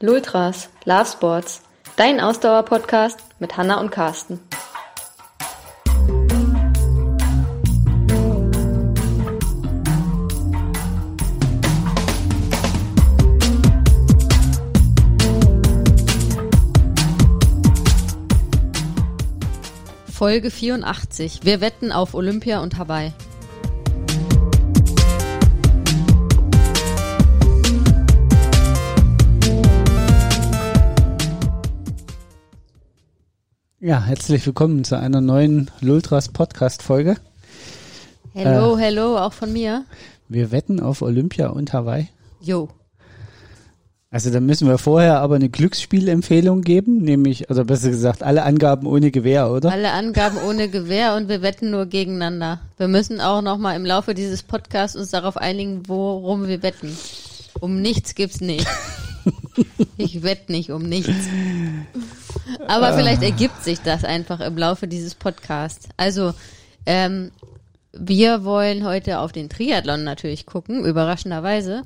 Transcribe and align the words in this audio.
Lultras, 0.00 0.70
Love 0.84 1.06
Sports, 1.06 1.62
dein 1.94 2.20
Ausdauer-Podcast 2.20 3.20
mit 3.38 3.56
Hanna 3.56 3.78
und 3.80 3.92
Carsten. 3.92 4.40
Folge 20.12 20.50
84. 20.50 21.40
Wir 21.44 21.60
wetten 21.60 21.92
auf 21.92 22.14
Olympia 22.14 22.60
und 22.60 22.78
Hawaii. 22.78 23.12
Ja, 33.84 34.02
herzlich 34.02 34.46
willkommen 34.46 34.82
zu 34.82 34.98
einer 34.98 35.20
neuen 35.20 35.70
Lultras 35.82 36.30
Podcast 36.30 36.82
Folge. 36.82 37.18
Hello, 38.32 38.78
hello, 38.78 39.18
auch 39.18 39.34
von 39.34 39.52
mir. 39.52 39.84
Wir 40.26 40.52
wetten 40.52 40.80
auf 40.80 41.02
Olympia 41.02 41.48
und 41.48 41.74
Hawaii. 41.74 42.08
Jo. 42.40 42.70
Also 44.10 44.30
da 44.30 44.40
müssen 44.40 44.68
wir 44.68 44.78
vorher 44.78 45.20
aber 45.20 45.34
eine 45.34 45.50
Glücksspielempfehlung 45.50 46.62
geben, 46.62 47.02
nämlich, 47.02 47.50
also 47.50 47.66
besser 47.66 47.90
gesagt, 47.90 48.22
alle 48.22 48.44
Angaben 48.44 48.86
ohne 48.86 49.10
Gewehr, 49.10 49.50
oder? 49.50 49.70
Alle 49.70 49.90
Angaben 49.90 50.38
ohne 50.38 50.70
Gewehr 50.70 51.14
und 51.16 51.28
wir 51.28 51.42
wetten 51.42 51.70
nur 51.70 51.84
gegeneinander. 51.84 52.60
Wir 52.78 52.88
müssen 52.88 53.20
auch 53.20 53.42
nochmal 53.42 53.76
im 53.76 53.84
Laufe 53.84 54.14
dieses 54.14 54.42
Podcasts 54.42 54.96
uns 54.96 55.10
darauf 55.10 55.36
einigen, 55.36 55.82
worum 55.88 56.48
wir 56.48 56.62
wetten. 56.62 56.96
Um 57.60 57.82
nichts 57.82 58.14
gibt's 58.14 58.40
nicht. 58.40 58.66
Ich 59.96 60.22
wette 60.22 60.50
nicht 60.52 60.70
um 60.70 60.82
nichts. 60.82 61.12
Aber 62.66 62.94
vielleicht 62.94 63.22
ergibt 63.22 63.62
sich 63.62 63.80
das 63.80 64.04
einfach 64.04 64.40
im 64.40 64.58
Laufe 64.58 64.88
dieses 64.88 65.14
Podcasts. 65.14 65.88
Also, 65.96 66.34
ähm, 66.86 67.30
wir 67.92 68.44
wollen 68.44 68.84
heute 68.84 69.20
auf 69.20 69.32
den 69.32 69.48
Triathlon 69.48 70.04
natürlich 70.04 70.46
gucken, 70.46 70.84
überraschenderweise. 70.84 71.82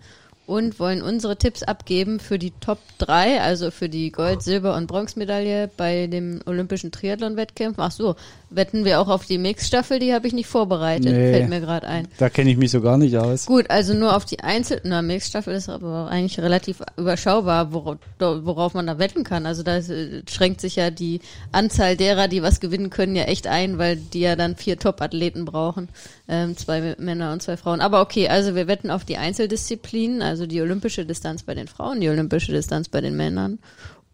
Und 0.47 0.81
wollen 0.81 1.03
unsere 1.03 1.37
Tipps 1.37 1.63
abgeben 1.63 2.21
für 2.21 2.39
die 2.39 2.53
Top 2.53 2.79
3, 2.97 3.43
also 3.43 3.71
für 3.71 3.91
die 3.91 4.11
Gold-, 4.11 4.43
Silber- 4.43 4.77
und 4.77 4.87
Bronzemedaille 4.87 5.69
bei 5.77 6.07
dem 6.07 6.41
Olympischen 6.47 6.91
Triathlon-Wettkampf. 6.91 7.79
Ach 7.79 7.93
so, 7.93 8.17
wetten 8.51 8.85
wir 8.85 9.01
auch 9.01 9.09
auf 9.09 9.27
die 9.27 9.39
Mixstaffel, 9.39 9.99
die 9.99 10.15
habe 10.15 10.27
ich 10.27 10.33
nicht 10.33 10.47
vorbereitet, 10.47 11.13
Nee. 11.13 11.33
fällt 11.33 11.49
mir 11.49 11.61
gerade 11.61 11.87
ein. 11.87 12.09
Da 12.19 12.29
kenne 12.31 12.51
ich 12.51 12.57
mich 12.57 12.71
so 12.71 12.81
gar 12.81 12.97
nicht 12.99 13.17
aus. 13.17 13.47
Gut, 13.47 13.71
also 13.71 13.95
nur 13.95 14.17
auf 14.17 14.25
die 14.25 14.41
Einzel... 14.41 14.81
Na, 14.85 15.03
Mixstaffel 15.03 15.55
ist 15.55 15.69
aber 15.69 16.09
eigentlich 16.09 16.41
relativ 16.41 16.83
überschaubar, 16.97 17.73
worauf, 17.73 17.97
worauf 18.19 18.75
man 18.75 18.87
da 18.87 18.99
wetten 18.99 19.25
kann. 19.25 19.47
Also 19.47 19.63
da 19.63 19.77
äh, 19.79 20.23
schränkt 20.31 20.61
sich 20.61 20.77
ja 20.77 20.91
die 20.91 21.21
Anzahl 21.53 21.97
derer, 21.97 22.29
die 22.29 22.43
was 22.43 22.61
gewinnen 22.61 22.91
können, 22.91 23.17
ja 23.17 23.25
echt 23.25 23.47
ein, 23.47 23.79
weil 23.79 23.97
die 23.97 24.21
ja 24.21 24.37
dann 24.37 24.57
vier 24.57 24.79
Top-Athleten 24.79 25.45
brauchen. 25.45 25.89
Ähm, 26.29 26.57
zwei 26.57 26.95
Männer 26.99 27.33
und 27.33 27.43
zwei 27.43 27.57
Frauen. 27.57 27.81
Aber 27.81 28.01
okay, 28.01 28.29
also 28.29 28.55
wir 28.55 28.67
wetten 28.67 28.91
auf 28.91 29.05
die 29.05 29.17
Einzeldisziplinen, 29.17 30.23
also 30.23 30.47
die 30.47 30.61
olympische 30.61 31.05
Distanz 31.05 31.43
bei 31.43 31.55
den 31.55 31.69
Frauen, 31.69 32.01
die 32.01 32.09
olympische 32.09 32.53
Distanz 32.53 32.89
bei 32.89 33.01
den 33.01 33.17
Männern. 33.17 33.59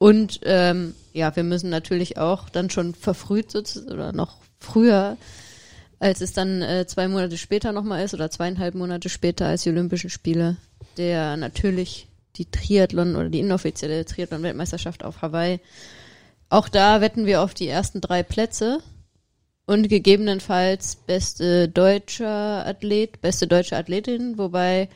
Und 0.05 0.41
ähm, 0.45 0.95
ja, 1.15 1.35
wir 1.35 1.45
müssen 1.45 1.71
natürlich 1.71 2.19
auch 2.19 2.51
dann 2.51 2.69
schon 2.69 2.95
verfrüht 2.95 3.51
sozusagen 3.51 3.91
oder 3.91 4.13
noch 4.13 4.37
früher 4.59 5.17
als 5.99 6.21
es 6.21 6.35
dann 6.35 6.61
äh, 6.61 6.87
zwei 6.87 7.09
Monate 7.09 7.39
später 7.39 7.73
nochmal 7.73 8.05
ist 8.05 8.13
oder 8.13 8.31
zweieinhalb 8.31 8.75
Monate 8.75 9.09
später 9.09 9.47
als 9.47 9.63
die 9.63 9.71
Olympischen 9.71 10.11
Spiele, 10.11 10.59
der 10.99 11.39
natürlich 11.39 12.09
die 12.37 12.45
Triathlon 12.45 13.17
oder 13.17 13.31
die 13.31 13.41
inoffizielle 13.41 14.05
Triathlon-Weltmeisterschaft 14.05 15.05
auf 15.05 15.23
Hawaii. 15.23 15.61
Auch 16.51 16.69
da 16.69 17.01
wetten 17.01 17.25
wir 17.25 17.41
auf 17.41 17.55
die 17.55 17.69
ersten 17.69 18.03
drei 18.03 18.23
Plätze 18.23 18.81
und 19.65 19.89
gegebenenfalls 19.89 20.97
beste 20.97 21.71
deutscher 21.71 22.67
Athlet, 22.67 23.23
beste 23.23 23.47
deutsche 23.47 23.79
Athletin, 23.79 24.37
wobei 24.37 24.91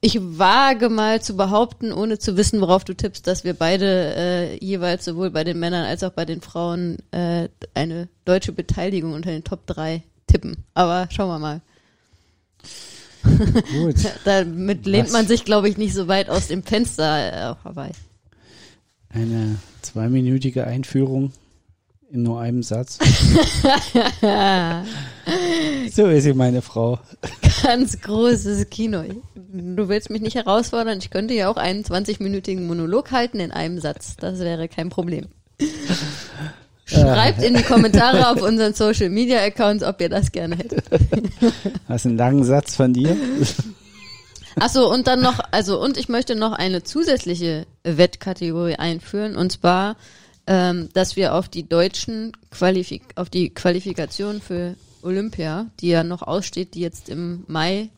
ich 0.00 0.18
wage 0.20 0.88
mal 0.88 1.20
zu 1.20 1.36
behaupten, 1.36 1.92
ohne 1.92 2.18
zu 2.18 2.36
wissen, 2.36 2.60
worauf 2.60 2.84
du 2.84 2.94
tippst, 2.94 3.26
dass 3.26 3.44
wir 3.44 3.54
beide 3.54 4.14
äh, 4.16 4.64
jeweils 4.64 5.04
sowohl 5.04 5.30
bei 5.30 5.44
den 5.44 5.58
Männern 5.58 5.84
als 5.84 6.02
auch 6.02 6.12
bei 6.12 6.24
den 6.24 6.40
Frauen 6.40 6.98
äh, 7.10 7.48
eine 7.74 8.08
deutsche 8.24 8.52
Beteiligung 8.52 9.12
unter 9.12 9.30
den 9.30 9.44
Top 9.44 9.66
3 9.66 10.02
tippen. 10.26 10.64
Aber 10.72 11.08
schauen 11.10 11.28
wir 11.28 11.38
mal. 11.38 11.60
Gut. 13.72 13.96
Damit 14.24 14.86
lehnt 14.86 15.08
Was? 15.08 15.12
man 15.12 15.26
sich, 15.26 15.44
glaube 15.44 15.68
ich, 15.68 15.76
nicht 15.76 15.94
so 15.94 16.08
weit 16.08 16.30
aus 16.30 16.48
dem 16.48 16.62
Fenster 16.62 17.50
äh, 17.50 17.54
Hawaii. 17.64 17.92
Eine 19.10 19.56
zweiminütige 19.82 20.66
Einführung 20.66 21.32
in 22.12 22.22
nur 22.22 22.40
einem 22.40 22.62
Satz. 22.62 22.98
so 25.92 26.06
ist 26.06 26.24
sie, 26.24 26.34
meine 26.34 26.62
Frau. 26.62 26.98
Ganz 27.62 28.00
großes 28.00 28.68
Kino. 28.70 29.04
Du 29.34 29.88
willst 29.88 30.10
mich 30.10 30.20
nicht 30.20 30.34
herausfordern. 30.34 30.98
Ich 30.98 31.10
könnte 31.10 31.34
ja 31.34 31.48
auch 31.48 31.56
einen 31.56 31.84
20-minütigen 31.84 32.66
Monolog 32.66 33.10
halten 33.10 33.40
in 33.40 33.52
einem 33.52 33.78
Satz. 33.80 34.16
Das 34.16 34.40
wäre 34.40 34.68
kein 34.68 34.88
Problem. 34.88 35.26
Schreibt 36.86 37.42
in 37.42 37.54
die 37.54 37.62
Kommentare 37.62 38.28
auf 38.30 38.42
unseren 38.42 38.74
Social 38.74 39.10
Media 39.10 39.38
Accounts, 39.44 39.84
ob 39.84 40.00
ihr 40.00 40.08
das 40.08 40.32
gerne 40.32 40.56
hättet. 40.56 40.84
Hast 41.88 42.04
einen 42.06 42.16
langen 42.16 42.42
Satz 42.42 42.74
von 42.74 42.92
dir? 42.92 43.16
Achso, 44.58 44.92
und 44.92 45.06
dann 45.06 45.20
noch, 45.20 45.38
also, 45.52 45.80
und 45.80 45.96
ich 45.96 46.08
möchte 46.08 46.34
noch 46.34 46.50
eine 46.50 46.82
zusätzliche 46.82 47.66
Wettkategorie 47.84 48.74
einführen, 48.74 49.36
und 49.36 49.52
zwar, 49.52 49.94
ähm, 50.50 50.88
dass 50.94 51.14
wir 51.14 51.36
auf 51.36 51.48
die 51.48 51.68
deutschen 51.68 52.32
Qualifik 52.50 53.04
auf 53.14 53.30
die 53.30 53.50
Qualifikation 53.50 54.40
für 54.40 54.74
Olympia, 55.00 55.66
die 55.78 55.90
ja 55.90 56.02
noch 56.02 56.22
aussteht, 56.22 56.74
die 56.74 56.80
jetzt 56.80 57.08
im 57.08 57.44
Mai 57.46 57.88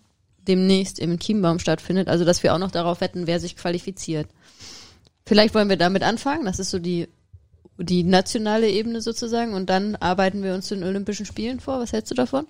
demnächst 0.47 0.99
im 0.99 1.19
Chiembaum 1.19 1.59
stattfindet, 1.59 2.09
also 2.09 2.27
dass 2.27 2.43
wir 2.43 2.55
auch 2.55 2.59
noch 2.59 2.71
darauf 2.71 3.01
wetten, 3.01 3.27
wer 3.27 3.41
sich 3.41 3.57
qualifiziert. 3.57 4.29
Vielleicht 5.25 5.55
wollen 5.55 5.71
wir 5.71 5.79
damit 5.79 6.03
anfangen, 6.03 6.45
das 6.45 6.59
ist 6.59 6.71
so 6.71 6.79
die, 6.79 7.09
die 7.79 8.05
nationale 8.05 8.69
Ebene 8.69 9.01
sozusagen, 9.01 9.55
und 9.55 9.71
dann 9.71 9.97
arbeiten 9.97 10.43
wir 10.43 10.53
uns 10.55 10.67
zu 10.67 10.75
den 10.75 10.85
Olympischen 10.85 11.25
Spielen 11.25 11.59
vor. 11.59 11.81
Was 11.81 11.95
hältst 11.95 12.11
du 12.11 12.15
davon? 12.15 12.47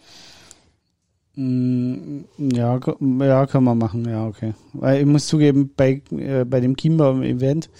Mm, 1.36 2.24
Ja, 2.38 2.80
ja, 3.20 3.46
können 3.46 3.64
wir 3.64 3.74
machen, 3.76 4.08
ja, 4.08 4.26
okay. 4.26 4.54
Weil 4.72 5.00
ich 5.00 5.06
muss 5.06 5.28
zugeben, 5.28 5.70
bei, 5.76 6.02
äh, 6.10 6.44
bei 6.44 6.58
dem 6.58 6.76
Chiembaum-Event 6.76 7.70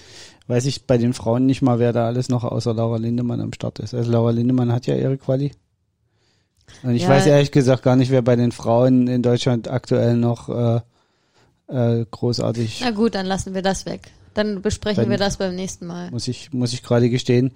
weiß 0.49 0.67
ich 0.67 0.87
bei 0.87 0.99
den 0.99 1.13
Frauen 1.15 1.47
nicht 1.47 1.63
mal, 1.63 1.79
wer 1.79 1.93
da 1.93 2.07
alles 2.07 2.29
noch 2.29 2.45
außer 2.45 2.75
Laura 2.75 2.97
Lindemann 2.97 3.41
am 3.41 3.53
Start 3.53 3.79
ist. 3.79 3.95
Also 3.95 4.11
Laura 4.11 4.31
Lindemann 4.31 4.73
hat 4.73 4.87
ja 4.87 4.95
ihre 4.97 5.17
Quali. 5.19 5.53
Und 6.83 6.95
ich 6.95 7.03
Ja. 7.03 7.09
weiß 7.11 7.27
ehrlich 7.27 7.53
gesagt 7.53 7.83
gar 7.83 7.97
nicht, 7.97 8.11
wer 8.11 8.23
bei 8.23 8.37
den 8.37 8.53
Frauen 8.53 9.07
in 9.09 9.23
Deutschland 9.23 9.69
aktuell 9.69 10.17
noch 10.17 10.49
äh, 10.49 10.81
äh, 11.69 12.07
großartig, 12.11 12.81
Na 12.83 12.91
gut, 12.91 13.15
dann 13.15 13.27
lassen 13.27 13.55
wir 13.55 13.63
das 13.63 13.87
weg. 13.87 14.11
Dann 14.35 14.63
besprechen 14.63 15.05
Wenn- 15.05 15.11
wir 15.11 15.19
das 15.19 15.37
beim 15.37 15.55
nächsten 15.55 15.87
Mal. 15.87 16.11
muss 16.11 16.27
ich, 16.29 16.53
muss 16.53 16.73
ich 16.73 16.83
gerade 16.83 17.09
gestehen. 17.11 17.53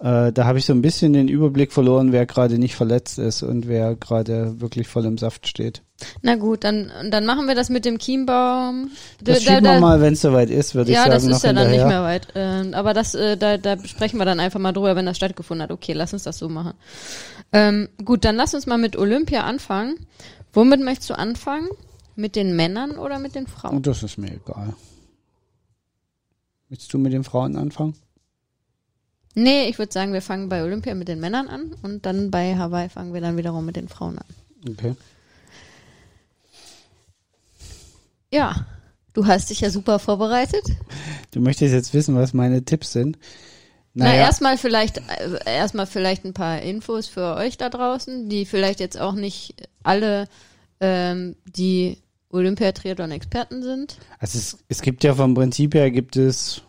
Äh, 0.00 0.30
da 0.32 0.44
habe 0.44 0.58
ich 0.58 0.66
so 0.66 0.74
ein 0.74 0.82
bisschen 0.82 1.14
den 1.14 1.28
Überblick 1.28 1.72
verloren, 1.72 2.12
wer 2.12 2.26
gerade 2.26 2.58
nicht 2.58 2.74
verletzt 2.76 3.18
ist 3.18 3.42
und 3.42 3.66
wer 3.66 3.94
gerade 3.96 4.60
wirklich 4.60 4.88
voll 4.88 5.06
im 5.06 5.16
Saft 5.16 5.46
steht. 5.48 5.82
Na 6.20 6.34
gut, 6.36 6.64
dann, 6.64 6.92
dann 7.10 7.24
machen 7.24 7.46
wir 7.48 7.54
das 7.54 7.70
mit 7.70 7.86
dem 7.86 7.98
Chiembaum. 7.98 8.90
Das 9.24 9.38
Da- 9.38 9.40
schieben 9.52 9.64
da- 9.64 9.72
wir 9.74 9.80
mal, 9.80 10.00
wenn 10.02 10.12
es 10.12 10.20
soweit 10.20 10.50
ist, 10.50 10.74
würde 10.74 10.90
ich 10.90 10.96
Ja, 10.96 11.02
sagen, 11.04 11.14
das 11.14 11.24
noch 11.24 11.36
ist 11.38 11.42
ja 11.44 11.52
dann 11.54 11.70
nicht 11.70 11.86
mehr 11.86 12.02
weit. 12.02 12.28
Ähm, 12.34 12.74
aber 12.74 12.92
das, 12.92 13.14
äh, 13.14 13.38
da, 13.38 13.56
da 13.56 13.78
sprechen 13.86 14.18
wir 14.18 14.26
dann 14.26 14.38
einfach 14.38 14.60
mal 14.60 14.72
drüber, 14.72 14.96
wenn 14.96 15.06
das 15.06 15.16
stattgefunden 15.16 15.62
hat. 15.62 15.70
Okay, 15.72 15.94
lass 15.94 16.12
uns 16.12 16.24
das 16.24 16.36
so 16.36 16.50
machen. 16.50 16.74
Ähm, 17.52 17.88
gut, 18.04 18.26
dann 18.26 18.36
lass 18.36 18.52
uns 18.54 18.66
mal 18.66 18.76
mit 18.76 18.96
Olympia 18.98 19.44
anfangen. 19.44 19.96
Womit 20.52 20.82
möchtest 20.82 21.08
du 21.08 21.14
anfangen? 21.18 21.68
Mit 22.16 22.36
den 22.36 22.54
Männern 22.56 22.98
oder 22.98 23.18
mit 23.18 23.34
den 23.34 23.46
Frauen? 23.46 23.76
Und 23.76 23.86
das 23.86 24.02
ist 24.02 24.18
mir 24.18 24.32
egal. 24.32 24.74
Willst 26.68 26.92
du 26.92 26.98
mit 26.98 27.12
den 27.12 27.24
Frauen 27.24 27.56
anfangen? 27.56 27.94
Nee, 29.38 29.68
ich 29.68 29.78
würde 29.78 29.92
sagen, 29.92 30.14
wir 30.14 30.22
fangen 30.22 30.48
bei 30.48 30.62
Olympia 30.64 30.94
mit 30.94 31.08
den 31.08 31.20
Männern 31.20 31.48
an 31.48 31.74
und 31.82 32.06
dann 32.06 32.30
bei 32.30 32.56
Hawaii 32.56 32.88
fangen 32.88 33.12
wir 33.12 33.20
dann 33.20 33.36
wiederum 33.36 33.66
mit 33.66 33.76
den 33.76 33.86
Frauen 33.86 34.18
an. 34.18 34.24
Okay. 34.70 34.94
Ja, 38.32 38.66
du 39.12 39.26
hast 39.26 39.50
dich 39.50 39.60
ja 39.60 39.68
super 39.68 39.98
vorbereitet. 39.98 40.64
Du 41.32 41.40
möchtest 41.40 41.74
jetzt 41.74 41.92
wissen, 41.92 42.16
was 42.16 42.32
meine 42.32 42.64
Tipps 42.64 42.92
sind. 42.92 43.18
Na, 43.92 44.06
Naja, 44.06 44.22
erstmal 44.22 44.56
vielleicht, 44.56 44.98
äh, 44.98 45.38
erstmal 45.44 45.86
vielleicht 45.86 46.24
ein 46.24 46.32
paar 46.32 46.62
Infos 46.62 47.06
für 47.06 47.34
euch 47.36 47.58
da 47.58 47.68
draußen, 47.68 48.30
die 48.30 48.46
vielleicht 48.46 48.80
jetzt 48.80 48.98
auch 48.98 49.14
nicht 49.14 49.68
alle 49.82 50.28
ähm, 50.80 51.36
die 51.44 51.98
Olympiatriathlon-Experten 52.30 53.62
sind. 53.62 53.98
also 54.18 54.38
es, 54.38 54.58
es 54.68 54.80
gibt 54.80 55.04
ja 55.04 55.14
vom 55.14 55.34
Prinzip 55.34 55.74
her 55.74 55.90
gibt 55.90 56.16
es 56.16 56.62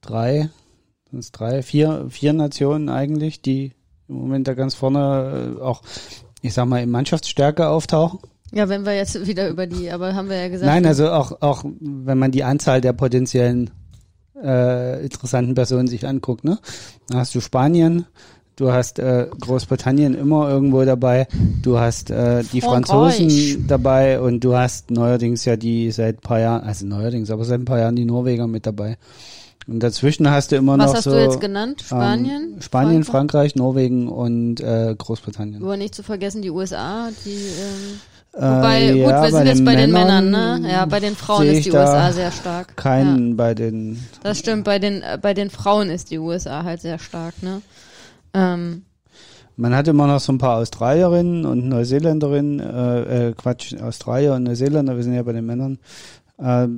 drei, 0.00 0.48
sind 1.10 1.20
es 1.20 1.32
drei, 1.32 1.62
vier, 1.62 2.06
vier 2.08 2.32
Nationen 2.32 2.88
eigentlich, 2.88 3.42
die 3.42 3.72
im 4.08 4.16
Moment 4.16 4.48
da 4.48 4.54
ganz 4.54 4.74
vorne 4.74 5.56
äh, 5.58 5.62
auch, 5.62 5.82
ich 6.42 6.54
sag 6.54 6.66
mal, 6.66 6.82
in 6.82 6.90
Mannschaftsstärke 6.90 7.68
auftauchen. 7.68 8.20
Ja, 8.52 8.68
wenn 8.68 8.86
wir 8.86 8.94
jetzt 8.94 9.26
wieder 9.26 9.48
über 9.48 9.66
die, 9.66 9.90
aber 9.90 10.14
haben 10.14 10.28
wir 10.28 10.36
ja 10.36 10.48
gesagt. 10.48 10.66
Nein, 10.66 10.86
also 10.86 11.10
auch, 11.10 11.42
auch 11.42 11.64
wenn 11.80 12.18
man 12.18 12.30
die 12.30 12.44
Anzahl 12.44 12.80
der 12.80 12.92
potenziellen 12.92 13.70
äh, 14.40 15.04
interessanten 15.04 15.54
Personen 15.54 15.88
sich 15.88 16.06
anguckt, 16.06 16.44
ne? 16.44 16.58
Da 17.08 17.18
hast 17.18 17.34
du 17.34 17.40
Spanien, 17.40 18.06
du 18.54 18.72
hast 18.72 18.98
äh, 18.98 19.28
Großbritannien 19.40 20.14
immer 20.14 20.48
irgendwo 20.48 20.84
dabei, 20.84 21.26
du 21.62 21.78
hast 21.78 22.10
äh, 22.10 22.44
die. 22.52 22.60
Franzosen 22.60 23.66
dabei 23.66 24.20
und 24.20 24.40
du 24.44 24.56
hast 24.56 24.90
neuerdings 24.90 25.44
ja 25.44 25.56
die 25.56 25.90
seit 25.90 26.18
ein 26.18 26.20
paar 26.20 26.40
Jahren, 26.40 26.62
also 26.62 26.86
neuerdings, 26.86 27.30
aber 27.30 27.44
seit 27.44 27.60
ein 27.60 27.64
paar 27.64 27.80
Jahren 27.80 27.96
die 27.96 28.04
Norweger 28.04 28.46
mit 28.46 28.66
dabei. 28.66 28.96
Und 29.68 29.80
dazwischen 29.80 30.30
hast 30.30 30.52
du 30.52 30.56
immer 30.56 30.78
Was 30.78 30.86
noch 30.86 30.94
hast 30.94 31.04
so 31.04 31.10
du 31.10 31.20
jetzt 31.22 31.40
genannt? 31.40 31.82
Spanien? 31.84 32.52
ähm, 32.54 32.62
Spanien, 32.62 33.04
Frankreich, 33.04 33.56
Norwegen 33.56 34.08
und 34.08 34.60
äh, 34.60 34.94
Großbritannien. 34.96 35.62
Aber 35.62 35.76
nicht 35.76 35.94
zu 35.94 36.02
vergessen 36.04 36.40
die 36.42 36.50
USA, 36.50 37.08
die 37.24 37.30
ähm, 37.30 38.00
Äh, 38.32 38.42
Wobei, 38.42 38.88
gut, 38.92 38.96
ja, 38.98 39.22
wir 39.22 39.30
sind 39.30 39.46
jetzt 39.46 39.64
bei 39.64 39.74
den 39.76 39.90
Männern 39.92 40.30
Männern, 40.30 40.60
ne? 40.62 40.70
Ja, 40.70 40.84
bei 40.84 41.00
den 41.00 41.16
Frauen 41.16 41.46
ist 41.46 41.64
die 41.64 41.72
USA 41.72 42.12
sehr 42.12 42.30
stark. 42.30 42.76
Keinen 42.76 43.30
Ja, 43.30 43.34
bei 43.36 43.54
den 43.54 43.98
das 44.22 44.38
stimmt, 44.38 44.64
bei 44.64 44.78
den, 44.78 45.00
äh, 45.02 45.18
bei 45.20 45.32
den 45.32 45.48
Frauen 45.50 45.88
ist 45.88 46.10
die 46.10 46.18
USA 46.18 46.62
halt 46.62 46.82
sehr 46.82 46.98
stark, 46.98 47.42
ne? 47.42 47.62
Ähm, 48.34 48.82
Man 49.56 49.74
hat 49.74 49.88
immer 49.88 50.06
noch 50.06 50.20
so 50.20 50.32
ein 50.32 50.38
paar 50.38 50.58
Australierinnen 50.58 51.46
und 51.46 51.66
Neuseeländerinnen, 51.68 52.60
äh, 52.60 53.28
äh, 53.28 53.32
Quatsch, 53.32 53.74
Australier 53.80 54.34
und 54.34 54.42
Neuseeländer, 54.42 54.94
wir 54.96 55.02
sind 55.02 55.14
ja 55.14 55.22
bei 55.22 55.32
den 55.32 55.46
Männern, 55.46 55.78
äh, 56.38 56.68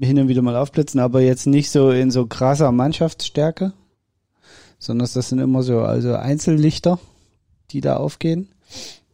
hin 0.00 0.18
und 0.18 0.28
wieder 0.28 0.42
mal 0.42 0.56
aufblitzen, 0.56 1.00
aber 1.00 1.20
jetzt 1.20 1.46
nicht 1.46 1.70
so 1.70 1.90
in 1.90 2.10
so 2.10 2.26
krasser 2.26 2.72
Mannschaftsstärke, 2.72 3.72
sondern 4.78 5.08
das 5.12 5.28
sind 5.28 5.38
immer 5.38 5.62
so 5.62 5.80
also 5.80 6.14
Einzellichter, 6.14 6.98
die 7.70 7.80
da 7.80 7.96
aufgehen 7.96 8.48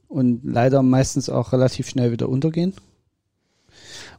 und 0.08 0.40
leider 0.44 0.82
meistens 0.82 1.28
auch 1.28 1.52
relativ 1.52 1.88
schnell 1.88 2.12
wieder 2.12 2.28
untergehen. 2.28 2.74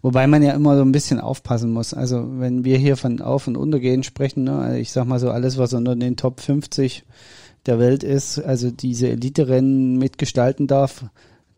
Wobei 0.01 0.27
man 0.27 0.41
ja 0.43 0.53
immer 0.53 0.77
so 0.77 0.81
ein 0.81 0.93
bisschen 0.93 1.19
aufpassen 1.19 1.71
muss. 1.71 1.93
Also 1.93 2.39
wenn 2.39 2.63
wir 2.63 2.77
hier 2.77 2.95
von 2.95 3.21
Auf- 3.21 3.47
und 3.47 3.57
Untergehen 3.57 4.03
sprechen, 4.03 4.45
ne, 4.45 4.57
also 4.57 4.77
ich 4.77 4.91
sag 4.91 5.05
mal 5.05 5.19
so 5.19 5.29
alles, 5.29 5.57
was 5.57 5.73
unter 5.73 5.95
den 5.95 6.15
Top 6.15 6.39
50 6.39 7.03
der 7.65 7.79
Welt 7.79 8.03
ist, 8.03 8.39
also 8.39 8.71
diese 8.71 9.09
Elite-Rennen 9.09 9.97
mitgestalten 9.97 10.67
darf, 10.67 11.05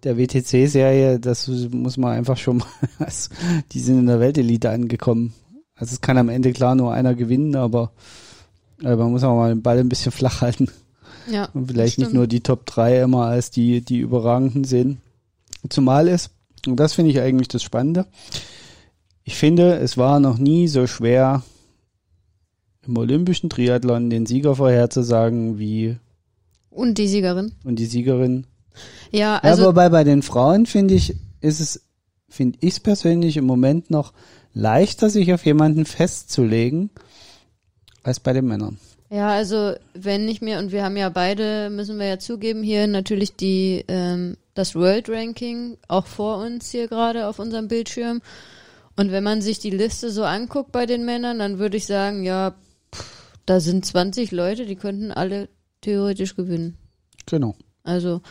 der 0.04 0.18
WTC-Serie, 0.18 1.20
das 1.20 1.48
muss 1.48 1.98
man 1.98 2.14
einfach 2.14 2.38
schon 2.38 2.58
mal, 2.58 2.68
also 3.00 3.30
die 3.72 3.80
sind 3.80 4.00
in 4.00 4.08
der 4.08 4.20
Weltelite 4.20 4.70
angekommen. 4.70 5.34
Also 5.76 5.94
es 5.94 6.02
kann 6.02 6.18
am 6.18 6.30
Ende 6.30 6.54
klar 6.54 6.76
nur 6.76 6.94
einer 6.94 7.16
gewinnen, 7.16 7.56
aber 7.56 7.92
äh, 8.84 8.96
man 8.96 9.12
muss 9.12 9.24
auch 9.24 9.36
mal 9.36 9.50
den 9.50 9.62
Ball 9.62 9.80
ein 9.80 9.90
bisschen 9.90 10.12
flach 10.12 10.42
halten 10.42 10.70
ja. 11.30 11.50
und 11.54 11.68
vielleicht 11.68 11.98
nicht 11.98 12.14
nur 12.14 12.28
die 12.28 12.42
Top 12.42 12.66
3 12.66 13.02
immer 13.02 13.26
als 13.26 13.52
die, 13.52 13.82
die 13.82 14.00
überragenden 14.00 14.64
sehen. 14.64 15.02
Zumal 15.70 16.08
ist, 16.08 16.32
und 16.68 16.80
das 16.80 16.94
finde 16.94 17.12
ich 17.12 17.20
eigentlich 17.20 17.48
das 17.48 17.64
Spannende, 17.64 18.06
ich 19.24 19.36
finde, 19.36 19.76
es 19.76 19.98
war 19.98 20.20
noch 20.20 20.38
nie 20.38 20.68
so 20.68 20.88
schwer, 20.88 21.44
im 22.86 22.98
olympischen 22.98 23.50
Triathlon 23.50 24.10
den 24.10 24.26
Sieger 24.26 24.56
vorherzusagen 24.56 25.60
wie 25.60 25.98
Und 26.72 26.98
die 26.98 27.08
Siegerin. 27.08 27.54
und 27.64 27.78
die 27.78 27.86
Siegerin. 27.86 28.48
Ja, 29.12 29.20
ja, 29.20 29.38
also 29.38 29.66
wobei 29.66 29.90
bei 29.90 30.04
den 30.04 30.22
Frauen 30.22 30.66
finde 30.66 30.94
ich, 30.94 31.16
ist 31.42 31.60
es, 31.60 31.82
finde 32.30 32.58
ich 32.62 32.74
es 32.74 32.80
persönlich 32.80 33.38
im 33.38 33.46
Moment 33.46 33.90
noch 33.90 34.14
leichter, 34.54 35.10
sich 35.10 35.34
auf 35.34 35.46
jemanden 35.46 35.86
festzulegen, 35.86 36.90
als 38.04 38.20
bei 38.20 38.34
den 38.34 38.46
Männern. 38.46 38.78
Ja, 39.10 39.30
also 39.30 39.74
wenn 39.94 40.30
ich 40.30 40.42
mir, 40.42 40.60
und 40.60 40.72
wir 40.72 40.86
haben 40.86 40.96
ja 40.96 41.10
beide, 41.10 41.70
müssen 41.70 42.00
wir 42.00 42.08
ja 42.08 42.20
zugeben, 42.20 42.64
hier 42.64 42.88
natürlich 42.88 43.36
die 43.36 43.84
ähm, 43.90 44.38
das 44.54 44.76
World 44.76 45.10
Ranking 45.10 45.78
auch 45.88 46.06
vor 46.06 46.38
uns 46.38 46.72
hier 46.72 46.88
gerade 46.88 47.28
auf 47.28 47.40
unserem 47.40 47.68
Bildschirm. 47.68 48.22
Und 48.96 49.12
wenn 49.12 49.24
man 49.24 49.42
sich 49.42 49.60
die 49.60 49.70
Liste 49.70 50.12
so 50.12 50.24
anguckt 50.24 50.72
bei 50.72 50.86
den 50.86 51.06
Männern, 51.06 51.40
dann 51.40 51.60
würde 51.60 51.78
ich 51.78 51.86
sagen, 51.86 52.24
ja, 52.24 52.56
pff, 52.94 53.38
da 53.46 53.60
sind 53.60 53.86
20 53.86 54.32
Leute, 54.32 54.66
die 54.66 54.76
könnten 54.76 55.12
alle 55.12 55.50
theoretisch 55.82 56.36
gewinnen. 56.36 56.78
Genau. 57.26 57.56
Also 57.84 58.22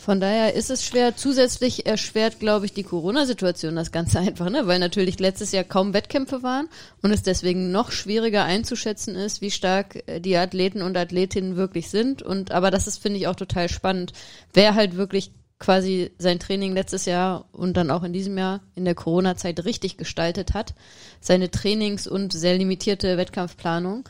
von 0.00 0.18
daher 0.18 0.54
ist 0.54 0.70
es 0.70 0.84
schwer. 0.84 1.14
Zusätzlich 1.16 1.86
erschwert, 1.86 2.40
glaube 2.40 2.66
ich, 2.66 2.72
die 2.72 2.82
Corona-Situation 2.82 3.76
das 3.76 3.92
Ganze 3.92 4.18
einfach, 4.20 4.48
ne? 4.48 4.66
Weil 4.66 4.78
natürlich 4.78 5.18
letztes 5.18 5.52
Jahr 5.52 5.64
kaum 5.64 5.92
Wettkämpfe 5.92 6.42
waren 6.42 6.68
und 7.02 7.12
es 7.12 7.22
deswegen 7.22 7.70
noch 7.70 7.92
schwieriger 7.92 8.44
einzuschätzen 8.44 9.14
ist, 9.14 9.40
wie 9.40 9.50
stark 9.50 10.02
äh, 10.06 10.20
die 10.20 10.36
Athleten 10.36 10.82
und 10.82 10.96
Athletinnen 10.96 11.56
wirklich 11.56 11.90
sind. 11.90 12.22
Und 12.22 12.50
aber 12.50 12.70
das 12.70 12.86
ist, 12.86 12.98
finde 12.98 13.18
ich, 13.18 13.28
auch 13.28 13.36
total 13.36 13.68
spannend. 13.68 14.12
Wer 14.52 14.74
halt 14.74 14.96
wirklich 14.96 15.32
quasi 15.58 16.10
sein 16.18 16.40
Training 16.40 16.72
letztes 16.72 17.04
Jahr 17.04 17.44
und 17.52 17.76
dann 17.76 17.90
auch 17.90 18.02
in 18.02 18.14
diesem 18.14 18.36
Jahr 18.38 18.60
in 18.74 18.86
der 18.86 18.94
Corona-Zeit 18.94 19.64
richtig 19.64 19.98
gestaltet 19.98 20.54
hat, 20.54 20.74
seine 21.20 21.50
Trainings- 21.50 22.08
und 22.08 22.32
sehr 22.32 22.56
limitierte 22.56 23.18
Wettkampfplanung. 23.18 24.08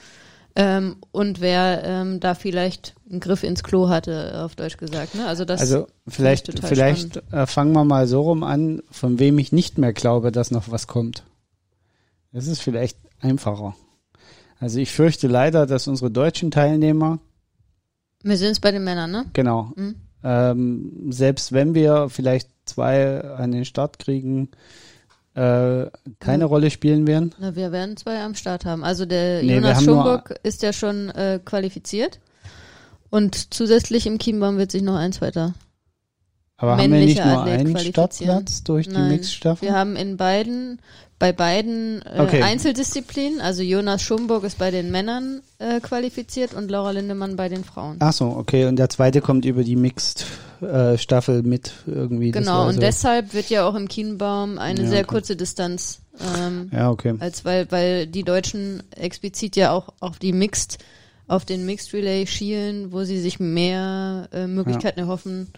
Ähm, 0.57 0.97
und 1.13 1.41
wer 1.41 1.83
ähm, 1.85 2.21
da 2.21 2.35
vielleicht 2.35 2.95
einen 3.09 3.21
Griff 3.21 3.43
ins 3.45 3.63
Klo 3.63 3.89
hatte, 3.89 4.43
auf 4.45 4.57
Deutsch 4.57 4.77
gesagt. 4.77 5.15
Ne? 5.15 5.27
Also 5.27 5.45
das 5.45 5.61
Also 5.61 5.87
vielleicht, 6.09 6.59
vielleicht 6.67 7.23
äh, 7.33 7.47
fangen 7.47 7.73
wir 7.73 7.85
mal 7.85 8.07
so 8.07 8.23
rum 8.23 8.43
an, 8.43 8.83
von 8.91 9.19
wem 9.19 9.39
ich 9.39 9.53
nicht 9.53 9.79
mehr 9.79 9.93
glaube, 9.93 10.33
dass 10.33 10.51
noch 10.51 10.71
was 10.71 10.87
kommt. 10.87 11.25
Das 12.33 12.47
ist 12.47 12.61
vielleicht 12.63 12.99
einfacher. 13.21 13.75
Also 14.59 14.79
ich 14.79 14.93
fürchte 14.93 15.27
leider, 15.27 15.67
dass 15.67 15.89
unsere 15.89 16.11
deutschen 16.11 16.51
Teilnehmer, 16.51 17.19
wir 18.23 18.37
sind 18.37 18.51
es 18.51 18.61
bei 18.61 18.71
den 18.71 18.85
Männern, 18.85 19.11
ne? 19.11 19.25
genau, 19.33 19.73
Mhm. 19.77 19.95
ähm, 20.23 21.07
selbst 21.11 21.53
wenn 21.53 21.75
wir 21.75 22.09
vielleicht 22.11 22.51
zwei 22.67 23.23
an 23.23 23.53
den 23.53 23.65
Start 23.65 23.99
kriegen, 23.99 24.51
äh, 25.35 25.87
keine 26.19 26.43
Ja. 26.43 26.47
Rolle 26.47 26.71
spielen 26.71 27.07
werden. 27.07 27.35
Na, 27.39 27.55
wir 27.55 27.73
werden 27.73 27.97
zwei 27.97 28.21
am 28.23 28.35
Start 28.35 28.65
haben. 28.65 28.85
Also 28.85 29.07
der 29.07 29.43
Nee, 29.43 29.57
Jonas 29.57 29.83
Schomburg 29.85 30.39
ist 30.43 30.63
ja 30.63 30.73
schon 30.73 31.11
äh, 31.11 31.39
qualifiziert. 31.45 32.19
Und 33.11 33.53
zusätzlich 33.55 34.07
im 34.07 34.19
Chiembaum 34.19 34.57
wird 34.59 34.71
sich 34.73 34.83
noch 34.83 34.97
ein 34.97 35.13
zweiter. 35.13 35.55
Aber 36.61 36.77
haben 36.77 36.93
wir 36.93 37.01
nicht 37.01 37.25
nur 37.25 37.39
Athlet 37.39 37.61
einen. 37.61 37.79
Startplatz 37.79 38.63
durch 38.65 38.87
die 38.87 38.93
Nein. 38.93 39.09
Mixstaffel? 39.09 39.67
Wir 39.67 39.75
haben 39.75 39.97
in 39.97 40.19
beiden, 40.19 40.79
bei 41.19 41.33
beiden 41.33 42.03
äh, 42.03 42.21
Okay. 42.21 42.43
Einzeldisziplinen, 42.43 43.41
also 43.41 43.63
Jonas 43.63 44.03
Schomburg 44.03 44.45
ist 44.45 44.59
bei 44.59 44.71
den 44.71 44.91
Männern 44.91 45.41
äh, 45.59 45.81
qualifiziert 45.81 46.53
und 46.53 46.71
Laura 46.71 46.91
Lindemann 46.91 47.37
bei 47.37 47.49
den 47.49 47.65
Frauen. 47.65 47.97
Ach 48.01 48.13
so, 48.13 48.27
okay. 48.27 48.67
Und 48.67 48.77
der 48.77 48.91
zweite 48.91 49.23
kommt 49.23 49.47
über 49.47 49.65
die 49.65 49.77
Mixed-Staffel 49.77 51.43
mit 51.43 51.73
irgendwie. 51.87 52.31
Genau, 52.31 52.59
war 52.59 52.67
und 52.69 52.83
deshalb 52.83 53.33
wird 53.33 53.49
ja 53.49 53.67
auch 53.67 53.75
im 53.75 53.89
Kienbaum 53.89 54.59
eine 54.59 54.83
Ja, 54.83 54.89
sehr 54.89 54.99
okay. 55.01 55.09
kurze 55.09 55.37
Distanz 55.37 56.01
ähm, 56.39 56.71
Ja, 56.73 56.91
okay. 56.91 57.15
als 57.21 57.45
weil, 57.47 57.71
weil 57.73 58.07
die 58.07 58.23
Deutschen 58.23 58.83
explizit 58.95 59.57
ja 59.57 59.73
auch 59.73 59.89
auf 60.01 60.19
die 60.19 60.33
Mixed, 60.35 60.79
auf 61.27 61.47
den 61.47 61.65
Mixed 61.65 61.95
Relay 61.95 62.27
schielen, 62.27 62.93
wo 62.93 63.05
sie 63.05 63.19
sich 63.19 63.41
mehr 63.41 64.29
äh, 64.33 64.47
Möglichkeiten 64.47 65.01
erhoffen, 65.01 65.49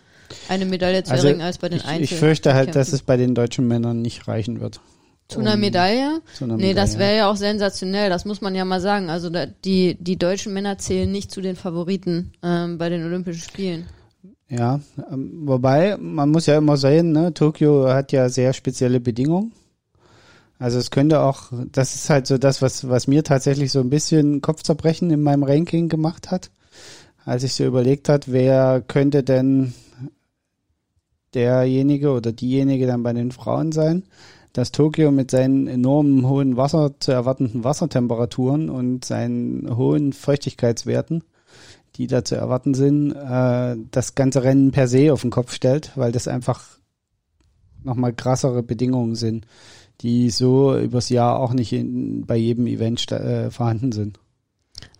eine 0.49 0.65
Medaille 0.67 1.03
zu 1.05 1.13
Also 1.13 1.27
erringen 1.29 1.43
als 1.43 1.59
bei 1.59 1.69
den 1.69 1.79
ich, 1.79 1.85
Einzel. 1.87 2.03
ich 2.05 2.15
fürchte 2.15 2.55
halt, 2.55 2.75
dass 2.75 2.93
es 2.93 3.03
bei 3.03 3.17
den 3.17 3.35
deutschen 3.35 3.67
Männern 3.69 4.03
nicht 4.03 4.29
reichen 4.29 4.61
wird. 4.61 4.81
zu 5.29 5.41
einer 5.41 5.57
Medaille. 5.57 6.21
zu 6.35 6.45
einer 6.45 6.57
Nee, 6.57 6.75
das 6.75 6.93
Medaille. 6.93 7.09
wäre 7.11 7.19
ja 7.19 7.31
auch 7.31 7.37
sensationell, 7.37 8.11
das 8.11 8.25
muss 8.25 8.41
man 8.41 8.55
ja 8.55 8.65
mal 8.65 8.81
sagen. 8.81 9.09
Also 9.11 9.31
da, 9.31 9.47
die, 9.47 9.97
die 10.01 10.17
deutschen 10.19 10.53
Männer 10.53 10.79
zählen 10.79 11.11
nicht 11.11 11.31
zu 11.31 11.41
den 11.41 11.57
Favoriten 11.57 12.33
ähm, 12.43 12.79
bei 12.79 12.89
den 12.89 13.05
Olympischen 13.05 13.43
Spielen. 13.43 13.87
Ja, 14.49 14.81
ähm, 15.11 15.43
wobei, 15.47 15.97
man 15.99 16.29
muss 16.31 16.45
ja 16.47 16.59
immer 16.59 16.77
sehen, 16.77 17.13
ne, 17.13 17.33
Tokio 17.33 17.89
hat 17.89 18.13
ja 18.13 18.29
sehr 18.29 18.53
spezielle 18.53 19.01
Bedingungen. 19.01 19.53
Also 20.59 20.79
es 20.79 20.91
könnte 20.91 21.21
auch, 21.21 21.51
das 21.73 21.95
ist 21.97 22.09
halt 22.11 22.27
so 22.27 22.39
das, 22.39 22.63
was, 22.63 22.89
was 22.89 23.07
mir 23.09 23.25
tatsächlich 23.25 23.73
so 23.73 23.81
ein 23.81 23.91
bisschen 23.91 24.43
Kopfzerbrechen 24.43 25.11
in 25.11 25.23
meinem 25.23 25.43
Ranking 25.43 25.89
gemacht 25.89 26.31
hat, 26.31 26.51
als 27.25 27.43
ich 27.43 27.55
so 27.55 27.65
überlegt 27.65 28.09
hat, 28.09 28.31
wer 28.31 28.81
könnte 28.87 29.23
denn 29.25 29.73
derjenige 31.35 32.11
oder 32.11 32.33
diejenige 32.33 32.87
dann 32.87 33.03
bei 33.03 33.13
den 33.13 33.33
Frauen 33.33 33.73
sein, 33.73 34.05
dass 34.53 34.73
Tokio 34.73 35.11
mit 35.11 35.31
seinen 35.31 35.67
enormen 35.67 36.29
hohen 36.29 36.57
Wasser 36.57 36.93
zu 36.99 37.13
erwartenden 37.13 37.65
Wassertemperaturen 37.65 38.69
und 38.69 39.05
seinen 39.05 39.77
hohen 39.77 40.13
Feuchtigkeitswerten 40.13 41.23
die 41.97 42.07
da 42.07 42.25
zu 42.25 42.37
erwarten 42.37 42.75
sind, 42.75 43.13
äh, 43.13 43.77
das 43.91 44.15
ganze 44.15 44.43
Rennen 44.43 44.71
per 44.73 44.89
se 44.89 45.13
auf 45.13 45.23
den 45.23 45.31
Kopf 45.31 45.53
stellt, 45.53 45.93
weil 45.97 46.13
das 46.13 46.29
einfach 46.29 46.79
nochmal 47.83 48.15
krassere 48.15 48.63
Bedingungen 48.63 49.15
sind, 49.15 49.47
die 50.01 50.31
so 50.31 50.77
übers 50.77 51.09
Jahr 51.09 51.39
auch 51.39 51.53
nicht 51.53 51.73
in, 51.73 52.25
bei 52.27 52.37
jedem 52.37 52.67
Event 52.67 53.11
äh, 53.13 53.51
vorhanden 53.51 53.93
sind. 53.93 54.19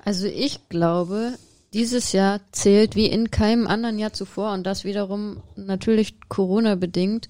Also 0.05 0.27
ich 0.27 0.69
glaube, 0.69 1.35
dieses 1.73 2.13
Jahr 2.13 2.41
zählt 2.53 2.97
wie 2.97 3.07
in 3.07 3.31
keinem 3.31 3.67
anderen 3.67 3.99
Jahr 3.99 4.13
zuvor 4.13 4.53
und 4.53 4.65
das 4.65 4.85
wiederum 4.85 5.43
natürlich 5.57 6.17
Corona 6.29 6.75
bedingt, 6.75 7.29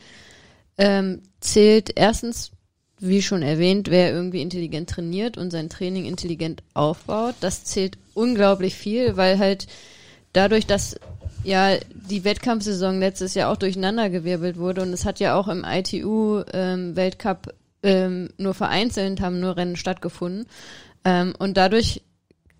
ähm, 0.79 1.23
zählt 1.41 1.93
erstens, 1.97 2.51
wie 2.99 3.23
schon 3.23 3.43
erwähnt, 3.43 3.91
wer 3.91 4.13
irgendwie 4.13 4.43
intelligent 4.43 4.89
trainiert 4.89 5.37
und 5.37 5.51
sein 5.51 5.69
Training 5.69 6.05
intelligent 6.05 6.63
aufbaut. 6.73 7.35
Das 7.41 7.65
zählt 7.65 7.99
unglaublich 8.15 8.75
viel, 8.75 9.17
weil 9.17 9.39
halt 9.39 9.67
dadurch, 10.33 10.67
dass 10.67 10.97
ja 11.45 11.77
die 11.93 12.25
Wettkampfsaison 12.25 13.01
letztes 13.01 13.35
Jahr 13.35 13.51
auch 13.51 13.57
durcheinandergewirbelt 13.57 14.57
wurde 14.57 14.83
und 14.83 14.93
es 14.93 15.05
hat 15.05 15.19
ja 15.19 15.35
auch 15.37 15.49
im 15.49 15.65
ITU-Weltcup 15.65 17.55
ähm, 17.83 18.31
nur 18.39 18.55
vereinzelt 18.55 19.21
haben 19.21 19.41
nur 19.41 19.57
Rennen 19.57 19.77
stattgefunden 19.77 20.47
ähm, 21.05 21.35
und 21.39 21.57
dadurch 21.57 22.03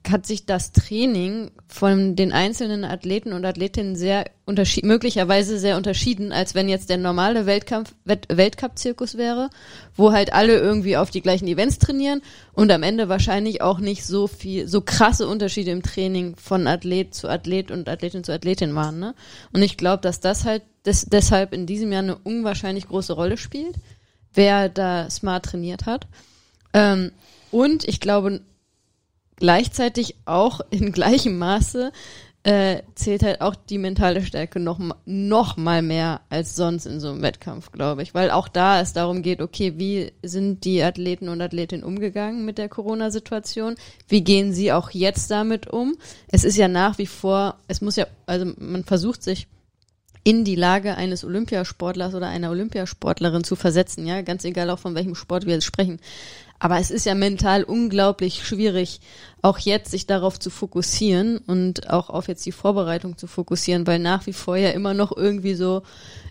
hat 0.09 0.27
sich 0.27 0.47
das 0.47 0.73
Training 0.73 1.51
von 1.69 2.17
den 2.17 2.33
einzelnen 2.33 2.85
Athleten 2.85 3.33
und 3.33 3.45
Athletinnen 3.45 3.95
sehr 3.95 4.25
unterschied 4.45 4.85
möglicherweise 4.85 5.59
sehr 5.59 5.77
unterschieden, 5.77 6.33
als 6.33 6.55
wenn 6.55 6.69
jetzt 6.69 6.91
der 6.91 6.99
normale 6.99 7.47
Weltkampf 7.47 7.95
Welt 8.05 8.27
Weltcup-Zirkus 8.29 9.17
wäre, 9.17 9.49
wo 9.95 10.13
halt 10.13 10.33
alle 10.33 10.59
irgendwie 10.59 10.97
auf 10.97 11.11
die 11.11 11.23
gleichen 11.23 11.47
Events 11.47 11.79
trainieren 11.79 12.21
und 12.53 12.71
am 12.73 12.83
Ende 12.83 13.09
wahrscheinlich 13.09 13.63
auch 13.63 13.79
nicht 13.79 14.05
so 14.05 14.27
viel, 14.27 14.67
so 14.67 14.81
krasse 14.81 15.29
Unterschiede 15.29 15.71
im 15.71 15.83
Training 15.83 16.35
von 16.37 16.67
Athlet 16.67 17.15
zu 17.15 17.29
Athlet 17.29 17.71
und 17.71 17.89
Athletin 17.89 18.25
zu 18.25 18.33
Athletin 18.33 18.75
waren. 18.75 18.99
Ne? 18.99 19.15
Und 19.53 19.63
ich 19.63 19.77
glaube, 19.77 20.03
dass 20.03 20.21
das 20.21 20.45
halt 20.45 20.63
des, 20.85 21.07
deshalb 21.07 21.53
in 21.53 21.67
diesem 21.67 21.93
Jahr 21.93 22.03
eine 22.03 22.17
unwahrscheinlich 22.17 22.89
große 22.89 23.13
Rolle 23.13 23.37
spielt, 23.37 23.77
wer 24.35 24.69
da 24.69 25.09
smart 25.11 25.45
trainiert 25.45 25.87
hat. 25.87 26.09
Ähm, 26.73 27.13
und 27.53 27.87
ich 27.87 28.01
glaube, 28.01 28.41
gleichzeitig 29.43 30.15
auch 30.25 30.61
in 30.71 30.93
gleichem 30.93 31.37
Maße 31.37 31.91
äh, 32.45 32.83
zählt 32.95 33.25
halt 33.25 33.41
auch 33.41 33.57
die 33.57 33.79
mentale 33.79 34.23
Stärke 34.23 34.61
noch, 34.61 34.79
noch 35.05 35.57
mal 35.57 35.83
mehr 35.83 36.21
als 36.31 36.55
sonst 36.55 36.87
in 36.87 37.01
so 37.01 37.09
einem 37.09 37.23
Wettkampf, 37.23 37.73
glaube 37.73 38.05
ich. 38.05 38.15
Weil 38.15 38.31
auch 38.31 38.47
da 38.47 38.81
es 38.81 38.93
darum 38.93 39.21
geht, 39.21 39.43
okay, 39.43 39.75
wie 39.79 40.13
sind 40.23 40.63
die 40.65 40.81
Athleten 40.81 41.29
und 41.29 41.41
Athletinnen 41.41 41.83
umgegangen 41.83 42.45
mit 42.45 42.57
der 42.57 42.69
Corona-Situation? 42.69 43.75
Wie 44.07 44.23
gehen 44.23 44.53
sie 44.53 44.73
auch 44.73 44.91
jetzt 44.91 45.29
damit 45.33 45.67
um? 45.67 45.97
Es 46.29 46.45
ist 46.45 46.57
ja 46.57 46.69
nach 46.69 46.99
wie 46.99 47.07
vor, 47.07 47.57
es 47.67 47.81
muss 47.81 47.97
ja, 47.97 48.07
also 48.27 48.47
man 48.59 48.85
versucht 48.85 49.25
sich 49.25 49.49
in 50.23 50.45
die 50.45 50.55
Lage 50.55 50.97
eines 50.97 51.25
Olympiasportlers 51.25 52.15
oder 52.15 52.29
einer 52.29 52.51
Olympiasportlerin 52.51 53.43
zu 53.43 53.57
versetzen, 53.57 54.07
ja, 54.07 54.23
ganz 54.23 54.45
egal 54.45 54.71
auch 54.71 54.79
von 54.79 54.95
welchem 54.95 55.17
Sport 55.17 55.47
wir 55.47 55.55
jetzt 55.55 55.65
sprechen. 55.65 55.99
Aber 56.63 56.79
es 56.79 56.93
ist 56.93 57.07
ja 57.07 57.17
mental 57.17 57.65
unglaublich 57.65 58.47
schwierig, 58.47 59.01
auch 59.43 59.59
jetzt 59.59 59.91
sich 59.91 60.07
darauf 60.07 60.39
zu 60.39 60.49
fokussieren 60.49 61.39
und 61.39 61.91
auch 61.91 62.09
auf 62.09 62.29
jetzt 62.29 62.47
die 62.47 62.53
Vorbereitung 62.53 63.19
zu 63.19 63.27
fokussieren, 63.27 63.85
weil 63.89 63.99
nach 63.99 64.27
wie 64.27 64.33
vor 64.33 64.57
ja 64.57 64.71
immer 64.71 64.95
noch 64.95 65.11
irgendwie 65.11 65.55
so 65.55 65.83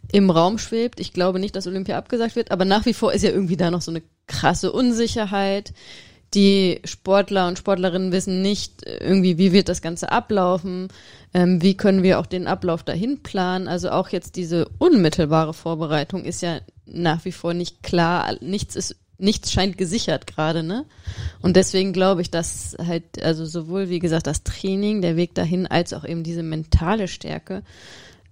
im 0.09 0.29
Raum 0.29 0.57
schwebt. 0.57 1.01
Ich 1.01 1.11
glaube 1.11 1.37
nicht, 1.41 1.57
dass 1.57 1.67
Olympia 1.67 1.97
abgesagt 1.97 2.37
wird, 2.37 2.51
aber 2.51 2.63
nach 2.63 2.85
wie 2.85 2.93
vor 2.93 3.11
ist 3.11 3.23
ja 3.23 3.29
irgendwie 3.29 3.57
da 3.57 3.71
noch 3.71 3.81
so 3.81 3.91
eine 3.91 4.03
krasse 4.25 4.71
Unsicherheit. 4.71 5.73
Die 6.33 6.79
Sportler 6.85 7.49
und 7.49 7.57
Sportlerinnen 7.57 8.13
wissen 8.13 8.41
nicht 8.41 8.85
irgendwie, 8.85 9.37
wie 9.37 9.51
wird 9.51 9.67
das 9.67 9.81
Ganze 9.81 10.13
ablaufen, 10.13 10.87
ähm, 11.33 11.61
wie 11.61 11.75
können 11.75 12.03
wir 12.03 12.21
auch 12.21 12.25
den 12.25 12.47
Ablauf 12.47 12.83
dahin 12.83 13.21
planen. 13.21 13.67
Also 13.67 13.89
auch 13.89 14.07
jetzt 14.07 14.37
diese 14.37 14.69
unmittelbare 14.77 15.53
Vorbereitung 15.53 16.23
ist 16.23 16.41
ja 16.41 16.61
nach 16.85 17.25
wie 17.25 17.33
vor 17.33 17.53
nicht 17.53 17.83
klar. 17.83 18.37
Nichts 18.39 18.77
ist 18.77 18.95
nichts 19.21 19.51
scheint 19.51 19.77
gesichert 19.77 20.27
gerade, 20.27 20.63
ne? 20.63 20.85
Und 21.41 21.55
deswegen 21.55 21.93
glaube 21.93 22.21
ich, 22.21 22.31
dass 22.31 22.75
halt, 22.85 23.21
also 23.21 23.45
sowohl, 23.45 23.89
wie 23.89 23.99
gesagt, 23.99 24.27
das 24.27 24.43
Training, 24.43 25.01
der 25.01 25.15
Weg 25.15 25.35
dahin, 25.35 25.67
als 25.67 25.93
auch 25.93 26.05
eben 26.05 26.23
diese 26.23 26.43
mentale 26.43 27.07
Stärke 27.07 27.63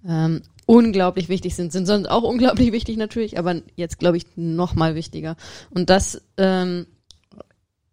ähm, 0.06 0.42
unglaublich 0.66 1.28
wichtig 1.28 1.56
sind. 1.56 1.72
Sind 1.72 1.86
sonst 1.86 2.08
auch 2.08 2.22
unglaublich 2.22 2.72
wichtig 2.72 2.96
natürlich, 2.96 3.38
aber 3.38 3.62
jetzt 3.76 3.98
glaube 3.98 4.16
ich 4.16 4.26
noch 4.36 4.74
mal 4.74 4.94
wichtiger. 4.94 5.36
Und 5.70 5.90
das 5.90 6.22
ähm, 6.36 6.86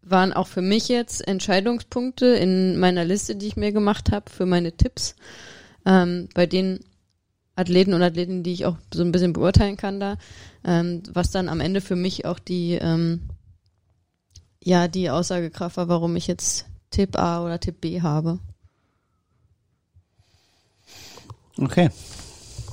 waren 0.01 0.33
auch 0.33 0.47
für 0.47 0.61
mich 0.61 0.87
jetzt 0.87 1.27
Entscheidungspunkte 1.27 2.27
in 2.27 2.77
meiner 2.77 3.05
Liste, 3.05 3.35
die 3.35 3.47
ich 3.47 3.57
mir 3.57 3.71
gemacht 3.71 4.11
habe 4.11 4.29
für 4.29 4.45
meine 4.45 4.73
Tipps, 4.73 5.15
ähm, 5.85 6.29
bei 6.33 6.45
den 6.45 6.79
Athleten 7.57 7.93
und 7.93 8.03
Athleten, 8.03 8.43
die 8.43 8.53
ich 8.53 8.65
auch 8.65 8.77
so 8.93 9.03
ein 9.03 9.11
bisschen 9.11 9.33
beurteilen 9.33 9.77
kann 9.77 9.99
da, 9.99 10.17
ähm, 10.63 11.01
was 11.11 11.31
dann 11.31 11.49
am 11.49 11.59
Ende 11.59 11.81
für 11.81 11.95
mich 11.95 12.25
auch 12.25 12.39
die, 12.39 12.73
ähm, 12.73 13.23
ja, 14.63 14.87
die 14.87 15.09
Aussagekraft 15.09 15.75
war, 15.77 15.89
warum 15.89 16.15
ich 16.15 16.27
jetzt 16.27 16.65
Tipp 16.91 17.17
A 17.17 17.43
oder 17.43 17.59
Tipp 17.59 17.81
B 17.81 18.01
habe. 18.01 18.39
Okay. 21.57 21.89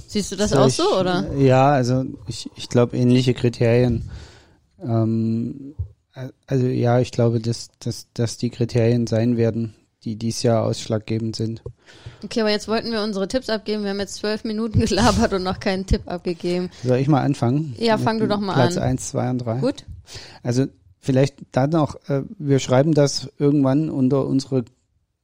Siehst 0.06 0.32
du 0.32 0.36
das 0.36 0.50
Soll 0.50 0.58
auch 0.60 0.68
ich, 0.68 0.74
so, 0.74 1.00
oder? 1.00 1.34
Ja, 1.34 1.70
also 1.70 2.04
ich, 2.26 2.50
ich 2.54 2.68
glaube 2.68 2.96
ähnliche 2.96 3.32
Kriterien. 3.32 4.10
Ähm, 4.82 5.74
also 6.46 6.66
ja, 6.66 7.00
ich 7.00 7.10
glaube, 7.10 7.40
dass, 7.40 7.70
dass, 7.78 8.06
dass 8.12 8.36
die 8.36 8.50
Kriterien 8.50 9.06
sein 9.06 9.38
werden, 9.38 9.74
die 10.04 10.16
dies 10.16 10.42
Jahr 10.42 10.64
ausschlaggebend 10.64 11.36
sind. 11.36 11.62
Okay, 12.22 12.40
aber 12.40 12.50
jetzt 12.50 12.68
wollten 12.68 12.90
wir 12.90 13.02
unsere 13.02 13.28
Tipps 13.28 13.48
abgeben. 13.48 13.82
Wir 13.82 13.90
haben 13.90 14.00
jetzt 14.00 14.16
zwölf 14.16 14.44
Minuten 14.44 14.80
gelabert 14.86 15.32
und 15.32 15.42
noch 15.42 15.60
keinen 15.60 15.86
Tipp 15.86 16.02
abgegeben. 16.06 16.70
Soll 16.82 16.98
ich 16.98 17.08
mal 17.08 17.22
anfangen? 17.22 17.74
Ja, 17.78 17.98
fang 17.98 18.18
du 18.18 18.28
doch 18.28 18.40
mal 18.40 18.54
Platz 18.54 18.76
an. 18.76 18.82
Platz 18.82 18.90
eins, 18.90 19.08
zwei 19.10 19.30
und 19.30 19.38
drei. 19.38 19.58
Gut. 19.58 19.84
Also 20.42 20.66
vielleicht 21.00 21.36
dann 21.52 21.70
noch, 21.70 21.96
äh, 22.08 22.22
wir 22.38 22.58
schreiben 22.58 22.94
das 22.94 23.30
irgendwann 23.38 23.90
unter 23.90 24.26
unsere 24.26 24.64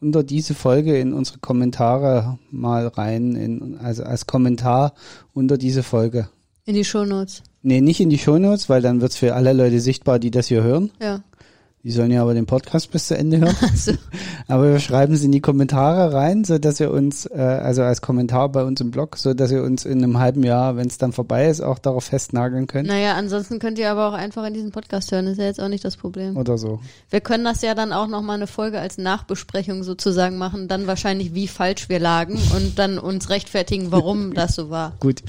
unter 0.00 0.22
diese 0.22 0.54
Folge 0.54 0.99
in 0.99 1.12
unsere 1.12 1.40
Kommentare 1.40 2.38
mal 2.50 2.87
rein, 2.87 3.37
in, 3.37 3.78
also 3.78 4.02
als 4.02 4.26
Kommentar 4.26 4.94
unter 5.34 5.58
diese 5.58 5.82
Folge. 5.82 6.28
In 6.64 6.75
die 6.75 6.84
Shownotes. 6.84 7.42
Nee, 7.62 7.80
nicht 7.80 8.00
in 8.00 8.08
die 8.08 8.18
Shownotes, 8.18 8.68
weil 8.68 8.80
dann 8.80 9.00
wird's 9.02 9.16
für 9.16 9.34
alle 9.34 9.52
Leute 9.52 9.80
sichtbar, 9.80 10.18
die 10.18 10.30
das 10.30 10.46
hier 10.46 10.62
hören. 10.62 10.90
Ja. 11.02 11.20
Die 11.82 11.92
sollen 11.92 12.10
ja 12.10 12.20
aber 12.20 12.34
den 12.34 12.44
Podcast 12.44 12.90
bis 12.90 13.06
zu 13.08 13.16
Ende 13.16 13.38
hören. 13.38 13.56
So. 13.75 13.92
Aber 14.49 14.72
wir 14.72 14.80
schreiben 14.80 15.16
sie 15.16 15.26
in 15.26 15.32
die 15.32 15.40
Kommentare 15.40 16.12
rein, 16.12 16.44
so 16.44 16.58
dass 16.58 16.80
ihr 16.80 16.90
uns, 16.90 17.25
äh, 17.25 17.38
also 17.38 17.82
als 17.82 18.02
Kommentar 18.02 18.50
bei 18.50 18.64
uns 18.64 18.80
im 18.80 18.90
Blog, 18.90 19.16
so 19.16 19.32
dass 19.32 19.50
ihr 19.50 19.62
uns 19.62 19.87
in 19.87 20.02
einem 20.02 20.18
halben 20.18 20.42
Jahr, 20.42 20.76
wenn 20.76 20.88
es 20.88 20.99
dann 20.99 21.12
vorbei 21.12 21.49
ist, 21.49 21.62
auch 21.62 21.78
darauf 21.78 22.04
festnageln 22.04 22.66
könnt. 22.66 22.88
Naja, 22.88 23.14
ansonsten 23.14 23.58
könnt 23.58 23.78
ihr 23.78 23.90
aber 23.90 24.08
auch 24.08 24.12
einfach 24.12 24.44
in 24.44 24.52
diesen 24.52 24.72
Podcast 24.72 25.12
hören, 25.12 25.28
ist 25.28 25.38
ja 25.38 25.44
jetzt 25.44 25.60
auch 25.60 25.68
nicht 25.68 25.84
das 25.84 25.96
Problem. 25.96 26.37
Oder 26.37 26.58
so. 26.58 26.80
Wir 27.08 27.20
können 27.20 27.44
das 27.44 27.62
ja 27.62 27.75
dann 27.75 27.92
auch 27.92 28.08
nochmal 28.08 28.37
eine 28.37 28.46
Folge 28.46 28.80
als 28.80 28.99
Nachbesprechung 28.99 29.82
sozusagen 29.82 30.37
machen, 30.37 30.68
dann 30.68 30.87
wahrscheinlich 30.87 31.32
wie 31.32 31.49
falsch 31.49 31.88
wir 31.88 32.00
lagen 32.00 32.38
und 32.54 32.78
dann 32.78 32.99
uns 32.99 33.30
rechtfertigen, 33.30 33.92
warum 33.92 34.34
das 34.34 34.54
so 34.56 34.68
war. 34.68 34.94
Gut. 35.00 35.22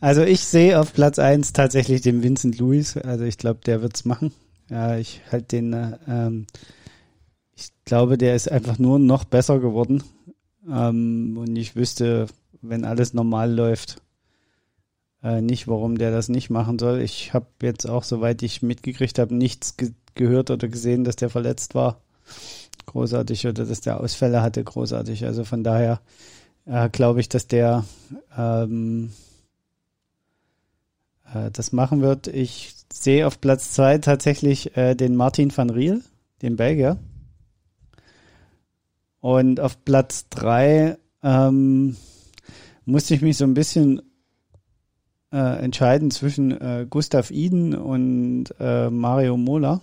Also 0.00 0.22
ich 0.22 0.40
sehe 0.40 0.78
auf 0.78 0.92
Platz 0.92 1.18
eins 1.18 1.54
tatsächlich 1.54 2.02
den 2.02 2.22
Vincent 2.22 2.58
Louis, 2.58 2.98
also 2.98 3.24
ich 3.24 3.38
glaube, 3.38 3.60
der 3.64 3.80
wird's 3.80 4.04
machen. 4.04 4.32
Ja, 4.70 4.96
ich 4.96 5.20
halt 5.30 5.52
den, 5.52 5.72
äh, 5.72 5.98
ähm, 6.08 6.46
ich 7.56 7.70
glaube, 7.84 8.18
der 8.18 8.34
ist 8.34 8.50
einfach 8.50 8.78
nur 8.78 8.98
noch 8.98 9.24
besser 9.24 9.60
geworden. 9.60 10.02
Ähm, 10.68 11.36
und 11.38 11.54
ich 11.56 11.76
wüsste, 11.76 12.26
wenn 12.62 12.84
alles 12.84 13.14
normal 13.14 13.52
läuft, 13.52 14.02
äh, 15.22 15.40
nicht, 15.40 15.68
warum 15.68 15.98
der 15.98 16.10
das 16.10 16.28
nicht 16.28 16.50
machen 16.50 16.78
soll. 16.78 17.00
Ich 17.00 17.32
habe 17.34 17.46
jetzt 17.62 17.88
auch, 17.88 18.02
soweit 18.04 18.42
ich 18.42 18.62
mitgekriegt 18.62 19.18
habe, 19.18 19.34
nichts 19.34 19.76
ge 19.76 19.92
gehört 20.14 20.50
oder 20.50 20.68
gesehen, 20.68 21.04
dass 21.04 21.16
der 21.16 21.28
verletzt 21.28 21.74
war. 21.74 22.00
Großartig 22.86 23.46
oder 23.46 23.66
dass 23.66 23.82
der 23.82 24.00
Ausfälle 24.00 24.40
hatte, 24.40 24.64
großartig. 24.64 25.26
Also 25.26 25.44
von 25.44 25.62
daher 25.62 26.00
äh, 26.64 26.88
glaube 26.88 27.20
ich, 27.20 27.28
dass 27.28 27.46
der 27.46 27.84
ähm, 28.36 29.10
äh, 31.34 31.50
das 31.50 31.72
machen 31.72 32.00
wird. 32.00 32.28
Ich 32.28 32.75
sehe 32.98 33.26
auf 33.26 33.40
Platz 33.40 33.72
zwei 33.72 33.98
tatsächlich 33.98 34.76
äh, 34.76 34.94
den 34.94 35.16
Martin 35.16 35.56
van 35.56 35.70
Riel, 35.70 36.02
den 36.42 36.56
Belgier. 36.56 36.98
Und 39.20 39.60
auf 39.60 39.84
Platz 39.84 40.28
drei 40.28 40.98
ähm, 41.22 41.96
musste 42.84 43.14
ich 43.14 43.22
mich 43.22 43.36
so 43.36 43.44
ein 43.44 43.54
bisschen 43.54 44.02
äh, 45.32 45.62
entscheiden 45.62 46.10
zwischen 46.10 46.52
äh, 46.52 46.86
Gustav 46.88 47.30
Iden 47.30 47.74
und 47.74 48.46
äh, 48.60 48.88
Mario 48.90 49.36
Mola. 49.36 49.80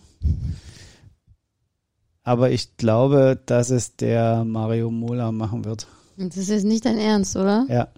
Aber 2.23 2.51
ich 2.51 2.77
glaube, 2.77 3.41
dass 3.45 3.69
es 3.69 3.97
der 3.97 4.45
Mario 4.45 4.89
Mola 4.89 5.31
machen 5.31 5.65
wird. 5.65 5.87
Das 6.15 6.37
ist 6.37 6.49
jetzt 6.49 6.63
nicht 6.63 6.85
dein 6.85 6.97
Ernst, 6.97 7.35
oder? 7.35 7.65
Ja. 7.69 7.89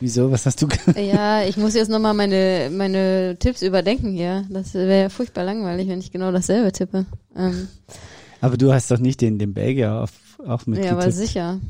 Wieso? 0.00 0.30
Was 0.30 0.44
hast 0.46 0.60
du 0.60 0.68
Ja, 0.96 1.42
ich 1.46 1.56
muss 1.56 1.74
jetzt 1.74 1.88
nochmal 1.88 2.14
meine, 2.14 2.70
meine 2.72 3.36
Tipps 3.38 3.62
überdenken 3.62 4.12
hier. 4.12 4.44
Das 4.50 4.74
wäre 4.74 5.02
ja 5.02 5.08
furchtbar 5.08 5.44
langweilig, 5.44 5.88
wenn 5.88 6.00
ich 6.00 6.12
genau 6.12 6.32
dasselbe 6.32 6.72
tippe. 6.72 7.06
Ähm, 7.36 7.68
aber 8.40 8.56
du 8.56 8.72
hast 8.72 8.90
doch 8.90 8.98
nicht 8.98 9.20
den, 9.20 9.38
den 9.38 9.54
Belgier 9.54 9.94
auf, 9.94 10.10
auf 10.44 10.66
mit 10.66 10.84
Ja, 10.84 10.92
aber 10.92 11.10
sicher. 11.10 11.60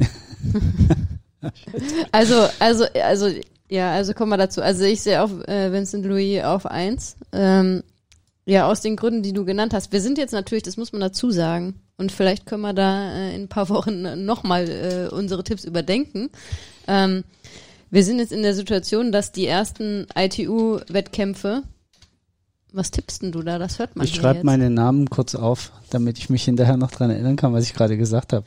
also, 2.13 2.47
also, 2.59 2.85
also, 3.03 3.29
ja, 3.69 3.93
also 3.93 4.15
kommen 4.15 4.31
wir 4.31 4.39
dazu. 4.39 4.63
Also 4.63 4.85
ich 4.85 5.03
sehe 5.03 5.23
auf 5.23 5.31
äh, 5.47 5.71
Vincent 5.71 6.05
Louis 6.05 6.43
auf 6.43 6.67
eins. 6.67 7.17
Ähm, 7.33 7.83
ja, 8.47 8.69
aus 8.69 8.81
den 8.81 8.97
Gründen, 8.97 9.23
die 9.23 9.33
du 9.33 9.45
genannt 9.45 9.73
hast. 9.73 9.93
Wir 9.93 10.01
sind 10.01 10.19
jetzt 10.19 10.33
natürlich, 10.33 10.65
das 10.65 10.77
muss 10.77 10.93
man 10.93 11.01
dazu 11.01 11.31
sagen, 11.31 11.81
und 11.97 12.13
vielleicht 12.13 12.47
können 12.47 12.63
wir 12.63 12.73
da 12.73 13.13
äh, 13.15 13.35
in 13.35 13.43
ein 13.43 13.49
paar 13.49 13.69
Wochen 13.69 14.25
nochmal 14.25 14.69
äh, 14.69 15.15
unsere 15.15 15.45
Tipps 15.45 15.65
überdenken. 15.65 16.31
Ähm, 16.89 17.25
wir 17.95 18.03
sind 18.03 18.19
jetzt 18.19 18.33
in 18.33 18.43
der 18.43 18.55
Situation, 18.55 19.13
dass 19.13 19.31
die 19.31 19.47
ersten 19.47 20.09
ITU-Wettkämpfe. 20.17 21.63
Was 22.73 22.91
tippst 22.91 23.23
denn 23.23 23.31
du 23.31 23.43
da? 23.43 23.61
Das 23.61 23.79
hört 23.79 23.95
man 23.95 24.05
Ich 24.05 24.17
schreibe 24.17 24.43
meine 24.43 24.69
Namen 24.69 25.09
kurz 25.09 25.37
auf, 25.37 25.71
damit 25.91 26.19
ich 26.19 26.29
mich 26.29 26.43
hinterher 26.43 26.77
noch 26.77 26.91
dran 26.91 27.11
erinnern 27.11 27.37
kann, 27.37 27.53
was 27.53 27.63
ich 27.63 27.73
gerade 27.73 27.97
gesagt 27.97 28.33
habe. 28.33 28.47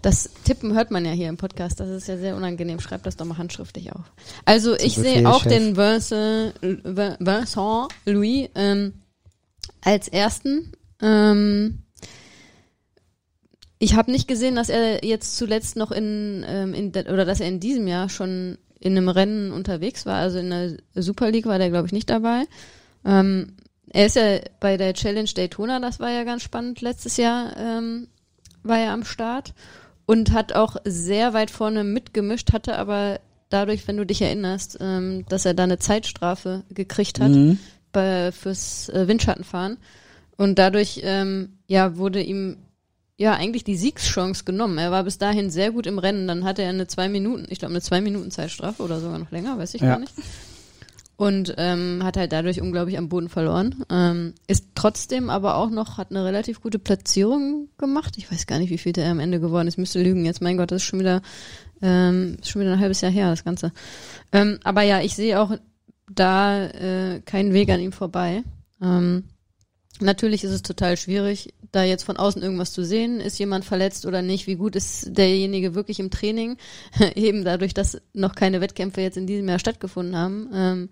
Das 0.00 0.30
Tippen 0.44 0.72
hört 0.72 0.90
man 0.90 1.04
ja 1.04 1.10
hier 1.12 1.28
im 1.28 1.36
Podcast, 1.36 1.78
das 1.78 1.90
ist 1.90 2.08
ja 2.08 2.16
sehr 2.16 2.36
unangenehm. 2.36 2.80
Schreib 2.80 3.02
das 3.02 3.16
doch 3.16 3.26
mal 3.26 3.36
handschriftlich 3.36 3.92
auf. 3.92 4.10
Also 4.46 4.74
ich 4.74 4.94
sehe 4.94 5.28
auch 5.28 5.42
Chef. 5.42 5.52
den 5.52 5.76
Vincent, 5.76 6.54
Vincent 6.62 7.88
Louis 8.06 8.48
ähm, 8.54 8.94
als 9.82 10.08
ersten. 10.08 10.72
Ähm, 11.02 11.82
ich 13.78 13.94
habe 13.94 14.10
nicht 14.10 14.28
gesehen, 14.28 14.54
dass 14.56 14.68
er 14.68 15.04
jetzt 15.04 15.36
zuletzt 15.36 15.76
noch 15.76 15.90
in, 15.92 16.44
ähm, 16.48 16.74
in 16.74 16.92
de- 16.92 17.10
oder 17.12 17.24
dass 17.24 17.40
er 17.40 17.48
in 17.48 17.60
diesem 17.60 17.86
Jahr 17.86 18.08
schon 18.08 18.58
in 18.80 18.96
einem 18.96 19.08
Rennen 19.08 19.52
unterwegs 19.52 20.06
war. 20.06 20.16
Also 20.16 20.38
in 20.38 20.50
der 20.50 20.76
Super 20.94 21.30
League 21.30 21.46
war 21.46 21.58
der, 21.58 21.70
glaube 21.70 21.86
ich, 21.86 21.92
nicht 21.92 22.10
dabei. 22.10 22.44
Ähm, 23.04 23.54
er 23.90 24.06
ist 24.06 24.16
ja 24.16 24.40
bei 24.60 24.76
der 24.76 24.94
Challenge 24.94 25.28
Daytona, 25.34 25.80
das 25.80 26.00
war 26.00 26.10
ja 26.10 26.24
ganz 26.24 26.42
spannend 26.42 26.80
letztes 26.80 27.16
Jahr, 27.16 27.56
ähm, 27.56 28.08
war 28.62 28.78
er 28.78 28.92
am 28.92 29.04
Start 29.04 29.54
und 30.06 30.32
hat 30.32 30.52
auch 30.54 30.76
sehr 30.84 31.32
weit 31.34 31.50
vorne 31.50 31.84
mitgemischt, 31.84 32.52
hatte 32.52 32.76
aber 32.78 33.20
dadurch, 33.48 33.86
wenn 33.86 33.96
du 33.96 34.04
dich 34.04 34.22
erinnerst, 34.22 34.78
ähm, 34.80 35.24
dass 35.28 35.44
er 35.44 35.54
da 35.54 35.62
eine 35.64 35.78
Zeitstrafe 35.78 36.64
gekriegt 36.68 37.20
hat 37.20 37.30
Mhm. 37.30 37.58
bei, 37.92 38.32
fürs 38.32 38.88
äh, 38.88 39.06
Windschattenfahren 39.06 39.76
und 40.36 40.58
dadurch 40.58 41.00
ähm, 41.04 41.58
ja 41.68 41.96
wurde 41.96 42.20
ihm 42.22 42.56
ja 43.18 43.32
eigentlich 43.34 43.64
die 43.64 43.76
Siegschance 43.76 44.44
genommen. 44.44 44.78
Er 44.78 44.90
war 44.90 45.04
bis 45.04 45.18
dahin 45.18 45.50
sehr 45.50 45.70
gut 45.72 45.86
im 45.86 45.98
Rennen, 45.98 46.28
dann 46.28 46.44
hatte 46.44 46.62
er 46.62 46.70
eine 46.70 46.86
zwei 46.86 47.08
Minuten, 47.08 47.46
ich 47.48 47.58
glaube 47.58 47.72
eine 47.72 47.80
zwei 47.80 48.00
Minuten 48.00 48.30
Zeitstrafe 48.30 48.82
oder 48.82 49.00
sogar 49.00 49.18
noch 49.18 49.30
länger, 49.30 49.58
weiß 49.58 49.74
ich 49.74 49.80
Ja. 49.80 49.88
gar 49.88 49.98
nicht. 49.98 50.12
Und 51.18 51.54
ähm, 51.56 52.00
hat 52.04 52.18
halt 52.18 52.32
dadurch 52.32 52.60
unglaublich 52.60 52.98
am 52.98 53.08
Boden 53.08 53.30
verloren. 53.30 53.86
Ähm, 53.88 54.34
ist 54.48 54.66
trotzdem 54.74 55.30
aber 55.30 55.54
auch 55.56 55.70
noch, 55.70 55.96
hat 55.96 56.10
eine 56.10 56.26
relativ 56.26 56.60
gute 56.60 56.78
Platzierung 56.78 57.70
gemacht. 57.78 58.18
Ich 58.18 58.30
weiß 58.30 58.46
gar 58.46 58.58
nicht, 58.58 58.68
wie 58.68 58.76
viel 58.76 58.92
der 58.92 59.10
am 59.10 59.18
Ende 59.18 59.40
geworden 59.40 59.66
ist. 59.66 59.78
Müsste 59.78 60.02
lügen 60.02 60.26
jetzt. 60.26 60.42
Mein 60.42 60.58
Gott, 60.58 60.70
das 60.70 60.82
ist 60.82 60.88
schon 60.88 60.98
wieder, 61.00 61.22
ähm, 61.80 62.36
ist 62.42 62.50
schon 62.50 62.60
wieder 62.60 62.74
ein 62.74 62.80
halbes 62.80 63.00
Jahr 63.00 63.10
her, 63.10 63.30
das 63.30 63.44
Ganze. 63.44 63.72
Ähm, 64.30 64.58
aber 64.62 64.82
ja, 64.82 65.00
ich 65.00 65.16
sehe 65.16 65.40
auch 65.40 65.56
da 66.12 66.66
äh, 66.66 67.20
keinen 67.20 67.54
Weg 67.54 67.70
an 67.70 67.80
ihm 67.80 67.92
vorbei. 67.92 68.42
Ähm, 68.82 69.24
natürlich 70.00 70.44
ist 70.44 70.50
es 70.50 70.60
total 70.60 70.98
schwierig, 70.98 71.54
da 71.76 71.84
jetzt 71.84 72.04
von 72.04 72.16
außen 72.16 72.42
irgendwas 72.42 72.72
zu 72.72 72.84
sehen. 72.84 73.20
Ist 73.20 73.38
jemand 73.38 73.64
verletzt 73.64 74.06
oder 74.06 74.22
nicht? 74.22 74.46
Wie 74.46 74.56
gut 74.56 74.74
ist 74.74 75.16
derjenige 75.16 75.74
wirklich 75.74 76.00
im 76.00 76.10
Training? 76.10 76.56
Eben 77.14 77.44
dadurch, 77.44 77.74
dass 77.74 78.00
noch 78.14 78.34
keine 78.34 78.60
Wettkämpfe 78.60 79.00
jetzt 79.00 79.16
in 79.16 79.26
diesem 79.26 79.48
Jahr 79.48 79.58
stattgefunden 79.58 80.16
haben. 80.16 80.50
Ähm, 80.52 80.88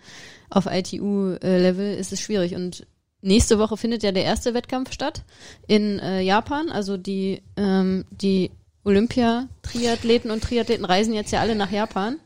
auf 0.51 0.67
ITU-Level 0.67 1.95
ist 1.95 2.13
es 2.13 2.21
schwierig. 2.21 2.55
Und 2.55 2.87
nächste 3.23 3.59
Woche 3.59 3.77
findet 3.77 4.03
ja 4.03 4.13
der 4.13 4.25
erste 4.25 4.55
Wettkampf 4.55 4.93
statt 4.93 5.25
in 5.67 5.99
äh, 5.99 6.21
Japan. 6.21 6.71
Also 6.71 6.97
die, 6.97 7.43
ähm, 7.57 8.05
die 8.11 8.51
Olympia-Triathleten 8.85 10.31
und 10.31 10.45
Triathleten 10.45 10.85
reisen 10.85 11.15
jetzt 11.15 11.33
ja 11.33 11.41
alle 11.41 11.57
nach 11.57 11.73
Japan. 11.73 12.19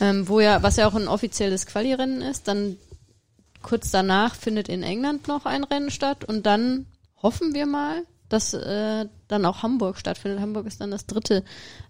Ähm, 0.00 0.28
wo 0.28 0.40
ja, 0.40 0.62
was 0.62 0.76
ja 0.76 0.88
auch 0.88 0.94
ein 0.94 1.08
offizielles 1.08 1.66
Quali-Rennen 1.66 2.22
ist, 2.22 2.48
dann 2.48 2.76
kurz 3.62 3.90
danach 3.90 4.34
findet 4.34 4.68
in 4.68 4.82
England 4.82 5.28
noch 5.28 5.46
ein 5.46 5.64
Rennen 5.64 5.90
statt 5.90 6.24
und 6.24 6.46
dann 6.46 6.86
hoffen 7.22 7.54
wir 7.54 7.66
mal, 7.66 8.02
dass 8.28 8.54
äh, 8.54 9.06
dann 9.28 9.44
auch 9.44 9.62
Hamburg 9.62 9.98
stattfindet. 9.98 10.40
Hamburg 10.40 10.66
ist 10.66 10.80
dann 10.80 10.90
das 10.90 11.06
dritte 11.06 11.44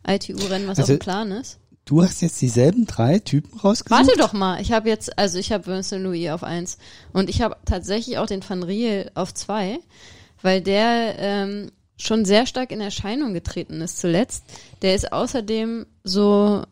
ITU-Rennen, 0.07 0.67
was 0.69 0.79
Also- 0.79 0.93
auf 0.95 0.99
dem 0.99 1.03
Plan 1.03 1.31
ist. 1.33 1.59
Du 1.85 2.01
hast 2.01 2.23
jetzt 2.23 2.41
dieselben 2.41 2.87
drei 2.87 3.19
Typen 3.19 3.59
rausgesucht? 3.59 3.91
Warte 3.91 4.17
doch 4.17 4.33
mal, 4.33 4.61
ich 4.61 4.71
habe 4.71 4.89
jetzt, 4.89 5.19
also 5.19 5.39
ich 5.39 5.51
habe 5.51 5.67
Vincent 5.67 6.05
Louis 6.05 6.31
auf 6.31 6.45
eins 6.45 6.79
und 7.13 7.29
ich 7.29 7.43
habe 7.43 7.57
tatsächlich 7.65 8.19
auch 8.19 8.27
den 8.27 8.49
Van 8.49 8.63
Riel 8.63 9.11
auf 9.15 9.35
zwei, 9.35 9.81
weil 10.43 10.61
der 10.61 11.17
ähm, 11.19 11.73
schon 11.97 12.25
sehr 12.25 12.47
stark 12.47 12.71
in 12.71 12.81
Erscheinung 12.81 13.35
getreten 13.35 13.81
ist 13.81 13.99
zuletzt. 13.99 14.45
Der 14.83 14.95
ist 14.95 15.13
außerdem 15.13 15.87
so 16.05 16.63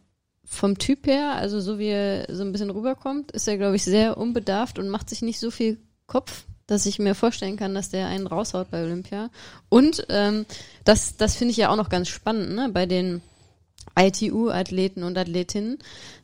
vom 0.44 0.78
Typ 0.78 1.08
her, 1.08 1.34
also 1.34 1.60
so 1.60 1.80
wie 1.80 1.88
er 1.88 2.26
so 2.32 2.42
ein 2.44 2.52
bisschen 2.52 2.70
rüberkommt, 2.70 3.32
ist 3.32 3.48
er, 3.48 3.56
glaube 3.56 3.74
ich, 3.76 3.82
sehr 3.84 4.16
unbedarft 4.16 4.78
und 4.78 4.88
macht 4.88 5.10
sich 5.10 5.22
nicht 5.22 5.40
so 5.40 5.50
viel 5.50 5.78
Kopf, 6.06 6.44
dass 6.70 6.86
ich 6.86 6.98
mir 6.98 7.14
vorstellen 7.14 7.56
kann, 7.56 7.74
dass 7.74 7.90
der 7.90 8.06
einen 8.06 8.26
raushaut 8.26 8.70
bei 8.70 8.82
Olympia. 8.82 9.30
Und 9.68 10.06
ähm, 10.08 10.46
das, 10.84 11.16
das 11.16 11.36
finde 11.36 11.52
ich 11.52 11.56
ja 11.56 11.70
auch 11.70 11.76
noch 11.76 11.88
ganz 11.88 12.08
spannend, 12.08 12.54
ne? 12.54 12.70
Bei 12.72 12.86
den 12.86 13.22
ITU-Athleten 13.98 15.02
und 15.02 15.18
Athletinnen. 15.18 15.78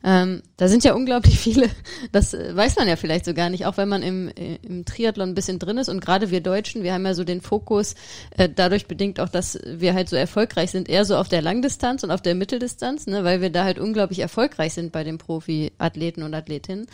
Ähm, 0.05 0.43
da 0.57 0.69
sind 0.69 0.85
ja 0.85 0.95
unglaublich 0.95 1.39
viele, 1.39 1.69
das 2.13 2.33
weiß 2.33 2.77
man 2.77 2.89
ja 2.89 2.97
vielleicht 2.97 3.25
so 3.25 3.35
gar 3.35 3.51
nicht, 3.51 3.67
auch 3.67 3.77
wenn 3.77 3.89
man 3.89 4.03
im, 4.03 4.29
äh, 4.29 4.59
im 4.63 4.85
Triathlon 4.85 5.31
ein 5.31 5.35
bisschen 5.35 5.59
drin 5.59 5.79
ist. 5.79 5.89
Und 5.89 6.01
gerade 6.01 6.31
wir 6.31 6.41
Deutschen, 6.41 6.83
wir 6.83 6.93
haben 6.93 7.05
ja 7.05 7.15
so 7.15 7.25
den 7.25 7.41
Fokus, 7.41 7.95
äh, 8.37 8.49
dadurch 8.49 8.87
bedingt 8.87 9.21
auch, 9.21 9.29
dass 9.29 9.59
wir 9.65 9.95
halt 9.95 10.09
so 10.09 10.17
erfolgreich 10.17 10.71
sind, 10.71 10.89
eher 10.89 11.05
so 11.05 11.17
auf 11.17 11.29
der 11.29 11.43
Langdistanz 11.43 12.05
und 12.05 12.11
auf 12.11 12.23
der 12.23 12.35
Mitteldistanz, 12.35 13.07
ne, 13.07 13.25
weil 13.25 13.41
wir 13.41 13.51
da 13.51 13.65
halt 13.65 13.79
unglaublich 13.79 14.21
erfolgreich 14.21 14.75
sind 14.75 14.93
bei 14.93 15.05
den 15.05 15.19
Profi-Athleten 15.19 16.23
und 16.23 16.35
Athletinnen. 16.35 16.87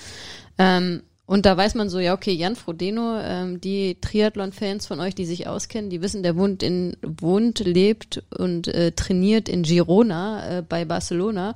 Ähm, 0.58 1.02
und 1.26 1.46
da 1.46 1.56
weiß 1.56 1.76
man 1.76 1.88
so, 1.88 1.98
ja, 1.98 2.14
okay, 2.14 2.32
Jan 2.32 2.56
Frodeno, 2.56 3.18
ähm, 3.20 3.60
die 3.60 4.00
Triathlon-Fans 4.00 4.86
von 4.86 5.00
euch, 5.00 5.14
die 5.14 5.24
sich 5.24 5.46
auskennen, 5.46 5.88
die 5.88 6.02
wissen, 6.02 6.22
der 6.22 6.36
wohnt 6.36 6.62
in, 6.62 6.96
wohnt, 7.02 7.60
lebt 7.60 8.22
und 8.36 8.68
äh, 8.68 8.92
trainiert 8.92 9.48
in 9.48 9.62
Girona 9.62 10.58
äh, 10.58 10.62
bei 10.62 10.84
Barcelona. 10.84 11.54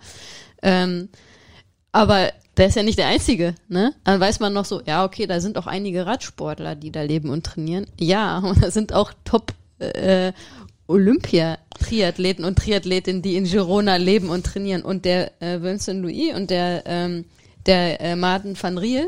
Ähm, 0.63 1.09
aber 1.93 2.31
der 2.57 2.69
ist 2.69 2.77
ja 2.77 2.83
nicht 2.83 2.99
der 2.99 3.09
Einzige, 3.09 3.55
ne? 3.69 3.93
Dann 4.05 4.21
weiß 4.21 4.41
man 4.41 4.53
noch 4.53 4.65
so, 4.65 4.81
ja, 4.87 5.05
okay, 5.05 5.27
da 5.27 5.41
sind 5.41 5.59
auch 5.59 5.67
einige 5.67 6.07
Radsportler, 6.07 6.75
die 6.75 6.91
da 6.91 7.03
leben 7.03 7.29
und 7.29 7.45
trainieren. 7.45 7.87
Ja, 7.99 8.39
und 8.45 8.63
da 8.63 8.71
sind 8.71 8.93
auch 8.93 9.13
Top 9.25 9.53
äh, 9.79 10.33
Olympia-Triathleten 10.87 12.45
und 12.45 12.59
Triathletinnen, 12.59 13.21
die 13.21 13.37
in 13.37 13.45
Girona 13.45 13.97
leben 13.97 14.31
und 14.31 14.47
trainieren. 14.47 14.83
Und 14.83 15.05
der 15.05 15.43
äh, 15.43 15.61
Vincent 15.61 16.03
Louis 16.03 16.35
und 16.35 16.51
der, 16.51 16.85
ähm, 16.87 17.25
der 17.67 18.01
äh, 18.01 18.17
Martin 18.17 18.57
van 18.61 18.79
Riel, 18.79 19.07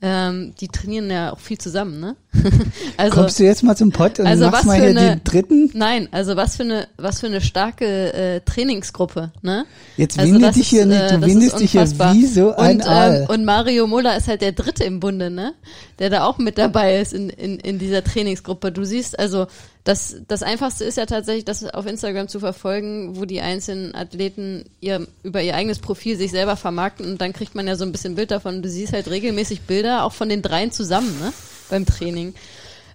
ähm, 0.00 0.54
die 0.60 0.68
trainieren 0.68 1.10
ja 1.10 1.32
auch 1.32 1.40
viel 1.40 1.58
zusammen, 1.58 1.98
ne? 1.98 2.14
also, 2.96 3.14
Kommst 3.16 3.38
du 3.40 3.44
jetzt 3.44 3.64
mal 3.64 3.76
zum 3.76 3.90
Pott 3.90 4.20
und 4.20 4.26
Also 4.28 4.48
machst 4.48 4.64
mal 4.66 4.78
hier 4.78 4.90
eine- 4.90 5.16
den 5.16 5.24
dritten? 5.24 5.70
Nein, 5.74 6.08
also 6.12 6.36
was 6.36 6.56
für 6.56 6.62
eine, 6.62 6.86
was 6.96 7.18
für 7.20 7.26
eine 7.26 7.40
starke 7.40 8.12
äh, 8.12 8.40
Trainingsgruppe, 8.42 9.32
ne? 9.42 9.64
Jetzt 9.96 10.16
Also 10.18 10.32
windet 10.32 10.50
das 10.50 10.56
dich 10.56 10.68
hier 10.68 10.86
nicht, 10.86 11.00
äh, 11.00 11.18
du 11.18 11.26
windest 11.26 11.58
dich 11.58 11.72
hier 11.72 11.84
wie 11.90 12.26
so 12.26 12.54
ein 12.54 12.76
und, 12.76 12.86
Aal. 12.86 13.22
ähm, 13.22 13.26
und 13.34 13.44
Mario 13.44 13.88
Mola 13.88 14.12
ist 14.14 14.28
halt 14.28 14.40
der 14.40 14.52
Dritte 14.52 14.84
im 14.84 15.00
Bunde, 15.00 15.30
ne? 15.30 15.54
Der 15.98 16.10
da 16.10 16.24
auch 16.24 16.38
mit 16.38 16.58
dabei 16.58 17.00
ist 17.00 17.12
in, 17.12 17.28
in, 17.30 17.58
in 17.58 17.78
dieser 17.80 18.04
Trainingsgruppe. 18.04 18.70
Du 18.70 18.84
siehst 18.84 19.18
also, 19.18 19.48
das, 19.88 20.16
das 20.28 20.42
Einfachste 20.42 20.84
ist 20.84 20.98
ja 20.98 21.06
tatsächlich, 21.06 21.46
das 21.46 21.64
auf 21.64 21.86
Instagram 21.86 22.28
zu 22.28 22.40
verfolgen, 22.40 23.16
wo 23.16 23.24
die 23.24 23.40
einzelnen 23.40 23.94
Athleten 23.94 24.66
ihr, 24.80 25.06
über 25.22 25.40
ihr 25.40 25.54
eigenes 25.54 25.78
Profil 25.78 26.18
sich 26.18 26.30
selber 26.30 26.56
vermarkten 26.56 27.10
und 27.10 27.22
dann 27.22 27.32
kriegt 27.32 27.54
man 27.54 27.66
ja 27.66 27.74
so 27.74 27.86
ein 27.86 27.92
bisschen 27.92 28.14
Bild 28.14 28.30
davon. 28.30 28.60
Du 28.60 28.68
siehst 28.68 28.92
halt 28.92 29.08
regelmäßig 29.08 29.62
Bilder, 29.62 30.04
auch 30.04 30.12
von 30.12 30.28
den 30.28 30.42
dreien 30.42 30.72
zusammen, 30.72 31.18
ne? 31.18 31.32
Beim 31.70 31.86
Training. 31.86 32.34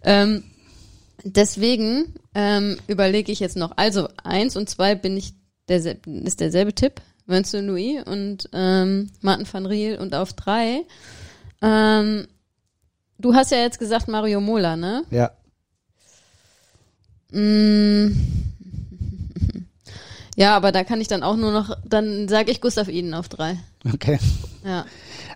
Ähm, 0.04 0.44
deswegen 1.24 2.14
ähm, 2.36 2.78
überlege 2.86 3.32
ich 3.32 3.40
jetzt 3.40 3.58
noch. 3.58 3.76
Also 3.76 4.08
eins 4.24 4.56
und 4.56 4.70
zwei 4.70 4.94
bin 4.94 5.18
ich 5.18 5.34
der, 5.70 5.98
ist 6.06 6.42
derselbe 6.42 6.76
Tipp. 6.76 7.02
Vincent 7.26 7.68
Louis 7.68 8.04
und 8.06 8.50
ähm, 8.54 9.10
Martin 9.22 9.48
van 9.52 9.66
Riel 9.66 9.98
und 9.98 10.14
auf 10.14 10.34
drei. 10.34 10.86
Ähm, 11.60 12.28
du 13.18 13.34
hast 13.34 13.50
ja 13.50 13.58
jetzt 13.58 13.80
gesagt 13.80 14.08
Mario 14.08 14.42
Mola, 14.42 14.76
ne? 14.76 15.06
Ja. 15.10 15.32
Mm. 17.34 18.12
Ja, 20.36 20.56
aber 20.56 20.72
da 20.72 20.84
kann 20.84 21.00
ich 21.00 21.08
dann 21.08 21.22
auch 21.22 21.36
nur 21.36 21.52
noch, 21.52 21.78
dann 21.86 22.28
sage 22.28 22.52
ich 22.52 22.60
Gustav 22.60 22.88
Iden 22.88 23.14
auf 23.14 23.30
drei. 23.30 23.60
Okay. 23.94 24.18
Ja. 24.66 24.86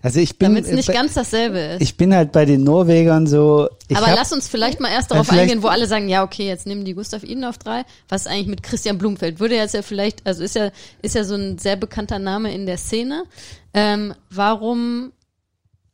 Also 0.02 0.20
ich 0.20 0.38
bin, 0.38 0.54
Damit 0.54 0.66
es 0.66 0.72
nicht 0.72 0.88
äh, 0.88 0.92
ganz 0.92 1.14
dasselbe 1.14 1.58
ist. 1.58 1.82
ich 1.82 1.96
bin 1.96 2.14
halt 2.14 2.32
bei 2.32 2.44
den 2.44 2.62
Norwegern 2.62 3.26
so. 3.26 3.68
Aber 3.94 4.06
hab, 4.06 4.16
lass 4.16 4.32
uns 4.32 4.48
vielleicht 4.48 4.80
mal 4.80 4.90
erst 4.90 5.10
darauf 5.10 5.30
eingehen, 5.30 5.62
wo 5.62 5.68
alle 5.68 5.86
sagen, 5.86 6.08
ja, 6.08 6.22
okay, 6.22 6.46
jetzt 6.46 6.66
nehmen 6.66 6.84
die 6.84 6.94
Gustav 6.94 7.24
Iden 7.24 7.44
auf 7.44 7.58
drei. 7.58 7.84
Was 8.08 8.22
ist 8.22 8.26
eigentlich 8.28 8.46
mit 8.46 8.62
Christian 8.62 8.98
Blumfeld? 8.98 9.40
Würde 9.40 9.56
jetzt 9.56 9.74
ja 9.74 9.82
vielleicht, 9.82 10.26
also 10.26 10.42
ist 10.42 10.54
ja, 10.54 10.70
ist 11.02 11.14
ja 11.14 11.24
so 11.24 11.34
ein 11.34 11.58
sehr 11.58 11.76
bekannter 11.76 12.18
Name 12.18 12.52
in 12.52 12.66
der 12.66 12.78
Szene. 12.78 13.24
Ähm, 13.74 14.14
warum 14.30 15.12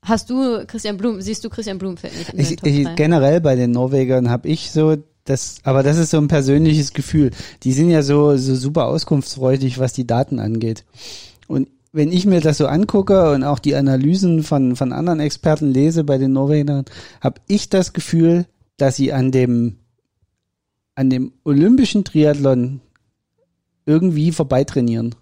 hast 0.02 0.28
du 0.28 0.64
Christian 0.66 0.96
Blum, 0.96 1.20
siehst 1.20 1.42
du 1.44 1.48
Christian 1.48 1.78
Blumfeld 1.78 2.16
nicht 2.16 2.30
in 2.30 2.36
den 2.36 2.46
ich, 2.46 2.56
Top 2.56 2.68
ich, 2.68 2.94
generell 2.96 3.40
bei 3.40 3.56
den 3.56 3.70
Norwegern 3.70 4.30
habe 4.30 4.48
ich 4.48 4.70
so 4.70 4.96
das, 5.24 5.56
aber 5.62 5.82
das 5.82 5.96
ist 5.96 6.10
so 6.10 6.18
ein 6.18 6.28
persönliches 6.28 6.92
Gefühl. 6.92 7.30
Die 7.62 7.72
sind 7.72 7.90
ja 7.90 8.02
so, 8.02 8.36
so 8.36 8.54
super 8.54 8.86
auskunftsfreudig, 8.86 9.78
was 9.78 9.92
die 9.92 10.06
Daten 10.06 10.38
angeht. 10.38 10.84
Und 11.46 11.68
wenn 11.92 12.12
ich 12.12 12.26
mir 12.26 12.40
das 12.40 12.58
so 12.58 12.66
angucke 12.66 13.30
und 13.32 13.44
auch 13.44 13.58
die 13.58 13.74
Analysen 13.74 14.42
von, 14.42 14.76
von 14.76 14.92
anderen 14.92 15.20
Experten 15.20 15.72
lese 15.72 16.04
bei 16.04 16.18
den 16.18 16.32
Norwegern, 16.32 16.84
habe 17.20 17.40
ich 17.46 17.70
das 17.70 17.92
Gefühl, 17.92 18.46
dass 18.76 18.96
sie 18.96 19.12
an 19.12 19.30
dem, 19.30 19.76
an 20.94 21.08
dem 21.08 21.32
olympischen 21.44 22.04
Triathlon 22.04 22.80
irgendwie 23.86 24.32
vorbeitrainieren. 24.32 25.14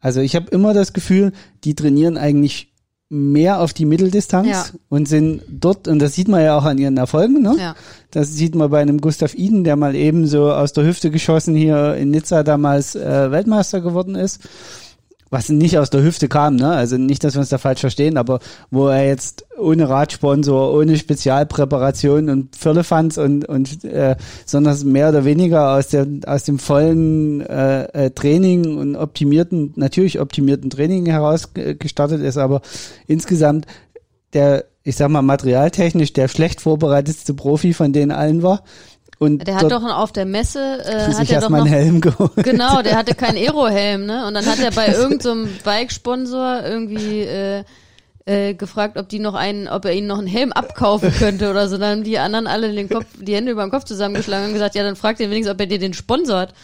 Also 0.00 0.20
ich 0.20 0.34
habe 0.34 0.50
immer 0.50 0.74
das 0.74 0.92
Gefühl, 0.92 1.32
die 1.64 1.74
trainieren 1.74 2.16
eigentlich 2.16 2.69
mehr 3.12 3.60
auf 3.60 3.72
die 3.72 3.84
Mitteldistanz 3.86 4.46
Ja. 4.48 4.64
und 4.88 5.08
sind 5.08 5.42
dort, 5.48 5.88
und 5.88 5.98
das 5.98 6.14
sieht 6.14 6.28
man 6.28 6.42
ja 6.42 6.56
auch 6.56 6.64
an 6.64 6.78
ihren 6.78 6.96
Erfolgen, 6.96 7.42
ne? 7.42 7.56
Ja. 7.58 7.74
Das 8.12 8.32
sieht 8.34 8.54
man 8.54 8.70
bei 8.70 8.80
einem 8.80 9.00
Gustav 9.00 9.34
Iden, 9.34 9.64
der 9.64 9.74
mal 9.76 9.96
eben 9.96 10.26
so 10.28 10.52
aus 10.52 10.72
der 10.72 10.84
Hüfte 10.84 11.10
geschossen 11.10 11.56
hier 11.56 11.94
in 11.96 12.10
Nizza 12.12 12.44
damals 12.44 12.94
äh, 12.94 13.30
Weltmeister 13.32 13.80
geworden 13.80 14.14
ist. 14.14 14.40
Was 15.30 15.48
nicht 15.48 15.78
aus 15.78 15.90
der 15.90 16.02
Hüfte 16.02 16.28
kam, 16.28 16.56
ne? 16.56 16.70
Also 16.70 16.96
nicht, 16.96 17.22
dass 17.22 17.34
wir 17.34 17.40
uns 17.40 17.50
da 17.50 17.58
falsch 17.58 17.80
verstehen, 17.80 18.16
aber 18.16 18.40
wo 18.70 18.88
er 18.88 19.06
jetzt 19.06 19.46
ohne 19.58 19.88
Radsponsor, 19.88 20.74
ohne 20.74 20.96
Spezialpräparation 20.96 22.28
und 22.28 22.56
Firlefanz 22.56 23.16
und 23.16 23.48
und 23.48 23.84
äh, 23.84 24.16
sondern 24.44 24.76
mehr 24.90 25.10
oder 25.10 25.24
weniger 25.24 25.76
aus 25.76 25.88
der 25.88 26.06
aus 26.26 26.42
dem 26.42 26.58
vollen 26.58 27.42
äh, 27.42 28.06
äh, 28.06 28.10
Training 28.10 28.76
und 28.76 28.96
optimierten, 28.96 29.72
natürlich 29.76 30.20
optimierten 30.20 30.68
Training 30.68 31.06
heraus 31.06 31.50
gestartet 31.54 32.22
ist, 32.22 32.36
aber 32.36 32.60
insgesamt 33.06 33.66
der, 34.32 34.64
ich 34.82 34.96
sag 34.96 35.10
mal, 35.10 35.22
materialtechnisch 35.22 36.12
der 36.12 36.28
schlecht 36.28 36.60
vorbereitetste 36.60 37.34
Profi 37.34 37.72
von 37.74 37.92
denen 37.92 38.12
allen 38.12 38.42
war. 38.42 38.64
Und 39.22 39.46
Der 39.46 39.56
hat 39.56 39.70
doch 39.70 39.82
auf 39.82 40.12
der 40.12 40.24
Messe, 40.24 40.82
äh, 40.82 41.12
hat 41.12 41.30
er 41.30 41.42
doch 41.42 41.50
noch, 41.50 41.58
einen 41.58 41.66
Helm 41.66 42.00
geholt. 42.00 42.32
genau, 42.36 42.80
der 42.80 42.96
hatte 42.96 43.14
keinen 43.14 43.36
Aerohelm, 43.36 44.06
ne? 44.06 44.26
Und 44.26 44.32
dann 44.32 44.46
hat 44.46 44.58
er 44.60 44.70
bei 44.70 44.88
irgendeinem 44.88 45.44
so 45.44 45.50
Bike-Sponsor 45.62 46.62
irgendwie 46.64 47.20
äh, 47.20 47.64
äh, 48.24 48.54
gefragt, 48.54 48.96
ob 48.96 49.10
die 49.10 49.18
noch 49.18 49.34
einen, 49.34 49.68
ob 49.68 49.84
er 49.84 49.92
ihnen 49.92 50.06
noch 50.06 50.16
einen 50.18 50.26
Helm 50.26 50.52
abkaufen 50.52 51.12
könnte 51.18 51.50
oder 51.50 51.68
so. 51.68 51.76
Dann 51.76 51.98
haben 51.98 52.04
die 52.04 52.18
anderen 52.18 52.46
alle 52.46 52.72
den 52.72 52.88
Kopf, 52.88 53.04
die 53.20 53.34
Hände 53.34 53.52
über 53.52 53.62
den 53.62 53.70
Kopf 53.70 53.84
zusammengeschlagen 53.84 54.46
und 54.48 54.52
gesagt, 54.54 54.74
ja, 54.74 54.82
dann 54.84 54.96
fragt 54.96 55.20
ihr 55.20 55.28
wenigstens, 55.30 55.52
ob 55.54 55.60
er 55.60 55.66
dir 55.66 55.78
den 55.78 55.92
sponsort. 55.92 56.54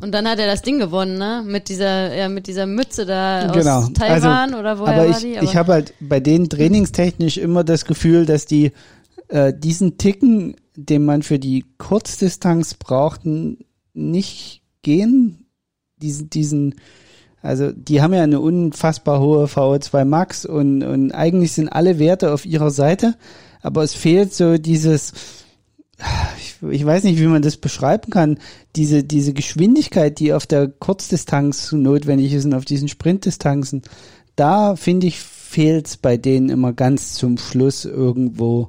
Und 0.00 0.12
dann 0.14 0.26
hat 0.28 0.38
er 0.38 0.46
das 0.46 0.62
Ding 0.62 0.78
gewonnen, 0.78 1.18
ne? 1.18 1.42
Mit 1.44 1.68
dieser, 1.68 2.14
ja, 2.14 2.30
mit 2.30 2.46
dieser 2.46 2.64
Mütze 2.66 3.04
da 3.04 3.50
Genau. 3.52 3.80
aus 3.80 3.92
Taiwan 3.92 4.24
Also, 4.54 4.56
oder 4.58 4.78
woher 4.78 4.94
aber 4.94 5.02
war 5.02 5.10
ich, 5.10 5.18
die? 5.18 5.38
ich 5.42 5.56
habe 5.56 5.72
halt 5.72 5.92
bei 6.00 6.20
denen 6.20 6.48
trainingstechnisch 6.48 7.36
immer 7.36 7.64
das 7.64 7.84
Gefühl, 7.84 8.24
dass 8.24 8.46
die 8.46 8.72
äh, 9.28 9.52
diesen 9.56 9.98
Ticken, 9.98 10.56
den 10.76 11.04
man 11.04 11.22
für 11.22 11.38
die 11.38 11.64
Kurzdistanz 11.78 12.74
braucht, 12.74 13.22
nicht 13.94 14.62
gehen. 14.82 15.46
Diesen, 16.00 16.30
diesen, 16.30 16.74
also 17.42 17.72
die 17.72 18.00
haben 18.00 18.14
ja 18.14 18.22
eine 18.22 18.40
unfassbar 18.40 19.20
hohe 19.20 19.46
VO2 19.46 20.04
Max 20.04 20.44
und, 20.44 20.82
und 20.82 21.12
eigentlich 21.12 21.52
sind 21.52 21.68
alle 21.68 21.98
Werte 21.98 22.32
auf 22.32 22.46
ihrer 22.46 22.70
Seite, 22.70 23.16
aber 23.60 23.82
es 23.82 23.94
fehlt 23.94 24.32
so 24.32 24.58
dieses, 24.58 25.12
ich, 26.38 26.56
ich 26.70 26.86
weiß 26.86 27.02
nicht, 27.04 27.18
wie 27.18 27.26
man 27.26 27.42
das 27.42 27.56
beschreiben 27.56 28.10
kann, 28.10 28.38
diese, 28.76 29.02
diese 29.02 29.32
Geschwindigkeit, 29.32 30.18
die 30.20 30.32
auf 30.32 30.46
der 30.46 30.68
Kurzdistanz 30.68 31.72
notwendig 31.72 32.32
ist 32.32 32.44
und 32.44 32.54
auf 32.54 32.64
diesen 32.64 32.88
Sprintdistanzen, 32.88 33.82
da 34.36 34.76
finde 34.76 35.08
ich, 35.08 35.18
fehlt's 35.18 35.96
bei 35.96 36.16
denen 36.16 36.50
immer 36.50 36.72
ganz 36.72 37.14
zum 37.14 37.38
Schluss 37.38 37.84
irgendwo. 37.84 38.68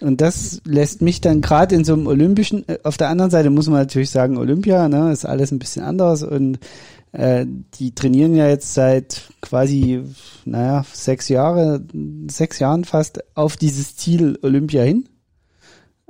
Und 0.00 0.20
das 0.20 0.60
lässt 0.64 1.02
mich 1.02 1.20
dann 1.20 1.40
gerade 1.40 1.74
in 1.74 1.84
so 1.84 1.94
einem 1.94 2.06
olympischen, 2.06 2.68
äh, 2.68 2.78
auf 2.84 2.96
der 2.96 3.08
anderen 3.08 3.30
Seite 3.30 3.50
muss 3.50 3.68
man 3.68 3.80
natürlich 3.80 4.10
sagen, 4.10 4.38
Olympia, 4.38 4.88
ne, 4.88 5.12
ist 5.12 5.24
alles 5.24 5.50
ein 5.50 5.58
bisschen 5.58 5.82
anders 5.82 6.22
und 6.22 6.58
äh, 7.12 7.46
die 7.74 7.94
trainieren 7.94 8.36
ja 8.36 8.48
jetzt 8.48 8.74
seit 8.74 9.22
quasi, 9.40 10.02
naja, 10.44 10.84
sechs 10.92 11.28
Jahre, 11.28 11.82
sechs 12.30 12.58
Jahren 12.58 12.84
fast 12.84 13.24
auf 13.36 13.56
dieses 13.56 13.96
Ziel 13.96 14.38
Olympia 14.42 14.82
hin. 14.82 15.08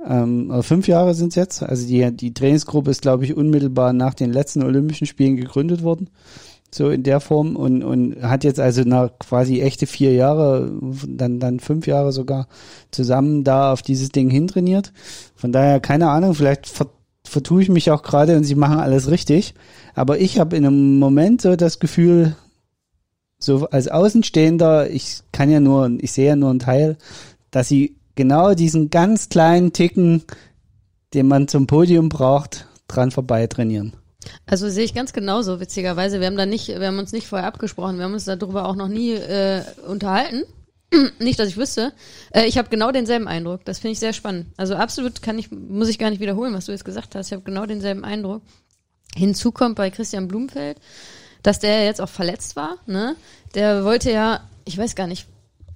Ähm, 0.05 0.51
fünf 0.61 0.87
Jahre 0.87 1.13
sind 1.13 1.29
es 1.29 1.35
jetzt. 1.35 1.63
Also 1.63 1.87
die, 1.87 2.09
die 2.15 2.33
Trainingsgruppe 2.33 2.91
ist, 2.91 3.01
glaube 3.01 3.25
ich, 3.25 3.35
unmittelbar 3.35 3.91
nach 3.93 4.13
den 4.13 4.31
letzten 4.31 4.63
Olympischen 4.63 5.07
Spielen 5.07 5.35
gegründet 5.35 5.83
worden. 5.83 6.09
So 6.71 6.89
in 6.89 7.03
der 7.03 7.19
Form 7.19 7.55
und, 7.55 7.83
und 7.83 8.21
hat 8.21 8.43
jetzt 8.43 8.59
also 8.59 8.83
nach 8.83 9.09
quasi 9.19 9.61
echte 9.61 9.87
vier 9.87 10.13
Jahre, 10.13 10.71
dann, 11.07 11.39
dann 11.39 11.59
fünf 11.59 11.87
Jahre 11.87 12.11
sogar 12.11 12.47
zusammen 12.91 13.43
da 13.43 13.73
auf 13.73 13.81
dieses 13.81 14.09
Ding 14.09 14.29
hintrainiert. 14.29 14.93
Von 15.35 15.51
daher, 15.51 15.79
keine 15.79 16.09
Ahnung, 16.09 16.35
vielleicht 16.35 16.67
ver, 16.67 16.87
vertue 17.23 17.63
ich 17.63 17.69
mich 17.69 17.89
auch 17.89 18.03
gerade 18.03 18.37
und 18.37 18.43
sie 18.43 18.55
machen 18.55 18.79
alles 18.79 19.09
richtig. 19.09 19.55
Aber 19.95 20.19
ich 20.19 20.39
habe 20.39 20.55
in 20.55 20.65
einem 20.65 20.99
Moment 20.99 21.41
so 21.41 21.55
das 21.55 21.79
Gefühl, 21.79 22.35
so 23.39 23.67
als 23.69 23.87
Außenstehender, 23.87 24.89
ich 24.89 25.21
kann 25.31 25.49
ja 25.49 25.59
nur, 25.59 25.89
ich 25.99 26.11
sehe 26.11 26.27
ja 26.27 26.35
nur 26.35 26.49
einen 26.49 26.59
Teil, 26.59 26.97
dass 27.51 27.67
sie 27.67 27.95
genau 28.15 28.53
diesen 28.53 28.89
ganz 28.89 29.29
kleinen 29.29 29.73
Ticken, 29.73 30.23
den 31.13 31.27
man 31.27 31.47
zum 31.47 31.65
Podium 31.65 32.09
braucht, 32.09 32.67
dran 32.87 33.11
vorbei 33.11 33.47
trainieren. 33.47 33.93
Also 34.45 34.69
sehe 34.69 34.83
ich 34.83 34.93
ganz 34.93 35.13
genauso, 35.13 35.59
witzigerweise. 35.59 36.19
Wir 36.19 36.27
haben 36.27 36.37
da 36.37 36.45
nicht, 36.45 36.67
wir 36.67 36.87
haben 36.87 36.99
uns 36.99 37.13
nicht 37.13 37.27
vorher 37.27 37.47
abgesprochen, 37.47 37.97
wir 37.97 38.05
haben 38.05 38.13
uns 38.13 38.25
darüber 38.25 38.67
auch 38.67 38.75
noch 38.75 38.87
nie 38.87 39.13
äh, 39.13 39.63
unterhalten. 39.87 40.43
nicht, 41.19 41.39
dass 41.39 41.49
ich 41.49 41.57
wüsste. 41.57 41.93
Äh, 42.31 42.45
ich 42.45 42.57
habe 42.57 42.69
genau 42.69 42.91
denselben 42.91 43.27
Eindruck. 43.27 43.63
Das 43.65 43.79
finde 43.79 43.93
ich 43.93 43.99
sehr 43.99 44.13
spannend. 44.13 44.47
Also 44.57 44.75
absolut 44.75 45.21
kann 45.21 45.37
ich, 45.37 45.51
muss 45.51 45.89
ich 45.89 45.99
gar 45.99 46.09
nicht 46.09 46.19
wiederholen, 46.19 46.53
was 46.53 46.65
du 46.65 46.71
jetzt 46.71 46.85
gesagt 46.85 47.15
hast. 47.15 47.27
Ich 47.27 47.33
habe 47.33 47.43
genau 47.43 47.65
denselben 47.65 48.03
Eindruck. 48.03 48.41
Hinzu 49.15 49.51
kommt 49.51 49.75
bei 49.75 49.89
Christian 49.89 50.27
Blumfeld, 50.27 50.77
dass 51.43 51.59
der 51.59 51.85
jetzt 51.85 52.01
auch 52.01 52.09
verletzt 52.09 52.55
war. 52.55 52.77
Ne? 52.85 53.15
Der 53.55 53.83
wollte 53.85 54.11
ja, 54.11 54.47
ich 54.65 54.77
weiß 54.77 54.95
gar 54.95 55.07
nicht, 55.07 55.27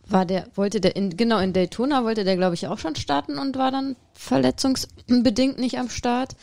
war 0.07 0.25
der, 0.25 0.47
wollte 0.55 0.81
der 0.81 0.95
in, 0.95 1.15
genau 1.15 1.39
in 1.39 1.53
Daytona 1.53 2.03
wollte 2.03 2.23
der, 2.23 2.35
glaube 2.35 2.55
ich, 2.55 2.67
auch 2.67 2.77
schon 2.77 2.95
starten 2.95 3.37
und 3.37 3.57
war 3.57 3.71
dann 3.71 3.95
verletzungsbedingt 4.13 5.57
nicht 5.57 5.77
am 5.77 5.89
Start. 5.89 6.35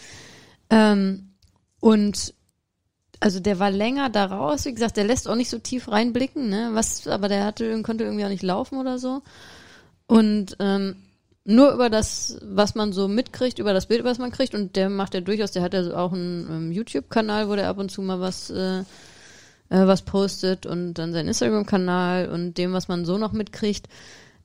Ähm, 0.71 1.30
und 1.81 2.35
also 3.21 3.39
der 3.39 3.59
war 3.59 3.71
länger 3.71 4.09
da 4.09 4.25
raus, 4.27 4.65
wie 4.65 4.73
gesagt, 4.73 4.97
der 4.97 5.05
lässt 5.05 5.29
auch 5.29 5.35
nicht 5.35 5.51
so 5.51 5.59
tief 5.59 5.89
reinblicken, 5.89 6.49
ne? 6.49 6.71
Was, 6.73 7.07
aber 7.07 7.29
der 7.29 7.45
hatte, 7.45 7.83
konnte 7.83 8.05
irgendwie 8.05 8.25
auch 8.25 8.31
nicht 8.31 8.43
laufen 8.43 8.79
oder 8.79 8.99
so. 8.99 9.23
Und 10.07 10.57
ähm, 10.59 10.97
nur 11.45 11.73
über 11.73 11.91
das, 11.91 12.39
was 12.43 12.75
man 12.75 12.93
so 12.93 13.09
mitkriegt, 13.09 13.59
über 13.59 13.75
das 13.75 13.87
Bild, 13.87 14.05
was 14.05 14.19
man 14.19 14.31
kriegt, 14.31 14.55
und 14.55 14.77
der 14.77 14.89
macht 14.89 15.15
ja 15.15 15.21
durchaus, 15.21 15.53
der 15.53 15.63
hat 15.63 15.75
ja 15.75 15.95
auch 15.97 16.13
einen 16.13 16.47
ähm, 16.51 16.73
YouTube-Kanal, 16.73 17.49
wo 17.49 17.57
der 17.57 17.69
ab 17.69 17.79
und 17.79 17.91
zu 17.91 18.01
mal 18.03 18.21
was, 18.21 18.51
äh, 18.51 18.81
äh, 18.81 18.85
was 19.69 20.03
postet 20.03 20.65
und 20.65 20.95
dann 20.95 21.13
seinen 21.13 21.29
Instagram-Kanal 21.29 22.29
und 22.29 22.55
dem, 22.59 22.73
was 22.73 22.89
man 22.89 23.05
so 23.05 23.19
noch 23.19 23.33
mitkriegt, 23.33 23.89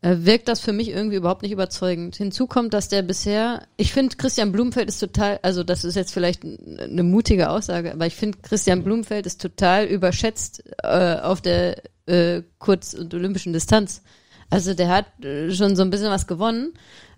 wirkt 0.05 0.47
das 0.47 0.59
für 0.59 0.71
mich 0.71 0.89
irgendwie 0.89 1.15
überhaupt 1.15 1.41
nicht 1.41 1.51
überzeugend. 1.51 2.15
Hinzu 2.15 2.45
kommt, 2.45 2.73
dass 2.73 2.89
der 2.89 3.01
bisher, 3.01 3.63
ich 3.75 3.91
finde, 3.91 4.15
Christian 4.15 4.51
Blumenfeld 4.51 4.87
ist 4.87 4.99
total, 4.99 5.39
also 5.41 5.63
das 5.63 5.83
ist 5.83 5.95
jetzt 5.95 6.13
vielleicht 6.13 6.43
eine 6.43 7.03
mutige 7.03 7.49
Aussage, 7.49 7.91
aber 7.91 8.05
ich 8.05 8.15
finde, 8.15 8.37
Christian 8.41 8.83
Blumenfeld 8.83 9.25
ist 9.25 9.41
total 9.41 9.85
überschätzt 9.85 10.63
äh, 10.83 11.15
auf 11.15 11.41
der 11.41 11.81
äh, 12.05 12.43
Kurz- 12.59 12.93
und 12.93 13.13
Olympischen 13.15 13.53
Distanz. 13.53 14.03
Also 14.51 14.75
der 14.75 14.89
hat 14.89 15.25
äh, 15.25 15.51
schon 15.51 15.75
so 15.75 15.81
ein 15.81 15.89
bisschen 15.89 16.11
was 16.11 16.27
gewonnen, 16.27 16.73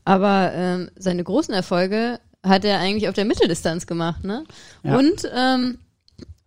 aber 0.05 0.53
ähm, 0.53 0.89
seine 0.95 1.25
großen 1.25 1.53
Erfolge 1.53 2.21
hat 2.41 2.63
er 2.63 2.79
eigentlich 2.79 3.09
auf 3.09 3.15
der 3.15 3.25
Mitteldistanz 3.25 3.85
gemacht, 3.85 4.23
ne? 4.23 4.45
Ja. 4.83 4.97
Und 4.97 5.29
ähm, 5.35 5.79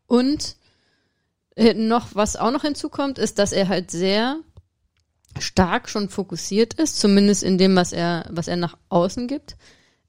und 0.07 0.57
äh, 1.57 1.75
noch 1.75 2.15
was 2.15 2.37
auch 2.37 2.51
noch 2.51 2.63
hinzukommt, 2.63 3.19
ist, 3.19 3.39
dass 3.39 3.53
er 3.53 3.69
halt 3.69 3.91
sehr 3.91 4.39
stark 5.39 5.89
schon 5.89 6.09
fokussiert 6.09 6.75
ist, 6.75 6.99
zumindest 6.99 7.43
in 7.43 7.59
dem, 7.59 7.77
was 7.77 7.93
er, 7.93 8.27
was 8.31 8.49
er 8.49 8.57
nach 8.57 8.77
außen 8.89 9.27
gibt, 9.29 9.57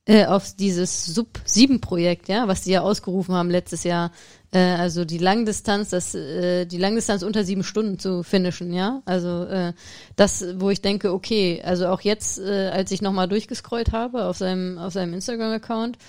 äh, 0.05 0.25
auf 0.25 0.55
dieses 0.55 1.05
Sub-7-Projekt, 1.05 2.27
ja, 2.27 2.47
was 2.47 2.62
die 2.62 2.71
ja 2.71 2.81
ausgerufen 2.81 3.36
haben 3.36 3.49
letztes 3.51 3.84
Jahr, 3.84 4.12
äh, 4.51 4.60
also 4.60 5.05
die 5.05 5.19
Langdistanz, 5.19 5.89
das, 5.89 6.15
äh, 6.15 6.65
die 6.65 6.79
Langdistanz 6.79 7.21
unter 7.21 7.43
sieben 7.43 7.63
Stunden 7.63 7.99
zu 7.99 8.23
finishen, 8.23 8.73
ja, 8.73 9.03
also 9.05 9.43
äh, 9.45 9.73
das, 10.15 10.43
wo 10.57 10.71
ich 10.71 10.81
denke, 10.81 11.13
okay, 11.13 11.62
also 11.63 11.88
auch 11.88 12.01
jetzt, 12.01 12.39
äh, 12.39 12.69
als 12.73 12.91
ich 12.91 13.01
nochmal 13.01 13.27
durchgescrollt 13.27 13.91
habe 13.91 14.25
auf 14.25 14.38
seinem, 14.38 14.79
auf 14.79 14.93
seinem 14.93 15.13
Instagram-Account, 15.13 15.99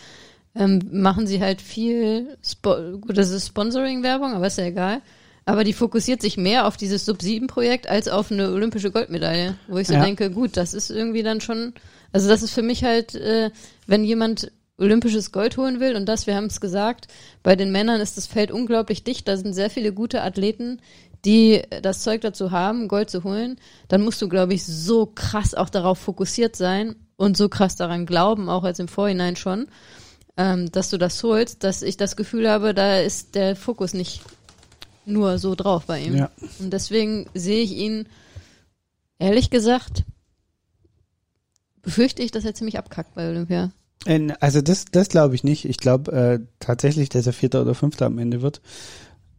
ähm, 0.54 0.80
machen 0.90 1.26
sie 1.26 1.40
halt 1.40 1.60
viel, 1.60 2.38
Spo 2.42 2.98
gut, 2.98 3.16
das 3.16 3.30
ist 3.30 3.48
Sponsoring-Werbung, 3.48 4.34
aber 4.34 4.46
ist 4.46 4.58
ja 4.58 4.64
egal. 4.64 5.02
Aber 5.44 5.64
die 5.64 5.72
fokussiert 5.72 6.22
sich 6.22 6.36
mehr 6.36 6.66
auf 6.66 6.76
dieses 6.76 7.04
Sub-7-Projekt 7.04 7.88
als 7.88 8.08
auf 8.08 8.30
eine 8.30 8.52
olympische 8.52 8.90
Goldmedaille, 8.90 9.56
wo 9.66 9.78
ich 9.78 9.88
so 9.88 9.94
Ja. 9.94 10.04
denke, 10.04 10.30
gut, 10.30 10.56
das 10.56 10.72
ist 10.72 10.90
irgendwie 10.90 11.22
dann 11.22 11.40
schon, 11.40 11.74
also 12.12 12.28
das 12.28 12.42
ist 12.42 12.52
für 12.52 12.62
mich 12.62 12.84
halt, 12.84 13.14
äh, 13.16 13.50
wenn 13.86 14.04
jemand 14.04 14.52
olympisches 14.78 15.32
Gold 15.32 15.56
holen 15.56 15.80
will 15.80 15.96
und 15.96 16.06
das, 16.06 16.26
wir 16.26 16.36
haben 16.36 16.46
es 16.46 16.60
gesagt, 16.60 17.08
bei 17.42 17.56
den 17.56 17.72
Männern 17.72 18.00
ist 18.00 18.16
das 18.16 18.26
Feld 18.26 18.50
unglaublich 18.50 19.04
dicht, 19.04 19.26
da 19.28 19.36
sind 19.36 19.52
sehr 19.52 19.70
viele 19.70 19.92
gute 19.92 20.22
Athleten, 20.22 20.80
die 21.24 21.62
das 21.82 22.02
Zeug 22.02 22.20
dazu 22.20 22.50
haben, 22.50 22.88
Gold 22.88 23.10
zu 23.10 23.22
holen, 23.24 23.56
dann 23.88 24.02
musst 24.02 24.20
du, 24.22 24.28
glaube 24.28 24.54
ich, 24.54 24.64
so 24.64 25.06
krass 25.06 25.54
auch 25.54 25.68
darauf 25.68 25.98
fokussiert 25.98 26.56
sein 26.56 26.96
und 27.16 27.36
so 27.36 27.48
krass 27.48 27.76
daran 27.76 28.06
glauben, 28.06 28.48
auch 28.48 28.64
als 28.64 28.78
im 28.80 28.88
Vorhinein 28.88 29.36
schon, 29.36 29.66
ähm, 30.36 30.72
dass 30.72 30.90
du 30.90 30.98
das 30.98 31.22
holst, 31.22 31.62
dass 31.62 31.82
ich 31.82 31.96
das 31.96 32.16
Gefühl 32.16 32.48
habe, 32.50 32.74
da 32.74 32.98
ist 32.98 33.34
der 33.34 33.54
Fokus 33.54 33.94
nicht 33.94 34.22
nur 35.04 35.38
so 35.38 35.54
drauf 35.54 35.86
bei 35.86 36.00
ihm. 36.00 36.16
Ja. 36.16 36.30
Und 36.58 36.72
deswegen 36.72 37.26
sehe 37.34 37.62
ich 37.62 37.72
ihn, 37.72 38.06
ehrlich 39.18 39.50
gesagt, 39.50 40.04
befürchte 41.82 42.22
ich, 42.22 42.30
dass 42.30 42.44
er 42.44 42.54
ziemlich 42.54 42.78
abkackt 42.78 43.14
bei 43.14 43.28
Olympia. 43.28 43.70
Äh, 44.06 44.32
Also 44.40 44.60
das, 44.60 44.86
das 44.86 45.08
glaube 45.08 45.34
ich 45.34 45.44
nicht. 45.44 45.64
Ich 45.64 45.78
glaube 45.78 46.12
äh, 46.12 46.46
tatsächlich, 46.60 47.08
dass 47.08 47.26
er 47.26 47.32
Vierter 47.32 47.62
oder 47.62 47.74
Fünfter 47.74 48.06
am 48.06 48.18
Ende 48.18 48.42
wird. 48.42 48.60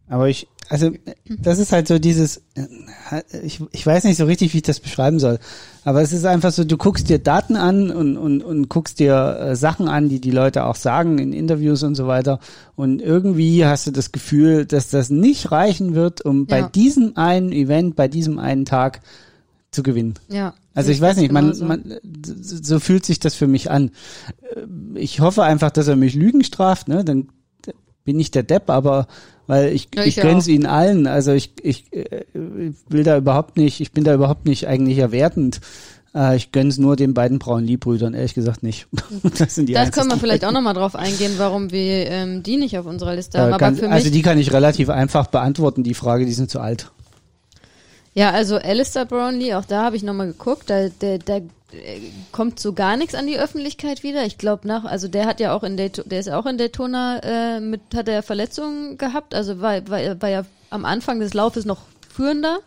Aber 0.08 0.28
ich, 0.28 0.48
also 0.68 0.90
das 1.28 1.58
ist 1.58 1.72
halt 1.72 1.88
so 1.88 1.98
dieses, 1.98 2.42
ich, 3.42 3.62
ich 3.72 3.86
weiß 3.86 4.04
nicht 4.04 4.16
so 4.18 4.26
richtig, 4.26 4.52
wie 4.52 4.58
ich 4.58 4.62
das 4.62 4.80
beschreiben 4.80 5.18
soll. 5.18 5.38
Aber 5.84 6.02
es 6.02 6.12
ist 6.12 6.24
einfach 6.26 6.52
so, 6.52 6.64
du 6.64 6.76
guckst 6.76 7.08
dir 7.08 7.18
Daten 7.18 7.56
an 7.56 7.90
und, 7.90 8.16
und, 8.16 8.42
und 8.42 8.68
guckst 8.68 8.98
dir 8.98 9.38
äh, 9.40 9.56
Sachen 9.56 9.88
an, 9.88 10.08
die 10.08 10.20
die 10.20 10.30
Leute 10.30 10.64
auch 10.64 10.76
sagen 10.76 11.18
in 11.18 11.32
Interviews 11.32 11.82
und 11.82 11.94
so 11.94 12.06
weiter. 12.06 12.38
Und 12.76 13.00
irgendwie 13.00 13.64
hast 13.64 13.86
du 13.86 13.90
das 13.92 14.12
Gefühl, 14.12 14.66
dass 14.66 14.90
das 14.90 15.10
nicht 15.10 15.50
reichen 15.52 15.94
wird, 15.94 16.22
um 16.22 16.46
bei 16.46 16.60
Ja. 16.60 16.68
diesem 16.68 17.16
einen 17.16 17.52
Event, 17.52 17.96
bei 17.96 18.08
diesem 18.08 18.38
einen 18.38 18.64
Tag 18.66 19.00
zu 19.70 19.82
gewinnen. 19.82 20.14
Ja. 20.28 20.54
Also 20.74 20.90
ich 20.90 21.00
weiß 21.00 21.16
nicht, 21.16 21.32
man, 21.32 21.56
man, 21.60 21.94
so 22.42 22.78
fühlt 22.80 23.06
sich 23.06 23.20
das 23.20 23.34
für 23.34 23.46
mich 23.46 23.70
an. 23.70 23.90
Äh, 24.54 24.98
Ich 25.00 25.20
hoffe 25.20 25.44
einfach, 25.44 25.70
dass 25.70 25.88
er 25.88 25.96
mich 25.96 26.14
Lügen 26.14 26.44
straft, 26.44 26.88
ne? 26.88 27.04
Dann 27.04 27.28
bin 28.04 28.20
ich 28.20 28.30
der 28.30 28.42
Depp, 28.42 28.68
aber 28.70 29.06
weil 29.46 29.72
ich, 29.72 29.88
Ja, 29.94 30.02
ich 30.04 30.16
ich 30.16 30.22
gönn's 30.22 30.44
auch. 30.44 30.48
ihnen 30.48 30.66
allen. 30.66 31.06
Also 31.06 31.32
ich, 31.32 31.52
ich 31.62 31.92
äh, 31.92 32.22
will 32.88 33.04
da 33.04 33.16
überhaupt 33.16 33.56
nicht, 33.56 33.80
ich 33.80 33.92
bin 33.92 34.04
da 34.04 34.14
überhaupt 34.14 34.46
nicht 34.46 34.66
eigentlich 34.66 34.98
erwertend. 34.98 35.60
Äh, 36.14 36.36
Ich 36.36 36.52
gönn's 36.52 36.78
nur 36.78 36.96
den 36.96 37.12
beiden 37.14 37.38
braunen 37.38 37.66
Lee-Brüdern, 37.66 38.14
ehrlich 38.14 38.34
gesagt 38.34 38.62
nicht. 38.62 38.86
Das 39.38 39.54
sind 39.54 39.68
die 39.68 39.72
Das 39.74 39.90
können 39.92 40.10
wir 40.10 40.16
vielleicht 40.18 40.44
auch 40.44 40.52
nochmal 40.52 40.74
drauf 40.74 40.94
eingehen, 40.96 41.32
warum 41.38 41.70
wir 41.72 42.06
ähm, 42.10 42.42
die 42.42 42.56
nicht 42.56 42.78
auf 42.78 42.86
unserer 42.86 43.14
Liste 43.16 43.38
haben. 43.38 43.52
Äh, 43.52 43.58
kann, 43.58 43.80
also 43.92 44.10
die 44.10 44.22
kann 44.22 44.38
ich 44.38 44.52
relativ 44.52 44.88
einfach 44.90 45.26
beantworten, 45.26 45.82
die 45.82 45.94
Frage, 45.94 46.24
die 46.24 46.32
sind 46.32 46.50
zu 46.50 46.60
alt. 46.60 46.90
ja, 48.14 48.30
also 48.30 48.56
Alistair 48.56 49.06
Brownlee, 49.06 49.54
auch 49.54 49.64
da 49.64 49.82
habe 49.82 49.96
ich 49.96 50.02
nochmal 50.04 50.28
geguckt, 50.28 50.70
da, 50.70 50.88
der, 50.88 51.18
da 51.18 51.36
äh, 51.38 51.42
kommt 52.32 52.60
so 52.60 52.72
gar 52.72 52.96
nichts 52.96 53.14
an 53.14 53.26
die 53.26 53.38
Öffentlichkeit 53.38 54.02
wieder. 54.02 54.24
Ich 54.24 54.38
glaube 54.38 54.66
nach, 54.66 54.84
also 54.84 55.08
der 55.08 55.26
hat 55.26 55.40
ja 55.40 55.54
auch 55.54 55.62
in 55.62 55.76
Daytona, 55.76 56.08
der 56.08 56.20
ist 56.20 56.30
auch 56.30 56.46
in 56.46 56.58
Daytona 56.58 57.18
äh, 57.22 57.60
mit, 57.60 57.80
hat 57.94 58.08
er 58.08 58.22
Verletzungen 58.22 58.98
gehabt, 58.98 59.34
also 59.34 59.60
war, 59.60 59.88
war, 59.88 60.22
war 60.22 60.28
ja 60.28 60.44
am 60.70 60.84
Anfang 60.84 61.20
des 61.20 61.34
Laufes 61.34 61.64
noch 61.64 61.82
führender 62.08 62.58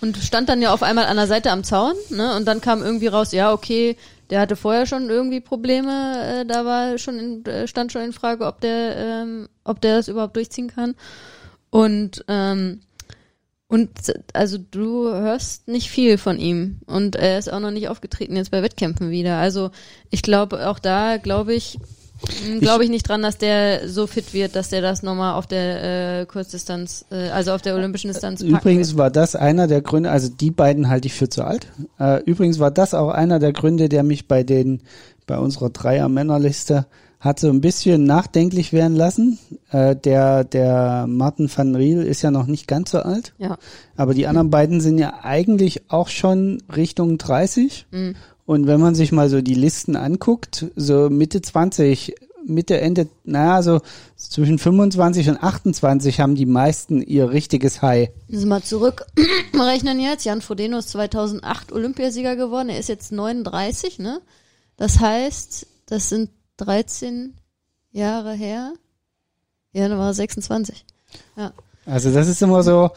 und 0.00 0.16
stand 0.18 0.48
dann 0.48 0.62
ja 0.62 0.72
auf 0.72 0.82
einmal 0.82 1.06
an 1.06 1.16
der 1.16 1.26
Seite 1.26 1.50
am 1.50 1.64
Zaun, 1.64 1.94
ne? 2.10 2.36
Und 2.36 2.46
dann 2.46 2.60
kam 2.60 2.82
irgendwie 2.82 3.08
raus, 3.08 3.32
ja, 3.32 3.52
okay, 3.52 3.96
der 4.30 4.40
hatte 4.40 4.56
vorher 4.56 4.86
schon 4.86 5.08
irgendwie 5.08 5.40
Probleme, 5.40 6.42
äh, 6.42 6.46
da 6.46 6.64
war 6.64 6.98
schon 6.98 7.18
in, 7.18 7.44
äh, 7.46 7.66
stand 7.66 7.92
schon 7.92 8.02
in 8.02 8.12
Frage, 8.12 8.46
ob 8.46 8.60
der, 8.60 8.96
ähm, 8.96 9.48
ob 9.64 9.80
der 9.80 9.96
das 9.96 10.08
überhaupt 10.08 10.36
durchziehen 10.36 10.68
kann. 10.68 10.94
Und 11.70 12.24
ähm, 12.28 12.80
und 13.68 13.90
also 14.32 14.56
du 14.58 15.04
hörst 15.12 15.68
nicht 15.68 15.90
viel 15.90 16.16
von 16.16 16.38
ihm 16.38 16.78
und 16.86 17.16
er 17.16 17.38
ist 17.38 17.52
auch 17.52 17.60
noch 17.60 17.70
nicht 17.70 17.88
aufgetreten 17.88 18.34
jetzt 18.34 18.50
bei 18.50 18.62
Wettkämpfen 18.62 19.10
wieder. 19.10 19.36
Also 19.36 19.70
ich 20.10 20.22
glaube 20.22 20.68
auch 20.68 20.78
da 20.78 21.18
glaube 21.18 21.54
ich 21.54 21.78
glaube 22.60 22.84
ich 22.84 22.90
nicht 22.90 23.08
dran, 23.08 23.22
dass 23.22 23.38
der 23.38 23.88
so 23.88 24.06
fit 24.06 24.32
wird, 24.32 24.56
dass 24.56 24.70
der 24.70 24.80
das 24.80 25.02
nochmal 25.02 25.34
auf 25.34 25.46
der 25.46 26.20
äh, 26.20 26.26
Kurzdistanz, 26.26 27.04
äh, 27.10 27.28
also 27.28 27.52
auf 27.52 27.62
der 27.62 27.74
olympischen 27.74 28.08
Distanz 28.08 28.40
packen 28.40 28.56
Übrigens 28.56 28.88
wird. 28.88 28.98
war 28.98 29.10
das 29.10 29.36
einer 29.36 29.66
der 29.66 29.82
Gründe, 29.82 30.10
also 30.10 30.28
die 30.28 30.50
beiden 30.50 30.88
halte 30.88 31.06
ich 31.06 31.14
für 31.14 31.28
zu 31.28 31.44
alt. 31.44 31.68
Äh, 32.00 32.22
übrigens 32.24 32.58
war 32.58 32.70
das 32.70 32.94
auch 32.94 33.10
einer 33.10 33.38
der 33.38 33.52
Gründe, 33.52 33.88
der 33.88 34.02
mich 34.02 34.26
bei 34.26 34.42
den, 34.42 34.80
bei 35.26 35.38
unserer 35.38 35.70
Dreier-Männerliste 35.70 36.86
hat 37.20 37.40
so 37.40 37.48
ein 37.48 37.60
bisschen 37.60 38.04
nachdenklich 38.04 38.72
werden 38.72 38.96
lassen. 38.96 39.38
Äh, 39.70 39.96
der, 39.96 40.44
der 40.44 41.06
Martin 41.08 41.50
van 41.54 41.74
Riel 41.74 42.02
ist 42.02 42.22
ja 42.22 42.30
noch 42.30 42.46
nicht 42.46 42.68
ganz 42.68 42.92
so 42.92 42.98
alt, 42.98 43.34
Ja. 43.38 43.58
aber 43.96 44.14
die 44.14 44.26
anderen 44.28 44.50
beiden 44.50 44.80
sind 44.80 44.98
ja 44.98 45.20
eigentlich 45.22 45.90
auch 45.90 46.08
schon 46.08 46.62
Richtung 46.74 47.18
30. 47.18 47.86
Mhm. 47.90 48.14
Und 48.46 48.66
wenn 48.66 48.80
man 48.80 48.94
sich 48.94 49.12
mal 49.12 49.28
so 49.28 49.42
die 49.42 49.54
Listen 49.54 49.96
anguckt, 49.96 50.66
so 50.76 51.10
Mitte 51.10 51.42
20, 51.42 52.14
Mitte, 52.46 52.80
Ende, 52.80 53.08
naja, 53.24 53.60
so 53.62 53.80
zwischen 54.16 54.58
25 54.58 55.28
und 55.28 55.42
28 55.42 56.20
haben 56.20 56.34
die 56.34 56.46
meisten 56.46 57.02
ihr 57.02 57.30
richtiges 57.30 57.82
High. 57.82 58.08
Müssen 58.28 58.44
wir 58.44 58.54
mal 58.54 58.62
zurückrechnen 58.62 60.00
jetzt. 60.00 60.24
Jan 60.24 60.40
Frodeno 60.40 60.78
ist 60.78 60.88
2008 60.90 61.72
Olympiasieger 61.72 62.36
geworden. 62.36 62.70
Er 62.70 62.78
ist 62.78 62.88
jetzt 62.88 63.12
39, 63.12 63.98
ne? 63.98 64.20
Das 64.78 64.98
heißt, 65.00 65.66
das 65.86 66.08
sind 66.08 66.30
13 66.58 67.34
Jahre 67.90 68.34
her. 68.34 68.74
Ja, 69.72 69.88
dann 69.88 69.98
war 69.98 70.08
er 70.08 70.14
26. 70.14 70.84
Ja. 71.36 71.52
Also 71.86 72.12
das 72.12 72.28
ist 72.28 72.42
immer 72.42 72.62
so, 72.62 72.90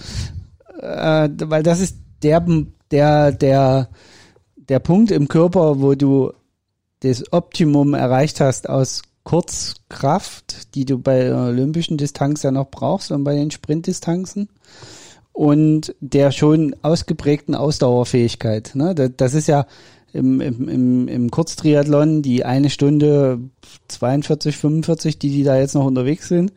äh, 0.80 1.30
weil 1.44 1.64
das 1.64 1.80
ist 1.80 1.98
der, 2.22 2.46
der, 2.92 3.32
der, 3.32 3.90
der 4.56 4.80
Punkt 4.80 5.12
im 5.12 5.28
Körper, 5.28 5.80
wo 5.80 5.96
du 5.96 6.34
das 7.00 7.32
Optimum 7.32 7.94
erreicht 7.94 8.42
hast 8.42 8.70
aus 8.70 9.02
Kurzkraft, 9.24 10.76
die 10.76 10.86
du 10.86 10.98
bei 10.98 11.24
der 11.24 11.38
olympischen 11.38 11.98
Distanz 11.98 12.44
ja 12.44 12.52
noch 12.52 12.70
brauchst 12.70 13.12
und 13.12 13.24
bei 13.24 13.36
den 13.36 13.52
Sprintdistanzen 13.52 14.50
und 15.32 15.96
der 16.00 16.32
schon 16.32 16.76
ausgeprägten 16.82 17.56
Ausdauerfähigkeit. 17.56 18.72
Ne? 18.74 18.96
Das, 18.96 19.12
das 19.18 19.34
ist 19.34 19.48
ja 19.48 19.66
im, 20.14 20.42
im, 20.42 20.68
im, 20.70 21.08
im 21.08 21.32
Kurztriathlon 21.32 22.22
die 22.22 22.44
eine 22.46 22.70
Stunde 22.70 23.40
42, 23.88 24.58
45, 24.58 25.20
die 25.20 25.30
die 25.30 25.44
da 25.44 25.58
jetzt 25.58 25.76
noch 25.76 25.86
unterwegs 25.86 26.28
sind, 26.28 26.54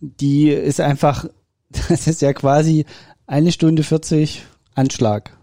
die 0.00 0.50
ist 0.50 0.80
einfach, 0.80 1.26
das 1.88 2.06
ist 2.06 2.22
ja 2.22 2.32
quasi 2.32 2.84
eine 3.26 3.52
Stunde 3.52 3.82
40 3.82 4.42
Anschlag. 4.74 5.36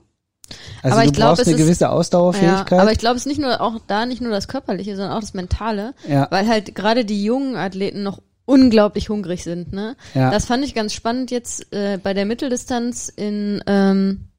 Also 0.81 0.95
Aber 0.95 1.03
du 1.03 1.09
ich 1.09 1.13
glaub, 1.13 1.29
brauchst 1.35 1.45
eine 1.47 1.55
ist- 1.55 1.61
gewisse 1.61 1.83
Ja, 1.85 1.89
Ausdauerfähigkeit. 1.91 2.79
aber 2.79 2.91
ich 2.91 2.97
glaube, 2.99 3.15
es 3.17 3.23
ist 3.23 3.27
nicht 3.27 3.41
nur 3.41 3.59
auch 3.59 3.79
da 3.87 4.05
nicht 4.05 4.21
nur 4.21 4.31
das 4.31 4.47
körperliche, 4.47 4.95
sondern 4.95 5.13
auch 5.17 5.19
das 5.21 5.33
mentale, 5.33 5.93
Ja. 6.07 6.27
weil 6.31 6.47
halt 6.47 6.73
gerade 6.73 7.03
die 7.03 7.23
jungen 7.23 7.55
Athleten 7.57 8.01
noch 8.03 8.21
unglaublich 8.45 9.09
hungrig 9.09 9.43
sind. 9.43 9.73
Ne? 9.73 9.97
Ja. 10.13 10.31
Das 10.31 10.45
fand 10.45 10.63
ich 10.63 10.73
ganz 10.73 10.93
spannend 10.93 11.31
jetzt 11.31 11.73
äh, 11.73 11.99
bei 12.01 12.13
der 12.13 12.25
Mitteldistanz 12.25 13.09
in 13.13 13.61
ähm, 13.67 14.29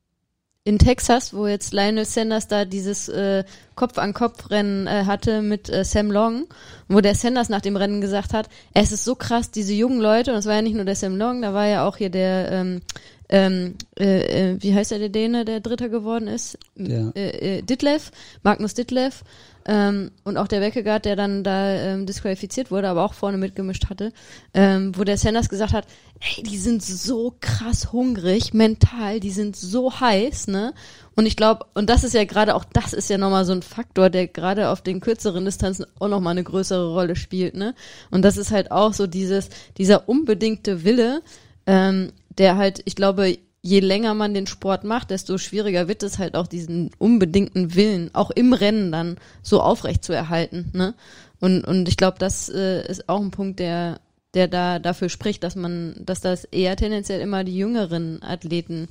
in 0.68 0.78
Texas, 0.78 1.32
wo 1.32 1.46
jetzt 1.46 1.72
Lionel 1.72 2.04
Sanders 2.04 2.46
da 2.46 2.66
dieses 2.66 3.08
äh, 3.08 3.42
Kopf-an-Kopf-Rennen 3.74 4.86
äh, 4.86 5.04
hatte 5.06 5.40
mit 5.40 5.70
äh, 5.70 5.82
Sam 5.82 6.10
Long, 6.10 6.46
wo 6.88 7.00
der 7.00 7.14
Sanders 7.14 7.48
nach 7.48 7.62
dem 7.62 7.74
Rennen 7.74 8.02
gesagt 8.02 8.34
hat, 8.34 8.50
es 8.74 8.92
ist 8.92 9.06
so 9.06 9.14
krass, 9.14 9.50
diese 9.50 9.72
jungen 9.72 9.98
Leute, 9.98 10.32
und 10.32 10.36
es 10.36 10.44
war 10.44 10.56
ja 10.56 10.62
nicht 10.62 10.76
nur 10.76 10.84
der 10.84 10.94
Sam 10.94 11.16
Long, 11.16 11.40
da 11.40 11.54
war 11.54 11.66
ja 11.66 11.88
auch 11.88 11.96
hier 11.96 12.10
der, 12.10 12.52
ähm, 12.52 12.82
ähm, 13.30 13.76
äh, 13.98 14.50
äh, 14.50 14.56
wie 14.60 14.74
heißt 14.74 14.90
der, 14.90 14.98
der 14.98 15.08
Däne, 15.08 15.46
der 15.46 15.60
Dritter 15.60 15.88
geworden 15.88 16.28
ist? 16.28 16.58
Ja. 16.76 17.12
Äh, 17.14 17.58
äh, 17.58 17.62
Ditlev, 17.62 18.10
Magnus 18.42 18.74
Ditlev, 18.74 19.24
ähm, 19.68 20.12
und 20.24 20.38
auch 20.38 20.48
der 20.48 20.62
Weckegaard, 20.62 21.04
der 21.04 21.14
dann 21.14 21.44
da 21.44 21.70
ähm, 21.70 22.06
disqualifiziert 22.06 22.70
wurde, 22.70 22.88
aber 22.88 23.04
auch 23.04 23.12
vorne 23.12 23.36
mitgemischt 23.36 23.90
hatte, 23.90 24.14
ähm, 24.54 24.96
wo 24.96 25.04
der 25.04 25.18
Sanders 25.18 25.50
gesagt 25.50 25.74
hat, 25.74 25.86
ey, 26.20 26.42
die 26.42 26.56
sind 26.56 26.82
so 26.82 27.34
krass 27.38 27.92
hungrig, 27.92 28.54
mental, 28.54 29.20
die 29.20 29.30
sind 29.30 29.56
so 29.56 30.00
heiß, 30.00 30.48
ne? 30.48 30.72
Und 31.16 31.26
ich 31.26 31.36
glaube, 31.36 31.66
und 31.74 31.90
das 31.90 32.02
ist 32.02 32.14
ja 32.14 32.24
gerade 32.24 32.54
auch, 32.54 32.64
das 32.64 32.94
ist 32.94 33.10
ja 33.10 33.18
nochmal 33.18 33.44
so 33.44 33.52
ein 33.52 33.60
Faktor, 33.60 34.08
der 34.08 34.26
gerade 34.26 34.70
auf 34.70 34.80
den 34.80 35.00
kürzeren 35.00 35.44
Distanzen 35.44 35.84
auch 35.98 36.08
nochmal 36.08 36.30
eine 36.30 36.44
größere 36.44 36.90
Rolle 36.90 37.14
spielt, 37.14 37.54
ne? 37.54 37.74
Und 38.10 38.22
das 38.22 38.38
ist 38.38 38.50
halt 38.50 38.70
auch 38.70 38.94
so 38.94 39.06
dieses, 39.06 39.50
dieser 39.76 40.08
unbedingte 40.08 40.82
Wille, 40.82 41.20
ähm, 41.66 42.12
der 42.38 42.56
halt, 42.56 42.80
ich 42.86 42.96
glaube, 42.96 43.36
je 43.62 43.80
länger 43.80 44.14
man 44.14 44.34
den 44.34 44.46
Sport 44.46 44.84
macht, 44.84 45.10
desto 45.10 45.36
schwieriger 45.38 45.88
wird 45.88 46.02
es 46.02 46.18
halt 46.18 46.34
auch 46.36 46.46
diesen 46.46 46.90
unbedingten 46.98 47.74
Willen, 47.74 48.10
auch 48.14 48.30
im 48.30 48.52
Rennen 48.52 48.92
dann 48.92 49.16
so 49.42 49.60
aufrecht 49.60 50.04
zu 50.04 50.12
erhalten. 50.12 50.70
Ne? 50.72 50.94
Und, 51.40 51.64
und 51.64 51.88
ich 51.88 51.96
glaube, 51.96 52.18
das 52.18 52.48
äh, 52.48 52.86
ist 52.88 53.08
auch 53.08 53.20
ein 53.20 53.30
Punkt, 53.30 53.58
der, 53.58 54.00
der 54.34 54.48
da 54.48 54.78
dafür 54.78 55.08
spricht, 55.08 55.42
dass 55.42 55.56
man, 55.56 55.94
dass 55.98 56.20
das 56.20 56.44
eher 56.44 56.76
tendenziell 56.76 57.20
immer 57.20 57.44
die 57.44 57.56
jüngeren 57.56 58.22
Athleten 58.22 58.88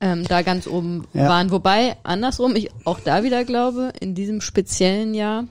ähm, 0.00 0.24
da 0.24 0.42
ganz 0.42 0.66
oben 0.66 1.06
Ja. 1.12 1.28
waren. 1.28 1.50
Wobei, 1.50 1.96
andersrum, 2.02 2.56
ich 2.56 2.70
auch 2.84 3.00
da 3.00 3.22
wieder 3.24 3.44
glaube, 3.44 3.92
in 4.00 4.14
diesem 4.14 4.40
speziellen 4.40 5.14
Jahr, 5.14 5.44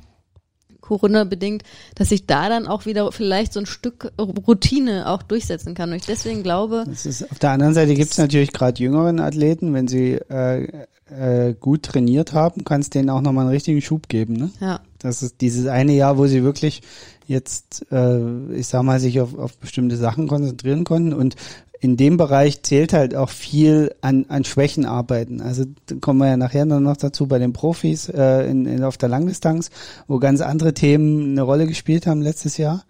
Corona 0.88 1.24
bedingt, 1.24 1.64
dass 1.96 2.12
ich 2.12 2.26
da 2.26 2.50
dann 2.50 2.68
auch 2.68 2.86
wieder 2.86 3.12
vielleicht 3.12 3.54
so 3.54 3.60
ein 3.60 3.66
Stück 3.66 4.12
Routine 4.20 5.10
auch 5.10 5.22
durchsetzen 5.24 5.76
kann. 5.76 5.92
Und 5.92 5.98
ich 5.98 6.06
deswegen 6.06 6.44
glaube, 6.44 6.86
ist, 6.92 7.32
auf 7.32 7.40
der 7.40 7.52
anderen 7.52 7.74
Seite 7.74 7.94
gibt 7.94 8.12
es 8.12 8.18
natürlich 8.18 8.54
gerade 8.54 8.82
jüngeren 8.82 9.20
Athleten, 9.20 9.74
wenn 9.74 9.88
sie 9.88 10.14
äh, 10.14 10.86
äh, 11.10 11.54
gut 11.60 11.84
trainiert 11.84 12.34
haben, 12.34 12.64
kann 12.64 12.82
es 12.82 12.90
denen 12.90 13.10
auch 13.10 13.22
nochmal 13.22 13.46
einen 13.46 13.54
richtigen 13.54 13.82
Schub 13.82 14.10
geben. 14.10 14.34
Ne? 14.34 14.52
ja, 14.60 14.80
Das 15.00 15.24
ist 15.24 15.42
dieses 15.42 15.68
eine 15.68 15.94
Jahr, 15.94 16.18
wo 16.18 16.28
sie 16.28 16.44
wirklich 16.44 16.82
jetzt, 17.28 17.86
äh, 17.92 18.54
ich 18.54 18.68
sag 18.68 18.84
mal, 18.84 19.00
sich 19.00 19.20
auf, 19.20 19.38
auf 19.38 19.58
bestimmte 19.58 19.98
Sachen 19.98 20.28
konzentrieren 20.28 20.84
konnten 20.84 21.14
und 21.14 21.36
in 21.80 21.98
dem 21.98 22.18
Bereich 22.18 22.64
zählt 22.64 22.94
halt 22.94 23.16
auch 23.16 23.30
viel 23.30 23.94
an, 24.02 24.26
an 24.30 24.44
Schwächen 24.44 24.86
arbeiten. 24.86 25.42
Also 25.42 25.66
kommen 26.02 26.20
wir 26.20 26.28
ja 26.28 26.38
nachher 26.38 26.66
noch 26.66 26.98
dazu 26.98 27.28
bei 27.28 27.40
den 27.40 27.54
Profis 27.54 28.10
äh, 28.10 28.50
in, 28.50 28.66
in, 28.66 28.84
auf 28.84 28.98
der 28.98 29.10
Langdistanz, 29.10 29.70
wo 30.08 30.20
ganz 30.20 30.42
andere 30.42 30.74
Themen 30.74 31.32
eine 31.32 31.42
Rolle 31.42 31.68
gespielt 31.68 32.08
haben 32.08 32.22
letztes 32.22 32.58
Jahr. 32.58 32.84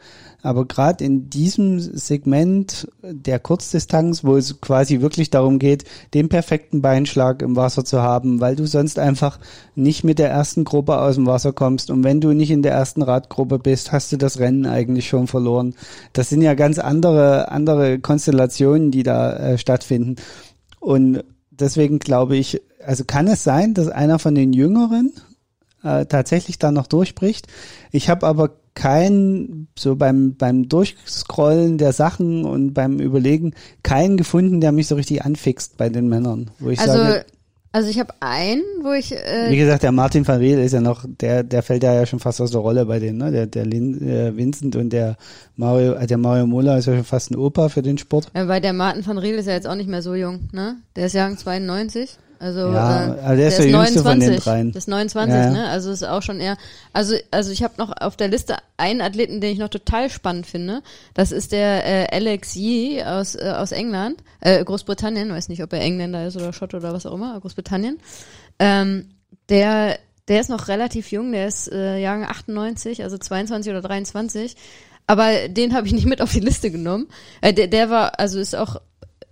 Aber 0.47 0.65
gerade 0.65 1.03
in 1.03 1.29
diesem 1.29 1.77
Segment 1.77 2.87
der 3.03 3.37
Kurzdistanz, 3.37 4.23
wo 4.23 4.37
es 4.37 4.61
quasi 4.61 5.01
wirklich 5.01 5.29
darum 5.29 5.59
geht, 5.59 5.83
den 6.13 6.29
perfekten 6.29 6.81
Beinschlag 6.81 7.41
im 7.41 7.57
Wasser 7.57 7.83
zu 7.83 8.01
haben, 8.01 8.39
weil 8.39 8.55
du 8.55 8.65
sonst 8.65 8.97
einfach 8.97 9.39
nicht 9.75 10.05
mit 10.05 10.19
der 10.19 10.29
ersten 10.29 10.63
Gruppe 10.63 11.01
aus 11.01 11.15
dem 11.15 11.25
Wasser 11.25 11.51
kommst 11.51 11.91
und 11.91 12.05
wenn 12.05 12.21
du 12.21 12.31
nicht 12.31 12.49
in 12.49 12.61
der 12.61 12.71
ersten 12.71 13.01
Radgruppe 13.01 13.59
bist, 13.59 13.91
hast 13.91 14.13
du 14.13 14.17
das 14.17 14.39
Rennen 14.39 14.65
eigentlich 14.65 15.09
schon 15.09 15.27
verloren. 15.27 15.75
Das 16.13 16.29
sind 16.29 16.41
ja 16.41 16.53
ganz 16.53 16.79
andere 16.79 17.51
andere 17.51 17.99
Konstellationen, 17.99 18.89
die 18.89 19.03
da 19.03 19.33
äh, 19.33 19.57
stattfinden 19.57 20.15
und 20.79 21.25
deswegen 21.51 21.99
glaube 21.99 22.37
ich, 22.37 22.61
also 22.85 23.03
kann 23.03 23.27
es 23.27 23.43
sein, 23.43 23.73
dass 23.73 23.89
einer 23.89 24.17
von 24.17 24.33
den 24.33 24.53
Jüngeren 24.53 25.11
äh, 25.83 26.05
tatsächlich 26.05 26.57
dann 26.57 26.75
noch 26.75 26.87
durchbricht. 26.87 27.47
Ich 27.91 28.09
habe 28.09 28.25
aber 28.25 28.51
keinen, 28.77 29.67
so 29.75 29.95
beim, 29.95 30.35
beim 30.35 30.69
Durchscrollen 30.69 31.79
der 31.79 31.93
Sachen 31.93 32.45
und 32.45 32.73
beim 32.75 32.99
Überlegen, 32.99 33.53
keinen 33.81 34.17
gefunden, 34.17 34.61
der 34.61 34.71
mich 34.71 34.87
so 34.87 34.93
richtig 34.93 35.25
anfixt 35.25 35.77
bei 35.77 35.89
den 35.89 36.07
Männern. 36.07 36.51
Wo 36.59 36.69
ich 36.69 36.79
Also, 36.79 36.93
sage, 36.93 37.25
also 37.71 37.89
ich 37.89 37.99
habe 37.99 38.13
einen, 38.19 38.61
wo 38.83 38.91
ich 38.91 39.11
äh, 39.13 39.49
wie 39.49 39.57
gesagt, 39.57 39.81
der 39.81 39.91
Martin 39.91 40.27
van 40.27 40.37
Riel 40.37 40.59
ist 40.59 40.73
ja 40.73 40.79
noch, 40.81 41.05
der, 41.07 41.41
der 41.41 41.63
fällt 41.63 41.81
ja, 41.81 41.91
ja 41.95 42.05
schon 42.05 42.19
fast 42.19 42.39
aus 42.39 42.51
der 42.51 42.61
Rolle 42.61 42.85
bei 42.85 42.99
denen, 42.99 43.17
ne? 43.17 43.31
Der, 43.31 43.47
der 43.47 43.65
Lin, 43.65 44.07
äh, 44.07 44.37
Vincent 44.37 44.75
und 44.75 44.91
der 44.91 45.17
Mario, 45.55 45.93
äh, 45.93 46.05
der 46.05 46.19
Mario 46.19 46.45
Mola 46.45 46.77
ist 46.77 46.85
ja 46.85 46.93
schon 46.95 47.03
fast 47.03 47.31
ein 47.31 47.35
Opa 47.35 47.69
für 47.69 47.81
den 47.81 47.97
Sport. 47.97 48.29
äh, 48.35 48.45
bei 48.45 48.59
der 48.59 48.73
Martin 48.73 49.05
van 49.05 49.17
Riel 49.17 49.35
ist 49.35 49.47
ja 49.47 49.53
jetzt 49.53 49.67
auch 49.67 49.75
nicht 49.75 49.89
mehr 49.89 50.03
so 50.03 50.13
jung, 50.13 50.49
ne? 50.51 50.75
Der 50.95 51.07
ist 51.07 51.13
Jahrgang 51.13 51.37
92. 51.39 52.17
Also 52.39 52.71
Ja, 52.71 53.15
äh, 53.15 53.19
aber 53.21 53.35
der 53.35 53.47
ist 53.47 53.57
der 53.57 53.71
von 53.71 53.85
den 53.85 53.93
29. 53.95 54.43
dreien. 54.43 54.71
Das 54.71 54.83
ist 54.83 54.87
29, 54.87 55.33
Ja, 55.35 55.43
ja. 55.43 55.49
ne? 55.51 55.67
Also 55.69 55.91
ist 55.91 56.03
auch 56.03 56.21
schon 56.21 56.39
eher. 56.39 56.57
Also 56.93 57.15
also 57.31 57.51
ich 57.51 57.63
habe 57.63 57.73
noch 57.77 57.91
auf 57.99 58.15
der 58.15 58.27
Liste 58.27 58.57
einen 58.77 59.01
Athleten, 59.01 59.41
den 59.41 59.53
ich 59.53 59.59
noch 59.59 59.69
total 59.69 60.09
spannend 60.09 60.47
finde. 60.47 60.81
Das 61.13 61.31
ist 61.31 61.51
der 61.51 61.85
äh, 61.85 62.15
Alex 62.15 62.55
Yee 62.55 63.03
aus 63.03 63.35
äh, 63.35 63.53
aus 63.55 63.71
England, 63.71 64.23
äh, 64.41 64.63
Großbritannien. 64.63 65.31
Weiß 65.31 65.49
nicht, 65.49 65.63
ob 65.63 65.73
er 65.73 65.81
Engländer 65.81 66.27
ist 66.27 66.35
oder 66.35 66.53
Schotte 66.53 66.77
oder 66.77 66.93
was 66.93 67.05
auch 67.05 67.13
immer. 67.13 67.39
Großbritannien. 67.39 67.99
Ähm, 68.59 69.09
der 69.49 69.97
der 70.27 70.41
ist 70.41 70.49
noch 70.49 70.67
relativ 70.67 71.11
jung. 71.11 71.31
Der 71.31 71.47
ist 71.47 71.71
äh, 71.71 71.97
Jahrgang 71.99 72.29
98, 72.29 73.03
also 73.03 73.17
22 73.17 73.71
oder 73.71 73.81
23. 73.81 74.55
Aber 75.07 75.47
den 75.47 75.73
habe 75.73 75.87
ich 75.87 75.93
nicht 75.93 76.05
mit 76.05 76.21
auf 76.21 76.33
die 76.33 76.41
Liste 76.41 76.69
genommen. 76.69 77.07
Äh, 77.41 77.53
der, 77.53 77.67
der 77.67 77.89
war, 77.89 78.19
also 78.19 78.39
ist 78.39 78.55
auch 78.55 78.81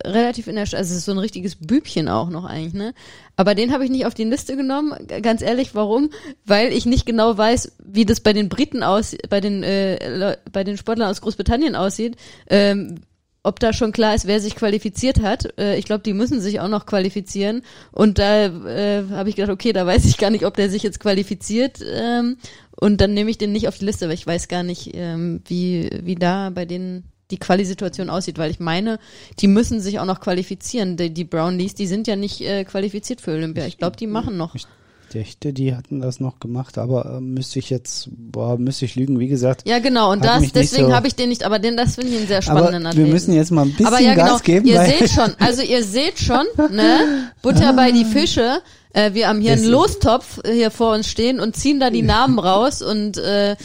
relativ 0.04 0.46
in 0.46 0.56
der, 0.56 0.66
Sch- 0.66 0.76
also 0.76 0.92
es 0.92 0.98
ist 0.98 1.04
so 1.06 1.12
ein 1.12 1.18
richtiges 1.18 1.56
Bübchen 1.56 2.08
auch 2.08 2.30
noch 2.30 2.44
eigentlich, 2.44 2.74
ne? 2.74 2.94
Aber 3.36 3.54
den 3.54 3.72
habe 3.72 3.84
ich 3.84 3.90
nicht 3.90 4.06
auf 4.06 4.14
die 4.14 4.24
Liste 4.24 4.56
genommen. 4.56 4.94
Ganz 5.22 5.42
ehrlich, 5.42 5.74
warum? 5.74 6.10
Weil 6.44 6.72
ich 6.72 6.86
nicht 6.86 7.06
genau 7.06 7.36
weiß, 7.36 7.72
wie 7.84 8.04
das 8.04 8.20
bei 8.20 8.32
den 8.32 8.48
Briten 8.48 8.82
aussieht, 8.82 9.28
bei 9.28 9.40
den 9.40 9.62
äh, 9.62 10.36
bei 10.52 10.64
den 10.64 10.76
Sportlern 10.76 11.10
aus 11.10 11.20
Großbritannien 11.20 11.76
aussieht. 11.76 12.16
Ähm, 12.48 12.96
ob 13.42 13.60
da 13.60 13.72
schon 13.72 13.92
klar 13.92 14.12
ist, 14.14 14.26
wer 14.26 14.40
sich 14.40 14.56
qualifiziert 14.56 15.22
hat. 15.22 15.56
Äh, 15.56 15.78
ich 15.78 15.84
glaube, 15.84 16.02
die 16.02 16.14
müssen 16.14 16.40
sich 16.40 16.58
auch 16.58 16.68
noch 16.68 16.84
qualifizieren. 16.84 17.62
Und 17.92 18.18
da 18.18 18.46
äh, 18.46 19.04
habe 19.10 19.28
ich 19.28 19.36
gedacht, 19.36 19.52
okay, 19.52 19.72
da 19.72 19.86
weiß 19.86 20.04
ich 20.04 20.18
gar 20.18 20.30
nicht, 20.30 20.44
ob 20.44 20.56
der 20.56 20.68
sich 20.68 20.82
jetzt 20.82 20.98
qualifiziert. 20.98 21.78
Ähm, 21.88 22.38
und 22.80 23.00
dann 23.00 23.14
nehme 23.14 23.30
ich 23.30 23.38
den 23.38 23.52
nicht 23.52 23.68
auf 23.68 23.78
die 23.78 23.84
Liste, 23.84 24.08
weil 24.08 24.14
ich 24.14 24.26
weiß 24.26 24.48
gar 24.48 24.64
nicht, 24.64 24.90
ähm, 24.94 25.42
wie, 25.46 25.88
wie 26.02 26.16
da 26.16 26.50
bei 26.50 26.64
denen 26.64 27.04
die 27.30 27.38
Quali-Situation 27.38 28.08
aussieht, 28.10 28.38
weil 28.38 28.50
ich 28.50 28.60
meine, 28.60 28.98
die 29.40 29.48
müssen 29.48 29.80
sich 29.80 29.98
auch 29.98 30.04
noch 30.04 30.20
qualifizieren. 30.20 30.96
Die, 30.96 31.10
die 31.12 31.24
Brownlees, 31.24 31.74
die 31.74 31.86
sind 31.86 32.06
ja 32.06 32.16
nicht 32.16 32.40
äh, 32.40 32.64
qualifiziert 32.64 33.20
für 33.20 33.32
Olympia. 33.32 33.66
Ich 33.66 33.78
glaube, 33.78 33.96
die 33.96 34.06
machen 34.06 34.36
noch. 34.36 34.54
Ich 34.54 34.66
dachte, 35.12 35.52
die 35.52 35.74
hatten 35.74 36.00
das 36.00 36.18
noch 36.20 36.40
gemacht, 36.40 36.78
aber 36.78 37.16
äh, 37.16 37.20
müsste 37.20 37.58
ich 37.60 37.70
jetzt, 37.70 38.08
boah, 38.12 38.58
müsste 38.58 38.84
ich 38.84 38.96
lügen, 38.96 39.18
wie 39.18 39.28
gesagt. 39.28 39.66
Ja, 39.66 39.78
genau. 39.78 40.10
Und 40.12 40.24
das, 40.24 40.52
deswegen 40.52 40.86
so- 40.88 40.94
habe 40.94 41.06
ich 41.06 41.14
den 41.14 41.28
nicht, 41.28 41.44
aber 41.44 41.58
den, 41.58 41.76
das 41.76 41.94
finde 41.94 42.10
ich 42.12 42.18
einen 42.18 42.26
sehr 42.26 42.38
Aber 42.38 42.42
spannenden 42.60 42.82
wir 42.82 42.88
Athleten. 42.90 43.10
müssen 43.10 43.32
jetzt 43.34 43.50
mal 43.50 43.62
ein 43.62 43.70
bisschen 43.70 43.86
Aber 43.86 44.00
ja, 44.00 44.14
genau, 44.14 44.26
Gas 44.32 44.42
geben, 44.42 44.66
ihr 44.66 44.84
seht 44.84 45.10
schon, 45.10 45.32
also 45.38 45.62
ihr 45.62 45.82
seht 45.84 46.18
schon, 46.18 46.44
ne, 46.70 47.30
Butter 47.42 47.72
bei 47.76 47.92
die 47.92 48.04
Fische. 48.04 48.60
Äh, 48.96 49.12
wir 49.12 49.28
haben 49.28 49.40
hier 49.42 49.52
einen 49.52 49.62
Das- 49.62 49.70
Lostopf 49.70 50.40
äh, 50.44 50.52
hier 50.54 50.70
vor 50.70 50.94
uns 50.94 51.06
stehen 51.08 51.38
und 51.38 51.54
ziehen 51.54 51.78
da 51.80 51.90
die 51.90 52.00
Namen 52.14 52.38
raus 52.38 52.80
und 52.80 53.18
äh, 53.18 53.56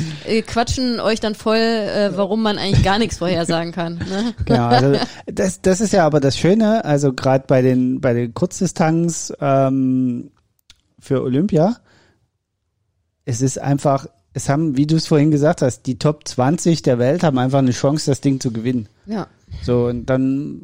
quatschen 0.45 0.99
euch 0.99 1.21
dann 1.21 1.35
voll, 1.35 1.55
äh, 1.57 2.11
warum 2.17 2.41
man 2.43 2.57
eigentlich 2.57 2.83
gar 2.83 2.99
nichts 2.99 3.17
vorhersagen 3.19 3.71
kann. 3.71 3.95
Ne? 3.95 4.33
Genau, 4.45 4.67
also 4.67 4.99
das, 5.27 5.61
das 5.61 5.79
ist 5.79 5.93
ja 5.93 6.05
aber 6.05 6.19
das 6.19 6.37
Schöne, 6.37 6.83
also 6.83 7.13
gerade 7.13 7.45
bei 7.47 7.61
den 7.61 8.01
bei 8.01 8.13
den 8.13 8.33
Kurzdistanz 8.33 9.31
ähm, 9.39 10.31
für 10.99 11.23
Olympia, 11.23 11.77
es 13.23 13.41
ist 13.41 13.57
einfach, 13.57 14.07
es 14.33 14.49
haben, 14.49 14.75
wie 14.75 14.85
du 14.87 14.95
es 14.97 15.07
vorhin 15.07 15.31
gesagt 15.31 15.61
hast, 15.61 15.83
die 15.85 15.97
Top 15.97 16.27
20 16.27 16.81
der 16.81 16.99
Welt 16.99 17.23
haben 17.23 17.37
einfach 17.37 17.59
eine 17.59 17.71
Chance, 17.71 18.11
das 18.11 18.19
Ding 18.19 18.39
zu 18.41 18.51
gewinnen. 18.51 18.89
Ja. 19.05 19.27
So, 19.63 19.85
und 19.85 20.05
dann 20.07 20.61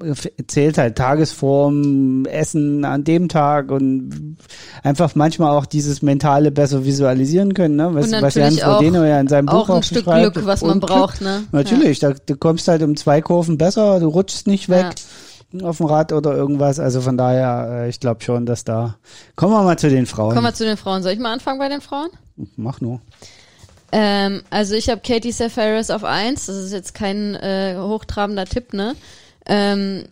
zählt 0.48 0.78
halt 0.78 0.96
Tagesform, 0.98 2.26
Essen 2.26 2.84
an 2.86 3.04
dem 3.04 3.30
Tag 3.30 3.70
und 3.72 4.38
einfach 4.84 5.14
manchmal 5.16 5.56
auch 5.56 5.66
dieses 5.66 6.02
mentale 6.02 6.52
besser 6.52 6.84
visualisieren 6.86 7.54
können, 7.54 7.76
ne? 7.76 7.90
Was, 7.94 8.12
auch- 8.14 8.74
Frodeno 8.74 9.04
ja 9.04 9.20
in 9.20 9.28
seinem 9.28 9.50
Auch 9.50 9.68
Buch 9.68 9.76
ein 9.76 9.84
Stück. 9.84 10.06
Glück, 10.06 10.46
was 10.46 10.62
man 10.64 10.80
braucht, 10.80 11.22
ne? 11.22 11.44
Natürlich, 11.52 12.00
da, 12.00 12.14
du 12.14 12.36
kommst 12.36 12.68
halt 12.68 12.82
um 12.82 12.96
zwei 12.96 13.22
Kurven 13.22 13.58
besser, 13.58 14.00
du 14.00 14.08
rutschst 14.08 14.48
nicht 14.48 14.70
weg 14.70 14.96
auf 15.64 15.78
dem 15.78 15.86
Rad 15.86 16.12
oder 16.12 16.36
irgendwas. 16.36 16.80
Also 16.80 17.02
von 17.02 17.18
daher, 17.18 17.84
äh, 17.84 17.90
ich 17.90 18.00
glaube 18.00 18.22
schon, 18.24 18.46
dass 18.46 18.64
da. 18.64 18.98
Kommen 19.36 19.54
wir 19.54 19.64
mal 19.64 19.78
zu 19.78 19.90
den 19.90 20.06
Frauen. 20.06 20.34
Kommen 20.34 20.46
wir 20.48 20.54
zu 20.54 20.66
den 20.66 20.78
Frauen. 20.78 21.04
Soll 21.04 21.14
ich 21.14 21.20
mal 21.20 21.34
anfangen 21.34 21.60
bei 21.60 21.70
den 21.70 21.82
Frauen? 21.82 22.10
Mach 22.56 22.82
nur. 22.82 23.00
Ähm, 23.92 24.42
also 24.50 24.76
ich 24.76 24.90
habe 24.90 25.02
Katie 25.02 25.32
Safaris 25.32 25.90
auf 25.90 26.04
eins. 26.04 26.48
Das 26.48 26.58
ist 26.58 26.74
jetzt 26.74 26.94
kein 26.94 27.36
äh, 27.36 27.76
hochtrabender 27.78 28.46
Tipp, 28.46 28.74
ne? 28.74 28.96
Ähm, 29.46 30.04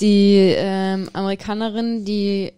die 0.00 0.54
ähm, 0.56 1.10
Amerikanerin, 1.12 2.04
die 2.04 2.52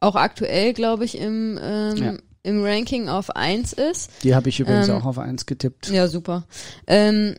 auch 0.00 0.16
aktuell, 0.16 0.72
glaube 0.72 1.04
ich, 1.04 1.18
im, 1.18 1.58
ähm, 1.62 1.96
Ja. 1.96 2.14
im 2.42 2.64
Ranking 2.64 3.08
auf 3.08 3.30
eins 3.36 3.72
ist. 3.72 4.10
Die 4.24 4.34
habe 4.34 4.48
ich 4.48 4.58
übrigens 4.60 4.88
Ähm, 4.88 4.96
auch 4.96 5.04
auf 5.04 5.18
eins 5.18 5.46
getippt. 5.46 5.88
Ja, 5.90 6.08
super. 6.08 6.44
Ähm, 6.86 7.36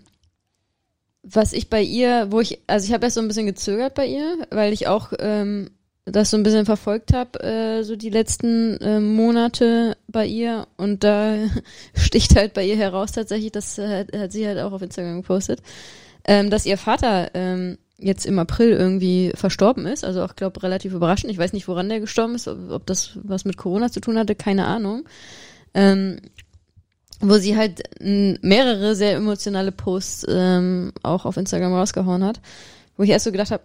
was 1.24 1.52
ich 1.54 1.70
bei 1.70 1.82
ihr, 1.82 2.28
wo 2.32 2.40
ich, 2.40 2.60
also 2.68 2.86
ich 2.88 2.94
habe 2.94 3.06
erst 3.06 3.16
so 3.16 3.22
ein 3.22 3.28
bisschen 3.28 3.46
gezögert 3.46 3.94
bei 3.94 4.06
ihr, 4.08 4.48
weil 4.52 4.72
ich 4.74 4.88
auch 4.88 5.12
ähm, 5.20 5.70
das 6.06 6.32
so 6.32 6.38
ein 6.38 6.44
bisschen 6.44 6.66
verfolgt 6.66 7.14
habe, 7.14 7.40
äh, 7.44 7.84
so 7.84 7.96
die 7.96 8.10
letzten 8.10 8.78
äh, 8.78 9.00
Monate 9.00 9.98
bei 10.08 10.26
ihr 10.26 10.68
und 10.78 11.04
da 11.04 11.36
sticht 11.94 12.36
halt 12.36 12.54
bei 12.54 12.66
ihr 12.66 12.78
heraus 12.78 13.12
tatsächlich, 13.12 13.52
das 13.52 13.78
äh, 13.78 14.00
hat, 14.00 14.18
hat 14.18 14.32
sie 14.32 14.48
halt 14.48 14.60
auch 14.60 14.72
auf 14.72 14.82
Instagram 14.82 15.22
gepostet, 15.22 15.62
ähm, 16.26 16.50
dass 16.50 16.66
ihr 16.66 16.78
Vater 16.78 17.32
ähm, 17.34 17.78
jetzt 17.98 18.26
im 18.26 18.40
April 18.40 18.72
irgendwie 18.72 19.32
verstorben 19.36 19.86
ist, 19.86 20.06
also 20.06 20.24
auch 20.24 20.36
glaube 20.36 20.64
relativ 20.64 20.94
überraschend. 20.94 21.32
Ich 21.32 21.38
weiß 21.38 21.54
nicht, 21.54 21.68
woran 21.68 21.90
der 21.90 22.00
gestorben 22.00 22.36
ist, 22.36 22.48
ob, 22.48 22.72
ob 22.72 22.86
das 22.86 23.18
was 23.24 23.46
mit 23.46 23.58
Corona 23.58 23.92
zu 23.92 24.00
tun 24.00 24.18
hatte, 24.18 24.36
keine 24.36 24.66
Ahnung. 24.66 25.08
Ähm, 25.74 26.18
wo 27.22 27.38
sie 27.38 27.58
halt 27.58 27.82
mehrere 28.00 28.96
sehr 28.96 29.16
emotionale 29.16 29.72
Posts 29.72 30.26
ähm, 30.30 30.94
auch 31.04 31.26
auf 31.26 31.36
Instagram 31.38 31.74
rausgehauen 31.74 32.24
hat, 32.24 32.40
wo 33.00 33.04
ich 33.04 33.12
erst 33.12 33.24
so 33.24 33.32
gedacht 33.32 33.52
habe, 33.52 33.64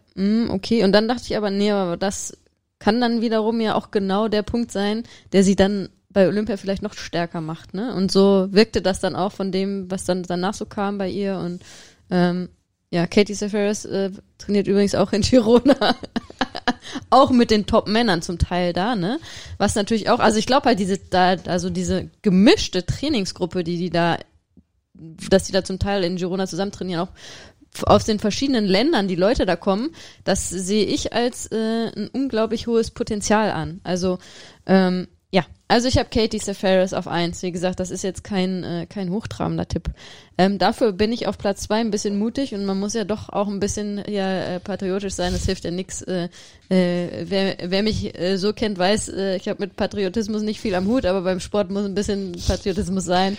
okay, 0.51 0.85
und 0.85 0.93
dann 0.93 1.09
dachte 1.09 1.25
ich 1.25 1.37
aber, 1.37 1.51
nee, 1.51 1.73
aber 1.73 1.97
das 1.97 2.39
kann 2.79 3.01
dann 3.01 3.21
wiederum 3.21 3.61
ja 3.61 3.75
auch 3.75 3.91
genau 3.91 4.29
der 4.29 4.43
Punkt 4.43 4.71
sein, 4.71 5.03
der 5.33 5.43
sie 5.43 5.57
dann 5.57 5.89
bei 6.09 6.29
Olympia 6.29 6.57
vielleicht 6.57 6.83
noch 6.83 6.95
stärker 6.95 7.41
macht, 7.41 7.75
ne? 7.75 7.93
Und 7.97 8.13
so 8.13 8.47
wirkte 8.53 8.81
das 8.81 9.01
dann 9.01 9.17
auch 9.17 9.33
von 9.33 9.51
dem, 9.51 9.91
was 9.91 10.05
dann 10.05 10.23
danach 10.23 10.55
so 10.55 10.67
kam 10.67 10.99
bei 10.99 11.09
ihr 11.09 11.39
und 11.39 11.65
ähm, 12.13 12.49
ja, 12.91 13.09
Katie 13.09 13.35
Safaris 13.35 13.85
äh, 13.87 14.13
trainiert 14.39 14.69
übrigens 14.69 14.95
auch 14.95 15.13
in 15.13 15.23
Girona. 15.23 15.97
auch 17.11 17.31
mit 17.31 17.51
den 17.51 17.67
Top-Männern 17.67 18.23
zum 18.23 18.39
Teil 18.39 18.73
da, 18.73 18.95
ne? 18.95 19.19
Was 19.59 19.75
natürlich 19.75 20.11
auch, 20.11 20.21
also 20.21 20.39
ich 20.39 20.47
glaube 20.47 20.67
halt 20.67 20.79
diese, 20.79 20.99
da, 20.99 21.35
also 21.47 21.71
diese 21.71 22.09
gemischte 22.23 22.87
Trainingsgruppe, 22.87 23.65
die 23.65 23.79
die 23.79 23.91
da, 23.91 24.19
dass 24.95 25.43
die 25.43 25.53
da 25.53 25.65
zum 25.65 25.81
Teil 25.81 26.05
in 26.05 26.15
Girona 26.15 26.47
zusammen 26.47 26.71
trainieren, 26.71 27.01
auch 27.01 27.13
aus 27.83 28.05
den 28.05 28.19
verschiedenen 28.19 28.65
Ländern 28.65 29.09
die 29.09 29.17
Leute 29.17 29.47
da 29.47 29.57
kommen, 29.57 29.91
das 30.25 30.49
sehe 30.49 30.85
ich 30.85 31.13
als 31.13 31.51
äh, 31.51 31.91
ein 31.95 32.09
unglaublich 32.13 32.67
hohes 32.67 32.91
Potenzial 32.91 33.51
an. 33.51 33.81
Also 33.85 34.19
ähm, 34.67 35.09
ja, 35.31 35.45
also 35.69 35.89
ich 35.89 35.99
habe 35.99 36.09
Katie 36.11 36.39
Safaris 36.39 36.93
auf 36.93 37.09
eins. 37.09 37.43
Wie 37.43 37.53
gesagt, 37.53 37.81
das 37.81 37.91
ist 37.91 38.03
jetzt 38.05 38.23
kein, 38.25 38.65
äh, 38.65 38.87
kein 38.87 39.11
hochtrabender 39.11 39.67
Tipp. 39.67 39.91
Ähm, 40.37 40.59
dafür 40.59 40.93
bin 40.93 41.13
ich 41.13 41.29
auf 41.29 41.39
Platz 41.39 41.63
zwei 41.63 41.77
ein 41.77 41.93
bisschen 41.93 42.19
mutig 42.19 42.55
und 42.55 42.65
man 42.65 42.79
muss 42.81 42.93
ja 42.95 43.05
doch 43.05 43.29
auch 43.29 43.47
ein 43.47 43.61
bisschen 43.61 44.03
ja, 44.09 44.57
äh, 44.57 44.61
patriotisch 44.61 45.15
sein. 45.15 45.33
Das 45.33 45.47
hilft 45.47 45.65
ja 45.65 45.71
nix. 45.71 46.03
Äh, 46.03 46.29
äh, 46.71 47.25
wer, 47.25 47.57
wer 47.63 47.83
mich 47.85 48.19
äh, 48.19 48.37
so 48.37 48.53
kennt, 48.53 48.77
weiß, 48.79 49.11
äh, 49.11 49.37
ich 49.37 49.49
habe 49.49 49.61
mit 49.63 49.77
Patriotismus 49.77 50.43
nicht 50.43 50.61
viel 50.61 50.75
am 50.75 50.87
Hut, 50.89 51.07
aber 51.07 51.23
beim 51.23 51.39
Sport 51.39 51.71
muss 51.71 51.85
ein 51.85 51.95
bisschen 51.95 52.33
Patriotismus 52.47 53.05
sein. 53.05 53.37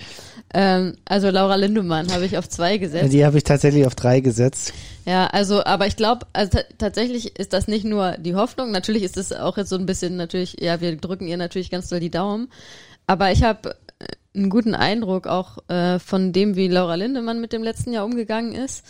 Ähm, 0.54 0.96
also 1.04 1.30
Laura 1.30 1.56
Lindemann 1.56 2.12
habe 2.14 2.26
ich 2.26 2.38
auf 2.38 2.48
zwei 2.48 2.78
gesetzt. 2.78 3.12
Die 3.12 3.26
habe 3.26 3.38
ich 3.38 3.44
tatsächlich 3.44 3.86
auf 3.86 3.96
drei 3.96 4.22
gesetzt. 4.22 4.74
Ja, 5.06 5.28
also, 5.28 5.64
aber 5.66 5.86
ich 5.88 5.98
glaube, 5.98 6.26
also 6.34 6.58
ta- 6.58 6.64
tatsächlich 6.78 7.38
ist 7.38 7.54
das 7.54 7.68
nicht 7.68 7.84
nur 7.84 8.14
die 8.18 8.36
Hoffnung. 8.36 8.72
Natürlich 8.72 9.04
ist 9.04 9.18
es 9.18 9.34
auch 9.34 9.58
jetzt 9.58 9.70
so 9.70 9.76
ein 9.76 9.86
bisschen 9.86 10.16
natürlich, 10.16 10.58
ja, 10.62 10.82
wir 10.82 10.96
drücken 10.96 11.28
ihr 11.28 11.38
natürlich 11.38 11.70
ganz 11.70 11.90
doll 11.90 12.00
die 12.00 12.10
Daumen. 12.16 12.48
Aber 13.08 13.32
ich 13.32 13.44
habe 13.44 13.76
einen 14.36 14.50
guten 14.50 14.76
Eindruck 14.76 15.28
auch 15.28 15.58
äh, 15.70 16.00
von 16.00 16.34
dem, 16.34 16.56
wie 16.56 16.68
Laura 16.68 16.96
Lindemann 16.96 17.40
mit 17.40 17.54
dem 17.54 17.64
letzten 17.64 17.94
Jahr 17.94 18.06
umgegangen 18.06 18.54
ist. 18.54 18.86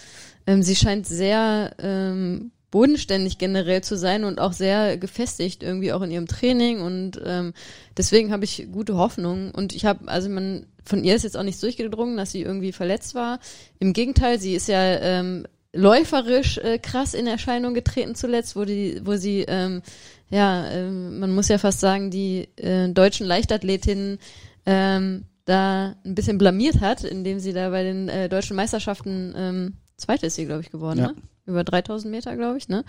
Ähm, 0.48 0.64
sie 0.64 0.76
scheint 0.76 1.08
sehr 1.08 1.76
ähm, 1.80 2.52
bodenständig 2.72 3.38
generell 3.38 3.84
zu 3.84 3.98
sein 3.98 4.24
und 4.24 4.40
auch 4.40 4.54
sehr 4.54 4.98
gefestigt 4.98 5.64
irgendwie 5.64 5.94
auch 5.94 6.02
in 6.02 6.12
ihrem 6.12 6.28
Training 6.28 6.82
und 6.82 7.22
ähm, 7.24 7.54
deswegen 7.98 8.34
habe 8.34 8.44
ich 8.44 8.68
gute 8.72 8.98
Hoffnung 8.98 9.52
und 9.52 9.74
ich 9.74 9.86
habe 9.86 10.08
also 10.10 10.30
man 10.30 10.66
von 10.84 11.04
ihr 11.04 11.16
ist 11.16 11.24
jetzt 11.24 11.38
auch 11.38 11.44
nichts 11.44 11.62
durchgedrungen, 11.62 12.18
dass 12.18 12.32
sie 12.32 12.42
irgendwie 12.42 12.72
verletzt 12.72 13.16
war. 13.16 13.40
Im 13.80 13.94
Gegenteil, 13.94 14.40
sie 14.40 14.54
ist 14.54 14.68
ja 14.68 14.82
ähm, 15.00 15.48
läuferisch 15.76 16.58
äh, 16.58 16.80
krass 16.80 17.14
in 17.14 17.28
Erscheinung 17.28 17.74
getreten 17.74 18.16
zuletzt, 18.16 18.56
wo 18.56 18.66
die 18.66 19.02
wo 19.04 19.16
sie 19.16 19.46
ähm, 19.48 19.82
ja 20.30 20.70
ähm, 20.72 21.20
man 21.20 21.32
muss 21.36 21.50
ja 21.50 21.58
fast 21.58 21.80
sagen 21.80 22.10
die 22.12 22.48
äh, 22.58 22.90
deutschen 22.90 23.28
Leichtathletinnen 23.28 24.18
ähm, 24.66 25.26
da 25.46 25.96
ein 26.04 26.16
bisschen 26.16 26.38
blamiert 26.40 26.80
hat, 26.82 27.04
indem 27.04 27.40
sie 27.40 27.54
da 27.54 27.70
bei 27.70 27.84
den 27.84 28.10
äh, 28.10 28.30
deutschen 28.30 28.56
Meisterschaften 28.56 29.34
ähm, 29.38 29.74
Zweite 29.98 30.26
ist 30.26 30.36
sie, 30.36 30.46
glaube 30.46 30.62
ich, 30.62 30.72
geworden, 30.72 31.00
Ja. 31.00 31.08
ne? 31.10 31.16
Über 31.46 31.64
3000 31.64 32.12
Meter, 32.12 32.36
glaube 32.36 32.58
ich, 32.58 32.68
ne? 32.68 32.84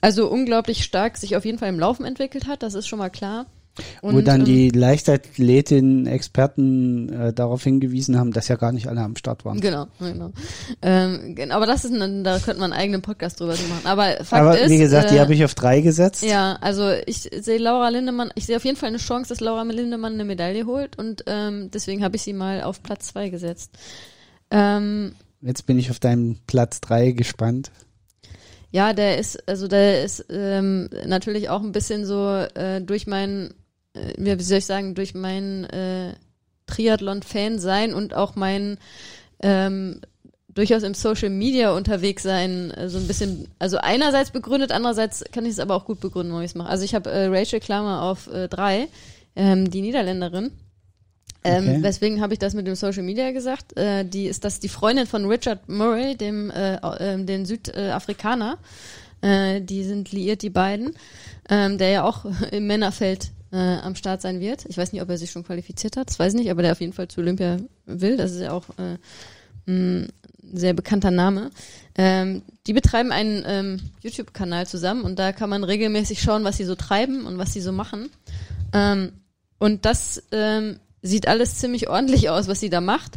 Also 0.00 0.28
unglaublich 0.28 0.84
stark 0.84 1.16
sich 1.16 1.34
auf 1.36 1.44
jeden 1.44 1.58
Fall 1.58 1.70
im 1.70 1.80
Laufen 1.80 2.04
entwickelt 2.04 2.46
hat, 2.46 2.62
das 2.62 2.74
ist 2.74 2.86
schon 2.86 2.98
mal 3.00 3.08
klar. 3.08 3.46
Wo 4.02 4.20
dann 4.20 4.40
ähm, 4.40 4.46
die 4.46 4.70
Leichtathletinnen, 4.70 6.06
Experten 6.06 7.12
äh, 7.12 7.32
darauf 7.32 7.62
hingewiesen 7.64 8.18
haben, 8.18 8.32
dass 8.32 8.48
ja 8.48 8.56
gar 8.56 8.72
nicht 8.72 8.88
alle 8.88 9.00
am 9.00 9.16
Start 9.16 9.44
waren. 9.44 9.60
Genau, 9.60 9.86
genau. 9.98 10.32
Ähm, 10.82 11.36
aber 11.50 11.66
das 11.66 11.84
ist, 11.84 11.92
ein, 11.92 12.24
da 12.24 12.38
könnte 12.38 12.60
man 12.60 12.72
einen 12.72 12.80
eigenen 12.80 13.02
Podcast 13.02 13.40
drüber 13.40 13.52
machen. 13.52 13.86
Aber 13.86 14.24
Fakt 14.24 14.32
Aber 14.32 14.58
ist, 14.58 14.70
wie 14.70 14.78
gesagt, 14.78 15.10
die 15.10 15.16
äh, 15.16 15.20
habe 15.20 15.34
ich 15.34 15.44
auf 15.44 15.54
drei 15.54 15.80
gesetzt. 15.80 16.22
Ja, 16.22 16.58
also 16.60 16.90
ich 17.06 17.22
sehe 17.22 17.58
Laura 17.58 17.88
Lindemann, 17.88 18.30
ich 18.34 18.46
sehe 18.46 18.56
auf 18.56 18.64
jeden 18.64 18.76
Fall 18.76 18.88
eine 18.88 18.98
Chance, 18.98 19.30
dass 19.30 19.40
Laura 19.40 19.62
Lindemann 19.62 20.14
eine 20.14 20.24
Medaille 20.24 20.66
holt 20.66 20.98
und 20.98 21.24
ähm, 21.26 21.70
deswegen 21.72 22.02
habe 22.02 22.16
ich 22.16 22.22
sie 22.22 22.32
mal 22.32 22.62
auf 22.62 22.82
Platz 22.82 23.08
zwei 23.08 23.28
gesetzt. 23.28 23.72
Ähm, 24.50 25.14
Jetzt 25.40 25.66
bin 25.66 25.78
ich 25.78 25.90
auf 25.90 26.00
deinen 26.00 26.40
Platz 26.46 26.80
drei 26.80 27.12
gespannt. 27.12 27.70
Ja, 28.70 28.92
der 28.92 29.18
ist, 29.18 29.48
also 29.48 29.66
der 29.66 30.04
ist 30.04 30.26
ähm, 30.28 30.90
natürlich 31.06 31.48
auch 31.48 31.62
ein 31.62 31.72
bisschen 31.72 32.04
so 32.04 32.28
äh, 32.28 32.82
durch 32.82 33.06
mein, 33.06 33.50
äh, 33.50 33.52
wie 34.16 34.42
soll 34.42 34.58
ich 34.58 34.66
sagen, 34.66 34.94
durch 34.94 35.14
mein 35.14 35.64
äh, 35.64 36.14
Triathlon-Fan 36.66 37.58
sein 37.58 37.94
und 37.94 38.14
auch 38.14 38.36
mein 38.36 38.78
ähm, 39.40 40.00
durchaus 40.58 40.82
im 40.82 40.94
Social 40.94 41.30
Media 41.30 41.72
unterwegs 41.72 42.22
sein, 42.22 42.70
äh, 42.72 42.88
so 42.88 42.98
ein 42.98 43.06
bisschen, 43.06 43.48
also 43.58 43.78
einerseits 43.78 44.30
begründet, 44.30 44.72
andererseits 44.72 45.24
kann 45.32 45.46
ich 45.46 45.52
es 45.52 45.60
aber 45.60 45.74
auch 45.74 45.84
gut 45.84 46.00
begründen, 46.00 46.32
warum 46.32 46.44
ich 46.44 46.50
es 46.50 46.54
mache. 46.56 46.68
Also 46.68 46.84
ich 46.84 46.94
habe 46.94 47.10
äh, 47.10 47.26
Rachel 47.26 47.60
Klammer 47.60 48.02
auf 48.02 48.26
äh, 48.26 48.48
drei, 48.48 48.88
ähm, 49.36 49.70
die 49.70 49.82
Niederländerin. 49.82 50.50
Ähm, 51.44 51.68
Okay. 51.68 51.82
Weswegen 51.82 52.20
habe 52.20 52.32
ich 52.32 52.40
das 52.40 52.54
mit 52.54 52.66
dem 52.66 52.74
Social 52.74 53.04
Media 53.04 53.30
gesagt? 53.30 53.76
Äh, 53.76 54.04
die 54.04 54.26
ist 54.26 54.44
das 54.44 54.58
die 54.58 54.68
Freundin 54.68 55.06
von 55.06 55.26
Richard 55.26 55.68
Murray, 55.68 56.16
dem 56.16 56.50
äh, 56.50 56.78
ähm, 56.98 57.26
den 57.26 57.46
Südafrikaner. 57.46 58.58
Äh, 59.20 59.60
die 59.60 59.84
sind 59.84 60.10
liiert, 60.10 60.42
die 60.42 60.50
beiden, 60.50 60.94
ähm, 61.48 61.78
der 61.78 61.90
ja 61.90 62.02
auch 62.02 62.24
im 62.50 62.66
Männerfeld 62.66 63.30
äh, 63.52 63.56
am 63.56 63.94
Start 63.94 64.22
sein 64.22 64.40
wird. 64.40 64.66
Ich 64.66 64.76
weiß 64.76 64.92
nicht, 64.92 65.02
ob 65.02 65.08
er 65.08 65.18
sich 65.18 65.30
schon 65.30 65.44
qualifiziert 65.44 65.96
hat, 65.96 66.08
das 66.08 66.18
weiß 66.18 66.34
ich 66.34 66.40
nicht, 66.40 66.50
aber 66.50 66.62
der 66.62 66.72
auf 66.72 66.80
jeden 66.80 66.92
Fall 66.92 67.08
zu 67.08 67.20
Olympia 67.20 67.58
will. 67.86 68.16
Das 68.16 68.32
ist 68.32 68.40
ja 68.40 68.52
auch 68.52 68.64
äh, 68.78 68.98
ein 69.66 70.12
sehr 70.52 70.74
bekannter 70.74 71.10
Name. 71.10 71.50
Ähm, 71.96 72.42
die 72.66 72.72
betreiben 72.72 73.12
einen 73.12 73.44
ähm, 73.46 73.80
YouTube-Kanal 74.02 74.66
zusammen 74.66 75.02
und 75.02 75.18
da 75.18 75.32
kann 75.32 75.50
man 75.50 75.64
regelmäßig 75.64 76.22
schauen, 76.22 76.44
was 76.44 76.56
sie 76.56 76.64
so 76.64 76.74
treiben 76.74 77.26
und 77.26 77.38
was 77.38 77.52
sie 77.52 77.60
so 77.60 77.72
machen. 77.72 78.10
Ähm, 78.72 79.12
und 79.58 79.84
das 79.84 80.22
ähm, 80.32 80.78
sieht 81.02 81.26
alles 81.26 81.56
ziemlich 81.56 81.88
ordentlich 81.88 82.30
aus, 82.30 82.48
was 82.48 82.60
sie 82.60 82.70
da 82.70 82.80
macht. 82.80 83.16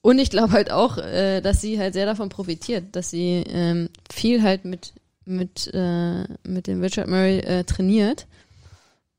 Und 0.00 0.18
ich 0.18 0.30
glaube 0.30 0.52
halt 0.52 0.70
auch, 0.70 0.98
äh, 0.98 1.40
dass 1.40 1.60
sie 1.60 1.78
halt 1.78 1.94
sehr 1.94 2.06
davon 2.06 2.28
profitiert, 2.28 2.96
dass 2.96 3.10
sie 3.10 3.44
ähm, 3.48 3.88
viel 4.10 4.42
halt 4.42 4.64
mit 4.64 4.92
mit 5.24 5.70
äh, 5.74 6.22
mit 6.44 6.66
dem 6.66 6.80
Richard 6.80 7.08
Murray 7.08 7.40
äh, 7.40 7.64
trainiert. 7.64 8.26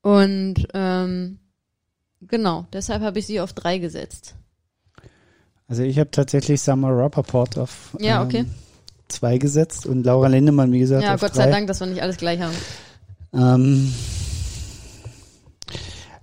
Und 0.01 0.55
ähm, 0.73 1.39
genau, 2.21 2.65
deshalb 2.73 3.01
habe 3.01 3.19
ich 3.19 3.27
sie 3.27 3.41
auf 3.41 3.53
drei 3.53 3.77
gesetzt. 3.77 4.35
Also 5.67 5.83
ich 5.83 5.99
habe 5.99 6.09
tatsächlich 6.11 6.61
Summer 6.61 6.89
Rappaport 6.97 7.57
auf 7.57 7.95
Ja, 7.99 8.23
okay. 8.23 8.39
ähm, 8.39 8.51
zwei 9.07 9.37
gesetzt 9.37 9.85
und 9.85 10.03
Laura 10.03 10.27
Lindemann, 10.27 10.71
wie 10.71 10.79
gesagt, 10.79 11.03
Ja, 11.03 11.15
Gott 11.15 11.31
drei. 11.31 11.43
sei 11.45 11.51
Dank, 11.51 11.67
dass 11.67 11.79
wir 11.79 11.87
nicht 11.87 12.01
alles 12.01 12.17
gleich 12.17 12.39
haben. 12.41 12.55
Ähm, 13.33 13.93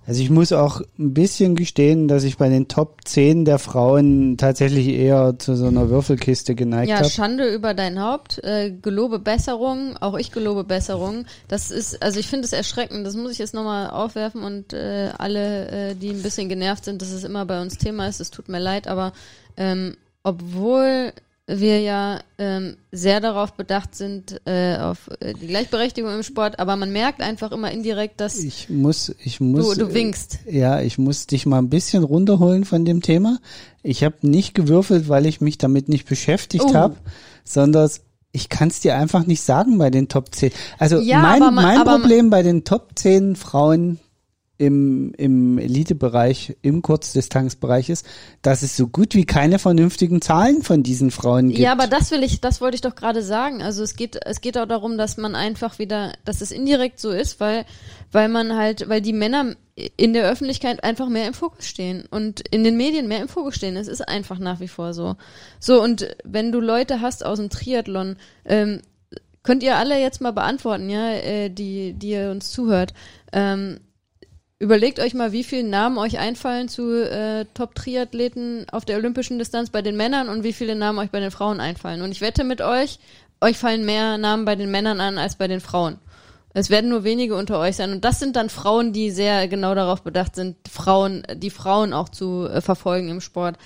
also 0.07 0.21
ich 0.21 0.29
muss 0.29 0.53
auch 0.53 0.79
ein 0.97 1.13
bisschen 1.13 1.55
gestehen, 1.55 2.07
dass 2.07 2.23
ich 2.23 2.37
bei 2.37 2.47
den 2.47 2.69
Top 2.69 2.99
10 3.03 3.43
der 3.43 3.59
Frauen 3.59 4.37
tatsächlich 4.37 4.87
eher 4.87 5.37
zu 5.37 5.57
so 5.57 5.65
einer 5.65 5.89
Würfelkiste 5.89 6.55
geneigt 6.55 6.89
Ja, 6.89 6.99
habe. 6.99 7.09
Schande 7.09 7.53
über 7.53 7.73
dein 7.73 8.01
Haupt, 8.01 8.41
äh, 8.41 8.71
gelobe 8.71 9.19
Besserung, 9.19 9.97
auch 9.97 10.17
ich 10.17 10.31
gelobe 10.31 10.63
Besserung. 10.63 11.25
Das 11.49 11.71
ist, 11.71 12.01
also 12.01 12.21
ich 12.21 12.27
finde 12.27 12.45
es 12.45 12.53
erschreckend, 12.53 13.05
das 13.05 13.17
muss 13.17 13.33
ich 13.33 13.37
jetzt 13.37 13.53
nochmal 13.53 13.89
aufwerfen 13.89 14.43
und 14.43 14.71
äh, 14.71 15.09
alle, 15.17 15.67
äh, 15.89 15.95
die 15.95 16.11
ein 16.11 16.23
bisschen 16.23 16.47
genervt 16.47 16.85
sind, 16.85 17.01
dass 17.01 17.11
es 17.11 17.25
immer 17.25 17.45
bei 17.45 17.61
uns 17.61 17.77
Thema 17.77 18.07
ist, 18.07 18.21
es 18.21 18.31
tut 18.31 18.47
mir 18.47 18.59
leid, 18.59 18.87
aber 18.87 19.11
ähm, 19.57 19.97
obwohl 20.23 21.11
wir 21.49 21.79
ja 21.79 22.19
ähm, 22.37 22.75
sehr 22.91 23.21
darauf 23.21 23.53
bedacht 23.53 23.95
sind, 23.95 24.41
äh, 24.45 24.77
auf 24.77 25.09
äh, 25.21 25.33
die 25.33 25.47
Gleichberechtigung 25.47 26.13
im 26.13 26.23
Sport, 26.23 26.59
aber 26.59 26.75
man 26.75 26.91
merkt 26.91 27.21
einfach 27.21 27.51
immer 27.53 27.71
indirekt, 27.71 28.19
dass 28.19 28.37
Ich 28.43 28.69
muss, 28.69 29.15
ich 29.23 29.37
du, 29.37 29.45
muss. 29.45 29.77
du 29.77 29.93
winkst. 29.93 30.39
Ja, 30.49 30.81
ich 30.81 30.97
muss 30.97 31.25
dich 31.25 31.45
mal 31.45 31.59
ein 31.59 31.69
bisschen 31.69 32.03
runterholen 32.03 32.65
von 32.65 32.83
dem 32.83 33.01
Thema. 33.01 33.39
Ich 33.81 34.03
habe 34.03 34.15
nicht 34.21 34.55
gewürfelt, 34.55 35.07
weil 35.07 35.25
ich 35.25 35.39
mich 35.39 35.57
damit 35.57 35.87
nicht 35.87 36.07
beschäftigt 36.07 36.65
Oh. 36.67 36.73
habe, 36.73 36.97
sondern 37.45 37.89
ich 38.33 38.49
kann 38.49 38.67
es 38.67 38.81
dir 38.81 38.97
einfach 38.97 39.25
nicht 39.25 39.41
sagen 39.41 39.77
bei 39.77 39.89
den 39.89 40.09
Top 40.09 40.35
10. 40.35 40.51
Also 40.77 40.99
Ja, 40.99 41.21
mein, 41.21 41.39
man- 41.39 41.55
mein 41.55 41.83
Problem 41.85 42.29
bei 42.29 42.43
den 42.43 42.65
Top 42.65 42.89
10 42.95 43.37
Frauen 43.37 43.99
im, 44.57 45.13
im 45.17 45.57
Elitebereich, 45.57 46.57
im 46.61 46.81
Kurzdistanzbereich 46.81 47.89
ist, 47.89 48.05
dass 48.41 48.63
es 48.63 48.75
so 48.75 48.87
gut 48.87 49.13
wie 49.13 49.25
keine 49.25 49.59
vernünftigen 49.59 50.21
Zahlen 50.21 50.63
von 50.63 50.83
diesen 50.83 51.11
Frauen 51.11 51.49
gibt. 51.49 51.59
Ja, 51.59 51.71
aber 51.71 51.87
das 51.87 52.11
will 52.11 52.23
ich, 52.23 52.41
das 52.41 52.59
wollte 52.59 52.75
ich 52.75 52.81
doch 52.81 52.95
gerade 52.95 53.21
sagen. 53.21 53.61
Also 53.61 53.83
es 53.83 53.95
geht, 53.95 54.17
es 54.25 54.41
geht 54.41 54.57
auch 54.57 54.65
darum, 54.65 54.97
dass 54.97 55.17
man 55.17 55.35
einfach 55.35 55.77
wieder, 55.79 56.13
dass 56.25 56.41
es 56.41 56.51
indirekt 56.51 56.99
so 56.99 57.11
ist, 57.11 57.39
weil, 57.39 57.65
weil 58.11 58.29
man 58.29 58.55
halt, 58.55 58.89
weil 58.89 59.01
die 59.01 59.13
Männer 59.13 59.55
in 59.95 60.13
der 60.13 60.27
Öffentlichkeit 60.27 60.83
einfach 60.83 61.07
mehr 61.07 61.27
im 61.27 61.35
Fokus 61.35 61.67
stehen 61.67 62.05
und 62.09 62.41
in 62.47 62.63
den 62.63 62.77
Medien 62.77 63.07
mehr 63.07 63.21
im 63.21 63.27
Fokus 63.27 63.55
stehen. 63.55 63.77
Es 63.77 63.87
ist 63.87 64.01
einfach 64.01 64.39
nach 64.39 64.59
wie 64.59 64.67
vor 64.67 64.95
so. 64.95 65.15
So, 65.59 65.83
und 65.83 66.15
wenn 66.23 66.51
du 66.51 66.59
Leute 66.59 67.01
hast 67.01 67.23
aus 67.23 67.37
dem 67.37 67.51
Triathlon, 67.51 68.15
ähm, 68.45 68.81
könnt 69.43 69.61
ihr 69.61 69.77
alle 69.77 70.01
jetzt 70.01 70.19
mal 70.19 70.33
beantworten, 70.33 70.89
ja, 70.89 71.11
äh, 71.11 71.49
die, 71.49 71.93
die 71.93 72.09
ihr 72.09 72.31
uns 72.31 72.49
zuhört. 72.49 72.93
Ähm, 73.31 73.79
Überlegt 74.59 74.99
euch 74.99 75.13
mal, 75.13 75.31
wie 75.33 75.43
viele 75.43 75.67
Namen 75.67 75.99
euch 75.99 76.17
einfallen 76.17 76.67
zu 76.67 77.07
äh, 77.07 77.45
Top-Triathleten 77.53 78.65
auf 78.71 78.85
der 78.85 78.97
olympischen 78.97 79.37
Distanz 79.37 79.69
bei 79.69 79.83
den 79.83 79.95
Männern 79.95 80.29
und 80.29 80.43
wie 80.43 80.53
viele 80.53 80.75
Namen 80.75 80.97
euch 80.97 81.11
bei 81.11 81.19
den 81.19 81.29
Frauen 81.29 81.59
einfallen. 81.59 82.01
Und 82.01 82.11
ich 82.11 82.21
wette 82.21 82.43
mit 82.43 82.61
euch, 82.61 82.97
euch 83.39 83.55
fallen 83.55 83.85
mehr 83.85 84.17
Namen 84.17 84.45
bei 84.45 84.55
den 84.55 84.71
Männern 84.71 84.99
an 84.99 85.19
als 85.19 85.35
bei 85.35 85.47
den 85.47 85.59
Frauen. 85.59 85.99
Es 86.55 86.71
werden 86.71 86.89
nur 86.89 87.03
wenige 87.03 87.35
unter 87.35 87.59
euch 87.59 87.75
sein. 87.75 87.91
Und 87.91 88.03
das 88.03 88.17
sind 88.17 88.35
dann 88.35 88.49
Frauen, 88.49 88.93
die 88.93 89.11
sehr 89.11 89.47
genau 89.47 89.75
darauf 89.75 90.01
bedacht 90.01 90.35
sind, 90.35 90.55
Frauen, 90.67 91.21
die 91.35 91.51
Frauen 91.51 91.93
auch 91.93 92.09
zu 92.09 92.47
äh, 92.47 92.59
verfolgen 92.61 93.09
im 93.09 93.21
Sport. 93.21 93.57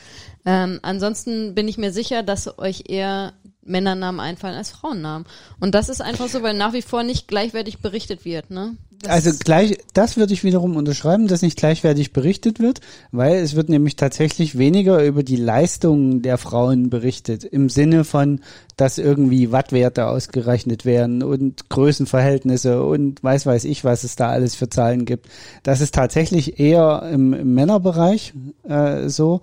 Ähm, 0.46 0.80
ansonsten 0.82 1.56
bin 1.56 1.70
ich 1.70 1.78
mir 1.78 1.94
sicher, 1.94 2.22
dass 2.22 2.60
euch 2.60 2.90
eher 2.90 3.32
Männernamen 3.64 4.20
einfallen 4.20 4.58
als 4.58 4.72
Frauennamen. 4.72 5.26
Und 5.62 5.74
das 5.74 5.88
ist 5.88 6.02
einfach 6.02 6.28
so, 6.28 6.42
weil 6.42 6.56
nach 6.56 6.74
wie 6.74 6.82
vor 6.82 7.04
nicht 7.04 7.30
gleichwertig 7.30 7.80
berichtet 7.80 8.26
wird, 8.26 8.52
ne? 8.52 8.76
Also 9.08 9.32
gleich, 9.44 9.80
das 9.94 10.18
würde 10.18 10.34
ich 10.34 10.44
wiederum 10.44 10.76
unterschreiben, 10.76 11.28
dass 11.28 11.42
nicht 11.42 11.58
gleichwertig 11.58 12.14
berichtet 12.14 12.60
wird, 12.60 12.82
weil 13.12 13.36
es 13.38 13.56
wird 13.56 13.70
nämlich 13.70 13.96
tatsächlich 13.96 14.58
weniger 14.58 15.04
über 15.04 15.24
die 15.24 15.38
Leistungen 15.38 16.22
der 16.22 16.38
Frauen 16.38 16.90
berichtet, 16.90 17.44
im 17.44 17.70
Sinne 17.70 18.04
von, 18.04 18.42
dass 18.78 18.98
irgendwie 18.98 19.52
Wattwerte 19.52 20.08
ausgerechnet 20.08 20.86
werden 20.86 21.24
und 21.24 21.70
Größenverhältnisse 21.70 22.84
und 22.84 23.24
weiß 23.24 23.46
weiß 23.46 23.66
ich, 23.66 23.84
was 23.84 24.04
es 24.04 24.16
da 24.16 24.30
alles 24.30 24.56
für 24.56 24.70
Zahlen 24.70 25.06
gibt. 25.06 25.28
Das 25.64 25.82
ist 25.82 25.94
tatsächlich 25.94 26.60
eher 26.60 27.10
im, 27.12 27.34
im 27.34 27.54
Männerbereich 27.54 28.34
äh, 28.68 29.10
so, 29.10 29.42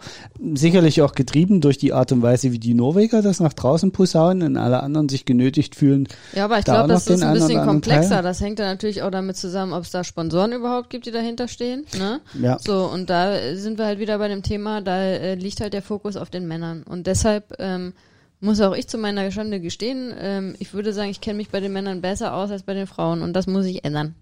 sicherlich 0.54 1.02
auch 1.02 1.12
getrieben 1.12 1.60
durch 1.60 1.78
die 1.78 1.92
Art 1.92 2.12
und 2.12 2.22
Weise, 2.22 2.52
wie 2.52 2.58
die 2.58 2.74
Norweger 2.74 3.22
das 3.22 3.40
nach 3.40 3.52
draußen 3.52 3.92
posaunen 3.92 4.48
und 4.48 4.56
alle 4.56 4.82
anderen 4.82 5.08
sich 5.08 5.24
genötigt 5.24 5.74
fühlen. 5.74 6.08
Ja, 6.34 6.44
aber 6.44 6.58
ich 6.58 6.64
da 6.64 6.74
glaube, 6.74 6.88
das 6.94 7.06
ist 7.06 7.22
ein 7.22 7.34
bisschen 7.34 7.64
komplexer. 7.64 8.08
Teil. 8.08 8.22
Das 8.22 8.40
hängt 8.40 8.58
ja 8.58 8.66
natürlich 8.66 9.02
auch 9.02 9.10
damit 9.10 9.36
zusammen, 9.36 9.72
ob 9.72 9.82
es 9.82 9.90
da 9.90 10.04
Sponsoren 10.04 10.52
überhaupt 10.52 10.90
gibt, 10.90 11.06
die 11.06 11.10
dahinter 11.10 11.48
stehen. 11.48 11.86
Ne? 11.98 12.20
Ja. 12.40 12.58
So, 12.58 12.86
und 12.86 13.10
da 13.10 13.54
sind 13.54 13.78
wir 13.78 13.86
halt 13.86 13.98
wieder 13.98 14.18
bei 14.18 14.28
dem 14.28 14.42
Thema, 14.42 14.80
da 14.80 15.02
äh, 15.02 15.34
liegt 15.34 15.60
halt 15.60 15.72
der 15.72 15.82
Fokus 15.82 16.16
auf 16.16 16.30
den 16.30 16.46
Männern. 16.46 16.82
Und 16.82 17.06
deshalb 17.06 17.54
ähm, 17.58 17.92
muss 18.40 18.60
auch 18.60 18.74
ich 18.74 18.86
zu 18.86 18.98
meiner 18.98 19.30
Schande 19.30 19.60
gestehen, 19.60 20.14
ähm, 20.18 20.54
ich 20.58 20.72
würde 20.74 20.92
sagen, 20.92 21.10
ich 21.10 21.20
kenne 21.20 21.38
mich 21.38 21.48
bei 21.50 21.60
den 21.60 21.72
Männern 21.72 22.00
besser 22.00 22.34
aus 22.34 22.50
als 22.50 22.62
bei 22.62 22.74
den 22.74 22.86
Frauen 22.86 23.22
und 23.22 23.32
das 23.32 23.46
muss 23.46 23.66
ich 23.66 23.84
ändern. 23.84 24.14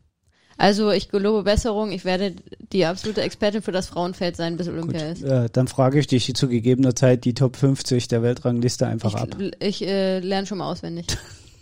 Also 0.58 0.90
ich 0.90 1.10
gelobe 1.10 1.42
Besserung. 1.42 1.92
Ich 1.92 2.06
werde 2.06 2.34
die 2.72 2.86
absolute 2.86 3.20
Expertin 3.20 3.60
für 3.60 3.72
das 3.72 3.88
Frauenfeld 3.88 4.36
sein, 4.36 4.56
bis 4.56 4.68
Olympia 4.68 5.06
Gut, 5.08 5.12
ist. 5.18 5.22
äh, 5.22 5.48
dann 5.52 5.68
frage 5.68 5.98
ich 5.98 6.06
dich 6.06 6.32
zu 6.34 6.48
gegebener 6.48 6.94
Zeit 6.94 7.26
die 7.26 7.34
Top 7.34 7.56
50 7.56 8.08
der 8.08 8.22
Weltrangliste 8.22 8.86
einfach 8.86 9.14
ab. 9.16 9.36
Ich, 9.38 9.82
ich 9.82 9.82
äh, 9.86 10.20
lerne 10.20 10.46
schon 10.46 10.56
mal 10.58 10.70
auswendig. 10.70 11.06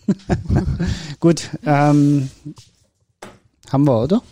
Gut, 1.20 1.50
ähm, 1.66 2.30
haben 3.70 3.84
wir, 3.86 4.02
oder? 4.02 4.22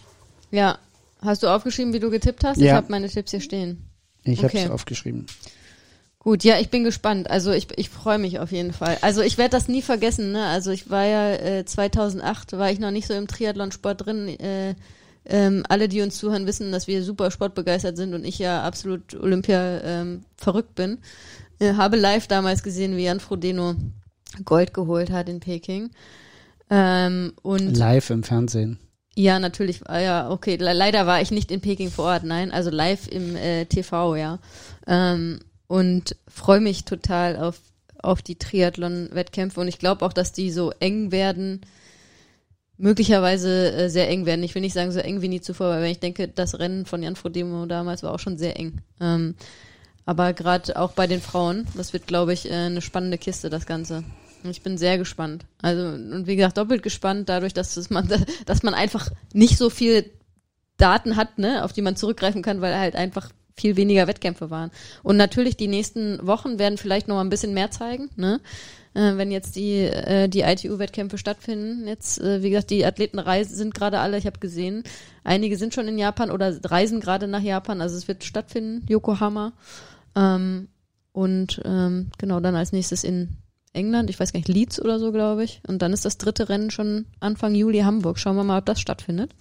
Ja. 0.50 0.78
Hast 1.20 1.42
du 1.42 1.48
aufgeschrieben, 1.48 1.92
wie 1.92 2.00
du 2.00 2.10
getippt 2.10 2.44
hast? 2.44 2.58
Ich 2.58 2.64
Ja. 2.64 2.74
habe 2.74 2.86
meine 2.90 3.08
Tipps 3.08 3.30
hier 3.30 3.40
stehen. 3.40 3.84
Ich 4.24 4.44
Okay. 4.44 4.58
habe 4.58 4.66
es 4.66 4.70
aufgeschrieben. 4.70 5.26
Gut, 6.22 6.44
ja, 6.44 6.60
ich 6.60 6.70
bin 6.70 6.84
gespannt. 6.84 7.28
Also 7.28 7.50
ich, 7.50 7.66
ich 7.76 7.90
freue 7.90 8.18
mich 8.18 8.38
auf 8.38 8.52
jeden 8.52 8.72
Fall. 8.72 8.96
Also 9.00 9.22
ich 9.22 9.38
werde 9.38 9.50
das 9.50 9.66
nie 9.66 9.82
vergessen. 9.82 10.30
Ne? 10.30 10.46
Also 10.46 10.70
ich 10.70 10.88
war 10.88 11.04
ja 11.04 11.32
äh, 11.32 11.64
2008 11.64 12.52
war 12.52 12.70
ich 12.70 12.78
noch 12.78 12.92
nicht 12.92 13.08
so 13.08 13.14
im 13.14 13.26
Triathlonsport 13.26 14.06
drin. 14.06 14.28
Äh, 14.28 14.76
ähm, 15.24 15.64
alle, 15.68 15.88
die 15.88 16.00
uns 16.00 16.18
zuhören, 16.18 16.46
wissen, 16.46 16.70
dass 16.70 16.86
wir 16.86 17.02
super 17.02 17.32
sportbegeistert 17.32 17.96
sind 17.96 18.14
und 18.14 18.24
ich 18.24 18.38
ja 18.38 18.62
absolut 18.62 19.14
Olympia 19.14 19.80
ähm, 19.80 20.24
verrückt 20.36 20.76
bin. 20.76 20.98
Äh, 21.58 21.74
habe 21.74 21.96
live 21.96 22.28
damals 22.28 22.62
gesehen, 22.62 22.96
wie 22.96 23.02
Jan 23.02 23.18
Frodeno 23.18 23.74
Gold 24.44 24.74
geholt 24.74 25.10
hat 25.10 25.28
in 25.28 25.40
Peking. 25.40 25.90
Ähm, 26.70 27.32
und 27.42 27.76
Live 27.76 28.10
im 28.10 28.22
Fernsehen. 28.22 28.78
ja, 29.16 29.40
natürlich. 29.40 29.80
Ah, 29.88 29.98
ja, 29.98 30.30
okay. 30.30 30.54
Le 30.54 30.72
leider 30.72 31.04
war 31.04 31.20
ich 31.20 31.32
nicht 31.32 31.50
in 31.50 31.60
Peking 31.60 31.90
vor 31.90 32.04
Ort, 32.04 32.22
nein. 32.22 32.52
Also 32.52 32.70
live 32.70 33.08
im 33.08 33.34
äh, 33.34 33.64
TV, 33.64 34.14
ja. 34.14 34.38
Ähm, 34.86 35.40
und 35.72 36.16
freue 36.28 36.60
mich 36.60 36.84
total 36.84 37.38
auf, 37.38 37.58
auf 38.02 38.20
die 38.20 38.36
Triathlon-Wettkämpfe. 38.36 39.58
Und 39.58 39.68
ich 39.68 39.78
glaube 39.78 40.04
auch, 40.04 40.12
dass 40.12 40.32
die 40.32 40.50
so 40.50 40.70
eng 40.80 41.12
werden, 41.12 41.62
möglicherweise 42.76 43.72
äh, 43.72 43.88
sehr 43.88 44.10
eng 44.10 44.26
werden. 44.26 44.44
Ich 44.44 44.54
will 44.54 44.60
nicht 44.60 44.74
sagen 44.74 44.92
so 44.92 44.98
eng 44.98 45.22
wie 45.22 45.28
nie 45.28 45.40
zuvor, 45.40 45.70
weil 45.70 45.90
ich 45.90 45.98
denke, 45.98 46.28
das 46.28 46.58
Rennen 46.58 46.84
von 46.84 47.02
Jan 47.02 47.16
Frodemo 47.16 47.64
damals 47.64 48.02
war 48.02 48.12
auch 48.12 48.18
schon 48.18 48.36
sehr 48.36 48.58
eng. 48.58 48.82
Ähm, 49.00 49.34
aber 50.04 50.34
gerade 50.34 50.76
auch 50.76 50.92
bei 50.92 51.06
den 51.06 51.22
Frauen, 51.22 51.66
das 51.74 51.94
wird, 51.94 52.06
glaube 52.06 52.34
ich, 52.34 52.50
äh, 52.50 52.52
eine 52.52 52.82
spannende 52.82 53.16
Kiste, 53.16 53.48
das 53.48 53.64
Ganze. 53.64 54.04
Ich 54.44 54.60
bin 54.60 54.76
sehr 54.76 54.98
gespannt. 54.98 55.46
Also, 55.62 55.86
und 55.86 56.26
wie 56.26 56.36
gesagt, 56.36 56.58
doppelt 56.58 56.82
gespannt, 56.82 57.30
dadurch, 57.30 57.54
dass 57.54 57.78
es 57.78 57.88
man, 57.88 58.10
dass 58.44 58.62
man 58.62 58.74
einfach 58.74 59.08
nicht 59.32 59.56
so 59.56 59.70
viel 59.70 60.10
Daten 60.76 61.16
hat, 61.16 61.38
ne, 61.38 61.64
auf 61.64 61.72
die 61.72 61.80
man 61.80 61.96
zurückgreifen 61.96 62.42
kann, 62.42 62.60
weil 62.60 62.78
halt 62.78 62.94
einfach 62.94 63.30
viel 63.56 63.76
weniger 63.76 64.06
Wettkämpfe 64.06 64.50
waren. 64.50 64.70
Und 65.02 65.16
natürlich 65.16 65.56
die 65.56 65.68
nächsten 65.68 66.24
Wochen 66.26 66.58
werden 66.58 66.78
vielleicht 66.78 67.08
noch 67.08 67.16
mal 67.16 67.22
ein 67.22 67.30
bisschen 67.30 67.54
mehr 67.54 67.70
zeigen, 67.70 68.10
ne? 68.16 68.40
Äh, 68.94 69.16
wenn 69.16 69.30
jetzt 69.30 69.56
die 69.56 69.80
äh, 69.80 70.28
die 70.28 70.42
ITU-Wettkämpfe 70.42 71.16
stattfinden. 71.16 71.86
Jetzt, 71.86 72.20
äh, 72.20 72.42
wie 72.42 72.50
gesagt, 72.50 72.70
die 72.70 72.84
Athleten 72.84 73.18
reisen, 73.18 73.56
sind 73.56 73.74
gerade 73.74 74.00
alle, 74.00 74.18
ich 74.18 74.26
habe 74.26 74.38
gesehen, 74.38 74.84
einige 75.24 75.56
sind 75.56 75.74
schon 75.74 75.88
in 75.88 75.98
Japan 75.98 76.30
oder 76.30 76.58
reisen 76.64 77.00
gerade 77.00 77.26
nach 77.26 77.40
Japan. 77.40 77.80
Also 77.80 77.96
es 77.96 78.08
wird 78.08 78.24
stattfinden, 78.24 78.84
Yokohama. 78.88 79.52
Ähm, 80.14 80.68
und 81.12 81.60
ähm, 81.64 82.10
genau, 82.18 82.40
dann 82.40 82.54
als 82.54 82.72
nächstes 82.72 83.04
in 83.04 83.36
England, 83.72 84.10
ich 84.10 84.20
weiß 84.20 84.32
gar 84.32 84.38
nicht, 84.38 84.48
Leeds 84.48 84.80
oder 84.80 84.98
so, 84.98 85.12
glaube 85.12 85.44
ich. 85.44 85.62
Und 85.66 85.80
dann 85.80 85.92
ist 85.92 86.04
das 86.04 86.18
dritte 86.18 86.48
Rennen 86.48 86.70
schon 86.70 87.06
Anfang 87.20 87.54
Juli 87.54 87.80
Hamburg. 87.80 88.18
Schauen 88.18 88.36
wir 88.36 88.44
mal, 88.44 88.58
ob 88.58 88.66
das 88.66 88.80
stattfindet. 88.80 89.34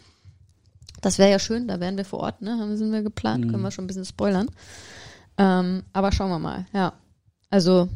Das 1.01 1.17
wäre 1.17 1.31
ja 1.31 1.39
schön, 1.39 1.67
da 1.67 1.79
wären 1.79 1.97
wir 1.97 2.05
vor 2.05 2.19
Ort, 2.19 2.41
ne? 2.41 2.57
Haben 2.59 2.77
sind 2.77 2.91
wir 2.91 3.01
geplant, 3.01 3.49
können 3.49 3.63
wir 3.63 3.71
schon 3.71 3.85
ein 3.85 3.87
bisschen 3.87 4.05
spoilern. 4.05 4.49
Ähm, 5.37 5.83
aber 5.93 6.11
schauen 6.11 6.29
wir 6.29 6.39
mal, 6.39 6.65
ja. 6.73 6.93
Also, 7.49 7.89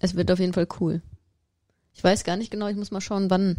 es 0.00 0.16
wird 0.16 0.30
auf 0.30 0.38
jeden 0.38 0.54
Fall 0.54 0.66
cool. 0.80 1.02
Ich 1.94 2.02
weiß 2.02 2.24
gar 2.24 2.36
nicht 2.36 2.50
genau, 2.50 2.68
ich 2.68 2.76
muss 2.76 2.90
mal 2.90 3.02
schauen, 3.02 3.28
wann 3.30 3.56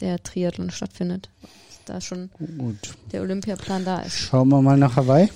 der 0.00 0.22
Triathlon 0.22 0.70
stattfindet. 0.70 1.30
Da 1.84 2.00
schon 2.00 2.30
Gut. 2.58 2.94
der 3.10 3.22
Olympiaplan 3.22 3.84
da 3.84 4.00
ist. 4.02 4.16
Schauen 4.16 4.48
wir 4.48 4.62
mal 4.62 4.76
nach 4.78 4.94
Hawaii. 4.94 5.28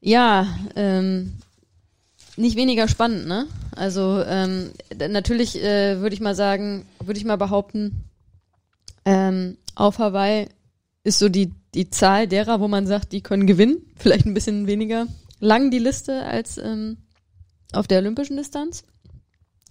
Ja, 0.00 0.46
ähm, 0.74 1.34
nicht 2.36 2.56
weniger 2.56 2.88
spannend, 2.88 3.26
ne? 3.26 3.46
Also 3.74 4.22
ähm, 4.26 4.70
natürlich 5.10 5.62
äh, 5.62 6.00
würde 6.00 6.14
ich 6.14 6.20
mal 6.20 6.34
sagen, 6.34 6.86
würde 7.00 7.18
ich 7.18 7.26
mal 7.26 7.36
behaupten, 7.36 8.04
ähm, 9.04 9.58
auf 9.74 9.98
Hawaii 9.98 10.48
ist 11.06 11.20
so 11.20 11.28
die, 11.28 11.52
die 11.74 11.88
Zahl 11.88 12.26
derer, 12.26 12.60
wo 12.60 12.66
man 12.66 12.86
sagt, 12.86 13.12
die 13.12 13.20
können 13.20 13.46
gewinnen. 13.46 13.78
Vielleicht 13.94 14.26
ein 14.26 14.34
bisschen 14.34 14.66
weniger 14.66 15.06
lang 15.38 15.70
die 15.70 15.78
Liste 15.78 16.24
als 16.24 16.58
ähm, 16.58 16.96
auf 17.72 17.86
der 17.86 18.00
olympischen 18.00 18.36
Distanz. 18.36 18.84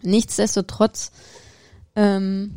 Nichtsdestotrotz 0.01 1.11
ähm, 1.95 2.55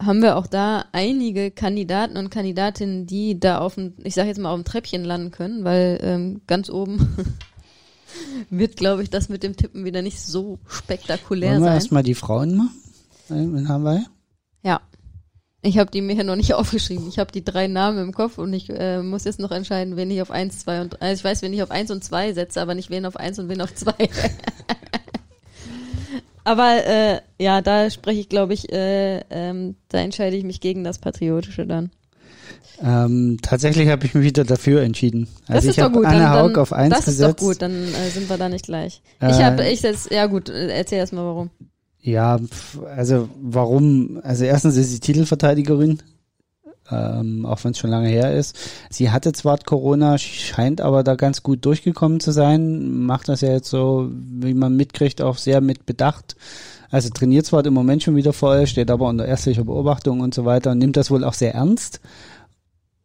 haben 0.00 0.22
wir 0.22 0.36
auch 0.36 0.46
da 0.46 0.86
einige 0.92 1.50
Kandidaten 1.50 2.16
und 2.16 2.30
Kandidatinnen, 2.30 3.06
die 3.06 3.38
da 3.38 3.58
auf 3.58 3.74
dem, 3.74 3.94
ich 4.02 4.14
sage 4.14 4.28
jetzt 4.28 4.38
mal 4.38 4.50
auf 4.50 4.58
dem 4.58 4.64
Treppchen 4.64 5.04
landen 5.04 5.30
können, 5.30 5.62
weil 5.62 5.98
ähm, 6.02 6.40
ganz 6.46 6.70
oben 6.70 7.14
wird, 8.50 8.76
glaube 8.76 9.02
ich, 9.02 9.10
das 9.10 9.28
mit 9.28 9.42
dem 9.42 9.56
Tippen 9.56 9.84
wieder 9.84 10.00
nicht 10.00 10.20
so 10.20 10.58
spektakulär 10.66 11.50
Wollen 11.50 11.60
wir 11.60 11.66
sein. 11.66 11.74
erstmal 11.74 12.02
die 12.02 12.14
Frauen 12.14 12.56
machen? 12.56 12.80
In 13.28 13.68
Hawaii? 13.68 14.06
Ja. 14.62 14.80
Ich 15.62 15.76
habe 15.78 15.90
die 15.90 16.00
mir 16.00 16.14
hier 16.14 16.24
noch 16.24 16.36
nicht 16.36 16.54
aufgeschrieben. 16.54 17.08
Ich 17.08 17.18
habe 17.18 17.32
die 17.32 17.44
drei 17.44 17.66
Namen 17.66 17.98
im 17.98 18.12
Kopf 18.14 18.38
und 18.38 18.52
ich 18.52 18.70
äh, 18.70 19.02
muss 19.02 19.24
jetzt 19.24 19.40
noch 19.40 19.50
entscheiden, 19.50 19.96
wen 19.96 20.10
ich 20.10 20.22
auf 20.22 20.30
eins, 20.30 20.60
zwei 20.60 20.80
und 20.80 21.00
also 21.02 21.14
ich 21.18 21.24
weiß, 21.24 21.42
wen 21.42 21.52
ich 21.52 21.62
auf 21.62 21.70
eins 21.70 21.90
und 21.90 22.02
zwei 22.02 22.32
setze, 22.32 22.60
aber 22.60 22.74
nicht 22.74 22.90
wen 22.90 23.04
auf 23.06 23.16
eins 23.16 23.38
und 23.38 23.48
wen 23.48 23.60
auf 23.60 23.74
zwei. 23.74 23.94
aber 26.44 26.86
äh, 26.86 27.20
ja, 27.38 27.60
da 27.60 27.90
spreche 27.90 28.20
ich, 28.20 28.28
glaube 28.28 28.54
ich, 28.54 28.72
äh, 28.72 29.20
ähm, 29.30 29.76
da 29.88 29.98
entscheide 29.98 30.36
ich 30.36 30.44
mich 30.44 30.60
gegen 30.60 30.84
das 30.84 30.98
Patriotische 30.98 31.66
dann. 31.66 31.90
Ähm, 32.82 33.36
tatsächlich 33.42 33.88
habe 33.88 34.06
ich 34.06 34.14
mich 34.14 34.24
wieder 34.24 34.44
dafür 34.44 34.80
entschieden. 34.82 35.28
Das 35.46 35.56
Also 35.56 35.68
ist 35.68 35.70
ich 35.72 35.76
doch 35.76 35.84
habe 35.84 35.94
gut. 35.96 36.06
Anne 36.06 36.18
dann, 36.20 36.32
Haug 36.32 36.58
auf 36.58 36.72
eins 36.72 36.94
das 36.96 37.04
gesetzt. 37.04 37.28
ist 37.30 37.40
doch 37.40 37.46
gut, 37.46 37.60
dann 37.62 37.72
äh, 37.72 38.08
sind 38.10 38.30
wir 38.30 38.38
da 38.38 38.48
nicht 38.48 38.64
gleich. 38.64 39.02
Äh, 39.20 39.30
ich 39.30 39.42
habe, 39.42 39.68
ich 39.68 39.82
setz, 39.82 40.08
ja 40.10 40.24
gut, 40.26 40.48
äh, 40.48 40.68
erzähl 40.68 40.98
erst 40.98 41.12
mal 41.12 41.24
warum. 41.24 41.50
Ja, 42.02 42.38
also 42.96 43.28
warum? 43.40 44.20
Also 44.22 44.44
erstens 44.44 44.76
ist 44.76 44.90
sie 44.90 45.00
Titelverteidigerin, 45.00 46.02
ähm, 46.90 47.44
auch 47.44 47.62
wenn 47.62 47.72
es 47.72 47.78
schon 47.78 47.90
lange 47.90 48.08
her 48.08 48.34
ist. 48.34 48.58
Sie 48.88 49.10
hatte 49.10 49.32
zwar 49.32 49.58
Corona, 49.58 50.16
scheint 50.16 50.80
aber 50.80 51.04
da 51.04 51.14
ganz 51.14 51.42
gut 51.42 51.64
durchgekommen 51.64 52.20
zu 52.20 52.32
sein, 52.32 53.04
macht 53.04 53.28
das 53.28 53.42
ja 53.42 53.50
jetzt 53.50 53.68
so, 53.68 54.10
wie 54.12 54.54
man 54.54 54.76
mitkriegt, 54.76 55.20
auch 55.20 55.36
sehr 55.36 55.60
mit 55.60 55.84
Bedacht. 55.84 56.36
Also 56.90 57.10
trainiert 57.10 57.46
zwar 57.46 57.64
im 57.64 57.74
Moment 57.74 58.02
schon 58.02 58.16
wieder 58.16 58.32
voll, 58.32 58.66
steht 58.66 58.90
aber 58.90 59.08
unter 59.08 59.26
ärztlicher 59.26 59.64
Beobachtung 59.64 60.20
und 60.20 60.34
so 60.34 60.44
weiter 60.44 60.72
und 60.72 60.78
nimmt 60.78 60.96
das 60.96 61.10
wohl 61.10 61.22
auch 61.22 61.34
sehr 61.34 61.54
ernst. 61.54 62.00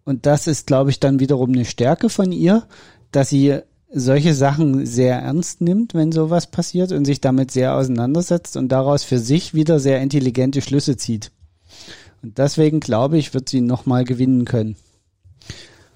Und 0.06 0.26
das 0.26 0.48
ist, 0.48 0.68
glaube 0.68 0.90
ich, 0.90 1.00
dann 1.00 1.20
wiederum 1.20 1.52
eine 1.52 1.66
Stärke 1.66 2.10
von 2.10 2.32
ihr, 2.32 2.64
dass 3.12 3.30
sie 3.30 3.60
solche 3.98 4.34
Sachen 4.34 4.86
sehr 4.86 5.16
ernst 5.16 5.62
nimmt, 5.62 5.94
wenn 5.94 6.12
sowas 6.12 6.48
passiert 6.48 6.92
und 6.92 7.06
sich 7.06 7.22
damit 7.22 7.52
sehr 7.52 7.76
auseinandersetzt 7.76 8.58
und 8.58 8.70
daraus 8.70 9.06
für 9.06 9.20
sich 9.20 9.54
wieder 9.54 9.80
sehr 9.80 10.02
intelligente 10.02 10.62
Schlüsse 10.62 10.98
zieht. 10.98 11.32
Und 12.22 12.38
deswegen 12.38 12.82
glaube 12.82 13.18
ich, 13.18 13.34
wird 13.34 13.48
sie 13.48 13.62
nochmal 13.62 14.04
gewinnen 14.04 14.44
können. 14.44 14.76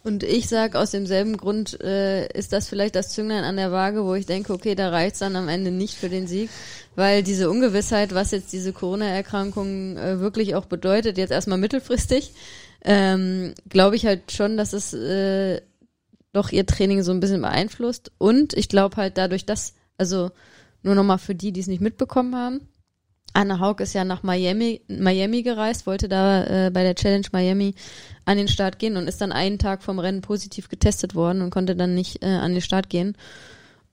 Und 0.04 0.24
ich 0.24 0.48
sag 0.48 0.76
aus 0.76 0.92
demselben 0.92 1.36
Grund 1.36 1.82
äh, 1.82 2.32
ist 2.32 2.54
das 2.54 2.70
vielleicht 2.70 2.96
das 2.96 3.10
Zünglein 3.10 3.44
an 3.44 3.58
der 3.58 3.74
Waage, 3.74 4.06
wo 4.06 4.16
ich 4.16 4.26
denke, 4.26 4.54
okay, 4.54 4.74
da 4.76 4.90
reicht's 4.90 5.20
dann 5.20 5.36
am 5.36 5.50
Ende 5.50 5.72
nicht 5.72 5.96
für 5.96 6.08
den 6.08 6.26
Sieg, 6.26 6.50
weil 6.96 7.22
diese 7.22 7.50
Ungewissheit, 7.50 8.16
was 8.16 8.32
jetzt 8.32 8.54
diese 8.54 8.72
Corona-Erkrankung 8.72 9.98
äh, 9.98 10.22
wirklich 10.22 10.56
auch 10.56 10.66
bedeutet, 10.66 11.18
jetzt 11.18 11.32
erstmal 11.32 11.58
mittelfristig, 11.58 12.32
ähm, 12.86 13.54
glaube 13.68 13.98
ich 13.98 14.06
halt 14.06 14.32
schon, 14.32 14.56
dass 14.56 14.72
es 14.72 14.94
äh, 14.94 15.60
doch 16.32 16.52
ihr 16.52 16.66
Training 16.66 17.04
so 17.04 17.12
ein 17.12 17.20
bisschen 17.20 17.42
beeinflusst. 17.42 18.12
Und 18.18 18.54
ich 18.54 18.70
glaube 18.70 18.98
halt 18.98 19.18
dadurch, 19.18 19.46
dass, 19.46 19.74
also 19.98 20.32
nur 20.84 20.96
nochmal 20.96 21.18
für 21.18 21.36
die, 21.36 21.52
die 21.52 21.60
es 21.60 21.68
nicht 21.68 21.82
mitbekommen 21.82 22.36
haben, 22.36 22.68
Anne 23.34 23.60
Haug 23.60 23.80
ist 23.80 23.94
ja 23.94 24.04
nach 24.04 24.24
Miami, 24.24 24.82
Miami 24.88 25.44
gereist, 25.44 25.86
wollte 25.86 26.10
da 26.10 26.68
äh, 26.68 26.72
bei 26.72 26.84
der 26.84 26.96
Challenge 26.96 27.28
Miami 27.32 27.76
an 28.26 28.38
den 28.38 28.48
Start 28.48 28.80
gehen 28.80 28.98
und 28.98 29.08
ist 29.08 29.22
dann 29.22 29.32
einen 29.32 29.60
Tag 29.60 29.84
vom 29.84 30.00
Rennen 30.00 30.22
positiv 30.22 30.68
getestet 30.68 31.16
worden 31.16 31.42
und 31.42 31.52
konnte 31.52 31.76
dann 31.76 31.94
nicht 31.94 32.24
äh, 32.24 32.28
an 32.28 32.54
den 32.54 32.62
Start 32.62 32.90
gehen. 32.90 33.16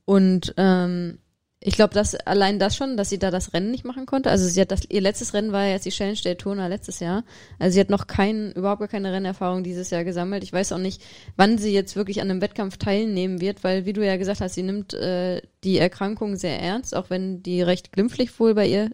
Und 0.05 0.55
ähm, 0.57 1.18
ich 1.61 1.74
glaube, 1.74 1.94
dass 1.94 2.14
allein 2.14 2.59
das 2.59 2.76
schon, 2.76 2.96
dass 2.96 3.09
sie 3.09 3.18
da 3.18 3.30
das 3.30 3.54
Rennen 3.54 3.70
nicht 3.70 3.84
machen 3.84 4.04
konnte. 4.04 4.30
Also 4.30 4.46
sie 4.46 4.61
hat 4.61 4.70
das, 4.70 4.82
ihr 4.90 5.00
letztes 5.00 5.32
Rennen 5.32 5.52
war 5.52 5.64
ja 5.64 5.72
jetzt 5.72 5.86
die 5.86 5.90
Challenge 5.90 6.18
Daytona 6.22 6.66
letztes 6.66 7.00
Jahr. 7.00 7.24
Also 7.59 7.74
sie 7.74 7.80
hat 7.80 7.88
noch 7.88 8.07
kein, 8.07 8.52
überhaupt 8.52 8.80
gar 8.80 8.88
keine 8.88 9.12
Rennerfahrung 9.12 9.64
dieses 9.64 9.88
Jahr 9.90 10.04
gesammelt. 10.04 10.42
Ich 10.44 10.52
weiß 10.52 10.72
auch 10.72 10.78
nicht, 10.78 11.02
wann 11.36 11.57
sie 11.57 11.72
jetzt 11.72 11.96
wirklich 11.96 12.20
an 12.20 12.30
einem 12.30 12.42
Wettkampf 12.42 12.76
teilnehmen 12.76 13.40
wird, 13.40 13.64
weil 13.64 13.86
wie 13.86 13.94
du 13.94 14.04
ja 14.04 14.16
gesagt 14.16 14.42
hast, 14.42 14.54
sie 14.54 14.62
nimmt 14.62 14.92
äh, 14.92 15.40
die 15.64 15.78
Erkrankung 15.78 16.36
sehr 16.36 16.61
ernst, 16.61 16.94
auch 16.94 17.09
wenn 17.09 17.42
die 17.42 17.62
recht 17.62 17.90
glimpflich 17.90 18.38
wohl 18.38 18.54
bei 18.54 18.66
ihr 18.68 18.90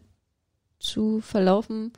zu 0.78 1.20
verlaufen 1.20 1.92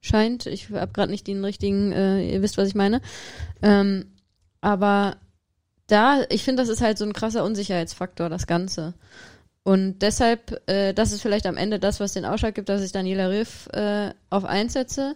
scheint. 0.00 0.46
Ich 0.46 0.70
habe 0.70 0.92
gerade 0.92 1.12
nicht 1.12 1.26
den 1.26 1.44
richtigen, 1.44 1.92
äh, 1.92 2.34
ihr 2.34 2.42
wisst, 2.42 2.58
was 2.58 2.68
ich 2.68 2.74
meine. 2.74 3.00
Ähm, 3.62 4.06
aber 4.60 5.18
da, 5.86 6.24
ich 6.30 6.42
finde, 6.42 6.62
das 6.62 6.68
ist 6.68 6.82
halt 6.82 6.98
so 6.98 7.04
ein 7.04 7.12
krasser 7.12 7.44
Unsicherheitsfaktor, 7.44 8.28
das 8.28 8.46
Ganze. 8.46 8.94
Und 9.68 9.98
deshalb, 9.98 10.62
äh, 10.66 10.94
das 10.94 11.12
ist 11.12 11.20
vielleicht 11.20 11.44
am 11.44 11.58
Ende 11.58 11.78
das, 11.78 12.00
was 12.00 12.14
den 12.14 12.24
Ausschlag 12.24 12.54
gibt, 12.54 12.70
dass 12.70 12.82
ich 12.82 12.90
Daniela 12.90 13.28
Riff 13.28 13.68
äh, 13.74 14.14
auf 14.30 14.46
eins 14.46 14.72
setze. 14.72 15.14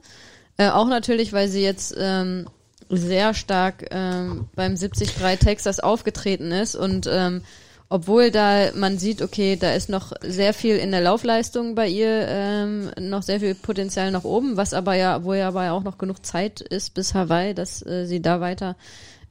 Äh, 0.58 0.68
auch 0.68 0.88
natürlich, 0.88 1.32
weil 1.32 1.48
sie 1.48 1.62
jetzt 1.62 1.94
ähm, 1.98 2.46
sehr 2.90 3.32
stark 3.32 3.86
ähm, 3.90 4.50
beim 4.54 4.76
73 4.76 5.14
Texas 5.38 5.80
aufgetreten 5.80 6.52
ist 6.52 6.76
und 6.76 7.08
ähm, 7.10 7.40
obwohl 7.88 8.30
da 8.30 8.72
man 8.74 8.98
sieht, 8.98 9.22
okay, 9.22 9.56
da 9.56 9.72
ist 9.72 9.88
noch 9.88 10.12
sehr 10.20 10.52
viel 10.52 10.76
in 10.76 10.90
der 10.90 11.00
Laufleistung 11.00 11.74
bei 11.74 11.88
ihr, 11.88 12.26
ähm, 12.28 12.90
noch 12.98 13.22
sehr 13.22 13.40
viel 13.40 13.54
Potenzial 13.54 14.10
nach 14.10 14.24
oben, 14.24 14.58
was 14.58 14.74
aber 14.74 14.92
ja, 14.96 15.24
wo 15.24 15.32
ja 15.32 15.48
aber 15.48 15.72
auch 15.72 15.82
noch 15.82 15.96
genug 15.96 16.26
Zeit 16.26 16.60
ist 16.60 16.92
bis 16.92 17.14
Hawaii, 17.14 17.54
dass 17.54 17.80
äh, 17.86 18.04
sie 18.04 18.20
da 18.20 18.42
weiter 18.42 18.76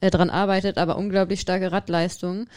äh, 0.00 0.10
dran 0.10 0.30
arbeitet, 0.30 0.78
aber 0.78 0.96
unglaublich 0.96 1.40
starke 1.40 1.70
Radleistung. 1.70 2.48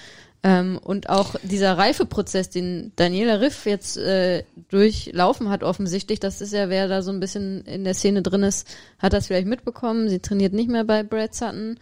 Ähm, 0.45 0.79
und 0.83 1.09
auch 1.09 1.35
dieser 1.41 1.75
Reifeprozess, 1.75 2.51
den 2.51 2.91
Daniela 2.95 3.39
Riff 3.41 3.65
jetzt 3.65 3.97
äh, 3.97 4.43
durchlaufen 4.69 5.49
hat, 5.49 5.63
offensichtlich, 5.63 6.19
das 6.19 6.39
ist 6.39 6.53
ja, 6.53 6.69
wer 6.69 6.87
da 6.87 7.01
so 7.01 7.11
ein 7.11 7.19
bisschen 7.19 7.63
in 7.65 7.83
der 7.83 7.95
Szene 7.95 8.21
drin 8.21 8.43
ist, 8.43 8.67
hat 8.99 9.13
das 9.13 9.25
vielleicht 9.25 9.47
mitbekommen. 9.47 10.07
Sie 10.07 10.19
trainiert 10.19 10.53
nicht 10.53 10.69
mehr 10.69 10.83
bei 10.83 11.01
Brad 11.01 11.33
Sutton 11.33 11.77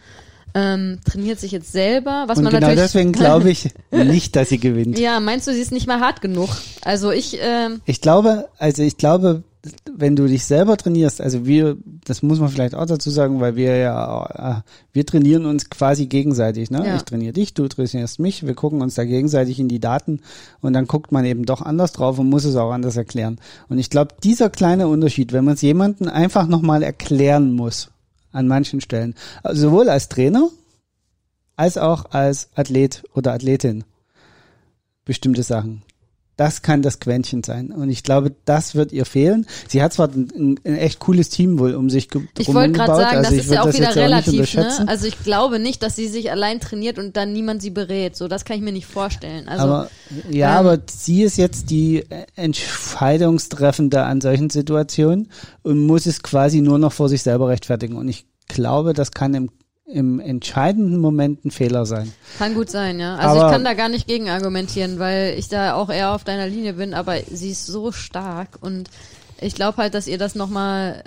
ähm, 0.54 1.00
trainiert 1.04 1.40
sich 1.40 1.50
jetzt 1.50 1.72
selber, 1.72 2.24
was 2.28 2.38
Und 2.38 2.44
man 2.44 2.52
genau 2.52 2.68
natürlich. 2.68 2.84
deswegen 2.84 3.12
glaube 3.12 3.50
ich 3.50 3.70
nicht, 3.90 4.36
dass 4.36 4.48
sie 4.48 4.58
gewinnt. 4.58 4.98
Ja, 4.98 5.18
meinst 5.20 5.48
du, 5.48 5.52
sie 5.52 5.60
ist 5.60 5.72
nicht 5.72 5.88
mehr 5.88 6.00
hart 6.00 6.20
genug? 6.20 6.48
Also 6.82 7.10
ich, 7.10 7.38
ähm, 7.42 7.80
Ich 7.86 8.00
glaube, 8.00 8.48
also 8.58 8.82
ich 8.82 8.96
glaube, 8.96 9.42
wenn 9.96 10.16
du 10.16 10.26
dich 10.26 10.44
selber 10.44 10.76
trainierst, 10.76 11.20
also 11.20 11.46
wir, 11.46 11.76
das 12.04 12.22
muss 12.22 12.40
man 12.40 12.48
vielleicht 12.48 12.74
auch 12.74 12.86
dazu 12.86 13.10
sagen, 13.10 13.40
weil 13.40 13.56
wir 13.56 13.76
ja, 13.76 14.60
äh, 14.60 14.70
wir 14.92 15.06
trainieren 15.06 15.46
uns 15.46 15.70
quasi 15.70 16.06
gegenseitig, 16.06 16.70
ne? 16.70 16.86
Ja. 16.86 16.96
Ich 16.96 17.02
trainiere 17.02 17.32
dich, 17.32 17.54
du 17.54 17.66
trainierst 17.68 18.20
mich, 18.20 18.46
wir 18.46 18.54
gucken 18.54 18.82
uns 18.82 18.94
da 18.94 19.04
gegenseitig 19.04 19.58
in 19.58 19.68
die 19.68 19.80
Daten 19.80 20.20
und 20.60 20.72
dann 20.72 20.86
guckt 20.86 21.12
man 21.12 21.24
eben 21.24 21.44
doch 21.44 21.62
anders 21.62 21.92
drauf 21.92 22.18
und 22.18 22.28
muss 22.28 22.44
es 22.44 22.56
auch 22.56 22.70
anders 22.70 22.96
erklären. 22.96 23.38
Und 23.68 23.78
ich 23.78 23.90
glaube, 23.90 24.14
dieser 24.22 24.50
kleine 24.50 24.88
Unterschied, 24.88 25.32
wenn 25.32 25.44
man 25.44 25.54
es 25.54 25.62
jemandem 25.62 26.08
einfach 26.08 26.46
nochmal 26.46 26.82
erklären 26.82 27.52
muss, 27.52 27.90
an 28.32 28.48
manchen 28.48 28.80
Stellen, 28.80 29.14
also 29.42 29.68
sowohl 29.68 29.88
als 29.88 30.08
Trainer 30.08 30.48
als 31.56 31.78
auch 31.78 32.06
als 32.10 32.48
Athlet 32.54 33.04
oder 33.14 33.32
Athletin, 33.32 33.84
bestimmte 35.04 35.42
Sachen. 35.42 35.82
Das 36.36 36.62
kann 36.62 36.82
das 36.82 36.98
Quäntchen 36.98 37.44
sein. 37.44 37.70
Und 37.70 37.90
ich 37.90 38.02
glaube, 38.02 38.34
das 38.44 38.74
wird 38.74 38.92
ihr 38.92 39.04
fehlen. 39.04 39.46
Sie 39.68 39.82
hat 39.82 39.92
zwar 39.92 40.08
ein, 40.08 40.58
ein 40.64 40.76
echt 40.76 40.98
cooles 40.98 41.28
Team 41.28 41.58
wohl 41.58 41.74
um 41.74 41.90
sich 41.90 42.08
ge 42.08 42.22
ich 42.38 42.52
wollte 42.52 42.72
gerade 42.72 42.92
gebaut, 42.92 43.02
sagen, 43.02 43.16
also 43.18 43.36
das 43.36 43.44
ist 43.44 43.52
ja 43.52 43.62
auch 43.62 43.68
wieder 43.68 43.78
jetzt 43.78 43.90
auch 43.90 43.96
relativ, 43.96 44.54
ne? 44.54 44.88
Also 44.88 45.06
ich 45.06 45.22
glaube 45.22 45.58
nicht, 45.58 45.82
dass 45.82 45.94
sie 45.94 46.08
sich 46.08 46.30
allein 46.30 46.60
trainiert 46.60 46.98
und 46.98 47.16
dann 47.16 47.32
niemand 47.32 47.62
sie 47.62 47.70
berät. 47.70 48.16
So, 48.16 48.26
das 48.26 48.44
kann 48.44 48.56
ich 48.56 48.62
mir 48.62 48.72
nicht 48.72 48.86
vorstellen. 48.86 49.48
Also 49.48 49.64
aber 49.64 49.90
ja, 50.30 50.60
ähm, 50.60 50.66
aber 50.66 50.82
sie 50.90 51.22
ist 51.22 51.36
jetzt 51.36 51.70
die 51.70 52.04
Entscheidungstreffende 52.34 54.02
an 54.02 54.20
solchen 54.20 54.50
Situationen 54.50 55.30
und 55.62 55.78
muss 55.86 56.06
es 56.06 56.22
quasi 56.22 56.60
nur 56.60 56.78
noch 56.78 56.92
vor 56.92 57.08
sich 57.08 57.22
selber 57.22 57.48
rechtfertigen. 57.48 57.96
Und 57.96 58.08
ich 58.08 58.26
glaube, 58.48 58.92
das 58.92 59.12
kann 59.12 59.34
im, 59.34 59.50
im 59.86 60.18
entscheidenden 60.18 60.98
Moment 60.98 61.44
ein 61.44 61.50
Fehler 61.50 61.84
sein. 61.84 62.12
Kann 62.38 62.54
gut 62.54 62.70
sein, 62.70 62.98
ja. 62.98 63.16
Also 63.16 63.40
Aber- 63.40 63.48
ich 63.48 63.52
kann 63.52 63.64
da 63.64 63.74
gar 63.74 63.88
nicht 63.88 64.06
gegen 64.06 64.30
argumentieren, 64.30 64.98
weil 64.98 65.34
ich 65.38 65.48
da 65.48 65.74
auch 65.74 65.90
eher 65.90 66.14
auf 66.14 66.24
deiner 66.24 66.46
Linie 66.46 66.74
bin, 66.74 66.94
aber 66.94 67.20
sie 67.30 67.50
ist 67.50 67.66
so 67.66 67.92
stark 67.92 68.58
und 68.60 68.88
ich 69.40 69.54
glaube 69.54 69.76
halt, 69.78 69.94
dass 69.94 70.06
ihr 70.06 70.16
das 70.16 70.34
nochmal, 70.34 71.04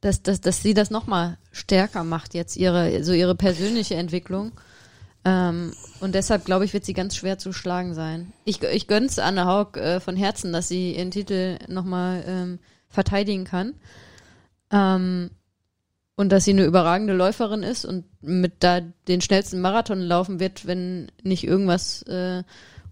dass, 0.00 0.22
dass, 0.22 0.40
dass 0.40 0.62
sie 0.62 0.74
das 0.74 0.90
nochmal 0.90 1.38
stärker 1.52 2.04
macht 2.04 2.34
jetzt, 2.34 2.56
ihre, 2.56 3.04
so 3.04 3.12
ihre 3.12 3.34
persönliche 3.34 3.94
Entwicklung. 3.94 4.52
Ähm, 5.24 5.72
und 6.00 6.14
deshalb 6.14 6.44
glaube 6.44 6.64
ich, 6.64 6.72
wird 6.72 6.84
sie 6.84 6.94
ganz 6.94 7.16
schwer 7.16 7.38
zu 7.38 7.52
schlagen 7.52 7.94
sein. 7.94 8.32
Ich, 8.44 8.62
ich 8.62 8.86
gönn's 8.86 9.18
Anne 9.18 9.44
Haug 9.44 9.76
äh, 9.76 10.00
von 10.00 10.16
Herzen, 10.16 10.52
dass 10.52 10.68
sie 10.68 10.96
ihren 10.96 11.10
Titel 11.10 11.58
nochmal 11.68 12.24
ähm, 12.26 12.58
verteidigen 12.88 13.44
kann. 13.44 13.74
Ähm, 14.70 15.30
und 16.16 16.30
dass 16.30 16.44
sie 16.44 16.50
eine 16.52 16.64
überragende 16.64 17.12
Läuferin 17.14 17.62
ist 17.62 17.84
und 17.84 18.04
mit 18.22 18.54
da 18.64 18.80
den 19.08 19.20
schnellsten 19.20 19.60
Marathon 19.60 20.00
laufen 20.00 20.40
wird, 20.40 20.66
wenn 20.66 21.10
nicht 21.22 21.44
irgendwas 21.44 22.02
äh, 22.02 22.42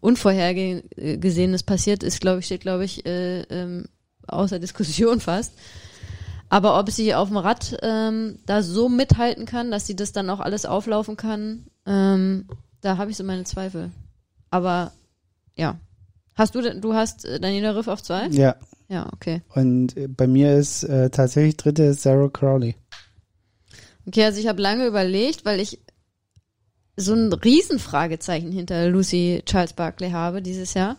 Unvorhergesehenes 0.00 1.62
passiert 1.62 2.02
ist, 2.02 2.20
glaube 2.20 2.40
ich, 2.40 2.46
steht, 2.46 2.60
glaube 2.60 2.84
ich, 2.84 3.04
äh, 3.06 3.40
ähm, 3.42 3.86
außer 4.26 4.58
Diskussion 4.58 5.20
fast. 5.20 5.52
Aber 6.50 6.78
ob 6.78 6.90
sie 6.90 7.14
auf 7.14 7.28
dem 7.28 7.38
Rad 7.38 7.76
ähm, 7.82 8.38
da 8.46 8.62
so 8.62 8.88
mithalten 8.88 9.46
kann, 9.46 9.70
dass 9.70 9.86
sie 9.86 9.96
das 9.96 10.12
dann 10.12 10.30
auch 10.30 10.40
alles 10.40 10.66
auflaufen 10.66 11.16
kann, 11.16 11.66
ähm, 11.86 12.46
da 12.80 12.98
habe 12.98 13.10
ich 13.10 13.16
so 13.16 13.24
meine 13.24 13.44
Zweifel. 13.44 13.90
Aber 14.50 14.92
ja. 15.56 15.76
Hast 16.36 16.54
du, 16.54 16.60
denn- 16.60 16.80
du 16.80 16.94
hast 16.94 17.24
äh, 17.24 17.40
Daniela 17.40 17.74
Riff 17.76 17.88
auf 17.88 18.02
zwei? 18.02 18.26
Ja. 18.28 18.56
Ja, 18.88 19.08
okay. 19.14 19.40
Und 19.54 19.96
äh, 19.96 20.08
bei 20.08 20.26
mir 20.26 20.54
ist 20.56 20.82
äh, 20.84 21.08
tatsächlich 21.08 21.56
dritte 21.56 21.94
Sarah 21.94 22.28
Crowley. 22.28 22.76
Okay, 24.06 24.24
also 24.24 24.40
ich 24.40 24.46
habe 24.46 24.60
lange 24.60 24.86
überlegt, 24.86 25.44
weil 25.44 25.60
ich 25.60 25.80
so 26.96 27.14
ein 27.14 27.32
Riesenfragezeichen 27.32 28.52
hinter 28.52 28.88
Lucy 28.88 29.42
Charles 29.46 29.72
Barkley 29.72 30.10
habe 30.10 30.42
dieses 30.42 30.74
Jahr. 30.74 30.96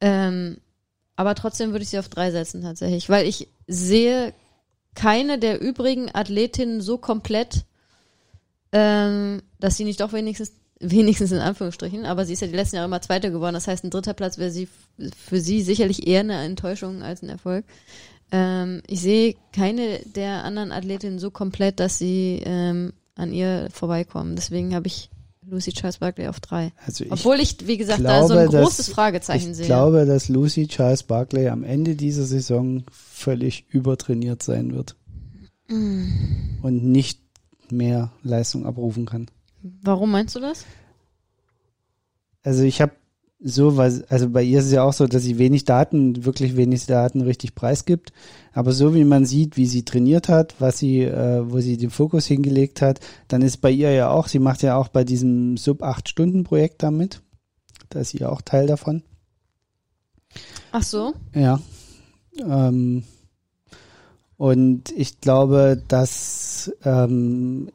Ähm, 0.00 0.58
aber 1.16 1.34
trotzdem 1.34 1.70
würde 1.70 1.84
ich 1.84 1.90
sie 1.90 1.98
auf 1.98 2.08
drei 2.08 2.30
setzen 2.30 2.62
tatsächlich, 2.62 3.08
weil 3.08 3.26
ich 3.26 3.48
sehe 3.66 4.34
keine 4.94 5.38
der 5.38 5.60
übrigen 5.60 6.14
Athletinnen 6.14 6.80
so 6.80 6.98
komplett, 6.98 7.64
ähm, 8.72 9.42
dass 9.60 9.76
sie 9.76 9.84
nicht 9.84 10.00
doch 10.00 10.12
wenigstens 10.12 10.52
wenigstens 10.82 11.30
in 11.30 11.38
Anführungsstrichen, 11.38 12.04
aber 12.04 12.26
sie 12.26 12.32
ist 12.32 12.40
ja 12.40 12.48
die 12.48 12.56
letzten 12.56 12.76
Jahre 12.76 12.86
immer 12.86 13.00
Zweite 13.00 13.30
geworden. 13.30 13.54
Das 13.54 13.68
heißt, 13.68 13.84
ein 13.84 13.90
dritter 13.90 14.14
Platz 14.14 14.36
wäre 14.36 14.50
sie 14.50 14.68
für 15.16 15.40
sie 15.40 15.62
sicherlich 15.62 16.06
eher 16.08 16.20
eine 16.20 16.42
Enttäuschung 16.42 17.02
als 17.02 17.22
ein 17.22 17.28
Erfolg. 17.28 17.64
Ähm, 18.32 18.82
ich 18.86 19.00
sehe 19.02 19.34
keine 19.52 19.98
der 20.00 20.42
anderen 20.44 20.72
Athletinnen 20.72 21.18
so 21.18 21.30
komplett, 21.30 21.78
dass 21.80 21.98
sie 21.98 22.40
ähm, 22.44 22.92
an 23.14 23.32
ihr 23.32 23.68
vorbeikommen. 23.70 24.34
Deswegen 24.36 24.74
habe 24.74 24.86
ich 24.86 25.10
Lucy 25.46 25.72
Charles 25.72 25.98
Barkley 25.98 26.28
auf 26.28 26.40
drei. 26.40 26.72
Also 26.86 27.04
ich 27.04 27.12
Obwohl 27.12 27.40
ich, 27.40 27.66
wie 27.66 27.76
gesagt, 27.76 28.02
da 28.04 28.26
so 28.26 28.32
ein 28.34 28.48
glaube, 28.48 28.64
großes 28.64 28.86
dass- 28.86 28.94
Fragezeichen 28.94 29.50
ich 29.50 29.56
sehe. 29.58 29.66
glaube, 29.66 30.06
dass 30.06 30.28
Lucy 30.28 30.66
Charles 30.66 31.02
Barkley 31.02 31.48
am 31.48 31.62
Ende 31.64 31.94
dieser 31.94 32.24
Saison 32.24 32.84
völlig 32.90 33.66
übertrainiert 33.68 34.42
sein 34.42 34.72
wird 34.74 34.96
Mm. 35.68 36.58
und 36.62 36.84
nicht 36.84 37.20
mehr 37.70 38.12
Leistung 38.22 38.66
abrufen 38.66 39.04
kann. 39.06 39.26
Warum 39.82 40.10
meinst 40.10 40.34
du 40.36 40.40
das? 40.40 40.64
Also 42.42 42.62
ich 42.64 42.80
habe 42.80 42.92
so 43.44 43.76
was, 43.76 44.02
also 44.04 44.30
bei 44.30 44.42
ihr 44.42 44.60
ist 44.60 44.66
es 44.66 44.72
ja 44.72 44.84
auch 44.84 44.92
so, 44.92 45.06
dass 45.06 45.22
sie 45.22 45.38
wenig 45.38 45.64
Daten, 45.64 46.24
wirklich 46.24 46.56
wenig 46.56 46.86
Daten 46.86 47.20
richtig 47.22 47.54
preisgibt. 47.54 48.12
Aber 48.52 48.72
so 48.72 48.94
wie 48.94 49.04
man 49.04 49.24
sieht, 49.24 49.56
wie 49.56 49.66
sie 49.66 49.84
trainiert 49.84 50.28
hat, 50.28 50.54
was 50.58 50.78
sie, 50.78 51.02
äh, 51.02 51.50
wo 51.50 51.60
sie 51.60 51.76
den 51.76 51.90
Fokus 51.90 52.26
hingelegt 52.26 52.82
hat, 52.82 53.00
dann 53.28 53.42
ist 53.42 53.58
bei 53.58 53.70
ihr 53.70 53.90
ja 53.92 54.10
auch, 54.10 54.28
sie 54.28 54.38
macht 54.38 54.62
ja 54.62 54.76
auch 54.76 54.88
bei 54.88 55.04
diesem 55.04 55.56
Sub 55.56 55.82
8 55.82 56.08
Stunden 56.08 56.44
Projekt 56.44 56.82
damit. 56.82 57.22
Da 57.88 58.00
ist 58.00 58.10
sie 58.10 58.18
ja 58.18 58.28
auch 58.28 58.42
Teil 58.42 58.66
davon. 58.66 59.02
Ach 60.70 60.82
so. 60.82 61.12
Ja. 61.34 61.60
Ähm, 62.38 63.04
und 64.36 64.90
ich 64.92 65.20
glaube, 65.20 65.82
dass 65.88 66.72
ähm, 66.84 67.70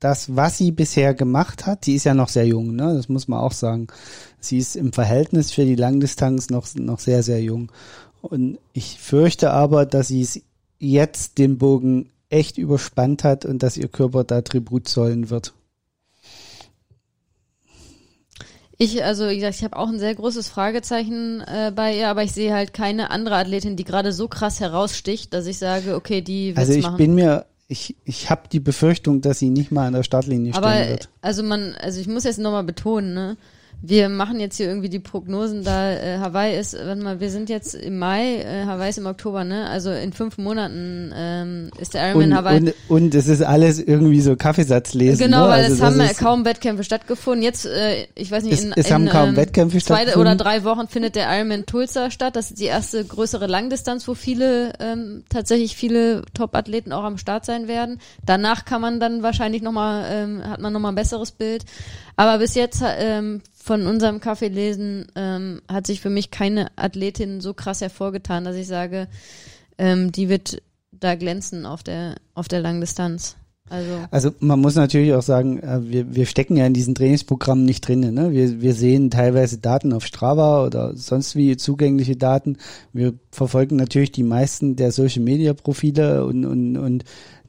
das, 0.00 0.34
was 0.34 0.58
sie 0.58 0.72
bisher 0.72 1.14
gemacht 1.14 1.66
hat, 1.66 1.84
sie 1.84 1.94
ist 1.94 2.04
ja 2.04 2.14
noch 2.14 2.28
sehr 2.28 2.46
jung, 2.46 2.74
ne? 2.74 2.94
Das 2.94 3.08
muss 3.08 3.28
man 3.28 3.40
auch 3.40 3.52
sagen. 3.52 3.88
Sie 4.40 4.58
ist 4.58 4.74
im 4.74 4.92
Verhältnis 4.92 5.52
für 5.52 5.64
die 5.64 5.76
Langdistanz 5.76 6.48
noch, 6.48 6.66
noch 6.74 6.98
sehr, 6.98 7.22
sehr 7.22 7.42
jung. 7.42 7.70
Und 8.22 8.58
ich 8.72 8.98
fürchte 8.98 9.50
aber, 9.50 9.86
dass 9.86 10.08
sie 10.08 10.22
es 10.22 10.40
jetzt 10.78 11.38
den 11.38 11.58
Bogen 11.58 12.10
echt 12.30 12.58
überspannt 12.58 13.24
hat 13.24 13.44
und 13.44 13.62
dass 13.62 13.76
ihr 13.76 13.88
Körper 13.88 14.24
da 14.24 14.40
Tribut 14.40 14.88
zollen 14.88 15.30
wird. 15.30 15.52
Ich, 18.78 19.04
also 19.04 19.28
wie 19.28 19.34
gesagt, 19.34 19.56
ich 19.56 19.64
habe 19.64 19.76
auch 19.76 19.88
ein 19.88 19.98
sehr 19.98 20.14
großes 20.14 20.48
Fragezeichen 20.48 21.42
äh, 21.42 21.70
bei 21.74 21.98
ihr, 21.98 22.08
aber 22.08 22.22
ich 22.22 22.32
sehe 22.32 22.54
halt 22.54 22.72
keine 22.72 23.10
andere 23.10 23.36
Athletin, 23.36 23.76
die 23.76 23.84
gerade 23.84 24.10
so 24.10 24.26
krass 24.26 24.58
heraussticht, 24.60 25.34
dass 25.34 25.44
ich 25.44 25.58
sage, 25.58 25.94
okay, 25.94 26.22
die 26.22 26.56
wird's 26.56 26.60
Also 26.60 26.72
ich 26.72 26.84
machen. 26.84 26.96
bin 26.96 27.14
mir, 27.14 27.44
ich, 27.70 27.94
ich 28.04 28.30
habe 28.30 28.48
die 28.50 28.58
Befürchtung, 28.58 29.20
dass 29.20 29.38
sie 29.38 29.48
nicht 29.48 29.70
mal 29.70 29.86
an 29.86 29.92
der 29.92 30.02
Startlinie 30.02 30.52
stehen 30.52 30.64
Aber 30.64 30.88
wird. 30.88 31.08
also 31.22 31.44
man, 31.44 31.76
also 31.76 32.00
ich 32.00 32.08
muss 32.08 32.24
jetzt 32.24 32.40
nochmal 32.40 32.64
betonen, 32.64 33.14
ne? 33.14 33.36
Wir 33.82 34.10
machen 34.10 34.40
jetzt 34.40 34.56
hier 34.58 34.66
irgendwie 34.66 34.90
die 34.90 34.98
Prognosen, 34.98 35.64
da 35.64 35.90
äh, 35.92 36.18
Hawaii 36.18 36.58
ist, 36.58 36.74
warte 36.74 37.02
mal, 37.02 37.18
wir 37.20 37.30
sind 37.30 37.48
jetzt 37.48 37.74
im 37.74 37.98
Mai, 37.98 38.36
äh, 38.42 38.66
Hawaii 38.66 38.90
ist 38.90 38.98
im 38.98 39.06
Oktober, 39.06 39.42
ne? 39.44 39.68
Also 39.70 39.90
in 39.90 40.12
fünf 40.12 40.36
Monaten 40.36 41.10
ähm, 41.16 41.70
ist 41.80 41.94
der 41.94 42.10
Ironman 42.10 42.30
Und, 42.32 42.36
Hawaii. 42.36 42.56
und, 42.58 42.74
und 42.88 43.14
es 43.14 43.26
ist 43.26 43.42
alles 43.42 43.78
irgendwie 43.80 44.20
so 44.20 44.36
Kaffeesatzlesen. 44.36 45.24
Genau, 45.24 45.44
ne? 45.44 45.50
weil 45.50 45.64
also 45.64 45.74
es 45.74 45.80
haben 45.82 46.16
kaum 46.18 46.44
Wettkämpfe 46.44 46.84
stattgefunden. 46.84 47.42
Jetzt, 47.42 47.64
äh, 47.64 48.06
ich 48.14 48.30
weiß 48.30 48.44
nicht, 48.44 48.52
Es- 48.52 48.64
in, 48.64 48.72
es 48.76 48.86
in 48.88 48.92
haben 48.94 49.08
kaum 49.08 49.30
ähm, 49.30 49.36
Wettkämpfe 49.36 49.78
zwei 49.78 50.14
oder 50.14 50.36
drei 50.36 50.62
Wochen 50.64 50.86
findet 50.86 51.16
der 51.16 51.34
Ironman 51.34 51.64
Tulsa 51.64 52.10
statt. 52.10 52.36
Das 52.36 52.50
ist 52.50 52.60
die 52.60 52.66
erste 52.66 53.02
größere 53.04 53.46
Langdistanz, 53.46 54.06
wo 54.06 54.12
viele 54.14 54.74
ähm, 54.78 55.24
tatsächlich 55.30 55.74
viele 55.74 56.22
Top-Athleten 56.34 56.92
auch 56.92 57.04
am 57.04 57.16
Start 57.16 57.46
sein 57.46 57.66
werden. 57.66 57.98
Danach 58.26 58.66
kann 58.66 58.82
man 58.82 59.00
dann 59.00 59.22
wahrscheinlich 59.22 59.62
noch 59.62 59.72
mal 59.72 60.04
ähm, 60.10 60.42
hat 60.46 60.60
man 60.60 60.72
noch 60.72 60.80
mal 60.80 60.90
ein 60.90 60.94
besseres 60.96 61.30
Bild. 61.32 61.64
Aber 62.20 62.36
bis 62.36 62.54
jetzt 62.54 62.82
ähm, 62.84 63.40
von 63.54 63.86
unserem 63.86 64.20
Kaffeelesen 64.20 65.06
ähm, 65.16 65.62
hat 65.72 65.86
sich 65.86 66.02
für 66.02 66.10
mich 66.10 66.30
keine 66.30 66.66
Athletin 66.76 67.40
so 67.40 67.54
krass 67.54 67.80
hervorgetan, 67.80 68.44
dass 68.44 68.56
ich 68.56 68.66
sage, 68.66 69.08
ähm, 69.78 70.12
die 70.12 70.28
wird 70.28 70.60
da 70.92 71.14
glänzen 71.14 71.64
auf 71.64 71.82
der, 71.82 72.16
auf 72.34 72.46
der 72.46 72.60
Langdistanz. 72.60 73.36
Also, 73.70 73.92
Also 74.10 74.30
man 74.40 74.60
muss 74.60 74.74
natürlich 74.74 75.14
auch 75.14 75.22
sagen, 75.22 75.60
äh, 75.60 75.80
wir, 75.82 76.14
wir 76.14 76.26
stecken 76.26 76.58
ja 76.58 76.66
in 76.66 76.74
diesen 76.74 76.94
Trainingsprogrammen 76.94 77.64
nicht 77.64 77.88
drin. 77.88 78.00
Ne? 78.12 78.32
Wir, 78.32 78.60
wir 78.60 78.74
sehen 78.74 79.10
teilweise 79.10 79.56
Daten 79.56 79.94
auf 79.94 80.04
Strava 80.04 80.66
oder 80.66 80.94
sonst 80.94 81.36
wie 81.36 81.56
zugängliche 81.56 82.16
Daten. 82.16 82.58
Wir 82.92 83.14
verfolgen 83.30 83.76
natürlich 83.76 84.12
die 84.12 84.24
meisten 84.24 84.76
der 84.76 84.92
Social 84.92 85.22
Media 85.22 85.54
Profile 85.54 86.26
und, 86.26 86.44
und, 86.44 86.76
und 86.76 87.04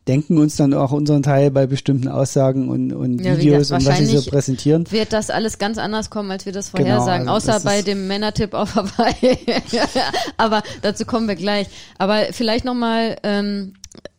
denken 0.08 0.38
uns 0.38 0.56
dann 0.56 0.74
auch 0.74 0.92
unseren 0.92 1.22
Teil 1.24 1.52
bei 1.52 1.68
bestimmten 1.68 2.08
Aussagen 2.08 2.70
und, 2.70 2.92
und 2.92 3.20
Ja, 3.24 3.38
Videos 3.38 3.70
gesagt, 3.70 3.84
und 3.84 3.90
was 3.90 3.98
sie 4.00 4.18
so 4.18 4.30
präsentieren. 4.30 4.92
wird 4.92 5.14
das 5.14 5.30
alles 5.30 5.60
ganz 5.60 5.78
anders 5.78 6.10
kommen, 6.10 6.32
als 6.32 6.46
wir 6.46 6.54
das 6.54 6.72
Genau, 6.72 6.90
vorhersagen, 6.90 7.30
also 7.30 7.52
außer 7.52 7.64
bei 7.64 7.82
dem 7.82 8.08
Männertipp 8.08 8.54
auf 8.54 8.76
Hawaii. 8.76 9.38
Aber 10.38 10.64
dazu 10.82 11.06
kommen 11.06 11.28
wir 11.28 11.36
gleich. 11.36 11.68
Aber 11.98 12.26
vielleicht 12.32 12.66
nochmal, 12.66 13.18
ähm, 13.24 13.74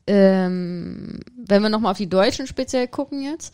ähm, 0.06 1.20
wenn 1.36 1.62
wir 1.62 1.68
nochmal 1.68 1.92
auf 1.92 1.98
die 1.98 2.08
Deutschen 2.08 2.46
speziell 2.46 2.86
gucken 2.86 3.22
jetzt. 3.22 3.52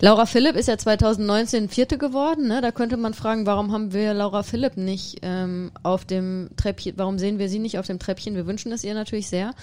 Laura 0.00 0.26
Philipp 0.26 0.54
ist 0.54 0.68
ja 0.68 0.78
2019 0.78 1.68
Vierte 1.68 1.98
geworden. 1.98 2.46
Ne? 2.46 2.60
Da 2.60 2.70
könnte 2.70 2.96
man 2.96 3.14
fragen, 3.14 3.46
warum 3.46 3.72
haben 3.72 3.92
wir 3.92 4.14
Laura 4.14 4.44
Philipp 4.44 4.76
nicht 4.76 5.18
ähm, 5.22 5.72
auf 5.82 6.04
dem 6.04 6.50
Treppchen, 6.56 6.94
warum 6.96 7.18
sehen 7.18 7.40
wir 7.40 7.48
sie 7.48 7.58
nicht 7.58 7.78
auf 7.80 7.86
dem 7.86 7.98
Treppchen? 7.98 8.36
Wir 8.36 8.46
wünschen 8.46 8.70
es 8.70 8.84
ihr 8.84 8.94
natürlich 8.94 9.28
sehr. 9.28 9.54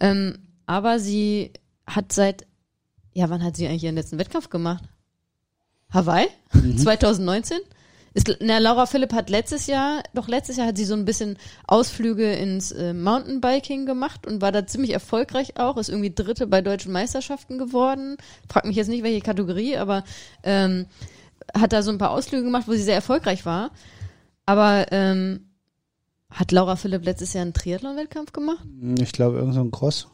Ähm, 0.00 0.38
aber 0.66 0.98
sie 0.98 1.52
hat 1.86 2.12
seit, 2.12 2.46
ja, 3.12 3.30
wann 3.30 3.42
hat 3.42 3.56
sie 3.56 3.66
eigentlich 3.66 3.84
ihren 3.84 3.94
letzten 3.94 4.18
Wettkampf 4.18 4.50
gemacht? 4.50 4.84
Hawaii? 5.90 6.26
2019? 6.76 7.58
Ist, 8.16 8.34
na, 8.40 8.56
Laura 8.58 8.86
Philipp 8.86 9.12
hat 9.12 9.28
letztes 9.28 9.66
Jahr, 9.66 10.02
doch 10.14 10.26
letztes 10.26 10.56
Jahr 10.56 10.68
hat 10.68 10.78
sie 10.78 10.86
so 10.86 10.94
ein 10.94 11.04
bisschen 11.04 11.36
Ausflüge 11.66 12.32
ins 12.32 12.72
äh, 12.72 12.94
Mountainbiking 12.94 13.84
gemacht 13.84 14.26
und 14.26 14.40
war 14.40 14.52
da 14.52 14.66
ziemlich 14.66 14.92
erfolgreich 14.92 15.58
auch, 15.60 15.76
ist 15.76 15.90
irgendwie 15.90 16.14
Dritte 16.14 16.46
bei 16.46 16.62
deutschen 16.62 16.92
Meisterschaften 16.92 17.58
geworden. 17.58 18.16
Frag 18.48 18.64
mich 18.64 18.76
jetzt 18.76 18.88
nicht, 18.88 19.02
welche 19.02 19.20
Kategorie, 19.20 19.76
aber 19.76 20.02
ähm, 20.44 20.86
hat 21.54 21.74
da 21.74 21.82
so 21.82 21.90
ein 21.90 21.98
paar 21.98 22.10
Ausflüge 22.10 22.44
gemacht, 22.44 22.66
wo 22.66 22.72
sie 22.72 22.82
sehr 22.82 22.94
erfolgreich 22.94 23.44
war. 23.44 23.70
Aber 24.46 24.86
ähm, 24.92 25.50
hat 26.30 26.52
Laura 26.52 26.76
Philipp 26.76 27.04
letztes 27.04 27.34
Jahr 27.34 27.42
einen 27.42 27.52
Triathlon-Wettkampf 27.52 28.32
gemacht? 28.32 28.64
Ich 28.98 29.12
glaube, 29.12 29.36
irgend 29.36 29.54
so 29.54 29.60
ein 29.60 29.70
Cross. 29.70 30.08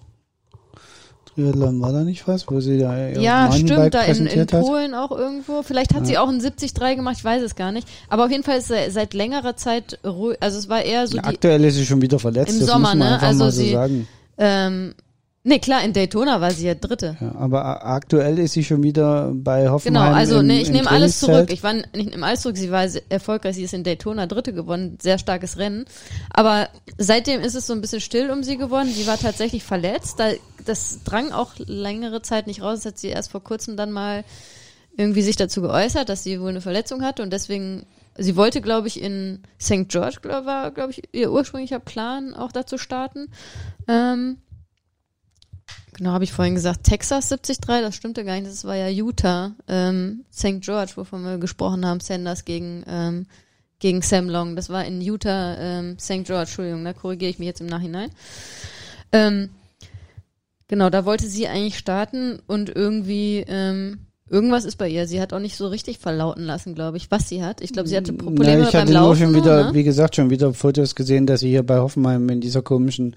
Triathlon 1.34 1.80
war 1.80 1.92
da 1.92 2.02
nicht 2.04 2.28
was, 2.28 2.46
wo 2.48 2.60
sie 2.60 2.78
da 2.78 3.08
Ja, 3.08 3.50
stimmt, 3.52 3.94
da 3.94 4.02
in, 4.02 4.26
in 4.26 4.40
hat? 4.40 4.50
Polen 4.50 4.94
auch 4.94 5.10
irgendwo. 5.10 5.62
Vielleicht 5.62 5.94
hat 5.94 6.06
sie 6.06 6.18
auch 6.18 6.28
einen 6.28 6.40
70-3 6.40 6.96
gemacht, 6.96 7.16
ich 7.18 7.24
weiß 7.24 7.42
es 7.42 7.54
gar 7.54 7.72
nicht. 7.72 7.88
Aber 8.08 8.24
auf 8.26 8.30
jeden 8.30 8.42
Fall 8.42 8.58
ist 8.58 8.68
sie 8.68 8.90
seit 8.90 9.14
längerer 9.14 9.56
Zeit 9.56 9.98
ruhig, 10.04 10.36
also 10.40 10.58
es 10.58 10.68
war 10.68 10.82
eher 10.82 11.06
so 11.06 11.16
Ja, 11.16 11.22
die, 11.22 11.28
aktuell 11.28 11.64
ist 11.64 11.76
sie 11.76 11.86
schon 11.86 12.02
wieder 12.02 12.18
verletzt, 12.18 12.60
Im 12.60 12.66
Sommer, 12.66 12.94
ne? 12.94 13.20
Also 13.20 13.46
so 13.46 13.50
sie- 13.50 13.76
ähm, 14.38 14.94
nee, 15.44 15.58
klar, 15.58 15.84
in 15.84 15.92
Daytona 15.92 16.40
war 16.40 16.50
sie 16.50 16.66
ja 16.66 16.74
Dritte. 16.74 17.16
Ja, 17.20 17.34
aber 17.36 17.84
aktuell 17.84 18.38
ist 18.38 18.52
sie 18.52 18.64
schon 18.64 18.82
wieder 18.82 19.32
bei 19.34 19.62
Genau, 19.62 19.72
Hoffenheim 19.72 20.14
also 20.14 20.40
im, 20.40 20.46
nee, 20.46 20.60
ich 20.60 20.70
nehme 20.70 20.90
alles 20.90 21.20
zurück. 21.20 21.50
Ich 21.52 21.62
war 21.62 21.72
nicht 21.74 21.94
nehme 21.94 22.24
alles 22.24 22.42
zurück. 22.42 22.56
Sie 22.56 22.70
war 22.70 22.86
erfolgreich. 23.08 23.56
Sie 23.56 23.64
ist 23.64 23.74
in 23.74 23.84
Daytona 23.84 24.26
Dritte 24.26 24.52
gewonnen. 24.52 24.98
Sehr 25.00 25.18
starkes 25.18 25.58
Rennen. 25.58 25.84
Aber 26.30 26.68
seitdem 26.98 27.40
ist 27.40 27.54
es 27.54 27.66
so 27.66 27.72
ein 27.72 27.80
bisschen 27.80 28.00
still 28.00 28.30
um 28.30 28.42
sie 28.42 28.56
geworden. 28.56 28.88
Sie 28.88 29.06
war 29.06 29.18
tatsächlich 29.18 29.64
verletzt. 29.64 30.18
Da, 30.18 30.30
das 30.64 31.02
drang 31.04 31.32
auch 31.32 31.52
längere 31.58 32.22
Zeit 32.22 32.46
nicht 32.46 32.62
raus. 32.62 32.80
Das 32.80 32.92
hat 32.92 32.98
sie 32.98 33.08
erst 33.08 33.30
vor 33.30 33.42
kurzem 33.42 33.76
dann 33.76 33.92
mal 33.92 34.24
irgendwie 34.96 35.22
sich 35.22 35.36
dazu 35.36 35.62
geäußert, 35.62 36.08
dass 36.08 36.22
sie 36.22 36.40
wohl 36.40 36.50
eine 36.50 36.60
Verletzung 36.60 37.02
hatte 37.02 37.22
und 37.22 37.32
deswegen 37.32 37.86
Sie 38.18 38.36
wollte, 38.36 38.60
glaube 38.60 38.88
ich, 38.88 39.00
in 39.00 39.40
St. 39.60 39.88
George, 39.88 40.18
glaub, 40.20 40.44
war, 40.44 40.70
glaube 40.70 40.90
ich, 40.90 41.02
ihr 41.12 41.32
ursprünglicher 41.32 41.78
Plan, 41.78 42.34
auch 42.34 42.52
dazu 42.52 42.76
starten. 42.76 43.28
Ähm, 43.88 44.36
genau, 45.92 46.10
habe 46.10 46.24
ich 46.24 46.32
vorhin 46.32 46.54
gesagt, 46.54 46.84
Texas 46.84 47.28
73, 47.28 47.58
das 47.66 47.94
stimmte 47.94 48.24
gar 48.24 48.34
nicht, 48.34 48.46
das 48.46 48.64
war 48.64 48.76
ja 48.76 48.88
Utah, 48.88 49.52
ähm, 49.68 50.24
St. 50.32 50.60
George, 50.60 50.92
wovon 50.96 51.24
wir 51.24 51.38
gesprochen 51.38 51.86
haben, 51.86 52.00
Sanders 52.00 52.44
gegen, 52.44 52.84
ähm, 52.86 53.26
gegen 53.78 54.02
Sam 54.02 54.28
Long. 54.28 54.56
Das 54.56 54.68
war 54.68 54.84
in 54.84 55.00
Utah, 55.00 55.56
ähm, 55.58 55.98
St. 55.98 56.24
George, 56.24 56.42
Entschuldigung, 56.42 56.84
da 56.84 56.92
korrigiere 56.92 57.30
ich 57.30 57.38
mich 57.38 57.46
jetzt 57.46 57.60
im 57.60 57.66
Nachhinein. 57.66 58.10
Ähm, 59.12 59.50
genau, 60.68 60.90
da 60.90 61.04
wollte 61.04 61.28
sie 61.28 61.48
eigentlich 61.48 61.78
starten 61.78 62.40
und 62.46 62.70
irgendwie, 62.70 63.44
ähm, 63.46 64.06
irgendwas 64.32 64.64
ist 64.64 64.76
bei 64.78 64.88
ihr. 64.88 65.06
Sie 65.06 65.20
hat 65.20 65.32
auch 65.32 65.38
nicht 65.38 65.56
so 65.56 65.68
richtig 65.68 65.98
verlauten 65.98 66.42
lassen, 66.44 66.74
glaube 66.74 66.96
ich, 66.96 67.10
was 67.10 67.28
sie 67.28 67.44
hat. 67.44 67.60
Ich 67.60 67.72
glaube, 67.72 67.88
sie 67.88 67.96
hatte 67.96 68.12
Pro- 68.12 68.26
Probleme 68.26 68.58
Na, 68.62 68.66
ich 68.66 68.72
beim 68.72 68.82
hatte 68.82 68.92
Laufen. 68.92 69.06
nur 69.06 69.16
schon 69.16 69.34
wieder, 69.42 69.64
ne? 69.68 69.74
wie 69.74 69.84
gesagt, 69.84 70.16
schon 70.16 70.30
wieder 70.30 70.52
Fotos 70.54 70.94
gesehen, 70.94 71.26
dass 71.26 71.40
sie 71.40 71.50
hier 71.50 71.62
bei 71.62 71.78
Hoffenheim 71.78 72.28
in 72.30 72.40
dieser 72.40 72.62
komischen 72.62 73.14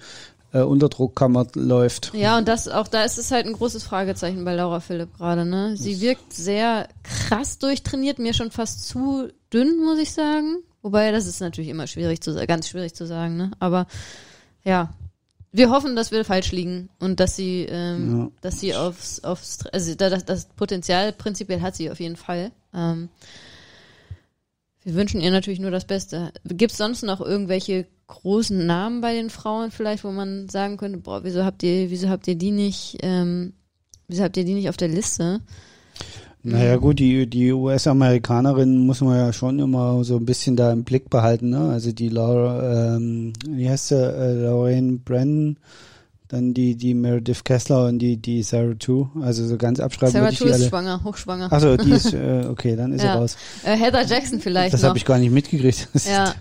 äh, 0.54 0.62
Unterdruckkammer 0.62 1.48
läuft. 1.56 2.12
Ja, 2.14 2.38
und 2.38 2.48
das 2.48 2.68
auch 2.68 2.88
da 2.88 3.04
ist 3.04 3.18
es 3.18 3.32
halt 3.32 3.46
ein 3.48 3.54
großes 3.54 3.84
Fragezeichen 3.84 4.46
bei 4.46 4.54
Laura 4.56 4.80
Philipp 4.82 5.18
gerade, 5.18 5.46
ne? 5.46 5.76
Sie 5.78 6.02
wirkt 6.02 6.34
sehr 6.34 6.88
krass 7.04 7.58
durchtrainiert, 7.60 8.20
mir 8.20 8.34
schon 8.34 8.52
fast 8.52 8.88
zu 8.88 9.30
dünn, 9.52 9.84
muss 9.84 10.00
ich 10.00 10.12
sagen. 10.14 10.58
Wobei, 10.82 11.12
das 11.12 11.26
ist 11.26 11.40
natürlich 11.40 11.70
immer 11.72 11.88
schwierig 11.88 12.22
zu 12.22 12.36
ganz 12.46 12.68
schwierig 12.70 12.94
zu 12.94 13.08
sagen, 13.08 13.38
ne? 13.38 13.52
Aber 13.60 13.88
ja. 14.64 14.94
Wir 15.56 15.70
hoffen, 15.70 15.96
dass 15.96 16.12
wir 16.12 16.26
falsch 16.26 16.52
liegen 16.52 16.90
und 17.00 17.20
dass 17.22 17.36
sie, 17.38 17.66
ähm, 17.70 18.18
Ja. 18.20 18.32
dass 18.42 18.60
sie 18.60 18.76
aufs, 18.76 19.24
aufs, 19.24 19.66
also 19.68 19.96
da- 19.96 20.10
das, 20.10 20.26
das 20.26 20.46
Potenzial 20.50 21.14
prinzipiell 21.14 21.62
hat 21.62 21.76
sie 21.78 21.90
auf 21.90 22.00
jeden 22.02 22.18
Fall. 22.18 22.52
Ähm, 22.74 23.08
wir 24.84 24.96
wünschen 24.96 25.22
ihr 25.22 25.32
natürlich 25.32 25.60
nur 25.60 25.72
das 25.72 25.86
Beste. 25.86 26.32
Gibt 26.46 26.74
es 26.74 26.78
sonst 26.78 27.04
noch 27.04 27.22
irgendwelche 27.22 27.88
großen 28.08 28.66
Namen 28.66 29.00
bei 29.02 29.14
den 29.14 29.30
Frauen 29.30 29.72
vielleicht, 29.72 30.04
wo 30.04 30.12
man 30.12 30.50
sagen 30.50 30.78
könnte, 30.78 31.00
boah, 31.00 31.24
wieso 31.24 31.44
habt 31.46 31.64
ihr, 31.64 31.90
wieso 31.90 32.10
habt 32.10 32.28
ihr 32.28 32.36
die 32.36 32.52
nicht, 32.52 32.98
ähm, 33.02 33.54
wieso 34.08 34.24
habt 34.24 34.36
ihr 34.38 34.44
die 34.46 34.54
nicht 34.54 34.70
auf 34.70 34.78
der 34.78 34.90
Liste? 34.90 35.40
Naja 36.48 36.76
gut, 36.78 37.00
die, 37.00 37.28
die 37.28 37.52
US-Amerikanerin 37.52 38.86
muss 38.86 39.02
man 39.02 39.18
ja 39.18 39.34
schon 39.34 39.58
immer 39.60 40.04
so 40.04 40.18
ein 40.18 40.26
bisschen 40.26 40.56
da 40.56 40.72
im 40.72 40.84
Blick 40.84 41.10
behalten. 41.10 41.50
Ne? 41.50 41.70
Also 41.70 41.92
die 41.92 42.10
Laura, 42.10 42.96
ähm, 42.96 43.34
wie 43.50 43.70
heißt 43.70 43.88
sie, 43.90 43.96
äh, 43.96 44.34
Lorraine 44.44 45.00
Brennan, 45.04 45.58
dann 46.28 46.54
die, 46.54 46.76
die 46.76 46.94
Meredith 46.94 47.44
Kessler 47.44 47.86
und 47.88 48.00
die, 48.00 48.18
die 48.18 48.44
Sarah 48.44 48.74
Tu. 48.78 49.08
Also 49.22 49.46
so 49.46 49.58
ganz 49.58 49.80
abschreiben 49.80 50.14
Sarah 50.14 50.30
die 50.30 50.36
ist 50.36 50.54
alle. 50.54 50.68
schwanger, 50.70 51.04
hochschwanger. 51.04 51.52
Achso, 51.52 51.78
die 51.78 51.92
ist, 51.92 52.14
äh, 52.14 52.46
okay, 52.50 52.76
dann 52.76 52.94
ist 52.94 53.04
Ja. 53.04 53.14
sie 53.14 53.18
raus. 53.20 53.38
Äh, 53.64 53.76
Heather 53.78 54.06
Jackson 54.06 54.40
vielleicht 54.40 54.74
Das 54.74 54.84
habe 54.84 54.98
ich 54.98 55.06
gar 55.06 55.18
nicht 55.20 55.32
mitgekriegt. 55.32 55.88
Ja. 56.08 56.34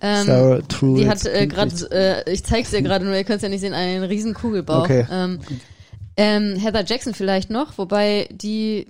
Ähm, 0.00 0.26
Sarah 0.26 0.60
True. 0.62 0.98
die 1.00 1.08
hat 1.08 1.24
äh, 1.26 1.46
gerade, 1.46 1.72
äh, 1.92 2.32
ich 2.32 2.42
zeig's 2.44 2.70
dir 2.70 2.82
gerade 2.82 3.04
nur, 3.04 3.14
ihr 3.14 3.24
könnt 3.24 3.36
es 3.36 3.42
ja 3.42 3.48
nicht 3.48 3.60
sehen, 3.60 3.74
einen 3.74 4.02
riesen 4.04 4.34
Kugelbauch. 4.34 4.84
Okay. 4.84 5.06
Ähm, 5.10 5.38
ähm, 6.16 6.56
Heather 6.56 6.84
Jackson 6.84 7.14
vielleicht 7.14 7.50
noch, 7.50 7.78
wobei 7.78 8.28
die 8.32 8.86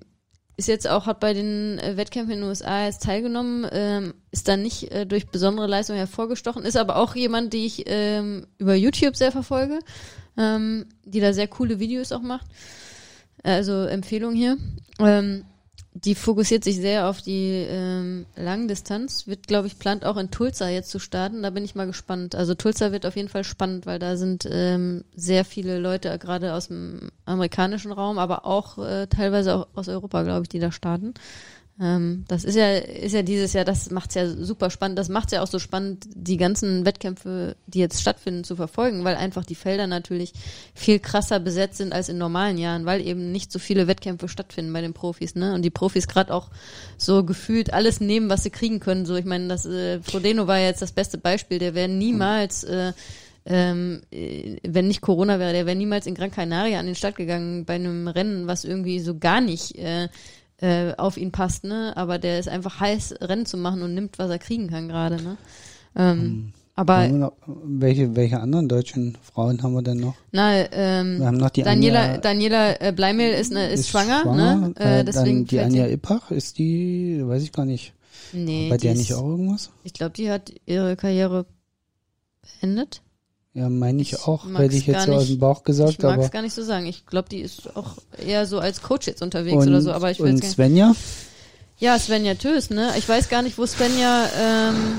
ist 0.61 0.69
jetzt 0.69 0.87
auch, 0.87 1.07
hat 1.07 1.21
bei 1.21 1.33
den 1.33 1.79
äh, 1.79 1.97
Wettkämpfen 1.97 2.35
in 2.35 2.41
den 2.41 2.49
USA 2.49 2.85
jetzt 2.85 3.03
teilgenommen, 3.03 3.67
ähm, 3.73 4.15
ist 4.31 4.47
dann 4.47 4.61
nicht 4.61 4.93
äh, 4.93 5.07
durch 5.07 5.27
besondere 5.29 5.67
Leistung 5.67 5.97
hervorgestochen, 5.97 6.65
ist 6.65 6.77
aber 6.77 6.97
auch 6.97 7.17
jemand, 7.17 7.55
die 7.55 7.65
ich 7.65 7.85
ähm, 7.87 8.47
über 8.59 8.75
YouTube 8.75 9.17
sehr 9.17 9.33
verfolge, 9.33 9.79
ähm, 10.37 10.85
die 11.05 11.21
da 11.21 11.33
sehr 11.33 11.49
coole 11.49 11.81
Videos 11.81 12.13
auch 12.13 12.21
macht. 12.21 12.47
Also 13.43 13.85
Empfehlung 13.85 14.35
hier. 14.35 14.59
Ähm, 14.99 15.47
die 15.93 16.15
fokussiert 16.15 16.63
sich 16.63 16.77
sehr 16.77 17.09
auf 17.09 17.21
die 17.21 17.67
ähm, 17.69 18.27
Langdistanz. 18.37 19.27
Wird, 19.27 19.49
glaube 19.49 19.67
ich, 19.67 19.79
plant 19.79 20.05
auch 20.05 20.17
in 20.17 20.31
Tulsa 20.31 20.69
jetzt 20.69 20.91
zu 20.91 21.01
starten. 21.01 21.43
Da 21.43 21.51
bin 21.51 21.65
ich 21.65 21.75
mal 21.75 21.87
gespannt. 21.87 22.37
Also 22.37 22.55
Tulsa 22.55 22.93
wird 22.93 23.07
auf 23.07 23.17
jeden 23.17 23.29
Fall 23.29 23.43
spannend, 23.43 23.87
weil 23.87 23.99
da 23.99 24.17
sind 24.17 24.49
ähm, 24.49 25.05
sehr 25.17 25.45
viele 25.45 25.79
Leute 25.81 26.17
gerade 26.19 26.55
aus 26.55 26.69
dem 26.69 27.11
amerikanischen 27.25 27.91
Raum, 27.91 28.19
aber 28.19 28.47
auch 28.47 28.79
äh, 28.79 29.09
teilweise 29.09 29.57
auch 29.57 29.67
aus 29.75 29.89
Europa, 29.89 30.23
glaube 30.23 30.43
ich, 30.43 30.49
die 30.49 30.61
da 30.61 30.71
starten. 30.71 31.15
Ähm, 31.81 32.25
das 32.29 32.45
ist 32.45 32.57
ja, 32.57 32.77
ist 32.77 33.15
ja 33.15 33.23
dieses 33.23 33.55
Jahr, 33.55 33.65
das 33.65 33.91
macht's 33.91 34.15
ja 34.15 34.29
super 34.29 34.69
spannend. 34.69 34.99
Das 34.99 35.09
macht's 35.09 35.33
ja 35.33 35.43
auch 35.43 35.47
so 35.47 35.59
spannend, 35.59 36.07
die 36.15 36.37
ganzen 36.37 36.85
Wettkämpfe, 36.85 37.57
die 37.67 37.79
jetzt 37.79 38.03
stattfinden, 38.03 38.45
zu 38.45 38.55
verfolgen, 38.55 39.03
weil 39.05 39.17
einfach 39.17 39.47
die 39.47 39.55
Felder 39.55 39.87
natürlich 39.87 40.35
viel 40.75 40.99
krasser 40.99 41.41
besetzt 41.41 41.79
sind 41.79 41.95
als 41.95 42.11
in 42.11 42.19
normalen 42.19 42.59
Jahren, 42.59 42.85
weil 42.85 43.01
eben 43.07 43.33
nicht 43.33 43.51
so 43.51 43.59
viele 43.59 43.87
Wettkämpfe 43.87 44.29
stattfinden 44.29 44.75
bei 44.75 44.83
den 44.83 44.93
Profis, 44.93 45.35
ne? 45.35 45.55
Und 45.55 45.63
die 45.63 45.71
Profis 45.71 46.07
gerade 46.07 46.35
auch 46.35 46.51
so 46.99 47.25
gefühlt 47.25 47.73
alles 47.73 48.01
nehmen, 48.01 48.29
was 48.29 48.43
sie 48.43 48.51
kriegen 48.51 48.81
können. 48.81 49.07
So, 49.07 49.17
ich 49.17 49.25
meine, 49.25 49.49
das 49.49 49.65
äh, 49.65 50.01
Frodeno 50.03 50.47
war 50.47 50.59
jetzt 50.59 50.83
das 50.83 50.93
beste 50.93 51.17
Beispiel. 51.17 51.59
Der 51.59 51.75
wäre 51.75 51.89
niemals 51.89 52.63
äh, 52.65 52.93
ähm, 53.47 54.03
äh, 54.11 54.59
wenn 54.63 54.87
nicht 54.87 55.01
Corona 55.01 55.39
wäre, 55.39 55.53
der 55.53 55.65
wäre 55.65 55.77
niemals 55.77 56.07
in 56.07 56.15
Gran 56.15 56.31
Canaria 56.31 56.79
an 56.79 56.85
den 56.85 56.95
Start 56.95 57.17
gegangen 57.17 57.65
bei 57.65 57.75
einem 57.75 58.07
Rennen, 58.07 58.47
was 58.47 58.65
irgendwie 58.65 59.01
so 59.01 59.19
gar 59.19 59.41
nicht 59.41 59.77
äh, 59.77 60.09
äh, 60.61 60.95
auf 60.97 61.17
ihn 61.17 61.33
passt, 61.33 61.65
ne? 61.65 61.93
Aber 61.97 62.19
der 62.19 62.39
ist 62.39 62.49
einfach 62.49 62.81
heiß, 62.81 63.15
Rennen 63.21 63.47
zu 63.47 63.57
machen 63.57 63.83
und 63.83 63.95
nimmt, 63.95 64.19
was 64.19 64.31
er 64.31 64.39
kriegen 64.39 64.69
kann 64.69 64.89
gerade, 64.89 65.17
ne? 65.23 65.37
Ähm, 65.97 66.53
aber 66.77 66.99
Haben 66.99 67.13
wir 67.13 67.19
noch, 67.19 67.33
welche, 67.47 68.17
welche 68.17 68.41
anderen 68.41 68.69
deutschen 68.69 69.19
Frauen 69.23 69.63
haben 69.63 69.75
wir 69.75 69.83
denn 69.83 69.99
noch? 69.99 70.15
na, 70.33 70.55
ähm, 70.73 71.19
Wir 71.19 71.27
haben 71.27 71.37
noch 71.37 71.51
die 71.51 71.63
Daniela, 71.63 72.03
Anja, 72.05 72.19
Daniela 72.19 72.81
äh, 72.81 72.93
Bleimel 72.93 73.33
ist, 73.33 73.53
ne, 73.53 73.69
ist, 73.71 73.89
schwanger, 73.89 74.25
ne? 74.35 74.73
Äh, 74.79 75.01
Äh, 75.01 75.05
deswegen 75.05 75.39
dann 75.39 75.47
die 75.47 75.61
Anja 75.61 75.87
Ippach, 75.89 76.31
ist 76.31 76.59
die, 76.59 77.21
weiß 77.23 77.43
ich 77.43 77.53
gar 77.53 77.67
nicht. 77.67 77.93
Nee, 78.33 78.69
Bei 78.71 78.77
die 78.77 78.83
der 78.83 78.93
ist, 78.93 78.99
nicht 78.99 79.15
auch 79.15 79.27
irgendwas? 79.27 79.71
Ich 79.83 79.93
glaube, 79.93 80.13
die 80.13 80.31
hat 80.31 80.53
ihre 80.67 80.97
Karriere 80.97 81.47
beendet. 82.61 83.03
Ja, 83.61 83.69
meine 83.69 84.01
ich 84.01 84.19
auch, 84.27 84.45
mag's 84.45 84.65
hätte 84.65 84.77
ich 84.77 84.87
jetzt 84.87 85.05
so 85.05 85.13
aus 85.13 85.27
dem 85.27 85.39
Bauch 85.39 85.59
Ich 85.59 85.65
gesagt, 85.65 86.03
mag 86.03 86.15
aber. 86.15 86.25
es 86.25 86.31
gar 86.31 86.41
nicht 86.41 86.55
so 86.55 86.63
sagen. 86.63 86.87
Ich 86.87 87.05
glaube, 87.05 87.29
die 87.29 87.41
ist 87.41 87.77
auch 87.77 87.97
eher 88.25 88.47
so 88.47 88.59
als 88.59 88.81
Coach 88.81 89.07
jetzt 89.07 89.21
unterwegs 89.21 89.57
Und, 89.63 89.69
oder 89.69 89.83
so, 89.83 89.93
aber 89.93 90.11
ich 90.11 90.19
will 90.19 90.33
und. 90.33 90.43
Svenja? 90.45 90.95
Ja, 91.79 91.99
Svenja 91.99 92.35
Tös, 92.35 92.71
ne? 92.71 92.93
Ich 92.97 93.07
weiß 93.07 93.29
gar 93.29 93.43
nicht, 93.43 93.59
wo 93.59 93.67
Svenja, 93.67 94.29
ähm, 94.41 94.99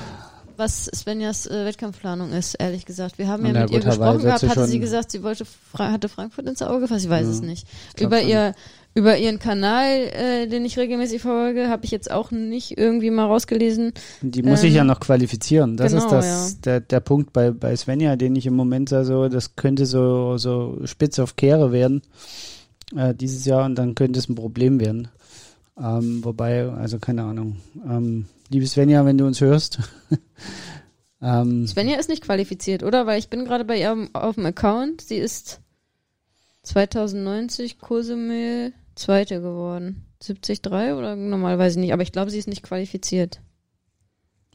was 0.58 0.86
Svenjas 0.86 1.48
äh, 1.48 1.66
Wettkampfplanung 1.66 2.32
ist, 2.34 2.54
ehrlich 2.56 2.86
gesagt. 2.86 3.18
Wir 3.18 3.28
haben 3.28 3.44
ja 3.48 3.52
Na 3.54 3.62
mit 3.62 3.72
ihr 3.72 3.80
gesprochen 3.80 4.22
gehabt, 4.22 4.44
hatte 4.44 4.68
sie 4.68 4.80
gesagt, 4.80 5.10
sie 5.10 5.24
wollte 5.24 5.46
Fra 5.46 5.92
hatte 5.92 6.08
Frankfurt 6.08 6.46
ins 6.48 6.62
Auge 6.62 6.82
gefasst, 6.82 7.06
ich 7.06 7.10
weiß 7.10 7.26
Ja, 7.26 7.32
es 7.32 7.42
nicht. 7.42 7.68
Über 8.00 8.22
ihr 8.22 8.54
über 8.94 9.18
ihren 9.18 9.40
Kanal, 9.40 9.88
äh, 9.88 10.48
den 10.48 10.66
ich 10.66 10.78
regelmäßig 10.78 11.22
verfolge, 11.22 11.70
habe 11.70 11.86
ich 11.86 11.92
jetzt 11.92 12.12
auch 12.12 12.32
nicht 12.32 12.78
irgendwie 12.78 13.10
mal 13.10 13.26
rausgelesen. 13.26 13.94
Die 14.22 14.44
muss 14.44 14.60
Ähm, 14.60 14.68
sich 14.68 14.74
ja 14.74 14.84
noch 14.84 15.00
qualifizieren. 15.00 15.78
Das 15.78 15.94
genau, 15.94 16.04
ist 16.04 16.12
das, 16.12 16.26
ja. 16.26 16.58
der, 16.66 16.80
der 16.82 17.00
Punkt 17.00 17.32
bei, 17.32 17.52
bei 17.52 17.76
Svenja, 17.76 18.18
den 18.18 18.36
ich 18.36 18.46
im 18.46 18.56
Moment 18.56 18.90
sah, 18.90 19.06
so, 19.06 19.30
das 19.30 19.56
könnte 19.56 19.86
so, 19.86 20.38
so 20.38 20.80
spitz 20.84 21.20
auf 21.20 21.38
Kehre 21.38 21.72
werden, 21.72 22.02
äh, 22.96 23.14
dieses 23.16 23.46
Jahr, 23.46 23.66
und 23.66 23.76
dann 23.76 23.96
könnte 23.96 24.20
es 24.20 24.28
ein 24.28 24.36
Problem 24.36 24.80
werden. 24.82 25.08
Ähm, 25.82 26.24
wobei, 26.24 26.68
also 26.70 27.00
keine 27.00 27.24
Ahnung. 27.24 27.58
Ähm, 27.88 28.26
liebe 28.50 28.68
Svenja, 28.68 29.06
wenn 29.06 29.18
du 29.18 29.26
uns 29.26 29.40
hörst, 29.40 29.80
ähm, 31.22 31.66
Svenja 31.66 31.98
ist 31.98 32.10
nicht 32.10 32.24
qualifiziert, 32.24 32.84
oder? 32.84 33.06
Weil 33.08 33.20
ich 33.20 33.30
bin 33.30 33.46
gerade 33.46 33.64
bei 33.64 33.80
ihr 33.80 34.10
auf 34.12 34.36
dem 34.36 34.46
Account. 34.46 35.00
Sie 35.00 35.16
ist 35.16 35.62
2090 36.64 37.80
Cozumel 37.80 38.74
Zweite 38.96 39.42
geworden. 39.42 40.06
73 40.20 40.72
oder 40.72 41.16
normal 41.16 41.58
weiß 41.58 41.74
ich 41.74 41.80
nicht, 41.80 41.94
aber 41.94 42.04
ich 42.04 42.12
glaube, 42.12 42.32
sie 42.32 42.38
ist 42.38 42.48
nicht 42.48 42.64
qualifiziert. 42.64 43.40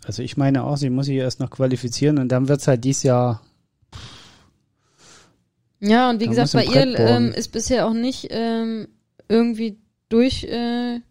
also 0.05 0.23
ich 0.23 0.37
meine 0.37 0.65
auch, 0.65 0.77
sie 0.77 0.91
muss 0.91 1.07
sich 1.07 1.17
erst 1.17 1.41
noch 1.41 1.51
qualifizieren 1.51 2.19
und 2.19 2.29
dann 2.29 2.49
wird's 2.49 2.69
halt 2.69 2.85
dieses 2.85 3.03
Jahr, 3.03 3.43
Ja, 5.81 6.09
und 6.11 6.21
wie 6.21 6.27
gesagt, 6.27 6.53
bei 6.53 6.65
ihr 6.65 6.99
ähm, 6.99 7.33
ist 7.33 7.49
bisher 7.53 7.87
auch 7.87 7.93
nicht 7.93 8.29
ähm, 8.31 8.89
irgendwie 9.29 9.79
durchgeklungen, 10.09 11.03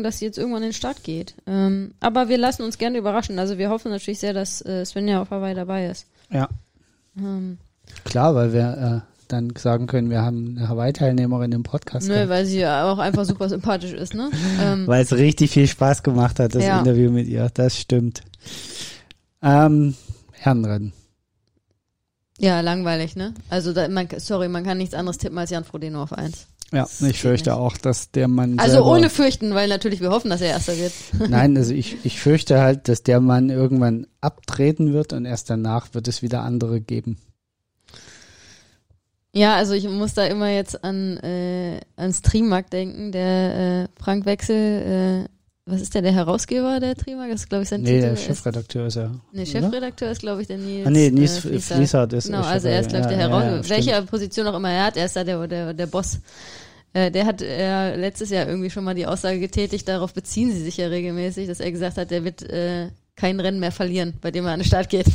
äh, 0.00 0.02
dass 0.02 0.18
sie 0.18 0.26
jetzt 0.26 0.38
irgendwann 0.38 0.62
in 0.62 0.68
den 0.68 0.74
Start 0.74 1.02
geht. 1.02 1.34
Ähm, 1.46 1.92
aber 2.00 2.28
wir 2.28 2.38
lassen 2.38 2.62
uns 2.62 2.78
gerne 2.78 2.98
überraschen. 2.98 3.38
Also 3.38 3.58
wir 3.58 3.70
hoffen 3.70 3.90
natürlich 3.90 4.20
sehr, 4.20 4.32
dass 4.32 4.64
äh, 4.64 4.84
Svenja 4.84 5.20
auf 5.22 5.30
Hawaii 5.30 5.54
dabei 5.54 5.86
ist. 5.86 6.06
ja, 6.30 6.48
Ähm, 7.16 7.58
klar, 8.04 8.34
weil 8.34 8.52
wir 8.52 9.04
äh, 9.06 9.13
dann 9.28 9.52
sagen 9.56 9.86
können, 9.86 10.10
wir 10.10 10.22
haben 10.22 10.56
eine 10.58 10.68
Hawaii-Teilnehmerin 10.68 11.52
im 11.52 11.62
Podcast. 11.62 12.08
nö, 12.08 12.14
gehabt. 12.14 12.30
weil 12.30 12.46
sie 12.46 12.60
ja 12.60 12.90
auch 12.90 12.98
einfach 12.98 13.24
super 13.24 13.48
sympathisch 13.48 13.92
ist, 13.92 14.14
ne? 14.14 14.30
Ähm, 14.60 14.86
Weil 14.86 15.02
es 15.02 15.12
richtig 15.12 15.50
viel 15.52 15.66
Spaß 15.66 16.02
gemacht 16.02 16.38
hat, 16.40 16.54
das 16.54 16.64
Ja. 16.64 16.78
Interview 16.78 17.10
mit 17.10 17.26
ihr. 17.26 17.50
Das 17.52 17.78
stimmt. 17.78 18.22
Ähm, 19.42 19.94
Herrenrennen. 20.32 20.92
ja, 22.38 22.60
langweilig, 22.60 23.16
ne? 23.16 23.34
Also 23.48 23.72
da, 23.72 23.88
man, 23.88 24.08
sorry, 24.18 24.48
man 24.48 24.64
kann 24.64 24.78
nichts 24.78 24.94
anderes 24.94 25.18
tippen 25.18 25.38
als 25.38 25.50
Jan 25.50 25.64
Frodeno 25.64 26.02
auf 26.02 26.12
eins. 26.12 26.46
Ja, 26.72 26.88
ich 27.06 27.20
fürchte 27.20 27.50
nicht. 27.50 27.58
auch, 27.58 27.76
dass 27.76 28.10
der 28.10 28.26
Mann. 28.26 28.58
Also 28.58 28.82
ohne 28.84 29.08
fürchten, 29.10 29.54
weil 29.54 29.68
natürlich 29.68 30.00
wir 30.00 30.10
hoffen, 30.10 30.30
dass 30.30 30.40
er 30.40 30.48
Erster 30.48 30.76
wird. 30.76 30.92
Nein, 31.30 31.56
also 31.56 31.72
ich, 31.72 31.98
ich 32.04 32.18
fürchte 32.18 32.60
halt, 32.60 32.88
dass 32.88 33.02
der 33.02 33.20
Mann 33.20 33.48
irgendwann 33.50 34.06
abtreten 34.20 34.92
wird 34.92 35.12
und 35.12 35.24
erst 35.24 35.50
danach 35.50 35.94
wird 35.94 36.08
es 36.08 36.22
wieder 36.22 36.42
andere 36.42 36.80
geben. 36.80 37.18
Ja, 39.34 39.56
also 39.56 39.74
ich 39.74 39.88
muss 39.88 40.14
da 40.14 40.26
immer 40.26 40.48
jetzt 40.50 40.84
an 40.84 41.16
äh, 41.18 41.80
ans 41.96 42.22
Trimark 42.22 42.70
denken. 42.70 43.10
Der 43.12 43.88
äh, 43.98 44.00
Frank 44.02 44.26
Wechsel, 44.26 45.26
äh, 45.26 45.28
was 45.66 45.80
ist 45.80 45.94
der, 45.94 46.02
der 46.02 46.12
Herausgeber 46.12 46.78
der 46.78 46.94
Trimark? 46.94 47.30
Das 47.30 47.40
ist, 47.40 47.48
glaube 47.48 47.64
ich, 47.64 47.68
sein 47.68 47.80
Nee, 47.82 47.88
Titel. 47.88 48.00
der 48.00 48.08
Er 48.10 48.14
ist- 48.14 48.24
Chefredakteur 48.24 48.86
ist 48.86 48.96
er. 48.96 49.10
Nee, 49.32 49.42
oder? 49.42 49.46
Chefredakteur 49.50 50.10
ist, 50.12 50.20
glaube 50.20 50.42
ich, 50.42 50.46
der 50.46 50.58
Nils. 50.58 50.86
Ah, 50.86 50.90
nee, 50.90 51.10
Nils 51.10 51.44
äh. 51.46 51.58
Fließert 51.58 52.12
ist 52.12 52.26
Genau, 52.26 52.42
also 52.42 52.68
er 52.68 52.80
ist, 52.80 52.90
glaube 52.90 53.02
ich, 53.02 53.08
der 53.08 53.18
ja, 53.18 53.28
Herausgeber. 53.28 53.56
ja, 53.62 53.68
Welche 53.70 54.02
Position 54.02 54.46
auch 54.46 54.54
immer 54.56 54.70
er 54.70 54.84
hat, 54.84 54.96
er 54.96 55.06
ist 55.06 55.16
da 55.16 55.24
der, 55.24 55.46
der, 55.48 55.74
der 55.74 55.86
Boss. 55.86 56.20
Äh, 56.92 57.10
der 57.10 57.26
hat 57.26 57.42
äh, 57.42 57.96
letztes 57.96 58.30
Jahr 58.30 58.46
irgendwie 58.46 58.70
schon 58.70 58.84
mal 58.84 58.94
die 58.94 59.06
Aussage 59.06 59.40
getätigt, 59.40 59.88
darauf 59.88 60.14
beziehen 60.14 60.52
sie 60.52 60.62
sich 60.62 60.76
ja 60.76 60.86
regelmäßig, 60.86 61.48
dass 61.48 61.58
er 61.58 61.72
gesagt 61.72 61.96
hat, 61.96 62.12
der 62.12 62.22
wird 62.22 62.42
äh, 62.42 62.90
kein 63.16 63.40
Rennen 63.40 63.58
mehr 63.58 63.72
verlieren, 63.72 64.14
bei 64.20 64.30
dem 64.30 64.46
er 64.46 64.52
an 64.52 64.60
den 64.60 64.64
Start 64.66 64.88
geht. 64.90 65.06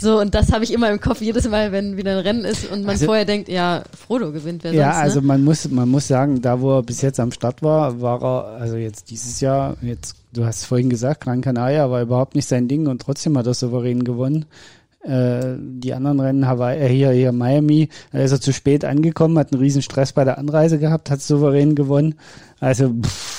So, 0.00 0.20
und 0.20 0.32
das 0.34 0.52
habe 0.52 0.62
ich 0.62 0.72
immer 0.72 0.90
im 0.90 1.00
Kopf 1.00 1.20
jedes 1.20 1.48
Mal, 1.48 1.72
wenn 1.72 1.96
wieder 1.96 2.12
ein 2.12 2.18
Rennen 2.18 2.44
ist 2.44 2.70
und 2.70 2.82
man 2.82 2.90
Also- 2.90 3.06
vorher 3.06 3.24
denkt, 3.24 3.48
ja, 3.48 3.82
Frodo 3.98 4.30
gewinnt, 4.30 4.62
wer 4.62 4.72
Ja, 4.72 4.92
sonst, 4.92 5.02
also 5.02 5.20
ne? 5.20 5.26
man 5.26 5.44
muss, 5.44 5.68
man 5.70 5.88
muss 5.88 6.06
sagen, 6.06 6.40
da 6.40 6.60
wo 6.60 6.76
er 6.78 6.82
bis 6.84 7.02
jetzt 7.02 7.18
am 7.18 7.32
Start 7.32 7.62
war, 7.62 8.00
war 8.00 8.22
er, 8.22 8.44
also 8.60 8.76
jetzt 8.76 9.10
dieses 9.10 9.40
Jahr, 9.40 9.76
jetzt, 9.82 10.14
du 10.32 10.44
hast 10.44 10.66
vorhin 10.66 10.88
gesagt, 10.88 11.22
Gran 11.22 11.40
Canaria 11.40 11.90
war 11.90 12.00
überhaupt 12.00 12.36
nicht 12.36 12.46
sein 12.46 12.68
Ding 12.68 12.86
und 12.86 13.02
trotzdem 13.02 13.36
hat 13.36 13.46
er 13.48 13.54
souverän 13.54 14.04
gewonnen. 14.04 14.44
Äh, 15.02 15.56
die 15.58 15.94
anderen 15.94 16.20
Rennen, 16.20 16.46
Hawaii, 16.46 16.78
äh, 16.78 16.88
hier, 16.88 17.10
hier 17.10 17.32
Miami, 17.32 17.88
da 18.12 18.18
ist 18.18 18.32
er 18.32 18.40
zu 18.40 18.52
spät 18.52 18.84
angekommen, 18.84 19.38
hat 19.38 19.52
einen 19.52 19.60
riesen 19.62 19.82
Stress 19.82 20.12
bei 20.12 20.24
der 20.24 20.38
Anreise 20.38 20.78
gehabt, 20.78 21.10
hat 21.10 21.22
souverän 21.22 21.74
gewonnen. 21.74 22.14
Also, 22.60 22.90
pff, 22.90 23.37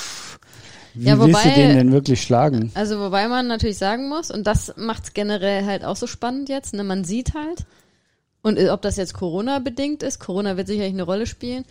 wie 0.93 1.07
Ja, 1.07 1.19
willst 1.19 1.43
du 1.45 1.49
wobei- 1.49 1.55
den 1.55 1.75
denn 1.77 1.91
wirklich 1.91 2.21
schlagen? 2.21 2.71
Also 2.75 2.99
wobei 2.99 3.27
man 3.27 3.47
natürlich 3.47 3.77
sagen 3.77 4.09
muss, 4.09 4.31
und 4.31 4.45
das 4.47 4.73
macht's 4.77 5.13
generell 5.13 5.65
halt 5.65 5.83
auch 5.85 5.95
so 5.95 6.07
spannend 6.07 6.49
jetzt, 6.49 6.73
ne, 6.73 6.83
man 6.83 7.03
sieht 7.03 7.33
halt, 7.33 7.65
und 8.41 8.57
äh, 8.57 8.69
ob 8.69 8.81
das 8.81 8.95
jetzt 8.97 9.13
Corona 9.13 9.59
bedingt 9.59 10.01
ist, 10.03 10.19
Corona 10.19 10.55
wird 10.57 10.67
sicherlich 10.67 10.93
eine 10.93 11.03
Rolle 11.03 11.25
spielen, 11.25 11.65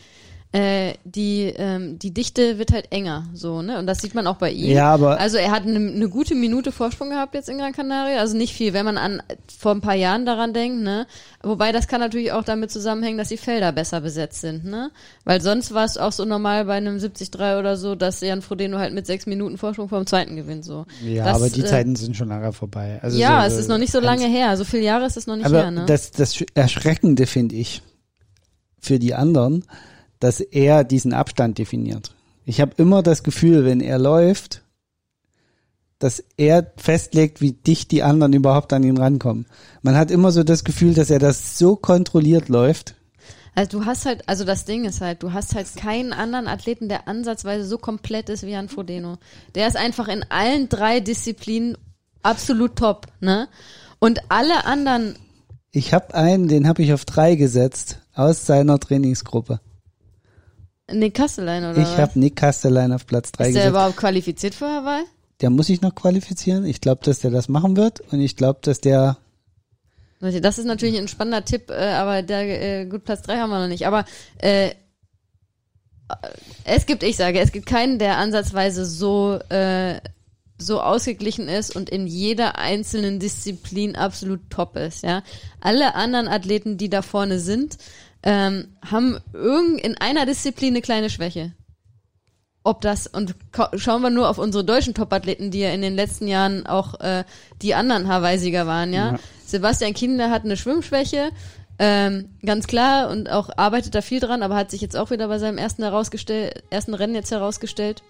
äh, 0.50 0.94
die, 1.04 1.52
ähm, 1.56 1.98
die 1.98 2.14
Dichte 2.14 2.58
wird 2.58 2.72
halt 2.72 2.90
enger, 2.90 3.26
so, 3.34 3.60
ne? 3.60 3.78
Und 3.78 3.86
das 3.86 4.00
sieht 4.00 4.14
man 4.14 4.26
auch 4.26 4.36
bei 4.36 4.50
ihm. 4.50 4.70
Ja, 4.70 4.94
aber 4.94 5.20
Also 5.20 5.36
er 5.36 5.50
hat 5.50 5.64
eine, 5.64 5.76
eine 5.76 6.08
gute 6.08 6.34
Minute 6.34 6.72
Vorsprung 6.72 7.10
gehabt 7.10 7.34
jetzt 7.34 7.50
in 7.50 7.58
Gran 7.58 7.74
Canaria, 7.74 8.18
also 8.18 8.34
nicht 8.34 8.54
viel, 8.54 8.72
wenn 8.72 8.86
man 8.86 8.96
an 8.96 9.22
vor 9.58 9.72
ein 9.72 9.82
paar 9.82 9.94
Jahren 9.94 10.24
daran 10.24 10.54
denkt, 10.54 10.82
ne? 10.82 11.06
Wobei 11.42 11.70
das 11.70 11.86
kann 11.86 12.00
natürlich 12.00 12.32
auch 12.32 12.44
damit 12.44 12.70
zusammenhängen, 12.70 13.18
dass 13.18 13.28
die 13.28 13.36
Felder 13.36 13.72
besser 13.72 14.00
besetzt 14.00 14.40
sind, 14.40 14.64
ne? 14.64 14.90
Weil 15.24 15.42
sonst 15.42 15.74
war 15.74 15.84
es 15.84 15.98
auch 15.98 16.12
so 16.12 16.24
normal 16.24 16.64
bei 16.64 16.76
einem 16.76 16.96
70-3 16.96 17.58
oder 17.58 17.76
so, 17.76 17.94
dass 17.94 18.22
Jan 18.22 18.40
Frodeno 18.40 18.78
halt 18.78 18.94
mit 18.94 19.06
sechs 19.06 19.26
Minuten 19.26 19.58
Vorsprung 19.58 19.90
vom 19.90 20.06
zweiten 20.06 20.34
gewinnt, 20.34 20.64
so. 20.64 20.86
ja, 21.04 21.24
das, 21.26 21.36
aber 21.36 21.50
die 21.50 21.60
äh, 21.60 21.66
Zeiten 21.66 21.94
sind 21.94 22.16
schon 22.16 22.28
lange 22.28 22.54
vorbei. 22.54 23.00
Also 23.02 23.18
ja, 23.18 23.42
so, 23.42 23.54
es 23.54 23.60
ist 23.60 23.68
noch 23.68 23.78
nicht 23.78 23.92
so 23.92 24.00
lange 24.00 24.26
her, 24.26 24.56
so 24.56 24.64
viele 24.64 24.84
Jahre 24.84 25.04
ist 25.04 25.18
es 25.18 25.26
noch 25.26 25.36
nicht 25.36 25.44
Aber 25.44 25.58
her, 25.58 25.70
ne? 25.70 25.84
das, 25.86 26.10
das 26.10 26.42
Erschreckende 26.54 27.26
finde 27.26 27.56
ich 27.56 27.82
für 28.80 28.98
die 28.98 29.14
anderen, 29.14 29.64
dass 30.20 30.40
er 30.40 30.84
diesen 30.84 31.12
Abstand 31.12 31.58
definiert. 31.58 32.14
Ich 32.44 32.60
habe 32.60 32.72
immer 32.76 33.02
das 33.02 33.22
Gefühl, 33.22 33.64
wenn 33.64 33.80
er 33.80 33.98
läuft, 33.98 34.62
dass 35.98 36.22
er 36.36 36.72
festlegt, 36.76 37.40
wie 37.40 37.52
dicht 37.52 37.90
die 37.90 38.02
anderen 38.02 38.32
überhaupt 38.32 38.72
an 38.72 38.84
ihn 38.84 38.98
rankommen. 38.98 39.46
Man 39.82 39.96
hat 39.96 40.10
immer 40.10 40.30
so 40.32 40.44
das 40.44 40.64
Gefühl, 40.64 40.94
dass 40.94 41.10
er 41.10 41.18
das 41.18 41.58
so 41.58 41.76
kontrolliert 41.76 42.48
läuft. 42.48 42.94
Also 43.54 43.80
du 43.80 43.86
hast 43.86 44.06
halt, 44.06 44.28
also 44.28 44.44
das 44.44 44.64
Ding 44.64 44.84
ist 44.84 45.00
halt, 45.00 45.22
du 45.24 45.32
hast 45.32 45.56
halt 45.56 45.66
keinen 45.74 46.12
anderen 46.12 46.46
Athleten, 46.46 46.88
der 46.88 47.08
ansatzweise 47.08 47.64
so 47.64 47.76
komplett 47.76 48.28
ist 48.28 48.44
wie 48.44 48.52
Jan 48.52 48.68
Frodeno. 48.68 49.18
Der 49.56 49.66
ist 49.66 49.76
einfach 49.76 50.06
in 50.06 50.24
allen 50.28 50.68
drei 50.68 51.00
Disziplinen 51.00 51.76
absolut 52.22 52.76
top, 52.76 53.06
ne? 53.20 53.48
Und 53.98 54.20
alle 54.30 54.64
anderen, 54.64 55.16
Ich 55.72 55.92
habe 55.92 56.14
einen, 56.14 56.46
den 56.46 56.68
habe 56.68 56.82
ich 56.82 56.92
auf 56.92 57.04
drei 57.04 57.34
gesetzt 57.34 57.98
aus 58.14 58.46
seiner 58.46 58.78
Trainingsgruppe. 58.78 59.60
Nick 60.92 61.14
Kastelein 61.14 61.64
oder 61.64 61.76
Ich 61.82 61.96
habe 61.98 62.18
Nick 62.18 62.36
Castellan 62.36 62.92
auf 62.92 63.06
Platz 63.06 63.32
drei 63.32 63.48
Ist 63.48 63.54
der 63.54 63.62
gesetzt. 63.62 63.70
überhaupt 63.70 63.96
qualifiziert 63.96 64.54
für 64.54 64.66
Hawaii? 64.66 65.04
Der 65.40 65.50
muss 65.50 65.66
sich 65.66 65.80
noch 65.82 65.94
qualifizieren. 65.94 66.64
Ich 66.64 66.80
glaube, 66.80 67.04
dass 67.04 67.20
der 67.20 67.30
das 67.30 67.48
machen 67.48 67.76
wird 67.76 68.00
und 68.12 68.20
ich 68.20 68.36
glaube, 68.36 68.58
dass 68.62 68.80
der 68.80 69.18
Leute, 70.20 70.40
Das 70.40 70.58
ist 70.58 70.64
natürlich 70.64 70.98
ein 70.98 71.06
spannender 71.06 71.44
Tipp, 71.44 71.70
äh, 71.70 71.74
aber 71.74 72.22
der, 72.22 72.80
äh, 72.80 72.86
gut, 72.86 73.04
Platz 73.04 73.22
drei 73.22 73.36
haben 73.38 73.50
wir 73.50 73.60
noch 73.60 73.68
nicht. 73.68 73.86
Aber 73.86 74.04
äh, 74.38 74.70
es 76.64 76.86
gibt, 76.86 77.02
ich 77.02 77.16
sage, 77.16 77.38
es 77.38 77.52
gibt 77.52 77.66
keinen, 77.66 77.98
der 77.98 78.16
ansatzweise 78.16 78.84
so, 78.84 79.38
äh, 79.50 80.00
so 80.58 80.80
ausgeglichen 80.80 81.48
ist 81.48 81.76
und 81.76 81.88
in 81.90 82.06
jeder 82.06 82.58
einzelnen 82.58 83.20
Disziplin 83.20 83.94
absolut 83.94 84.40
top 84.50 84.76
ist, 84.76 85.04
ja. 85.04 85.22
Alle 85.60 85.94
anderen 85.94 86.26
Athleten, 86.26 86.78
die 86.78 86.88
da 86.90 87.02
vorne 87.02 87.38
sind, 87.38 87.76
ähm, 88.22 88.76
haben 88.84 89.18
irgend 89.32 89.80
in 89.80 89.96
einer 89.96 90.26
Disziplin 90.26 90.74
eine 90.74 90.82
kleine 90.82 91.10
Schwäche. 91.10 91.54
Ob 92.64 92.80
das, 92.80 93.06
und 93.06 93.34
schauen 93.76 94.02
wir 94.02 94.10
nur 94.10 94.28
auf 94.28 94.38
unsere 94.38 94.64
deutschen 94.64 94.92
Top-Athleten, 94.94 95.50
die 95.50 95.60
ja 95.60 95.70
in 95.70 95.80
den 95.80 95.94
letzten 95.94 96.26
Jahren 96.26 96.66
auch 96.66 97.00
äh, 97.00 97.24
die 97.62 97.74
anderen 97.74 98.08
Hawaii-Sieger 98.08 98.66
waren, 98.66 98.92
ja. 98.92 99.12
Ja. 99.12 99.18
Sebastian 99.46 99.94
Kinder 99.94 100.30
hat 100.30 100.44
eine 100.44 100.56
Schwimmschwäche, 100.56 101.30
ähm, 101.78 102.30
ganz 102.44 102.66
klar, 102.66 103.08
und 103.08 103.30
auch 103.30 103.50
arbeitet 103.56 103.94
da 103.94 104.02
viel 104.02 104.20
dran, 104.20 104.42
aber 104.42 104.56
hat 104.56 104.70
sich 104.70 104.80
jetzt 104.80 104.96
auch 104.96 105.10
wieder 105.10 105.28
bei 105.28 105.38
seinem 105.38 105.58
ersten 105.58 105.82
herausgestellt, 105.84 106.64
ersten 106.70 106.92
Rennen 106.92 107.14
jetzt 107.14 107.30
herausgestellt. 107.30 108.02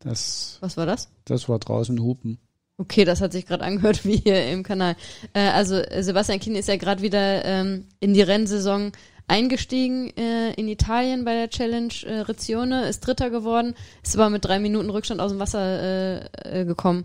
das 0.00 0.56
Was 0.60 0.76
war 0.76 0.86
das? 0.86 1.10
das 1.26 1.48
war 1.48 1.58
draußen 1.58 2.00
Hupen. 2.00 2.38
Okay, 2.80 3.04
das 3.04 3.20
hat 3.20 3.32
sich 3.32 3.44
gerade 3.44 3.62
angehört 3.62 4.04
wie 4.06 4.16
hier 4.16 4.48
im 4.48 4.62
Kanal. 4.62 4.96
Äh, 5.34 5.50
also 5.50 5.76
äh, 5.76 6.02
Sebastian 6.02 6.40
Kienle 6.40 6.60
ist 6.60 6.68
ja 6.68 6.76
gerade 6.76 7.02
wieder 7.02 7.44
ähm, 7.44 7.84
in 8.00 8.14
die 8.14 8.22
Rennsaison 8.22 8.92
eingestiegen 9.28 10.16
äh, 10.16 10.54
in 10.54 10.66
Italien 10.66 11.26
bei 11.26 11.34
der 11.34 11.50
Challenge 11.50 11.92
äh, 12.06 12.20
Rezione, 12.20 12.88
ist 12.88 13.00
Dritter 13.00 13.28
geworden, 13.28 13.74
ist 14.02 14.16
aber 14.16 14.30
mit 14.30 14.46
drei 14.46 14.58
Minuten 14.58 14.88
Rückstand 14.88 15.20
aus 15.20 15.30
dem 15.30 15.40
Wasser 15.40 15.60
äh, 15.60 16.60
äh, 16.62 16.64
gekommen. 16.64 17.04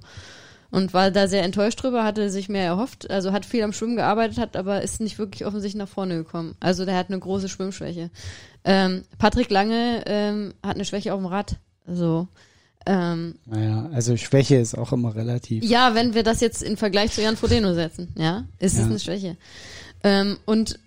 und 0.71 0.93
war 0.93 1.11
da 1.11 1.27
sehr 1.27 1.43
enttäuscht 1.43 1.83
drüber, 1.83 2.05
hatte 2.05 2.29
sich 2.29 2.47
mehr 2.47 2.63
erhofft, 2.63 3.11
also 3.11 3.33
hat 3.33 3.45
viel 3.45 3.61
am 3.61 3.73
Schwimmen 3.73 3.97
gearbeitet, 3.97 4.37
hat 4.37 4.55
aber 4.55 4.81
ist 4.81 5.01
nicht 5.01 5.19
wirklich 5.19 5.45
offensichtlich 5.45 5.79
nach 5.79 5.89
vorne 5.89 6.15
gekommen. 6.15 6.55
Also 6.61 6.85
der 6.85 6.95
hat 6.95 7.09
eine 7.09 7.19
große 7.19 7.49
Schwimmschwäche. 7.49 8.11
Ähm, 8.63 9.03
Patrick 9.17 9.51
Lange 9.51 10.03
ähm, 10.05 10.53
hat 10.63 10.75
eine 10.75 10.85
Schwäche 10.85 11.13
auf 11.13 11.19
dem 11.19 11.27
Rad. 11.27 11.57
Also 11.85 12.29
ähm, 12.85 13.35
Naja, 13.45 13.89
also 13.93 14.15
Schwäche 14.17 14.55
ist 14.57 14.77
auch 14.77 14.91
immer 14.91 15.15
relativ. 15.15 15.63
ja, 15.63 15.95
wenn 15.95 16.13
wir 16.13 16.23
das 16.23 16.41
jetzt 16.41 16.61
in 16.63 16.77
Vergleich 16.77 17.11
zu 17.11 17.21
Jan 17.21 17.37
Frodeno 17.37 17.73
setzen, 17.73 18.13
ja, 18.17 18.45
ist 18.59 18.73
es 18.73 18.79
Ja. 18.79 18.85
eine 18.85 18.99
Schwäche. 18.99 19.37
Ähm, 20.03 20.37
und 20.45 20.79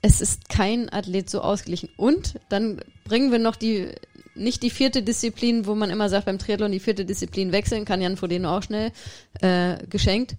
es 0.00 0.20
ist 0.20 0.48
kein 0.48 0.92
Athlet 0.92 1.30
so 1.30 1.40
ausgeglichen. 1.40 1.88
Und 1.96 2.34
dann 2.48 2.80
bringen 3.04 3.30
wir 3.32 3.38
noch 3.38 3.56
die, 3.56 3.88
nicht 4.34 4.62
die 4.62 4.70
vierte 4.70 5.02
Disziplin, 5.02 5.66
wo 5.66 5.74
man 5.74 5.90
immer 5.90 6.08
sagt, 6.08 6.26
beim 6.26 6.38
Triathlon 6.38 6.72
die 6.72 6.80
vierte 6.80 7.04
Disziplin 7.04 7.52
wechseln, 7.52 7.84
kann 7.84 8.00
Jan 8.00 8.16
Frodeno 8.16 8.56
auch 8.56 8.62
schnell, 8.62 8.90
äh, 9.40 9.76
geschenkt. 9.88 10.36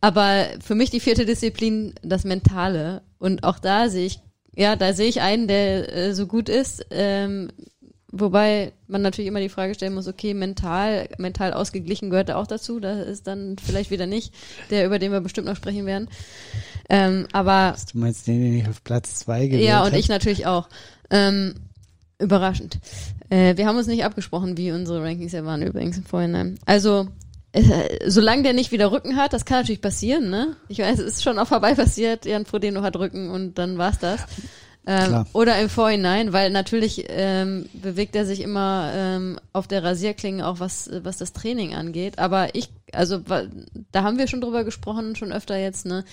Aber 0.00 0.46
für 0.60 0.74
mich 0.74 0.90
die 0.90 1.00
vierte 1.00 1.24
Disziplin, 1.26 1.94
das 2.02 2.24
Mentale. 2.24 3.02
Und 3.18 3.44
auch 3.44 3.58
da 3.58 3.88
sehe 3.88 4.06
ich, 4.06 4.20
ja, 4.54 4.76
da 4.76 4.92
sehe 4.94 5.08
ich 5.08 5.20
einen, 5.20 5.46
der 5.48 5.92
äh, 5.94 6.14
so 6.14 6.26
gut 6.26 6.48
ist, 6.48 6.84
ähm, 6.90 7.50
Wobei 8.14 8.72
man 8.88 9.00
natürlich 9.00 9.28
immer 9.28 9.40
die 9.40 9.48
Frage 9.48 9.74
stellen 9.74 9.94
muss, 9.94 10.06
okay, 10.06 10.34
mental, 10.34 11.08
mental 11.16 11.54
ausgeglichen 11.54 12.10
gehört 12.10 12.28
er 12.28 12.36
auch 12.36 12.46
dazu. 12.46 12.78
Da 12.78 13.00
ist 13.00 13.26
dann 13.26 13.56
vielleicht 13.58 13.90
wieder 13.90 14.04
nicht 14.04 14.34
der, 14.70 14.84
über 14.84 14.98
den 14.98 15.12
wir 15.12 15.22
bestimmt 15.22 15.46
noch 15.46 15.56
sprechen 15.56 15.86
werden. 15.86 16.08
Ähm, 16.90 17.26
aber 17.32 17.74
Du 17.90 17.98
meinst 17.98 18.26
den, 18.26 18.42
den 18.42 18.58
ich 18.58 18.68
auf 18.68 18.84
Platz 18.84 19.20
zwei 19.20 19.46
gewählt 19.46 19.66
ja, 19.66 19.80
und 19.82 19.92
hab? 19.92 19.98
ich 19.98 20.08
natürlich 20.08 20.46
auch. 20.46 20.68
Ähm, 21.10 21.54
überraschend. 22.18 22.78
Äh, 23.30 23.56
wir 23.56 23.66
haben 23.66 23.76
uns 23.76 23.86
nicht 23.86 24.04
abgesprochen, 24.04 24.56
wie 24.58 24.72
unsere 24.72 25.02
Rankings 25.02 25.32
ja 25.32 25.44
waren 25.44 25.62
übrigens 25.62 25.96
im 25.96 26.04
Vorhinein. 26.04 26.58
Also, 26.66 27.08
äh, 27.52 27.62
solange 28.06 28.42
der 28.42 28.52
nicht 28.52 28.72
wieder 28.72 28.92
Rücken 28.92 29.16
hat, 29.16 29.32
das 29.32 29.44
kann 29.44 29.60
natürlich 29.60 29.80
passieren, 29.80 30.30
ne? 30.30 30.56
Ich 30.68 30.78
weiß, 30.78 30.98
es 30.98 31.14
ist 31.16 31.22
schon 31.22 31.38
auch 31.38 31.48
vorbei 31.48 31.74
passiert, 31.74 32.24
Jan 32.24 32.46
Frodeno 32.46 32.82
hat 32.82 32.96
Rücken 32.96 33.30
und 33.30 33.58
dann 33.58 33.78
war's 33.78 33.98
das. 33.98 34.20
Ähm, 34.84 35.24
oder 35.32 35.60
im 35.60 35.68
Vorhinein, 35.68 36.32
weil 36.32 36.50
natürlich 36.50 37.04
ähm, 37.08 37.68
bewegt 37.72 38.16
er 38.16 38.26
sich 38.26 38.40
immer 38.40 38.90
ähm, 38.92 39.38
auf 39.52 39.68
der 39.68 39.84
Rasierklinge 39.84 40.44
auch 40.44 40.58
was 40.58 40.90
was 41.04 41.18
das 41.18 41.32
Training 41.32 41.74
angeht. 41.74 42.18
Aber 42.18 42.54
ich, 42.56 42.68
also 42.92 43.20
da 43.92 44.02
haben 44.02 44.18
wir 44.18 44.26
schon 44.26 44.40
drüber 44.40 44.64
gesprochen, 44.64 45.14
schon 45.14 45.32
öfter 45.32 45.56
jetzt. 45.56 45.86
Ne, 45.86 46.04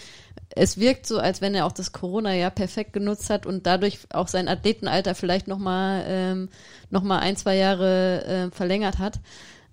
es 0.56 0.78
wirkt 0.80 1.08
so, 1.08 1.18
als 1.18 1.42
wenn 1.42 1.56
er 1.56 1.66
auch 1.66 1.72
das 1.72 1.94
Corona-Jahr 1.94 2.52
perfekt 2.52 2.94
genutzt 2.94 3.32
hat 3.32 3.48
und 3.48 3.66
dadurch 3.66 4.00
auch 4.12 4.28
sein 4.28 4.48
Athletenalter 4.48 5.16
vielleicht 5.16 5.48
noch 5.48 5.60
mal 5.60 6.04
ähm, 6.08 6.50
noch 6.92 7.02
mal 7.02 7.20
ein 7.20 7.38
zwei 7.38 7.56
Jahre 7.56 8.26
äh, 8.26 8.56
verlängert 8.56 9.00
hat. 9.00 9.20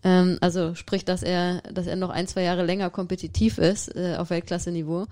Ähm, 0.04 0.38
also 0.40 0.74
sprich, 0.74 1.04
dass 1.04 1.22
er 1.22 1.60
dass 1.70 1.86
er 1.86 1.96
noch 1.96 2.10
ein 2.10 2.28
zwei 2.28 2.44
Jahre 2.44 2.64
länger 2.64 2.88
kompetitiv 2.88 3.58
ist 3.58 3.94
äh, 3.94 4.16
auf 4.16 4.30
Weltklasse-Niveau. 4.30 5.06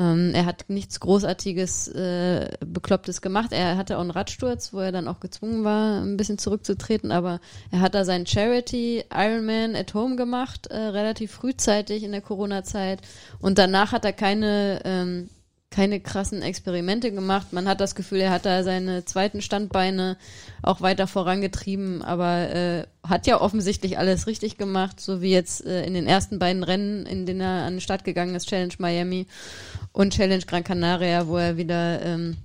Ähm, 0.00 0.32
er 0.34 0.46
hat 0.46 0.64
nichts 0.68 0.98
Großartiges, 1.00 1.88
äh, 1.88 2.48
Beklopptes 2.64 3.20
gemacht. 3.20 3.52
Er 3.52 3.76
hatte 3.76 3.98
auch 3.98 4.00
einen 4.00 4.10
Radsturz, 4.10 4.72
wo 4.72 4.78
er 4.80 4.92
dann 4.92 5.06
auch 5.06 5.20
gezwungen 5.20 5.62
war, 5.62 6.00
ein 6.00 6.16
bisschen 6.16 6.38
zurückzutreten, 6.38 7.12
aber 7.12 7.38
er 7.70 7.80
hat 7.80 7.94
da 7.94 8.06
seinen 8.06 8.26
Charity 8.26 9.04
Ironman 9.12 9.76
at 9.76 9.92
Home 9.92 10.16
gemacht, 10.16 10.68
äh, 10.68 10.76
relativ 10.76 11.32
frühzeitig 11.32 12.02
in 12.02 12.12
der 12.12 12.22
Corona-Zeit. 12.22 13.02
Und 13.40 13.58
danach 13.58 13.92
hat 13.92 14.06
er 14.06 14.14
keine, 14.14 14.80
ähm, 14.84 15.28
keine 15.70 16.00
krassen 16.00 16.42
Experimente 16.42 17.12
gemacht. 17.12 17.52
Man 17.52 17.68
hat 17.68 17.80
das 17.80 17.94
Gefühl, 17.94 18.20
er 18.20 18.32
hat 18.32 18.44
da 18.44 18.64
seine 18.64 19.04
zweiten 19.04 19.40
Standbeine 19.40 20.16
auch 20.62 20.80
weiter 20.80 21.06
vorangetrieben, 21.06 22.02
aber 22.02 22.50
äh, 22.52 22.86
hat 23.08 23.28
ja 23.28 23.40
offensichtlich 23.40 23.96
alles 23.96 24.26
richtig 24.26 24.58
gemacht, 24.58 25.00
so 25.00 25.22
wie 25.22 25.30
jetzt 25.30 25.64
äh, 25.64 25.84
in 25.84 25.94
den 25.94 26.08
ersten 26.08 26.40
beiden 26.40 26.64
Rennen, 26.64 27.06
in 27.06 27.24
denen 27.24 27.40
er 27.40 27.64
an 27.64 27.74
den 27.74 27.80
Start 27.80 28.02
gegangen 28.02 28.34
ist, 28.34 28.48
Challenge 28.48 28.74
Miami 28.78 29.28
und 29.92 30.12
Challenge 30.12 30.44
Gran 30.44 30.64
Canaria, 30.64 31.28
wo 31.28 31.36
er 31.36 31.56
wieder 31.56 32.02
ähm, 32.02 32.36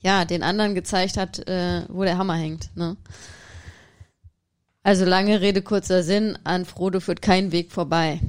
ja 0.00 0.24
den 0.24 0.44
anderen 0.44 0.76
gezeigt 0.76 1.16
hat, 1.16 1.40
äh, 1.48 1.82
wo 1.88 2.04
der 2.04 2.18
Hammer 2.18 2.36
hängt. 2.36 2.70
Ne? 2.76 2.96
Also 4.84 5.04
lange 5.04 5.40
Rede 5.40 5.62
kurzer 5.62 6.04
Sinn, 6.04 6.38
an 6.44 6.66
Frodo 6.66 7.00
führt 7.00 7.20
kein 7.20 7.50
Weg 7.50 7.72
vorbei. 7.72 8.20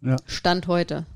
Ja. 0.00 0.16
Stand 0.26 0.68
heute. 0.68 1.06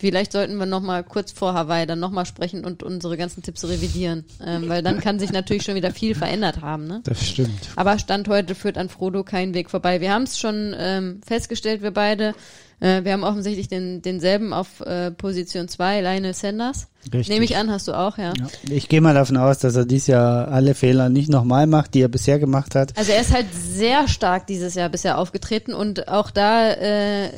Vielleicht 0.00 0.32
sollten 0.32 0.56
wir 0.56 0.64
noch 0.64 0.80
mal 0.80 1.04
kurz 1.04 1.30
vor 1.30 1.52
Hawaii 1.52 1.86
dann 1.86 2.00
noch 2.00 2.10
mal 2.10 2.24
sprechen 2.24 2.64
und 2.64 2.82
unsere 2.82 3.18
ganzen 3.18 3.42
Tipps 3.42 3.64
revidieren, 3.64 4.24
ähm, 4.42 4.66
weil 4.66 4.82
dann 4.82 4.98
kann 4.98 5.18
sich 5.18 5.30
natürlich 5.30 5.62
schon 5.62 5.74
wieder 5.74 5.90
viel 5.90 6.14
verändert 6.14 6.62
haben. 6.62 6.86
Ne? 6.86 7.02
Das 7.04 7.22
stimmt. 7.22 7.68
Aber 7.76 7.98
Stand 7.98 8.26
heute 8.28 8.54
führt 8.54 8.78
an 8.78 8.88
Frodo 8.88 9.24
kein 9.24 9.52
Weg 9.52 9.68
vorbei. 9.68 10.00
Wir 10.00 10.14
haben 10.14 10.22
es 10.22 10.38
schon 10.38 10.74
ähm, 10.78 11.20
festgestellt, 11.26 11.82
wir 11.82 11.90
beide. 11.90 12.34
Äh, 12.80 13.04
wir 13.04 13.12
haben 13.12 13.24
offensichtlich 13.24 13.68
den, 13.68 14.00
denselben 14.00 14.54
auf 14.54 14.80
äh, 14.80 15.10
Position 15.10 15.68
2, 15.68 16.00
Lionel 16.00 16.32
Sanders. 16.32 16.88
Richtig. 17.04 17.28
Nehme 17.28 17.44
ich 17.44 17.56
an, 17.56 17.70
hast 17.70 17.86
du 17.86 17.92
auch, 17.92 18.16
ja. 18.16 18.32
Ja. 18.38 18.46
Ich 18.70 18.88
gehe 18.88 19.02
mal 19.02 19.14
davon 19.14 19.36
aus, 19.36 19.58
dass 19.58 19.76
er 19.76 19.84
dieses 19.84 20.06
Jahr 20.06 20.48
alle 20.48 20.74
Fehler 20.74 21.10
nicht 21.10 21.28
nochmal 21.28 21.66
macht, 21.66 21.92
die 21.92 22.00
er 22.00 22.08
bisher 22.08 22.38
gemacht 22.38 22.74
hat. 22.74 22.96
Also 22.96 23.12
er 23.12 23.20
ist 23.20 23.34
halt 23.34 23.46
sehr 23.52 24.08
stark 24.08 24.46
dieses 24.46 24.74
Jahr 24.74 24.88
bisher 24.88 25.18
aufgetreten 25.18 25.74
und 25.74 26.08
auch 26.08 26.30
da 26.30 26.70
äh, 26.70 27.28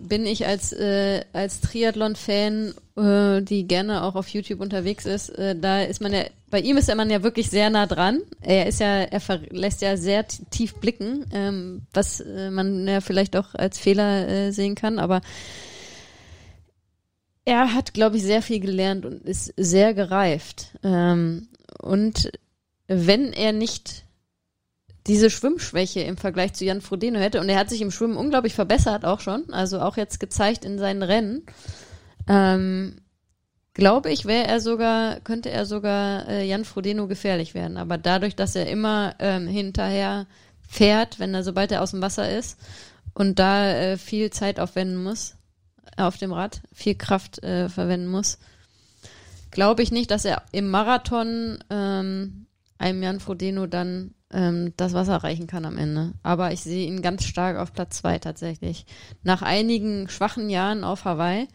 bin 0.00 0.26
ich 0.26 0.46
als 0.46 0.72
äh, 0.72 1.24
als 1.32 1.60
Triathlon-Fan, 1.60 2.74
äh, 2.96 3.42
die 3.42 3.66
gerne 3.66 4.02
auch 4.02 4.14
auf 4.14 4.28
YouTube 4.28 4.60
unterwegs 4.60 5.06
ist, 5.06 5.30
äh, 5.30 5.54
da 5.54 5.82
ist 5.82 6.00
man 6.00 6.12
ja, 6.12 6.24
bei 6.50 6.60
ihm 6.60 6.76
ist 6.76 6.94
man 6.94 7.10
ja 7.10 7.22
wirklich 7.22 7.50
sehr 7.50 7.70
nah 7.70 7.86
dran. 7.86 8.20
Er 8.40 8.66
ist 8.66 8.80
ja, 8.80 9.02
er 9.02 9.20
lässt 9.50 9.82
ja 9.82 9.96
sehr 9.96 10.26
tief 10.26 10.74
blicken, 10.76 11.26
ähm, 11.32 11.82
was 11.92 12.20
äh, 12.20 12.50
man 12.50 12.86
ja 12.86 13.00
vielleicht 13.00 13.36
auch 13.36 13.54
als 13.54 13.78
Fehler 13.78 14.28
äh, 14.28 14.50
sehen 14.52 14.74
kann, 14.74 14.98
aber 14.98 15.20
er 17.44 17.74
hat, 17.74 17.92
glaube 17.92 18.16
ich, 18.16 18.22
sehr 18.22 18.42
viel 18.42 18.60
gelernt 18.60 19.04
und 19.04 19.24
ist 19.24 19.52
sehr 19.56 19.94
gereift. 19.94 20.78
Ähm, 20.84 21.48
und 21.80 22.30
wenn 22.86 23.32
er 23.32 23.52
nicht 23.52 24.01
diese 25.06 25.30
Schwimmschwäche 25.30 26.00
im 26.00 26.16
Vergleich 26.16 26.52
zu 26.54 26.64
Jan 26.64 26.80
Frodeno 26.80 27.18
hätte, 27.18 27.40
und 27.40 27.48
er 27.48 27.58
hat 27.58 27.70
sich 27.70 27.80
im 27.80 27.90
Schwimmen 27.90 28.16
unglaublich 28.16 28.54
verbessert 28.54 29.04
auch 29.04 29.20
schon, 29.20 29.52
also 29.52 29.80
auch 29.80 29.96
jetzt 29.96 30.20
gezeigt 30.20 30.64
in 30.64 30.78
seinen 30.78 31.02
Rennen, 31.02 31.44
ähm, 32.28 32.96
glaube 33.74 34.10
ich, 34.10 34.26
wäre 34.26 34.46
er 34.46 34.60
sogar, 34.60 35.20
könnte 35.20 35.50
er 35.50 35.66
sogar 35.66 36.28
äh, 36.28 36.46
Jan 36.46 36.64
Frodeno 36.64 37.08
gefährlich 37.08 37.54
werden. 37.54 37.76
Aber 37.76 37.98
dadurch, 37.98 38.36
dass 38.36 38.54
er 38.54 38.68
immer 38.68 39.14
ähm, 39.18 39.46
hinterher 39.46 40.26
fährt, 40.68 41.18
wenn 41.18 41.34
er, 41.34 41.42
sobald 41.42 41.72
er 41.72 41.82
aus 41.82 41.92
dem 41.92 42.02
Wasser 42.02 42.30
ist 42.36 42.58
und 43.14 43.38
da 43.38 43.70
äh, 43.70 43.96
viel 43.96 44.30
Zeit 44.30 44.60
aufwenden 44.60 45.02
muss, 45.02 45.36
äh, 45.96 46.02
auf 46.02 46.18
dem 46.18 46.32
Rad, 46.32 46.62
viel 46.72 46.94
Kraft 46.94 47.42
äh, 47.42 47.68
verwenden 47.68 48.08
muss, 48.08 48.38
glaube 49.50 49.82
ich 49.82 49.90
nicht, 49.90 50.10
dass 50.10 50.24
er 50.24 50.42
im 50.52 50.68
Marathon 50.70 51.62
ähm, 51.70 52.46
einem 52.78 53.02
Jan 53.02 53.20
Frodeno 53.20 53.66
dann 53.66 54.14
ähm, 54.32 54.72
das 54.76 54.94
Wasser 54.94 55.16
reichen 55.16 55.46
kann 55.46 55.64
am 55.64 55.78
Ende. 55.78 56.12
Aber 56.22 56.52
ich 56.52 56.60
sehe 56.60 56.86
ihn 56.86 57.02
ganz 57.02 57.24
stark 57.24 57.56
auf 57.56 57.72
Platz 57.72 57.98
zwei 57.98 58.18
tatsächlich. 58.18 58.86
Nach 59.22 59.42
einigen 59.42 60.08
schwachen 60.08 60.50
Jahren 60.50 60.84
auf 60.84 61.04
Hawaii. 61.04 61.48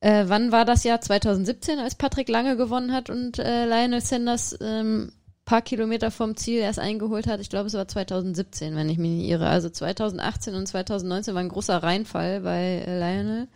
Äh, 0.00 0.24
wann 0.26 0.50
war 0.50 0.64
das 0.64 0.84
Jahr? 0.84 1.00
2017, 1.00 1.78
als 1.78 1.94
Patrick 1.94 2.28
Lange 2.28 2.56
gewonnen 2.56 2.92
hat 2.92 3.08
und 3.08 3.38
äh, 3.38 3.66
Lionel 3.66 4.00
Sanders 4.00 4.56
ähm, 4.60 5.12
paar 5.44 5.62
Kilometer 5.62 6.10
vom 6.10 6.36
Ziel 6.36 6.60
erst 6.60 6.78
eingeholt 6.78 7.26
hat. 7.26 7.40
Ich 7.40 7.50
glaube, 7.50 7.66
es 7.66 7.74
war 7.74 7.86
2017, 7.86 8.74
wenn 8.74 8.88
ich 8.88 8.98
mich 8.98 9.10
nicht 9.10 9.28
irre. 9.28 9.46
Also 9.48 9.68
2018 9.68 10.54
und 10.54 10.66
2019 10.66 11.34
war 11.34 11.40
ein 11.40 11.48
großer 11.48 11.82
Reinfall 11.82 12.40
bei 12.40 12.82
äh, 12.86 12.98
Lionel. 12.98 13.48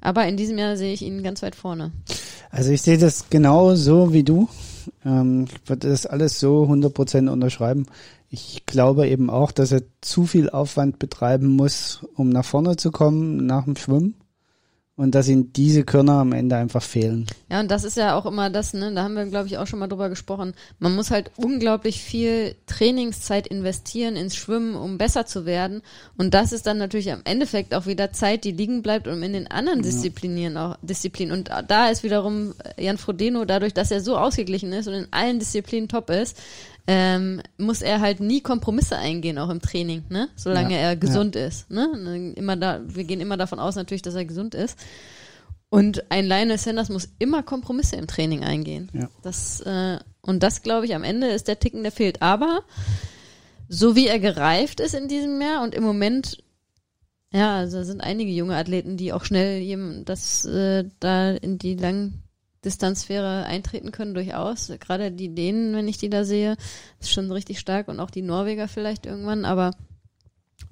Aber 0.00 0.26
in 0.26 0.36
diesem 0.36 0.58
Jahr 0.58 0.76
sehe 0.76 0.92
ich 0.92 1.02
ihn 1.02 1.22
ganz 1.22 1.42
weit 1.42 1.54
vorne. 1.54 1.92
Also 2.50 2.70
ich 2.70 2.82
sehe 2.82 2.98
das 2.98 3.30
genau 3.30 3.74
so 3.74 4.12
wie 4.12 4.22
du. 4.22 4.48
Ähm, 5.04 5.46
ich 5.48 5.68
würde 5.68 5.88
das 5.88 6.06
alles 6.06 6.40
so 6.40 6.64
100% 6.64 7.28
unterschreiben. 7.28 7.86
Ich 8.30 8.66
glaube 8.66 9.08
eben 9.08 9.30
auch, 9.30 9.52
dass 9.52 9.72
er 9.72 9.82
zu 10.00 10.26
viel 10.26 10.50
Aufwand 10.50 10.98
betreiben 10.98 11.48
muss, 11.48 12.04
um 12.14 12.28
nach 12.30 12.44
vorne 12.44 12.76
zu 12.76 12.90
kommen 12.90 13.46
nach 13.46 13.64
dem 13.64 13.76
Schwimmen. 13.76 14.14
Und 14.96 15.16
dass 15.16 15.26
ihm 15.26 15.52
diese 15.52 15.82
Körner 15.82 16.20
am 16.20 16.32
Ende 16.32 16.54
einfach 16.54 16.82
fehlen. 16.82 17.26
Ja, 17.50 17.58
und 17.58 17.68
das 17.68 17.82
ist 17.82 17.96
ja 17.96 18.16
auch 18.16 18.26
immer 18.26 18.48
das, 18.48 18.74
ne, 18.74 18.92
da 18.94 19.02
haben 19.02 19.16
wir, 19.16 19.26
glaube 19.26 19.48
ich, 19.48 19.58
auch 19.58 19.66
schon 19.66 19.80
mal 19.80 19.88
drüber 19.88 20.08
gesprochen. 20.08 20.54
Man 20.78 20.94
muss 20.94 21.10
halt 21.10 21.32
unglaublich 21.34 22.00
viel 22.00 22.54
Trainingszeit 22.66 23.48
investieren 23.48 24.14
ins 24.14 24.36
Schwimmen, 24.36 24.76
um 24.76 24.96
besser 24.96 25.26
zu 25.26 25.46
werden. 25.46 25.82
Und 26.16 26.32
das 26.32 26.52
ist 26.52 26.68
dann 26.68 26.78
natürlich 26.78 27.10
am 27.10 27.22
Endeffekt 27.24 27.74
auch 27.74 27.86
wieder 27.86 28.12
Zeit, 28.12 28.44
die 28.44 28.52
liegen 28.52 28.82
bleibt, 28.82 29.08
um 29.08 29.20
in 29.24 29.32
den 29.32 29.50
anderen 29.50 29.82
Disziplinen 29.82 30.56
auch 30.56 30.76
Disziplinen. 30.82 31.36
Und 31.36 31.50
da 31.66 31.88
ist 31.88 32.04
wiederum 32.04 32.54
Jan 32.78 32.96
Frodeno, 32.98 33.44
dadurch, 33.44 33.74
dass 33.74 33.90
er 33.90 34.00
so 34.00 34.16
ausgeglichen 34.16 34.72
ist 34.72 34.86
und 34.86 34.94
in 34.94 35.08
allen 35.10 35.40
Disziplinen 35.40 35.88
top 35.88 36.08
ist, 36.10 36.38
ähm, 36.86 37.40
muss 37.56 37.80
er 37.82 38.00
halt 38.00 38.20
nie 38.20 38.40
Kompromisse 38.40 38.96
eingehen, 38.98 39.38
auch 39.38 39.48
im 39.48 39.60
Training, 39.62 40.04
ne? 40.10 40.28
Solange 40.36 40.74
Ja, 40.74 40.80
er 40.80 40.96
gesund 40.96 41.34
ist. 41.36 41.70
Ne? 41.70 42.32
Immer 42.36 42.56
da, 42.56 42.80
wir 42.86 43.04
gehen 43.04 43.20
immer 43.20 43.36
davon 43.36 43.58
aus 43.58 43.74
natürlich, 43.76 44.02
dass 44.02 44.14
er 44.14 44.24
gesund 44.24 44.54
ist. 44.54 44.78
Und 45.70 46.10
ein 46.10 46.26
Lionel 46.26 46.58
Sanders 46.58 46.88
muss 46.90 47.08
immer 47.18 47.42
Kompromisse 47.42 47.96
im 47.96 48.06
Training 48.06 48.44
eingehen. 48.44 48.90
Ja. 48.92 49.08
Das, 49.22 49.60
äh, 49.62 49.98
und 50.20 50.42
das, 50.42 50.62
glaube 50.62 50.86
ich, 50.86 50.94
am 50.94 51.04
Ende 51.04 51.28
ist 51.28 51.48
der 51.48 51.58
Ticken, 51.58 51.82
der 51.82 51.90
fehlt. 51.90 52.22
Aber 52.22 52.60
so 53.68 53.96
wie 53.96 54.06
er 54.06 54.20
gereift 54.20 54.78
ist 54.80 54.94
in 54.94 55.08
diesem 55.08 55.40
Jahr 55.40 55.62
und 55.62 55.74
im 55.74 55.82
Moment 55.82 56.38
Ja, 57.32 57.56
also 57.56 57.82
sind 57.82 58.02
einige 58.02 58.30
junge 58.30 58.56
Athleten, 58.56 58.96
die 58.96 59.12
auch 59.12 59.24
schnell 59.24 60.04
das 60.04 60.44
äh, 60.44 60.84
da 61.00 61.32
in 61.32 61.58
die 61.58 61.74
Langdistanzsphäre 62.64 63.44
eintreten 63.44 63.92
können, 63.92 64.14
durchaus. 64.14 64.72
Gerade 64.80 65.12
die 65.12 65.34
Dänen, 65.34 65.74
wenn 65.74 65.86
ich 65.86 65.98
die 65.98 66.08
da 66.08 66.24
sehe, 66.24 66.56
ist 66.98 67.12
schon 67.12 67.30
richtig 67.30 67.58
stark 67.58 67.88
und 67.88 68.00
auch 68.00 68.10
die 68.10 68.22
Norweger 68.22 68.68
vielleicht 68.68 69.04
irgendwann, 69.04 69.44
aber 69.44 69.72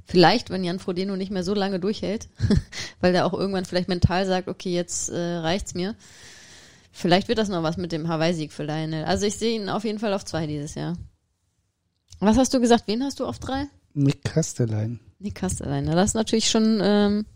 vielleicht, 0.06 0.48
wenn 0.48 0.64
Jan 0.64 0.78
Frodeno 0.78 1.16
nicht 1.16 1.30
mehr 1.30 1.44
so 1.44 1.54
lange 1.54 1.78
durchhält, 1.80 2.28
weil 3.00 3.12
der 3.12 3.26
auch 3.26 3.34
irgendwann 3.34 3.66
vielleicht 3.66 3.88
mental 3.88 4.26
sagt, 4.26 4.48
okay, 4.48 4.72
jetzt 4.72 5.10
äh, 5.10 5.36
reicht's 5.36 5.74
mir. 5.74 5.94
Vielleicht 6.92 7.28
wird 7.28 7.38
das 7.38 7.48
noch 7.48 7.62
was 7.62 7.76
mit 7.76 7.92
dem 7.92 8.08
Hawaii-Sieg 8.08 8.52
für 8.52 8.64
Lionel. 8.64 9.04
Also 9.04 9.26
ich 9.26 9.36
sehe 9.36 9.56
ihn 9.56 9.68
auf 9.68 9.84
jeden 9.84 9.98
Fall 9.98 10.14
auf 10.14 10.24
zwei 10.24 10.46
dieses 10.46 10.74
Jahr. 10.74 10.96
Was 12.20 12.38
hast 12.38 12.54
du 12.54 12.60
gesagt? 12.60 12.84
Wen 12.86 13.02
hast 13.02 13.20
du 13.20 13.26
auf 13.26 13.38
drei? 13.38 13.66
Nick 13.92 14.24
Kastelein. 14.24 15.00
Nick 15.18 15.34
Kastelein. 15.34 15.86
Das 15.86 16.10
ist 16.10 16.14
natürlich 16.14 16.50
schon 16.50 16.80
ähm, 16.82 17.26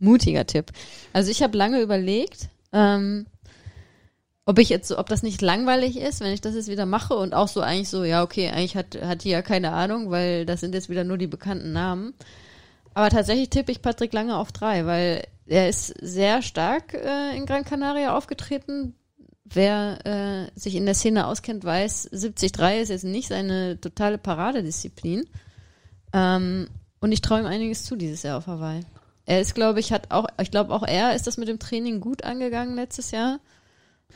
mutiger 0.00 0.46
Tipp. 0.46 0.72
Also 1.12 1.30
ich 1.30 1.42
habe 1.42 1.56
lange 1.56 1.80
überlegt, 1.80 2.48
ähm, 2.72 3.26
ob 4.48 4.58
ich 4.58 4.70
jetzt, 4.70 4.92
ob 4.92 5.10
das 5.10 5.22
nicht 5.22 5.42
langweilig 5.42 5.98
ist, 5.98 6.22
wenn 6.22 6.32
ich 6.32 6.40
das 6.40 6.54
jetzt 6.54 6.70
wieder 6.70 6.86
mache 6.86 7.14
und 7.14 7.34
auch 7.34 7.48
so 7.48 7.60
eigentlich 7.60 7.90
so, 7.90 8.02
ja 8.02 8.22
okay, 8.22 8.48
eigentlich 8.48 8.76
hat 8.76 8.98
hat 9.02 9.24
die 9.24 9.28
ja 9.28 9.42
keine 9.42 9.72
Ahnung, 9.72 10.10
weil 10.10 10.46
das 10.46 10.60
sind 10.60 10.74
jetzt 10.74 10.88
wieder 10.88 11.04
nur 11.04 11.18
die 11.18 11.26
bekannten 11.26 11.74
Namen. 11.74 12.14
Aber 12.94 13.10
tatsächlich 13.10 13.50
tippe 13.50 13.72
ich 13.72 13.82
Patrick 13.82 14.14
Lange 14.14 14.38
auf 14.38 14.50
drei, 14.50 14.86
weil 14.86 15.26
er 15.44 15.68
ist 15.68 15.88
sehr 16.00 16.40
stark 16.40 16.94
äh, 16.94 17.36
in 17.36 17.44
Gran 17.44 17.66
Canaria 17.66 18.16
aufgetreten. 18.16 18.94
Wer 19.44 20.06
äh, 20.06 20.58
sich 20.58 20.76
in 20.76 20.86
der 20.86 20.94
Szene 20.94 21.26
auskennt, 21.26 21.62
weiß, 21.62 22.08
73 22.10 22.80
ist 22.80 22.88
jetzt 22.88 23.04
nicht 23.04 23.28
seine 23.28 23.78
totale 23.78 24.16
Paradedisziplin. 24.16 25.26
Ähm, 26.14 26.68
und 27.00 27.12
ich 27.12 27.20
traue 27.20 27.40
ihm 27.40 27.46
einiges 27.46 27.84
zu 27.84 27.96
dieses 27.96 28.22
Jahr 28.22 28.38
auf 28.38 28.46
Hawaii. 28.46 28.80
Er 29.26 29.42
ist, 29.42 29.54
glaube 29.54 29.80
ich, 29.80 29.92
hat 29.92 30.10
auch, 30.10 30.26
ich 30.40 30.50
glaube 30.50 30.72
auch 30.72 30.84
er 30.84 31.14
ist 31.14 31.26
das 31.26 31.36
mit 31.36 31.48
dem 31.48 31.58
Training 31.58 32.00
gut 32.00 32.24
angegangen 32.24 32.76
letztes 32.76 33.10
Jahr. 33.10 33.40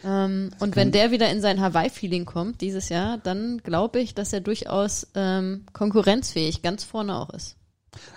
Ähm, 0.05 0.51
und 0.59 0.77
wenn 0.77 0.91
der 0.91 1.11
wieder 1.11 1.31
in 1.31 1.41
sein 1.41 1.61
Hawaii-Feeling 1.61 2.25
kommt 2.25 2.61
dieses 2.61 2.89
Jahr, 2.89 3.19
dann 3.19 3.59
glaube 3.59 4.01
ich, 4.01 4.15
dass 4.15 4.33
er 4.33 4.41
durchaus 4.41 5.07
ähm, 5.15 5.67
konkurrenzfähig 5.73 6.63
ganz 6.63 6.85
vorne 6.85 7.17
auch 7.17 7.31
ist. 7.31 7.57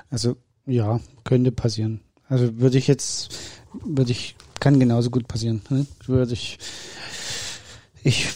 Also 0.09 0.38
ja, 0.65 0.99
könnte 1.23 1.51
passieren. 1.51 2.01
Also 2.28 2.57
würde 2.59 2.78
ich 2.78 2.88
jetzt, 2.88 3.38
würde 3.84 4.11
ich, 4.11 4.36
kann 4.59 4.80
genauso 4.80 5.11
gut 5.11 5.28
passieren. 5.28 5.61
Ne? 5.69 5.86
Würde 6.05 6.34
ich, 6.34 6.57
ich 8.03 8.28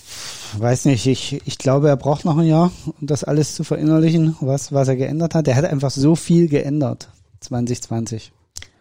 weiß 0.58 0.86
nicht, 0.86 1.08
ich, 1.08 1.42
ich 1.46 1.58
glaube, 1.58 1.90
er 1.90 1.98
braucht 1.98 2.26
noch 2.26 2.38
ein 2.38 2.48
Jahr, 2.48 2.72
um 2.86 3.08
das 3.08 3.24
alles 3.24 3.56
zu 3.56 3.64
verinnerlichen, 3.64 4.36
was, 4.42 4.72
was 4.72 4.88
er 4.88 4.96
geändert 4.96 5.34
hat. 5.34 5.48
Er 5.48 5.56
hat 5.56 5.66
einfach 5.66 5.92
so 5.92 6.16
viel 6.16 6.48
geändert 6.48 7.10
2020. 7.40 8.32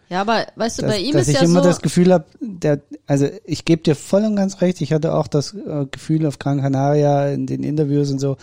Ja, 0.09 0.21
aber 0.21 0.47
weißt 0.55 0.79
du, 0.79 0.81
dass, 0.83 0.91
bei 0.91 0.99
ihm 0.99 1.13
dass 1.13 1.27
ist 1.27 1.27
ich 1.29 1.35
ja 1.35 1.43
immer 1.43 1.61
so, 1.61 1.69
das 1.69 1.81
Gefühl 1.81 2.11
habe, 2.11 2.25
der, 2.41 2.81
also 3.05 3.29
ich 3.45 3.63
gebe 3.63 3.83
dir 3.83 3.95
voll 3.95 4.23
und 4.25 4.35
ganz 4.35 4.59
recht, 4.59 4.81
ich 4.81 4.91
hatte 4.91 5.13
auch 5.13 5.27
das 5.27 5.53
äh, 5.53 5.85
Gefühl 5.91 6.25
auf 6.25 6.39
Gran 6.39 6.61
Canaria 6.61 7.27
in 7.29 7.45
den 7.45 7.63
Interviews 7.63 8.09
und 8.09 8.17
so, 8.17 8.37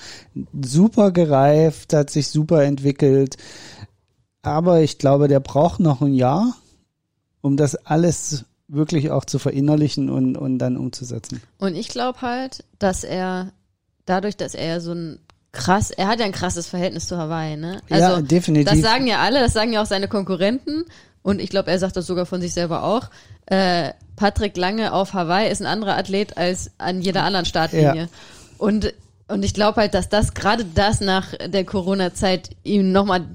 super 0.62 1.10
gereift, 1.10 1.92
hat 1.92 2.10
sich 2.10 2.28
super 2.28 2.62
entwickelt, 2.62 3.36
aber 4.42 4.80
ich 4.80 4.98
glaube, 4.98 5.26
der 5.26 5.40
braucht 5.40 5.80
noch 5.80 6.00
ein 6.02 6.14
Jahr, 6.14 6.54
um 7.40 7.56
das 7.56 7.74
alles 7.74 8.44
wirklich 8.68 9.10
auch 9.10 9.24
zu 9.24 9.40
verinnerlichen 9.40 10.08
und, 10.08 10.36
und 10.36 10.58
dann 10.58 10.76
umzusetzen. 10.76 11.42
und 11.58 11.74
ich 11.74 11.88
glaube 11.88 12.20
halt, 12.20 12.64
dass 12.78 13.02
er 13.02 13.52
dadurch, 14.04 14.36
dass 14.36 14.54
er 14.54 14.80
so 14.80 14.92
ein 14.92 15.18
krass, 15.56 15.90
er 15.90 16.06
hat 16.06 16.20
ja 16.20 16.26
ein 16.26 16.32
krasses 16.32 16.68
Verhältnis 16.68 17.08
zu 17.08 17.16
Hawaii, 17.16 17.56
ne? 17.56 17.80
Also 17.90 18.04
ja, 18.04 18.20
definitiv. 18.20 18.70
Das 18.70 18.80
sagen 18.82 19.06
ja 19.06 19.18
alle, 19.18 19.40
das 19.40 19.54
sagen 19.54 19.72
ja 19.72 19.82
auch 19.82 19.86
seine 19.86 20.06
Konkurrenten. 20.06 20.84
Und 21.26 21.40
ich 21.40 21.50
glaube, 21.50 21.72
er 21.72 21.78
sagt 21.80 21.96
das 21.96 22.06
sogar 22.06 22.24
von 22.24 22.40
sich 22.40 22.54
selber 22.54 22.84
auch. 22.84 23.10
Äh, 23.46 23.94
Patrick 24.14 24.56
Lange 24.56 24.92
auf 24.92 25.12
Hawaii 25.12 25.50
ist 25.50 25.60
ein 25.60 25.66
anderer 25.66 25.96
Athlet 25.96 26.36
als 26.36 26.70
an 26.78 27.02
jeder 27.02 27.24
anderen 27.24 27.44
Startlinie. 27.44 28.02
Ja. 28.02 28.08
Und, 28.58 28.94
und 29.26 29.44
ich 29.44 29.52
glaube 29.52 29.80
halt, 29.80 29.94
dass 29.94 30.08
das 30.08 30.34
gerade 30.34 30.64
das 30.64 31.00
nach 31.00 31.34
der 31.34 31.64
Corona-Zeit 31.64 32.50
ihm 32.62 32.92
nochmal 32.92 33.26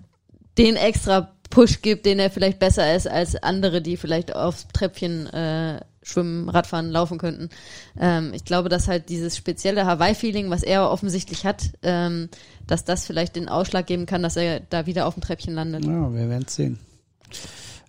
den 0.58 0.78
extra 0.78 1.34
Push 1.50 1.82
gibt, 1.82 2.06
den 2.06 2.20
er 2.20 2.32
vielleicht 2.32 2.60
besser 2.60 2.96
ist 2.96 3.10
als 3.10 3.36
andere, 3.36 3.82
die 3.82 3.98
vielleicht 3.98 4.34
aufs 4.34 4.68
Treppchen 4.72 5.28
äh, 5.28 5.82
schwimmen, 6.02 6.48
Radfahren, 6.48 6.92
laufen 6.92 7.18
könnten. 7.18 7.50
Ähm, 8.00 8.32
ich 8.34 8.46
glaube, 8.46 8.70
dass 8.70 8.88
halt 8.88 9.10
dieses 9.10 9.36
spezielle 9.36 9.86
Hawaii-Feeling, 9.86 10.50
was 10.50 10.64
er 10.64 10.90
offensichtlich 10.90 11.46
hat, 11.46 11.72
ähm, 11.84 12.30
dass 12.68 12.86
das 12.86 13.06
vielleicht 13.06 13.36
den 13.36 13.50
Ausschlag 13.50 13.86
geben 13.86 14.06
kann, 14.06 14.24
dass 14.24 14.38
er 14.38 14.62
da 14.62 14.86
wieder 14.86 15.08
auf 15.08 15.16
dem 15.16 15.24
Treppchen 15.24 15.54
landet. 15.54 15.84
Ja, 15.84 16.14
wir 16.14 16.30
werden 16.30 16.46
es 16.48 16.56
sehen. 16.56 16.80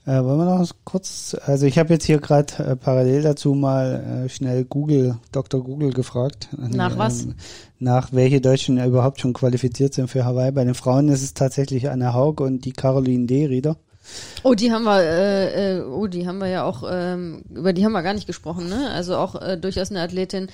Äh, 0.05 0.25
wollen 0.25 0.39
wir 0.39 0.45
noch 0.45 0.69
kurz, 0.85 1.37
also 1.47 1.65
ich 1.65 1.79
habe 1.79 1.93
jetzt 1.93 2.05
hier 2.05 2.19
gerade 2.19 2.53
äh, 2.59 2.77
parallel 2.77 3.23
dazu 3.23 3.55
mal 3.55 4.25
äh, 4.25 4.29
schnell 4.29 4.65
Google, 4.65 5.19
Dr. 5.31 5.63
Google 5.63 5.93
gefragt. 5.93 6.49
Nach 6.57 6.99
was? 6.99 7.23
Ähm, 7.23 7.35
nach 7.79 8.13
welche 8.13 8.41
Deutschen 8.41 8.85
überhaupt 8.85 9.21
schon 9.21 9.33
qualifiziert 9.33 9.95
sind 9.95 10.09
für 10.09 10.25
Hawaii. 10.25 10.51
Bei 10.51 10.65
den 10.65 10.75
Frauen 10.75 11.09
ist 11.09 11.23
es 11.23 11.35
tatsächlich 11.35 11.89
Anna 11.89 12.15
Haug 12.15 12.43
und 12.43 12.65
die 12.65 12.73
Caroline 12.73 13.27
D. 13.27 13.47
Rieder. 13.47 13.77
Oh, 14.43 14.55
die 14.55 14.73
haben 14.73 14.83
wir, 14.83 15.01
äh, 15.01 15.77
äh, 15.77 15.83
oh, 15.83 16.09
die 16.09 16.27
haben 16.27 16.39
wir 16.39 16.49
ja 16.49 16.65
auch, 16.65 16.83
ähm, 16.91 17.43
über 17.55 17.73
die 17.73 17.85
haben 17.85 17.93
wir 17.93 18.03
gar 18.03 18.15
nicht 18.15 18.27
gesprochen, 18.27 18.69
ne? 18.69 18.91
Also 18.91 19.17
auch 19.17 19.41
äh, 19.41 19.57
durchaus 19.57 19.91
eine 19.91 20.01
Athletin, 20.01 20.49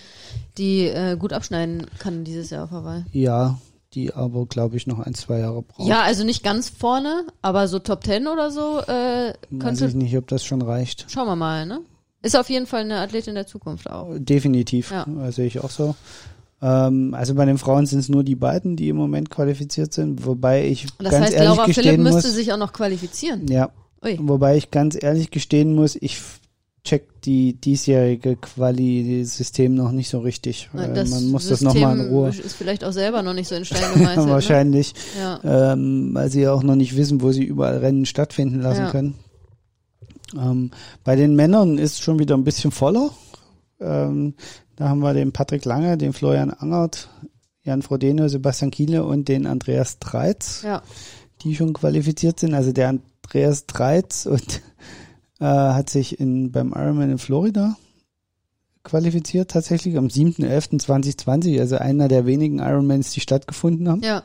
die 0.59 0.89
äh, 0.89 1.17
gut 1.17 1.33
abschneiden 1.33 1.87
kann 1.99 2.25
dieses 2.25 2.51
Jahr 2.51 2.65
auf 2.65 2.71
Hawaii. 2.71 3.05
Ja, 3.13 3.59
die 3.95 4.13
aber, 4.13 4.47
glaube 4.47 4.77
ich, 4.77 4.87
noch 4.87 4.99
ein, 4.99 5.15
zwei 5.15 5.39
Jahre 5.39 5.63
braucht. 5.63 5.89
Ja, 5.89 6.03
also 6.03 6.25
nicht 6.25 6.43
ganz 6.43 6.69
vorne, 6.69 7.27
aber 7.43 7.69
so 7.69 7.79
Top 7.79 8.03
Ten 8.03 8.27
oder 8.27 8.51
so 8.51 8.81
äh, 8.81 9.33
Weiß 9.51 9.81
ich 9.81 9.95
nicht, 9.95 10.17
ob 10.17 10.27
das 10.29 10.45
schon 10.45 10.61
reicht. 10.63 11.07
Schauen 11.09 11.27
wir 11.27 11.37
mal, 11.37 11.65
ne? 11.67 11.81
Ist 12.21 12.37
auf 12.37 12.51
jeden 12.51 12.67
Fall 12.67 12.81
eine 12.83 12.99
Athletin 12.99 13.35
der 13.35 13.47
Zukunft 13.47 13.89
auch. 13.91 14.09
Definitiv, 14.19 14.91
Ja. 14.91 15.07
äh, 15.27 15.33
sehe 15.33 15.47
ich 15.47 15.61
auch 15.61 15.71
so. 15.71 15.95
Ähm, 16.61 17.15
also 17.15 17.35
bei 17.35 17.45
den 17.45 17.57
Frauen 17.59 17.87
sind 17.87 18.01
es 18.01 18.09
nur 18.09 18.25
die 18.25 18.35
beiden, 18.35 18.77
die 18.77 18.89
im 18.89 18.97
Moment 18.97 19.31
qualifiziert 19.31 19.95
sind, 19.95 20.27
wobei 20.27 20.67
ich 20.67 20.87
das 20.99 21.11
ganz 21.13 21.27
heißt, 21.27 21.35
ehrlich 21.35 21.49
Laura 21.49 21.63
Philipp 21.65 21.77
gestehen 21.77 22.03
müsste 22.03 22.27
muss, 22.29 22.35
sich 22.35 22.53
auch 22.53 22.57
noch 22.57 22.73
qualifizieren. 22.73 23.47
ja, 23.49 23.71
Ui. 24.05 24.19
wobei 24.21 24.57
ich 24.57 24.71
ganz 24.73 24.99
ehrlich 25.01 25.31
gestehen 25.31 25.75
muss, 25.77 25.97
ich 26.01 26.21
f- 26.79 26.83
check 26.85 27.21
die 27.23 27.55
diesjährige 27.55 28.37
Quali-System 28.37 29.75
noch 29.75 29.93
nicht 29.93 30.09
so 30.09 30.21
richtig. 30.21 30.71
Äh, 30.75 30.93
Das 30.95 31.11
Man 31.11 31.29
muss 31.31 31.49
das 31.49 31.61
System 31.61 31.81
nochmal 31.83 31.99
in 32.01 32.07
Ruhe. 32.09 32.29
ist 32.31 32.55
vielleicht 32.55 32.85
auch 32.85 32.93
selber 32.93 33.23
noch 33.23 33.35
nicht 33.35 33.49
so 33.49 33.55
in 33.55 33.65
Stein 33.65 33.83
gemeißelt. 33.95 34.27
ne? 34.27 34.33
Wahrscheinlich, 34.33 34.95
Ja. 35.19 35.73
ähm, 35.73 36.11
weil 36.15 36.31
sie 36.31 36.49
auch 36.49 36.63
noch 36.63 36.77
nicht 36.77 36.97
wissen, 36.97 37.21
wo 37.23 37.33
sie 37.33 37.45
überall 37.45 37.79
Rennen 37.79 38.07
stattfinden 38.07 38.61
lassen 38.61 38.83
Ja. 38.83 38.91
können. 38.91 39.15
Ähm, 40.37 40.71
bei 41.05 41.17
den 41.17 41.35
Männern 41.37 41.79
ist 41.79 42.03
schon 42.03 42.19
wieder 42.19 42.37
ein 42.37 42.45
bisschen 42.45 42.71
voller. 42.71 43.11
Ähm, 43.81 44.35
da 44.77 44.89
haben 44.89 45.01
wir 45.01 45.15
den 45.15 45.33
Patrick 45.33 45.65
Lange, 45.65 45.97
den 45.97 46.13
Florian 46.13 46.51
Angert, 46.51 47.09
Jan 47.63 47.83
Frodeno, 47.83 48.29
Sebastian 48.29 48.71
Kiele 48.71 49.05
und 49.05 49.29
den 49.29 49.47
Andreas 49.47 49.99
Treitz, 49.99 50.63
ja. 50.65 50.83
die 51.43 51.55
schon 51.55 51.73
qualifiziert 51.73 52.41
sind. 52.41 52.55
Also 52.55 52.73
der 52.73 52.89
Andreas 52.91 53.67
Treitz 53.67 54.27
und 54.27 54.61
äh, 55.41 55.45
hat 55.45 55.91
sich 55.91 56.19
in, 56.21 56.51
beim 56.53 56.73
Ironman 56.77 57.11
in 57.11 57.19
Florida 57.19 57.77
qualifiziert 58.85 59.51
tatsächlich 59.51 59.97
am 59.99 60.07
7.11.2020, 60.07 61.61
also 61.61 61.77
einer 61.77 62.09
der 62.09 62.27
wenigen 62.27 62.59
Ironmans, 62.59 63.11
die 63.13 63.21
stattgefunden 63.21 63.89
haben. 63.89 64.03
ja. 64.03 64.23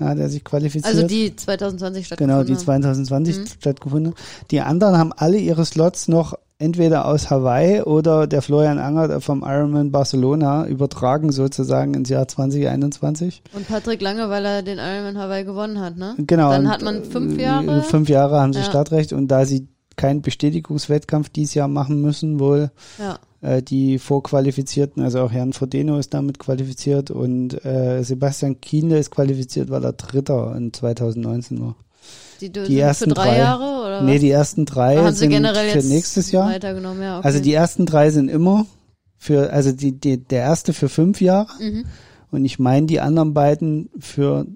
Ja, 0.00 0.14
der 0.14 0.30
sich 0.30 0.42
qualifiziert. 0.42 0.86
Also 0.86 1.06
die 1.06 1.36
2020 1.36 2.06
stattgefunden 2.06 2.34
Genau, 2.36 2.44
die 2.46 2.54
haben. 2.54 2.60
2020 2.64 3.36
Mhm. 3.38 3.44
stattgefunden. 3.60 4.14
Die 4.50 4.60
anderen 4.62 4.96
haben 4.96 5.12
alle 5.14 5.36
ihre 5.36 5.64
Slots 5.66 6.08
noch 6.08 6.34
entweder 6.58 7.04
aus 7.06 7.30
Hawaii 7.30 7.82
oder 7.82 8.26
der 8.26 8.40
Florian 8.40 8.78
Angert 8.78 9.22
vom 9.22 9.42
Ironman 9.46 9.92
Barcelona 9.92 10.66
übertragen 10.66 11.30
sozusagen 11.30 11.92
ins 11.94 12.08
Jahr 12.08 12.26
2021. 12.26 13.42
Und 13.54 13.68
Patrick 13.68 14.00
Lange, 14.00 14.28
weil 14.30 14.44
er 14.44 14.62
den 14.62 14.78
Ironman 14.78 15.18
Hawaii 15.18 15.44
gewonnen 15.44 15.78
hat, 15.78 15.96
ne? 15.98 16.14
Genau. 16.18 16.50
Dann 16.50 16.68
hat 16.70 16.82
man 16.82 17.04
fünf 17.04 17.38
äh, 17.38 17.42
Jahre. 17.42 17.82
Fünf 17.82 18.08
Jahre 18.08 18.40
haben 18.40 18.54
sie 18.54 18.60
Ja. 18.60 18.64
Startrecht 18.64 19.12
und 19.12 19.28
da 19.28 19.44
sie 19.44 19.68
keinen 19.96 20.22
Bestätigungswettkampf 20.22 21.28
dieses 21.30 21.54
Jahr 21.54 21.68
machen 21.68 22.00
müssen, 22.00 22.38
wohl 22.40 22.70
Ja. 22.98 23.18
äh, 23.40 23.62
die 23.62 23.98
Vorqualifizierten, 23.98 25.02
also 25.02 25.20
auch 25.20 25.32
Herrn 25.32 25.52
Frodeno 25.52 25.98
ist 25.98 26.14
damit 26.14 26.38
qualifiziert 26.38 27.10
und 27.10 27.64
äh, 27.64 28.02
Sebastian 28.02 28.60
Kienle 28.60 28.98
ist 28.98 29.10
qualifiziert, 29.10 29.70
weil 29.70 29.84
er 29.84 29.92
Dritter 29.92 30.54
in 30.56 30.72
2019 30.72 31.60
war. 31.60 31.76
Die, 32.40 32.50
Die 32.50 32.78
ersten 32.78 33.10
drei, 33.10 33.26
drei. 33.28 33.38
Jahre 33.38 33.86
oder 33.86 34.02
Nee, 34.02 34.14
was? 34.14 34.20
die 34.20 34.30
ersten 34.30 34.64
drei 34.66 34.96
haben 34.96 35.12
sie 35.12 35.18
sind 35.20 35.30
generell 35.30 35.70
für 35.70 35.78
jetzt 35.78 35.88
nächstes 35.88 36.32
Jahr. 36.32 36.48
weitergenommen, 36.50 37.00
ja, 37.02 37.18
okay. 37.18 37.26
Also 37.26 37.38
die 37.40 37.52
ersten 37.52 37.86
drei 37.86 38.10
sind 38.10 38.28
immer 38.28 38.66
für, 39.16 39.52
also 39.52 39.70
die, 39.70 39.92
die, 39.92 40.16
der 40.16 40.40
erste 40.40 40.72
für 40.72 40.88
fünf 40.88 41.20
Jahre 41.20 41.50
mhm. 41.60 41.84
und 42.32 42.44
ich 42.44 42.58
meine 42.58 42.86
die 42.86 42.98
anderen 43.00 43.32
beiden 43.32 43.90
für 44.00 44.46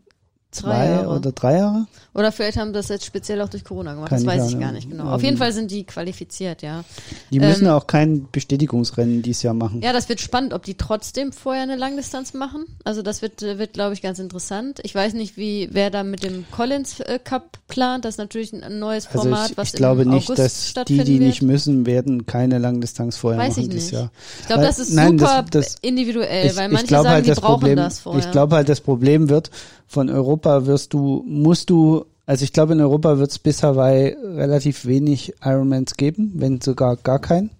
zwei 0.53 0.89
Jahre. 0.89 1.09
oder 1.09 1.33
drei 1.33 1.59
Jahre. 1.59 1.87
Oder 2.15 2.33
vielleicht 2.33 2.57
haben 2.57 2.73
das 2.73 2.89
jetzt 2.89 3.05
speziell 3.05 3.43
auch 3.43 3.49
durch 3.51 3.63
Corona 3.63 3.93
gemacht. 3.93 4.09
Kann 4.09 4.25
das 4.25 4.27
weiß 4.27 4.45
ich 4.49 4.55
nicht. 4.55 4.61
gar 4.61 4.73
nicht 4.73 4.89
genau. 4.89 5.11
Auf 5.13 5.23
jeden 5.23 5.37
Fall 5.37 5.53
sind 5.53 5.71
die 5.71 5.85
qualifiziert, 5.85 6.63
ja. 6.63 6.83
Die 7.31 7.41
müssen 7.41 7.67
Ähm, 7.67 7.73
auch 7.73 7.87
kein 7.87 8.27
Bestätigungsrennen 8.33 9.21
dieses 9.21 9.43
Jahr 9.43 9.53
machen. 9.53 9.83
Ja, 9.83 9.93
das 9.93 10.09
wird 10.09 10.21
spannend, 10.21 10.55
ob 10.55 10.63
die 10.65 10.75
trotzdem 10.77 11.33
vorher 11.33 11.63
eine 11.63 11.77
Langdistanz 11.77 12.33
machen. 12.33 12.65
Also 12.85 13.03
das 13.03 13.21
wird, 13.21 13.43
äh, 13.43 13.59
wird 13.59 13.75
glaube 13.75 13.93
ich, 13.93 14.01
ganz 14.01 14.19
interessant. 14.19 14.81
Ich 14.83 14.95
weiß 14.95 15.13
nicht, 15.13 15.37
wie 15.37 15.69
wer 15.73 15.91
da 15.91 16.05
mit 16.05 16.23
dem 16.25 16.47
Collins 16.51 17.01
äh, 17.01 17.19
Cup 17.23 17.59
plant. 17.69 18.07
Das 18.07 18.15
ist 18.15 18.19
natürlich 18.19 18.55
ein, 18.55 18.79
neues 18.79 19.09
Also 19.09 19.21
Format, 19.23 19.51
ich, 19.51 19.57
was 19.59 19.69
ich 19.69 19.75
glaube 19.75 20.03
im 20.03 20.09
nicht, 20.11 20.31
August 20.31 20.75
dass 20.79 20.85
die, 20.87 21.05
die 21.05 21.19
nicht 21.19 21.43
wird. 21.43 21.51
müssen, 21.51 21.85
werden 21.85 22.25
keine 22.25 22.57
Langdistanz 22.59 23.17
vorher 23.17 23.39
Weiß 23.39 23.57
machen 23.57 23.65
ich 23.65 23.69
dieses 23.69 23.91
nicht. 23.93 24.01
Jahr. 24.01 24.11
Ich 24.41 24.47
glaube, 24.47 24.63
das 24.63 24.79
ist 24.79 24.93
nein, 24.95 25.19
das- 25.19 25.29
super 25.29 25.45
das- 25.51 25.75
individuell, 25.83 26.47
Ich, 26.47 26.57
weil 26.57 26.71
manche 26.71 26.87
sagen, 26.89 27.09
halt, 27.09 27.27
die 27.27 27.31
das 27.31 27.41
brauchen 27.41 27.53
Problem, 27.61 27.77
das 27.77 27.99
vorher. 27.99 28.25
ich 28.25 28.31
glaube 28.31 28.57
halt, 28.57 28.69
das 28.71 28.81
Problem 28.81 29.29
wird, 29.29 29.51
von 29.89 30.09
Europa 30.11 30.36
wirst 30.45 30.93
du, 30.93 31.23
musst 31.27 31.71
du, 31.71 32.05
also 32.27 32.45
ich 32.45 32.53
glaube, 32.53 32.75
in 32.75 32.81
Europa 32.81 33.19
wird 33.19 33.31
es 33.31 33.39
bis 33.39 33.63
Hawaii 33.63 34.09
relativ 34.09 34.87
wenig 34.87 35.35
Ironmans 35.43 35.97
geben, 35.97 36.33
wenn 36.37 36.61
sogar 36.61 36.97
gar 36.97 37.19
keinen. 37.19 37.51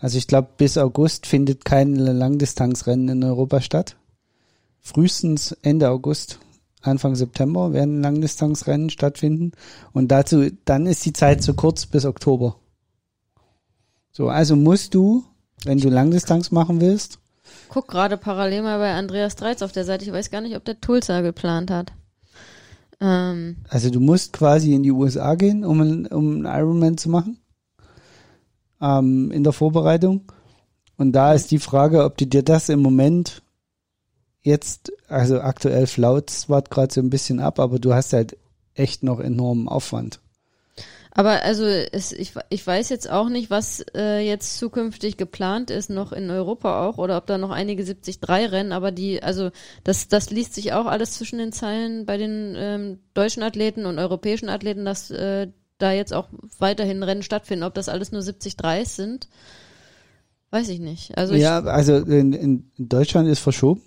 Also 0.00 0.18
ich 0.18 0.26
glaube, 0.26 0.48
bis 0.56 0.78
August 0.78 1.26
findet 1.26 1.64
kein 1.64 1.94
Langdistanzrennen 1.94 3.08
in 3.08 3.24
Europa 3.24 3.60
statt. 3.60 3.96
Frühestens 4.80 5.52
Ende 5.62 5.90
August, 5.90 6.38
Anfang 6.80 7.14
September 7.14 7.72
werden 7.72 8.00
Langdistanzrennen 8.00 8.88
stattfinden. 8.88 9.52
Und 9.92 10.08
dazu, 10.08 10.50
dann 10.64 10.86
ist 10.86 11.04
die 11.04 11.12
Zeit 11.12 11.42
zu 11.42 11.54
kurz 11.54 11.84
bis 11.86 12.06
Oktober. 12.06 12.56
So, 14.10 14.28
also 14.28 14.56
musst 14.56 14.94
du, 14.94 15.24
wenn 15.64 15.78
du 15.78 15.90
Langdistanz 15.90 16.50
machen 16.50 16.80
willst, 16.80 17.18
Guck 17.70 17.86
gerade 17.86 18.16
parallel 18.16 18.62
mal 18.62 18.78
bei 18.78 18.92
Andreas 18.94 19.36
Dreiz 19.36 19.62
auf 19.62 19.70
der 19.70 19.84
Seite. 19.84 20.04
Ich 20.04 20.12
weiß 20.12 20.30
gar 20.30 20.40
nicht, 20.40 20.56
ob 20.56 20.64
der 20.64 20.80
Tulsa 20.80 21.20
geplant 21.20 21.70
hat. 21.70 21.92
Ähm, 23.00 23.58
Also 23.68 23.90
du 23.90 24.00
musst 24.00 24.32
quasi 24.32 24.74
in 24.74 24.82
die 24.82 24.90
USA 24.90 25.36
gehen, 25.36 25.64
um, 25.64 25.80
um 26.06 26.44
einen 26.44 26.46
Ironman 26.46 26.98
zu 26.98 27.08
machen. 27.08 27.38
Ähm, 28.80 29.30
in 29.30 29.44
der 29.44 29.52
Vorbereitung. 29.52 30.32
Und 30.96 31.12
da 31.12 31.32
ist 31.32 31.52
die 31.52 31.60
Frage, 31.60 32.02
ob 32.02 32.18
du 32.18 32.26
dir 32.26 32.42
das 32.42 32.68
im 32.70 32.80
Moment 32.80 33.40
jetzt, 34.42 34.92
also 35.06 35.40
aktuell 35.40 35.86
flaut 35.86 36.28
zwar 36.28 36.62
gerade 36.62 36.92
so 36.92 37.00
ein 37.00 37.10
bisschen 37.10 37.38
ab, 37.38 37.60
aber 37.60 37.78
du 37.78 37.94
hast 37.94 38.12
halt 38.12 38.36
echt 38.74 39.04
noch 39.04 39.20
enormen 39.20 39.68
Aufwand. 39.68 40.18
Aber 41.12 41.42
also 41.42 41.64
es, 41.64 42.12
ich, 42.12 42.34
ich 42.50 42.66
weiß 42.66 42.88
jetzt 42.88 43.10
auch 43.10 43.28
nicht, 43.28 43.50
was 43.50 43.84
äh, 43.94 44.20
jetzt 44.20 44.58
zukünftig 44.58 45.16
geplant 45.16 45.70
ist, 45.70 45.90
noch 45.90 46.12
in 46.12 46.30
Europa 46.30 46.86
auch, 46.86 46.98
oder 46.98 47.16
ob 47.16 47.26
da 47.26 47.38
noch 47.38 47.50
einige 47.50 47.84
73 47.84 48.18
rennen, 48.28 48.72
aber 48.72 48.92
die, 48.92 49.22
also 49.22 49.50
das, 49.82 50.08
das 50.08 50.30
liest 50.30 50.54
sich 50.54 50.72
auch 50.72 50.86
alles 50.86 51.14
zwischen 51.14 51.38
den 51.38 51.52
Zeilen 51.52 52.06
bei 52.06 52.16
den 52.16 52.54
ähm, 52.56 52.98
deutschen 53.14 53.42
Athleten 53.42 53.86
und 53.86 53.98
europäischen 53.98 54.48
Athleten, 54.48 54.84
dass 54.84 55.10
äh, 55.10 55.48
da 55.78 55.92
jetzt 55.92 56.12
auch 56.12 56.28
weiterhin 56.58 57.02
Rennen 57.02 57.22
stattfinden. 57.22 57.64
Ob 57.64 57.74
das 57.74 57.88
alles 57.88 58.12
nur 58.12 58.22
73 58.22 58.54
sind, 58.86 59.28
weiß 60.50 60.68
ich 60.68 60.78
nicht. 60.78 61.16
Also 61.18 61.34
ich, 61.34 61.42
ja, 61.42 61.60
also 61.60 61.96
in, 61.96 62.32
in 62.32 62.70
Deutschland 62.78 63.28
ist 63.28 63.40
verschoben 63.40 63.82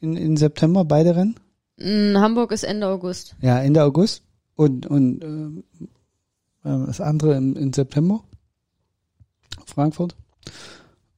in, 0.00 0.16
in 0.16 0.36
September 0.36 0.84
beide 0.84 1.16
Rennen. 1.16 1.36
mh, 1.78 2.20
Hamburg 2.20 2.52
ist 2.52 2.64
Ende 2.64 2.88
August. 2.88 3.36
Ja, 3.40 3.60
Ende 3.60 3.82
August 3.82 4.22
und, 4.56 4.86
und 4.86 5.22
äh, 5.22 5.86
das 6.62 7.00
andere 7.00 7.34
im, 7.36 7.56
in 7.56 7.72
September. 7.72 8.20
Frankfurt. 9.66 10.14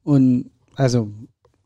Und 0.02 0.50
also 0.76 1.08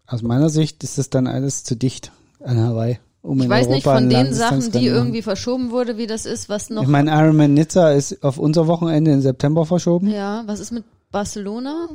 aus 0.07 0.23
meiner 0.23 0.49
Sicht 0.49 0.83
ist 0.85 0.99
das 0.99 1.11
dann 1.11 1.27
alles 1.27 1.65
zu 1.65 1.77
dicht 1.77 2.13
an 2.43 2.59
Hawaii. 2.59 2.99
Um 3.21 3.41
Ich 3.43 3.49
weiß 3.49 3.67
Europa 3.67 3.75
nicht 3.75 3.85
von 3.85 4.09
den 4.09 4.33
Sachen, 4.33 4.71
die 4.73 4.87
irgendwie 4.87 5.23
verschoben 5.23 5.71
wurde, 5.71 5.99
wie 5.99 6.07
das 6.07 6.25
ist, 6.25 6.49
was 6.49 6.71
noch. 6.71 6.83
Ich 6.83 6.89
meine, 6.89 7.11
Ironman 7.11 7.53
Nizza 7.55 7.91
ist 7.91 8.23
auf 8.23 8.39
unser 8.39 8.67
Wochenende 8.69 9.13
im 9.13 9.21
September 9.21 9.67
verschoben. 9.67 10.09
ja, 10.09 10.45
was 10.47 10.61
ist 10.61 10.71
mit 10.71 10.85
Barcelona? 11.11 11.89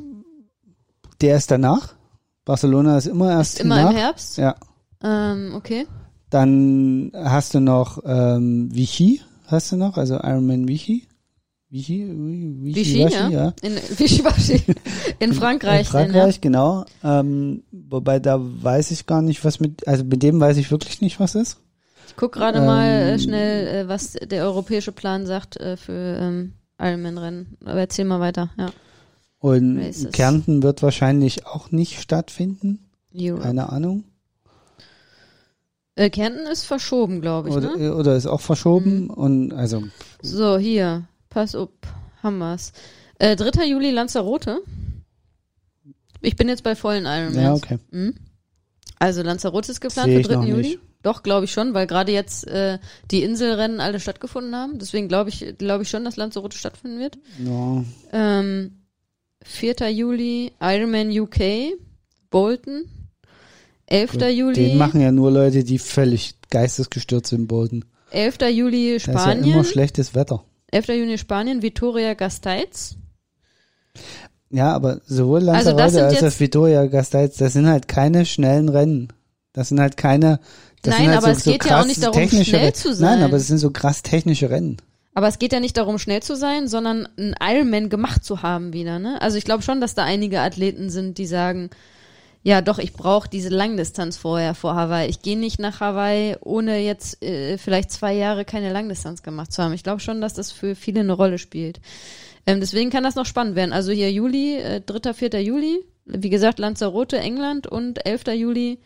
Der 1.22 1.38
ist 1.38 1.50
danach. 1.50 1.94
Barcelona 2.46 2.98
ist 2.98 3.08
immer 3.08 3.32
erst 3.32 3.56
Ist 3.56 3.62
immer 3.62 3.82
nach. 3.84 3.92
im 3.92 3.96
Herbst? 3.96 4.38
Ja. 4.38 4.56
Ähm, 5.02 5.54
okay. 5.56 5.88
Dann 6.30 7.12
hast 7.16 7.54
du 7.54 7.62
noch 7.62 8.00
ähm, 8.06 8.70
Vichy, 8.74 9.22
hast 9.48 9.72
du 9.72 9.78
noch, 9.78 9.98
also 9.98 10.16
Ironman 10.16 10.68
Vichy. 10.68 11.08
Vichy, 11.74 12.06
Vichy, 12.06 13.04
Vichy, 13.04 13.16
ja. 13.16 13.30
ja. 13.30 13.54
In, 13.64 13.76
Vichy, 13.76 14.22
in 15.20 15.34
Frankreich. 15.34 15.88
In 15.88 15.92
Frankreich, 15.92 16.40
genau. 16.40 16.86
Ähm, 17.04 17.64
wobei 17.72 18.20
da 18.20 18.40
weiß 18.40 18.92
ich 18.92 19.08
gar 19.08 19.24
nicht, 19.24 19.44
was 19.44 19.60
mit, 19.60 19.88
also 19.88 20.04
mit 20.04 20.22
dem 20.22 20.40
weiß 20.40 20.58
ich 20.58 20.70
wirklich 20.70 21.02
nicht, 21.02 21.20
was 21.20 21.34
ist. 21.34 21.56
Denn, 21.56 21.64
ja. 21.64 22.04
Ich 22.10 22.16
guck 22.16 22.32
gerade 22.34 22.62
mal 22.62 22.86
äh, 22.86 23.14
Ähm, 23.14 23.20
schnell, 23.20 23.68
äh, 23.68 23.88
was 23.88 24.12
der 24.12 24.44
europäische 24.44 24.92
Plan 24.92 25.26
sagt 25.26 25.58
äh, 25.58 25.76
für 25.76 26.20
ähm, 26.20 26.54
Ironman-Rennen. 26.80 27.58
Aber 27.66 27.80
erzähl 27.80 28.06
mal 28.06 28.20
weiter. 28.20 28.52
Ja. 28.56 28.70
Und 29.40 29.80
Races. 29.80 30.12
Kärnten 30.12 30.62
wird 30.62 30.84
wahrscheinlich 30.84 31.48
auch 31.48 31.72
nicht 31.72 32.00
stattfinden. 32.00 32.86
Europe. 33.16 33.42
Keine 33.42 33.70
Ahnung. 33.70 34.04
Äh, 35.96 36.12
Kärnten 36.12 36.46
ist 36.46 36.66
verschoben, 36.66 37.20
glaube 37.20 37.50
ich. 37.50 37.56
Oder, 37.56 37.76
ne? 37.76 37.96
oder 37.96 38.16
ist 38.16 38.28
auch 38.28 38.42
verschoben. 38.42 39.06
Mhm. 39.06 39.10
Und 39.10 39.54
also, 39.54 39.82
So, 40.22 40.60
hier. 40.60 41.08
Pass 41.34 41.56
up. 41.56 41.72
Haben 42.22 42.38
wir's. 42.38 42.74
Äh, 43.20 43.36
3. 43.36 43.66
Juli 43.66 43.92
Lanzarote. 43.92 44.60
Ich 46.22 46.36
bin 46.36 46.48
jetzt 46.48 46.64
bei 46.64 46.76
vollen 46.76 47.06
Ironmans. 47.06 47.36
ja, 47.36 47.54
okay. 47.54 47.80
Mhm. 47.92 48.16
Also 49.00 49.22
Lanzarote 49.22 49.72
ist 49.72 49.82
geplant 49.82 50.12
für 50.12 50.20
ich 50.20 50.28
3. 50.28 50.36
noch 50.36 50.46
Juli. 50.46 50.62
nicht. 50.62 50.80
Doch, 51.02 51.22
glaube 51.22 51.44
ich 51.46 51.52
schon, 51.52 51.74
weil 51.74 51.86
gerade 51.86 52.14
jetzt 52.14 52.48
äh, 52.48 52.80
die 53.12 53.24
Inselrennen 53.24 53.82
alle 53.82 54.00
stattgefunden 54.00 54.56
haben. 54.56 54.80
Deswegen 54.80 55.10
glaube 55.10 55.30
ich, 55.30 55.46
glaube 55.58 55.84
ich 55.84 55.90
schon, 55.90 56.06
dass 56.06 56.16
Lanzarote 56.16 56.58
stattfinden 56.58 57.00
wird. 57.00 57.18
Ja. 57.44 57.84
Ähm, 58.14 58.84
4. 59.44 59.90
Juli 59.92 60.54
Ironman 60.62 61.10
UK, 61.12 61.74
Bolton. 62.30 62.86
11. 63.88 64.14
Juli, 64.32 64.54
Den 64.56 64.78
machen 64.78 65.02
ja 65.02 65.12
nur 65.12 65.30
Leute, 65.30 65.66
die 65.66 65.78
völlig 65.78 66.36
geistesgestört 66.50 67.28
sind, 67.28 67.48
Bolton. 67.48 67.84
11. 68.12 68.38
Juli 68.52 68.92
Da 68.92 68.96
ist 68.96 69.08
ja 69.08 69.12
immer 69.14 69.22
Spanien, 69.22 69.64
schlechtes 69.66 70.16
Wetter. 70.16 70.46
11. 70.74 70.88
Juni 70.90 71.18
Spanien, 71.18 71.62
Vitoria 71.62 72.14
Gasteiz. 72.14 72.96
Ja, 74.50 74.72
aber 74.74 75.02
sowohl 75.06 75.50
Also 75.50 75.72
Lanzarote 75.72 75.92
sind 75.92 76.24
als 76.24 76.36
auch 76.36 76.40
Vitoria 76.40 76.86
Gasteiz, 76.86 77.38
das 77.38 77.54
sind 77.54 77.68
halt 77.68 77.88
keine 77.88 78.26
schnellen 78.26 78.70
Rennen. 78.70 79.14
Das 79.52 79.70
sind 79.70 79.80
halt 79.80 79.98
keine. 79.98 80.40
Das 80.82 80.98
Nein, 80.98 81.08
halt 81.10 81.18
aber 81.18 81.28
so, 81.28 81.38
es 81.38 81.44
so 81.44 81.52
geht 81.52 81.66
ja 81.66 81.82
auch 81.82 81.86
nicht 81.86 82.04
darum, 82.04 82.28
schnell 82.30 82.62
Rennen. 82.62 82.74
zu 82.74 82.94
sein. 82.94 83.20
Nein, 83.20 83.24
aber 83.24 83.38
es 83.38 83.48
sind 83.48 83.60
so 83.60 83.72
krass 83.72 84.02
technische 84.02 84.50
Rennen. 84.50 84.78
Aber 85.16 85.28
es 85.28 85.40
geht 85.40 85.54
ja 85.54 85.60
nicht 85.60 85.78
darum, 85.78 86.00
schnell 86.00 86.22
zu 86.24 86.36
sein, 86.36 86.68
sondern 86.68 87.08
einen 87.18 87.36
Ironman 87.40 87.90
gemacht 87.90 88.26
zu 88.26 88.42
haben 88.42 88.74
wieder. 88.74 89.00
Ne? 89.00 89.22
Also 89.22 89.38
ich 89.38 89.46
glaube 89.46 89.64
schon, 89.64 89.80
dass 89.80 89.94
da 89.96 90.04
einige 90.04 90.42
Athleten 90.42 90.90
sind, 90.90 91.18
die 91.20 91.28
sagen, 91.28 91.70
ja 92.44 92.62
doch, 92.62 92.78
ich 92.78 92.94
brauche 92.94 93.30
diese 93.30 93.50
Langdistanz 93.50 94.18
vorher 94.18 94.54
vor 94.54 94.76
Hawaii. 94.76 95.10
Ich 95.10 95.22
gehe 95.22 95.38
nicht 95.38 95.60
nach 95.60 95.80
Hawaii, 95.80 96.36
ohne 96.42 96.80
jetzt 96.80 97.24
äh, 97.24 97.58
vielleicht 97.58 97.92
zwei 97.92 98.14
Jahre 98.14 98.46
keine 98.46 98.72
Langdistanz 98.72 99.24
gemacht 99.24 99.52
zu 99.54 99.64
haben. 99.64 99.74
Ich 99.74 99.84
glaube 99.84 100.02
schon, 100.02 100.22
dass 100.22 100.34
das 100.34 100.52
für 100.52 100.76
viele 100.76 101.00
eine 101.00 101.14
Rolle 101.14 101.38
spielt. 101.38 101.80
Ähm, 102.46 102.60
deswegen 102.60 102.90
kann 102.90 103.04
das 103.04 103.16
noch 103.16 103.26
spannend 103.26 103.56
werden. 103.56 103.72
Also 103.72 103.92
hier 103.92 104.12
Juli, 104.12 104.58
äh, 104.58 104.82
3., 104.82 105.14
4. 105.14 105.42
Juli, 105.42 105.80
wie 106.06 106.30
gesagt, 106.30 106.60
Lanzarote, 106.60 107.18
England 107.18 107.66
und 107.66 108.06
11. 108.06 108.28
Juli 108.36 108.80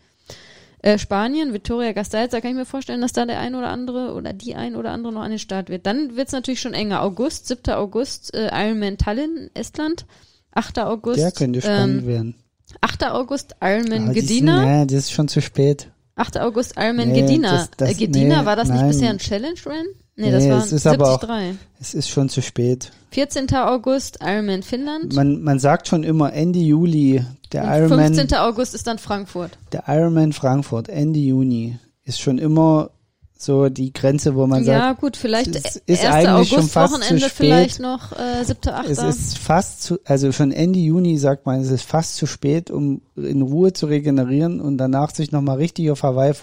äh, 0.84 1.00
Spanien, 1.00 1.54
Victoria 1.54 1.92
Gasteiz, 1.94 2.32
da 2.32 2.40
kann 2.40 2.52
ich 2.52 2.58
mir 2.58 2.66
vorstellen, 2.66 3.02
dass 3.02 3.14
da 3.14 3.26
der 3.26 3.40
ein 3.40 3.56
oder 3.56 3.70
andere 3.70 4.14
oder 4.14 4.34
die 4.34 4.54
ein 4.54 4.76
oder 4.76 4.92
andere 4.92 5.12
noch 5.12 5.24
an 5.24 5.32
den 5.32 5.40
Start 5.40 5.70
wird. 5.70 5.88
Dann 5.88 6.16
wird's 6.16 6.32
natürlich 6.32 6.62
schon 6.62 6.76
enger. 6.76 7.02
August, 7.02 7.48
7. 7.48 7.74
August, 7.74 8.36
äh, 8.36 8.50
Ironman 8.54 9.00
Tallinn, 9.00 9.50
Estland. 9.56 10.06
8. 10.52 10.80
August. 10.80 11.20
Der 11.20 11.32
könnte 11.32 11.62
spannend 11.62 12.04
ähm, 12.04 12.08
werden. 12.08 12.36
8. 12.82 13.04
August, 13.12 13.56
sind, 13.62 14.14
Gedina. 14.14 14.66
ja, 14.80 14.86
das 14.86 14.94
ist 14.94 15.12
schon 15.12 15.28
zu 15.28 15.42
spät. 15.42 15.90
8. 16.16 16.38
August, 16.40 16.74
Ironman 16.78 17.10
Nee, 17.10 17.22
Gedina. 17.22 17.52
das- 17.52 17.70
das- 17.78 17.92
äh, 17.92 17.94
Gedina, 17.94 18.42
nee, 18.42 18.46
war 18.46 18.56
das 18.56 18.70
nicht 18.70 18.80
nein. 18.80 18.88
bisher 18.90 19.10
ein 19.12 19.20
Challenge-Run? 19.20 19.86
Nee, 20.16 20.32
das 20.32 20.44
Nee, 20.44 20.52
war 20.52 20.64
es 20.64 20.72
ist 20.72 20.88
aber 20.88 21.14
auch- 21.14 21.20
73. 21.20 21.60
Es 21.80 21.94
ist 21.94 22.10
schon 22.10 22.28
zu 22.28 22.42
spät. 22.42 22.92
14. 23.12 23.48
August, 23.68 24.18
Ironman 24.22 24.64
Finnland. 24.64 25.14
Man, 25.14 25.44
man 25.44 25.60
sagt 25.60 25.88
schon 25.88 26.04
immer 26.04 26.34
Ende 26.34 26.58
Juli, 26.60 27.24
der 27.52 27.64
Und 27.66 27.70
Ironman, 27.70 28.14
15. 28.16 28.38
August 28.40 28.74
ist 28.74 28.88
dann 28.88 28.98
Frankfurt. 28.98 29.58
der 29.72 29.84
Ironman 29.88 30.34
Frankfurt, 30.34 30.90
Ende 30.90 31.20
Juni, 31.20 31.78
ist 32.04 32.20
schon 32.20 32.40
immer 32.40 32.90
so 33.38 33.70
die 33.70 33.94
Grenze, 33.94 34.36
wo 34.36 34.48
man 34.48 34.64
ja, 34.64 34.80
sagt, 34.80 35.02
gut, 35.02 35.18
vielleicht 35.18 35.56
es 35.56 35.76
ist 35.86 36.04
1. 36.06 36.28
eigentlich 36.28 36.50
schon 36.50 36.68
fast 36.68 36.94
August-Wochenende, 36.94 37.24
zu 37.24 37.30
spät. 37.30 37.38
vielleicht 37.38 37.80
noch 37.80 38.12
äh, 38.14 38.44
7. 38.44 38.74
8. 38.74 38.90
es 38.90 38.98
ist 39.00 39.38
fast 39.38 39.84
zu, 39.84 40.00
also 40.06 40.32
schon 40.32 40.52
Ende 40.52 40.80
Juni 40.80 41.18
sagt 41.18 41.46
man, 41.46 41.62
es 41.62 41.70
ist 41.70 41.84
fast 41.84 42.16
zu 42.16 42.26
spät, 42.26 42.72
um 42.72 43.02
in 43.16 43.42
Ruhe 43.42 43.74
zu 43.74 43.86
regenerieren 43.86 44.60
und 44.60 44.78
danach 44.78 45.14
sich 45.14 45.32
nochmal 45.32 45.58
richtig 45.58 45.92
auf 45.92 46.04
Hawaii 46.04 46.34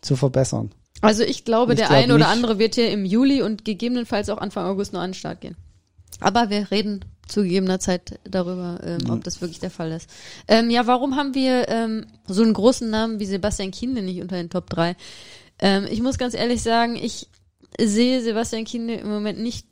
zu 0.00 0.16
verbessern. 0.16 0.70
Also 1.00 1.22
ich 1.22 1.44
glaube, 1.44 1.74
Ich 1.74 1.78
der 1.78 1.88
glaub 1.88 1.98
ein 1.98 2.10
oder 2.10 2.18
nicht. 2.18 2.28
andere 2.28 2.58
wird 2.58 2.74
hier 2.74 2.90
im 2.90 3.04
Juli 3.04 3.42
und 3.42 3.64
gegebenenfalls 3.64 4.30
auch 4.30 4.38
Anfang 4.38 4.66
August 4.66 4.92
noch 4.92 5.00
an 5.00 5.10
den 5.10 5.14
Start 5.14 5.40
gehen. 5.40 5.56
Aber 6.20 6.50
wir 6.50 6.70
reden 6.70 7.04
zu 7.28 7.42
gegebener 7.42 7.78
Zeit 7.78 8.18
darüber, 8.24 8.80
ähm, 8.82 9.10
ob 9.10 9.22
das 9.22 9.40
wirklich 9.40 9.60
der 9.60 9.70
Fall 9.70 9.92
ist. 9.92 10.08
Ähm, 10.48 10.70
ja, 10.70 10.86
warum 10.86 11.14
haben 11.16 11.34
wir 11.34 11.68
ähm, 11.68 12.06
so 12.26 12.42
einen 12.42 12.54
großen 12.54 12.88
Namen 12.88 13.20
wie 13.20 13.26
Sebastian 13.26 13.70
Kienle 13.70 14.02
nicht 14.02 14.20
unter 14.20 14.36
den 14.36 14.50
Top 14.50 14.70
3? 14.70 14.96
Ähm, 15.60 15.86
ich 15.90 16.02
muss 16.02 16.18
ganz 16.18 16.34
ehrlich 16.34 16.62
sagen, 16.62 16.96
ich 16.96 17.28
sehe 17.80 18.22
Sebastian 18.22 18.64
Kienle 18.64 18.96
im 18.96 19.08
Moment 19.08 19.38
nicht 19.38 19.66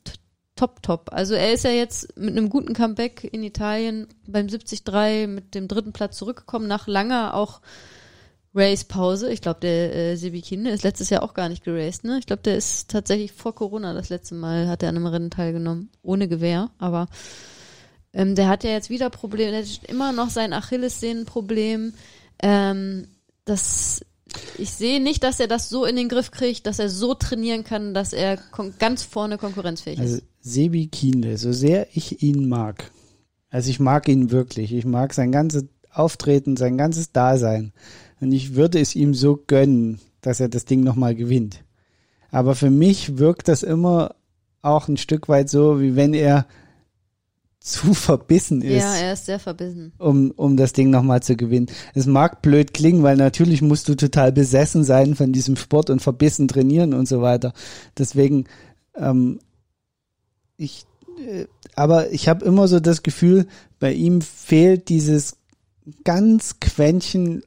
top, 0.56 0.82
top. 0.82 1.10
Also 1.12 1.34
er 1.34 1.52
ist 1.52 1.64
ja 1.64 1.70
jetzt 1.70 2.16
mit 2.16 2.36
einem 2.36 2.48
guten 2.48 2.74
Comeback 2.74 3.24
in 3.24 3.42
Italien 3.42 4.08
beim 4.26 4.48
73 4.48 4.82
mit 5.28 5.54
dem 5.54 5.68
dritten 5.68 5.92
Platz 5.92 6.16
zurückgekommen, 6.16 6.66
nach 6.66 6.86
langer 6.86 7.34
auch 7.34 7.60
Race-Pause. 8.54 9.30
Ich 9.30 9.42
glaube, 9.42 9.60
der 9.60 9.94
äh, 9.94 10.16
Sebi 10.16 10.40
Kienle 10.40 10.70
ist 10.70 10.82
letztes 10.82 11.10
Jahr 11.10 11.22
auch 11.22 11.34
gar 11.34 11.50
nicht 11.50 11.62
geraced, 11.62 12.04
ne? 12.04 12.18
Ich 12.18 12.26
glaube, 12.26 12.42
der 12.42 12.56
ist 12.56 12.90
tatsächlich 12.90 13.32
vor 13.32 13.54
Corona 13.54 13.92
das 13.92 14.08
letzte 14.08 14.34
Mal, 14.34 14.66
hat 14.66 14.82
er 14.82 14.88
an 14.88 14.96
einem 14.96 15.06
Rennen 15.06 15.30
teilgenommen. 15.30 15.90
Ohne 16.02 16.26
Gewehr, 16.26 16.70
aber 16.78 17.08
ähm, 18.14 18.34
der 18.34 18.48
hat 18.48 18.64
ja 18.64 18.70
jetzt 18.70 18.88
wieder 18.88 19.10
Probleme, 19.10 19.50
der 19.50 19.60
hat 19.60 19.84
immer 19.88 20.12
noch 20.12 20.30
sein 20.30 20.54
Achillessehnenproblem. 20.54 21.92
Ähm, 22.42 23.08
das 23.44 24.05
ich 24.58 24.70
sehe 24.72 25.02
nicht, 25.02 25.22
dass 25.22 25.40
er 25.40 25.48
das 25.48 25.68
so 25.68 25.84
in 25.84 25.96
den 25.96 26.08
Griff 26.08 26.30
kriegt, 26.30 26.66
dass 26.66 26.78
er 26.78 26.88
so 26.88 27.14
trainieren 27.14 27.64
kann, 27.64 27.94
dass 27.94 28.12
er 28.12 28.38
ganz 28.78 29.02
vorne 29.02 29.38
konkurrenzfähig 29.38 29.98
Also 29.98 30.16
ist. 30.16 30.24
Sebi 30.40 30.86
Kienle, 30.88 31.38
so 31.38 31.52
sehr 31.52 31.88
ich 31.94 32.22
ihn 32.22 32.48
mag, 32.48 32.90
also 33.50 33.70
ich 33.70 33.80
mag 33.80 34.08
ihn 34.08 34.30
wirklich, 34.30 34.72
ich 34.72 34.84
mag 34.84 35.14
sein 35.14 35.32
ganzes 35.32 35.64
Auftreten, 35.90 36.56
sein 36.56 36.76
ganzes 36.76 37.12
Dasein 37.12 37.72
und 38.20 38.32
ich 38.32 38.54
würde 38.54 38.80
es 38.80 38.94
ihm 38.94 39.14
so 39.14 39.42
gönnen, 39.46 40.00
dass 40.20 40.40
er 40.40 40.48
das 40.48 40.64
Ding 40.64 40.82
nochmal 40.82 41.14
gewinnt. 41.14 41.64
Aber 42.30 42.54
für 42.54 42.70
mich 42.70 43.18
wirkt 43.18 43.48
das 43.48 43.62
immer 43.62 44.14
auch 44.62 44.88
ein 44.88 44.96
Stück 44.96 45.28
weit 45.28 45.48
so, 45.48 45.80
wie 45.80 45.96
wenn 45.96 46.12
er 46.12 46.46
zu 47.66 47.94
verbissen 47.94 48.62
ist. 48.62 48.82
Ja, 48.82 48.94
er 48.94 49.12
ist 49.14 49.26
sehr 49.26 49.40
verbissen. 49.40 49.92
um, 49.98 50.30
um 50.36 50.56
das 50.56 50.72
Ding 50.72 50.90
nochmal 50.90 51.22
zu 51.22 51.36
gewinnen. 51.36 51.66
Es 51.94 52.06
mag 52.06 52.40
blöd 52.40 52.72
klingen, 52.72 53.02
weil 53.02 53.16
natürlich 53.16 53.60
musst 53.60 53.88
du 53.88 53.96
total 53.96 54.30
besessen 54.30 54.84
sein 54.84 55.16
von 55.16 55.32
diesem 55.32 55.56
Sport 55.56 55.90
und 55.90 56.00
verbissen 56.00 56.46
trainieren 56.46 56.94
und 56.94 57.08
so 57.08 57.22
weiter. 57.22 57.52
Deswegen, 57.98 58.44
ähm, 58.96 59.40
ich, 60.56 60.86
äh, 61.18 61.46
aber 61.74 62.12
ich 62.12 62.28
habe 62.28 62.44
immer 62.44 62.68
so 62.68 62.78
das 62.78 63.02
Gefühl, 63.02 63.46
bei 63.80 63.92
ihm 63.92 64.20
fehlt 64.20 64.88
dieses 64.88 65.36
ganz 66.04 66.60
Quäntchen 66.60 67.42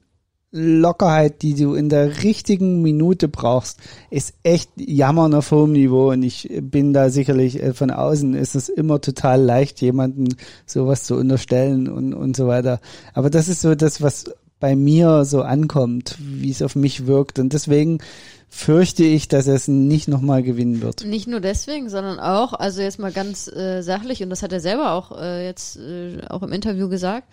Lockerheit, 0.52 1.44
die 1.44 1.54
du 1.54 1.76
in 1.76 1.90
der 1.90 2.24
richtigen 2.24 2.82
Minute 2.82 3.28
brauchst, 3.28 3.80
ist 4.10 4.34
echt 4.42 4.72
jammern 4.76 5.36
auf 5.36 5.52
hohem 5.52 5.74
Niveau 5.74 6.12
und 6.12 6.24
ich 6.24 6.50
bin 6.62 6.92
da 6.92 7.10
sicherlich 7.10 7.62
äh, 7.62 7.74
von 7.74 7.92
außen 7.92 8.34
ist 8.34 8.56
es 8.56 8.68
immer 8.68 9.00
total 9.00 9.42
leicht, 9.42 9.80
jemanden 9.82 10.36
sowas 10.66 11.04
zu 11.04 11.16
unterstellen 11.16 11.88
und, 11.88 12.14
und 12.14 12.36
so 12.36 12.48
weiter. 12.48 12.80
Aber 13.14 13.30
das 13.30 13.48
ist 13.48 13.62
so 13.62 13.76
das, 13.76 14.02
was 14.02 14.34
bei 14.60 14.76
mir 14.76 15.24
so 15.24 15.44
ankommt, 15.44 16.18
wie 16.20 16.50
es 16.50 16.62
auf 16.62 16.76
mich 16.76 17.06
wirkt 17.06 17.38
und 17.38 17.54
deswegen 17.54 18.00
fürchte 18.50 19.04
ich, 19.04 19.28
dass 19.28 19.48
er 19.48 19.54
es 19.54 19.68
nicht 19.68 20.08
nochmal 20.08 20.42
gewinnen 20.42 20.82
wird. 20.82 21.06
Nicht 21.06 21.28
nur 21.28 21.40
deswegen, 21.40 21.90
sondern 21.90 22.20
auch, 22.20 22.54
also 22.54 22.82
jetzt 22.82 22.98
mal 22.98 23.12
ganz 23.12 23.48
äh, 23.48 23.82
sachlich, 23.82 24.24
und 24.24 24.32
das 24.32 24.42
hat 24.42 24.52
er 24.52 24.60
selber 24.60 24.94
auch 24.94 25.16
äh, 25.16 25.46
jetzt 25.46 25.78
äh, 25.78 26.22
auch 26.28 26.42
im 26.42 26.52
Interview 26.52 26.90
gesagt, 26.90 27.28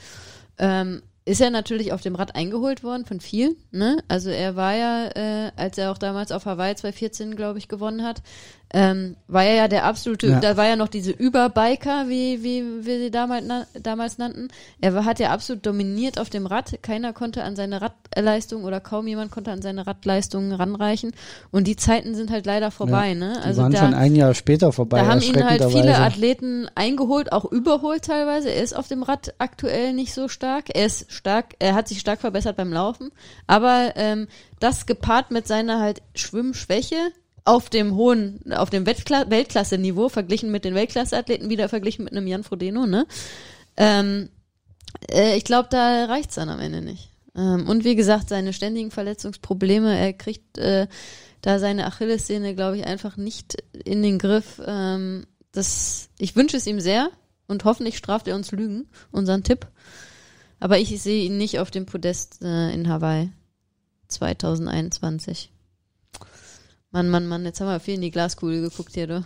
ähm, 0.59 1.01
ist 1.27 1.41
er 1.41 1.51
natürlich 1.51 1.93
auf 1.93 2.01
dem 2.01 2.15
Rad 2.15 2.37
eingeholt 2.37 2.85
worden 2.85 3.05
von 3.05 3.21
vielen. 3.21 3.57
Ne? 3.73 4.03
Also 4.07 4.31
er 4.31 4.55
war 4.55 4.75
ja, 4.75 5.09
äh, 5.09 5.51
als 5.57 5.77
er 5.77 5.91
auch 5.91 5.99
damals 5.99 6.31
auf 6.31 6.47
Hawaii 6.47 6.75
2014, 6.75 7.35
glaube 7.35 7.59
ich, 7.59 7.67
gewonnen 7.67 8.05
hat, 8.05 8.23
ähm, 8.71 9.17
war 9.29 9.45
ja 9.45 9.69
der 9.69 9.85
absolute, 9.85 10.27
Ja. 10.27 10.41
da 10.41 10.57
war 10.57 10.67
ja 10.67 10.75
noch 10.75 10.89
diese 10.89 11.13
Überbiker, 11.13 12.09
wie, 12.09 12.43
wie 12.43 12.85
wir 12.85 12.99
sie 12.99 13.11
damals, 13.13 13.45
na, 13.47 13.65
damals 13.81 14.19
nannten. 14.19 14.49
Er 14.81 14.93
war, 14.95 15.05
hat 15.05 15.21
ja 15.21 15.31
absolut 15.31 15.65
dominiert 15.65 16.19
auf 16.19 16.31
dem 16.31 16.47
Rad. 16.47 16.83
Keiner 16.83 17.13
konnte 17.13 17.45
an 17.45 17.55
seine 17.55 17.81
Radleistung 17.81 18.65
oder 18.65 18.81
kaum 18.81 19.07
jemand 19.07 19.31
konnte 19.31 19.53
an 19.53 19.63
seine 19.63 19.87
Radleistung 19.87 20.53
ranreichen. 20.53 21.13
Und 21.53 21.69
die 21.69 21.77
Zeiten 21.77 22.15
sind 22.17 22.31
halt 22.31 22.45
leider 22.45 22.71
vorbei. 22.73 23.15
ne? 23.15 23.35
Die 23.37 23.47
Also 23.47 23.63
waren 23.63 23.73
da, 23.73 23.79
schon 23.79 23.95
ein 23.95 24.17
Jahr 24.17 24.35
später 24.35 24.73
vorbei, 24.73 25.01
da 25.01 25.07
haben 25.07 25.21
ihn 25.23 25.45
halt 25.45 25.65
viele. 25.65 25.97
Athleten 25.99 26.69
eingeholt, 26.75 27.33
auch 27.33 27.45
überholt 27.45 28.05
teilweise. 28.05 28.51
Er 28.51 28.63
ist 28.65 28.75
auf 28.77 28.89
dem 28.89 29.03
Rad 29.05 29.35
aktuell 29.39 29.93
nicht 29.93 30.13
so 30.13 30.27
stark. 30.27 30.65
Er 30.75 30.87
ist 30.87 31.11
stark, 31.13 31.55
er 31.61 31.75
hat 31.75 31.87
sich 31.87 32.01
stark 32.01 32.21
verbessert 32.21 32.57
beim 32.57 32.73
Laufen. 32.73 33.13
Aber 33.47 33.93
ähm, 33.95 34.27
das 34.59 34.87
gepaart 34.87 35.31
mit 35.31 35.47
seiner 35.47 35.81
halt 35.81 36.03
Schwimmschwäche 36.15 36.97
auf 37.47 37.71
dem 37.71 37.95
hohen, 37.95 38.41
auf 38.53 38.71
dem 38.71 38.85
Weltkla 38.87 39.31
Weltklasse-Niveau, 39.31 40.09
verglichen 40.09 40.51
mit 40.51 40.65
den 40.65 40.75
Weltklasse-Athleten, 40.75 41.49
wieder 41.49 41.69
verglichen 41.69 42.05
mit 42.05 42.13
einem 42.13 42.27
Jan 42.27 42.45
Frodeno, 42.45 42.87
ne? 42.87 43.07
Ähm, 43.77 44.29
äh, 45.11 45.37
ich 45.37 45.45
glaube, 45.45 45.69
da 45.71 46.07
reicht's 46.07 46.35
dann 46.35 46.49
am 46.49 46.61
Ende 46.61 46.83
nicht. 46.83 47.11
Ähm, 47.37 47.69
und 47.69 47.85
wie 47.85 47.95
gesagt, 47.95 48.29
seine 48.29 48.53
ständigen 48.53 48.91
Verletzungsprobleme, 48.91 49.97
er 49.97 50.13
kriegt 50.13 50.59
äh, 50.59 50.89
da 51.41 51.59
seine 51.59 51.87
Achillessehne, 51.87 52.55
glaube 52.55 52.79
ich, 52.79 52.87
einfach 52.87 53.17
nicht 53.17 53.63
in 53.85 54.03
den 54.03 54.19
Griff. 54.19 54.61
Ähm, 54.67 55.27
das, 55.53 56.09
ich 56.19 56.35
wünsche 56.35 56.57
es 56.57 56.67
ihm 56.67 56.81
sehr 56.81 57.11
und 57.47 57.65
hoffentlich 57.65 57.97
straft 57.97 58.27
er 58.27 58.35
uns 58.35 58.51
Lügen, 58.51 58.89
unseren 59.13 59.45
Tipp. 59.45 59.69
Aber 60.59 60.79
ich 60.79 61.01
sehe 61.01 61.25
ihn 61.25 61.39
nicht 61.39 61.61
auf 61.61 61.71
dem 61.71 61.87
Podest 61.87 62.43
äh, 62.43 62.73
in 62.73 62.89
Hawaii 62.89 63.31
2021. 64.09 65.53
Mann, 66.97 67.11
Mann, 67.11 67.27
Mann, 67.27 67.45
jetzt 67.45 67.61
haben 67.61 67.69
wir 67.69 67.79
viel 67.79 67.97
in 67.97 68.01
die 68.01 68.11
Glaskugel 68.11 68.63
geguckt 68.63 68.95
hier, 68.95 69.07
du. 69.07 69.25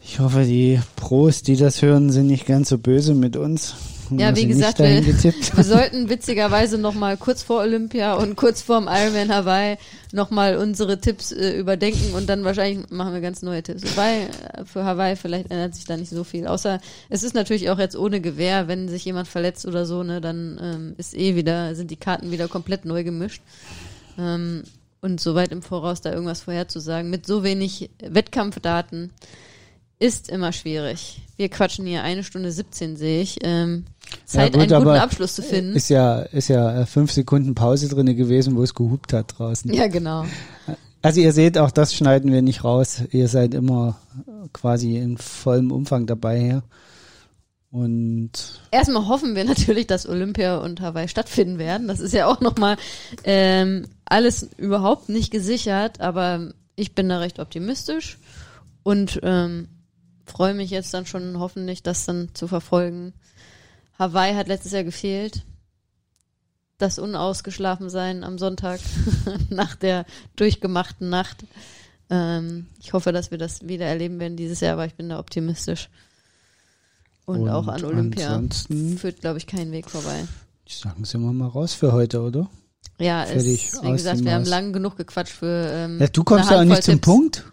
Ich 0.00 0.20
hoffe, 0.20 0.44
die 0.44 0.78
Pros, 0.94 1.42
die 1.42 1.56
das 1.56 1.82
hören, 1.82 2.12
sind 2.12 2.28
nicht 2.28 2.46
ganz 2.46 2.68
so 2.68 2.78
böse 2.78 3.12
mit 3.12 3.36
uns. 3.36 3.74
Ja, 4.10 4.36
wie 4.36 4.46
gesagt, 4.46 4.78
wir-. 4.78 5.04
Wir 5.04 5.64
sollten 5.64 6.08
witzigerweise 6.08 6.78
noch 6.78 6.94
mal 6.94 7.16
kurz 7.16 7.42
vor 7.42 7.58
Olympia 7.58 8.14
und 8.14 8.36
kurz 8.36 8.62
vorm 8.62 8.88
Ironman 8.88 9.34
Hawaii 9.34 9.78
noch 10.12 10.30
mal 10.30 10.58
unsere 10.58 11.00
Tipps 11.00 11.32
äh, 11.32 11.58
überdenken 11.58 12.14
und 12.14 12.28
dann 12.28 12.44
wahrscheinlich 12.44 12.88
machen 12.88 13.12
wir 13.12 13.20
ganz 13.20 13.42
neue 13.42 13.64
Tipps. 13.64 13.82
Wobei 13.82 14.28
äh, 14.52 14.64
für 14.64 14.84
Hawaii 14.84 15.16
vielleicht 15.16 15.50
ändert 15.50 15.74
sich 15.74 15.86
da 15.86 15.96
nicht 15.96 16.10
so 16.10 16.22
viel. 16.22 16.46
Außer 16.46 16.78
es 17.08 17.24
ist 17.24 17.34
natürlich 17.34 17.68
auch 17.68 17.80
jetzt 17.80 17.96
ohne 17.96 18.20
Gewehr, 18.20 18.68
wenn 18.68 18.88
sich 18.88 19.04
jemand 19.04 19.26
verletzt 19.26 19.66
oder 19.66 19.84
so, 19.84 20.04
ne, 20.04 20.20
dann 20.20 20.60
ähm, 20.62 20.94
ist 20.98 21.16
eh 21.16 21.34
wieder 21.34 21.74
sind 21.74 21.90
die 21.90 21.96
Karten 21.96 22.30
wieder 22.30 22.46
komplett 22.46 22.84
neu 22.84 23.02
gemischt. 23.02 23.42
Ähm, 24.16 24.62
und 25.00 25.20
so 25.20 25.34
weit 25.34 25.52
im 25.52 25.62
Voraus 25.62 26.00
da 26.00 26.12
irgendwas 26.12 26.42
vorherzusagen 26.42 27.10
mit 27.10 27.26
so 27.26 27.42
wenig 27.42 27.90
Wettkampfdaten 28.00 29.12
ist 29.98 30.28
immer 30.28 30.52
schwierig. 30.52 31.22
Wir 31.36 31.48
quatschen 31.48 31.86
hier 31.86 32.02
eine 32.02 32.22
Stunde 32.22 32.52
17, 32.52 32.96
sehe 32.96 33.22
ich. 33.22 33.38
Ähm, 33.42 33.84
Zeit, 34.24 34.52
gut, 34.52 34.62
einen 34.62 34.84
guten 34.84 34.96
Abschluss 34.96 35.34
zu 35.34 35.42
finden. 35.42 35.74
Ist 35.74 35.88
ja, 35.88 36.20
ist 36.20 36.48
ja 36.48 36.82
äh, 36.82 36.86
fünf 36.86 37.12
Sekunden 37.12 37.54
Pause 37.54 37.88
drinne 37.88 38.14
gewesen, 38.14 38.56
wo 38.56 38.62
es 38.62 38.74
gehupt 38.74 39.12
hat 39.12 39.38
draußen. 39.38 39.72
Ja, 39.72 39.86
genau. 39.88 40.26
Also 41.02 41.20
ihr 41.20 41.32
seht, 41.32 41.56
auch 41.56 41.70
das 41.70 41.94
schneiden 41.94 42.32
wir 42.32 42.42
nicht 42.42 42.64
raus. 42.64 43.02
Ihr 43.10 43.28
seid 43.28 43.54
immer 43.54 43.96
quasi 44.52 44.96
in 44.96 45.16
vollem 45.16 45.70
Umfang 45.70 46.06
dabei 46.06 46.40
hier. 46.40 46.62
Und 47.76 48.30
Erstmal 48.70 49.06
hoffen 49.06 49.36
wir 49.36 49.44
natürlich, 49.44 49.86
dass 49.86 50.08
Olympia 50.08 50.56
und 50.56 50.80
Hawaii 50.80 51.08
stattfinden 51.08 51.58
werden. 51.58 51.88
Das 51.88 52.00
ist 52.00 52.14
ja 52.14 52.26
auch 52.26 52.40
nochmal 52.40 52.78
ähm, 53.22 53.86
alles 54.06 54.48
überhaupt 54.56 55.10
nicht 55.10 55.30
gesichert, 55.30 56.00
aber 56.00 56.54
ich 56.74 56.94
bin 56.94 57.10
da 57.10 57.18
recht 57.18 57.38
optimistisch 57.38 58.16
und 58.82 59.20
ähm, 59.22 59.68
freue 60.24 60.54
mich 60.54 60.70
jetzt 60.70 60.94
dann 60.94 61.04
schon 61.04 61.38
hoffentlich, 61.38 61.82
das 61.82 62.06
dann 62.06 62.30
zu 62.32 62.48
verfolgen. 62.48 63.12
Hawaii 63.98 64.34
hat 64.34 64.48
letztes 64.48 64.72
Jahr 64.72 64.84
gefehlt. 64.84 65.42
Das 66.78 66.98
Unausgeschlafensein 66.98 68.24
am 68.24 68.38
Sonntag 68.38 68.80
nach 69.50 69.74
der 69.74 70.06
durchgemachten 70.36 71.10
Nacht. 71.10 71.44
Ähm, 72.08 72.68
ich 72.80 72.94
hoffe, 72.94 73.12
dass 73.12 73.30
wir 73.30 73.36
das 73.36 73.68
wieder 73.68 73.84
erleben 73.84 74.18
werden 74.18 74.38
dieses 74.38 74.60
Jahr, 74.60 74.72
aber 74.72 74.86
ich 74.86 74.94
bin 74.94 75.10
da 75.10 75.18
optimistisch. 75.18 75.90
Und, 77.26 77.40
Und 77.42 77.48
auch 77.50 77.66
an 77.68 77.84
Olympia 77.84 78.28
ansonsten- 78.28 78.96
führt, 78.98 79.20
glaube 79.20 79.38
ich, 79.38 79.46
kein 79.46 79.72
Weg 79.72 79.90
vorbei. 79.90 80.24
ich 80.64 80.76
sagen, 80.78 81.04
sind 81.04 81.22
wir 81.22 81.32
mal 81.32 81.48
raus 81.48 81.74
für 81.74 81.92
heute, 81.92 82.20
oder? 82.22 82.48
Ja, 82.98 83.24
Fertig, 83.26 83.68
es, 83.72 83.82
wie 83.82 83.90
gesagt, 83.92 84.24
wir 84.24 84.32
haben 84.32 84.44
lang 84.44 84.72
genug 84.72 84.96
gequatscht 84.96 85.32
für. 85.34 85.68
Ähm, 85.72 85.98
Ja, 86.00 86.06
du 86.06 86.24
kommst 86.24 86.50
ja 86.50 86.58
auch 86.60 86.64
nicht 86.64 86.72
Handvoll 86.76 86.82
zum 86.82 86.94
Tipps. 86.94 87.04
Punkt. 87.04 87.44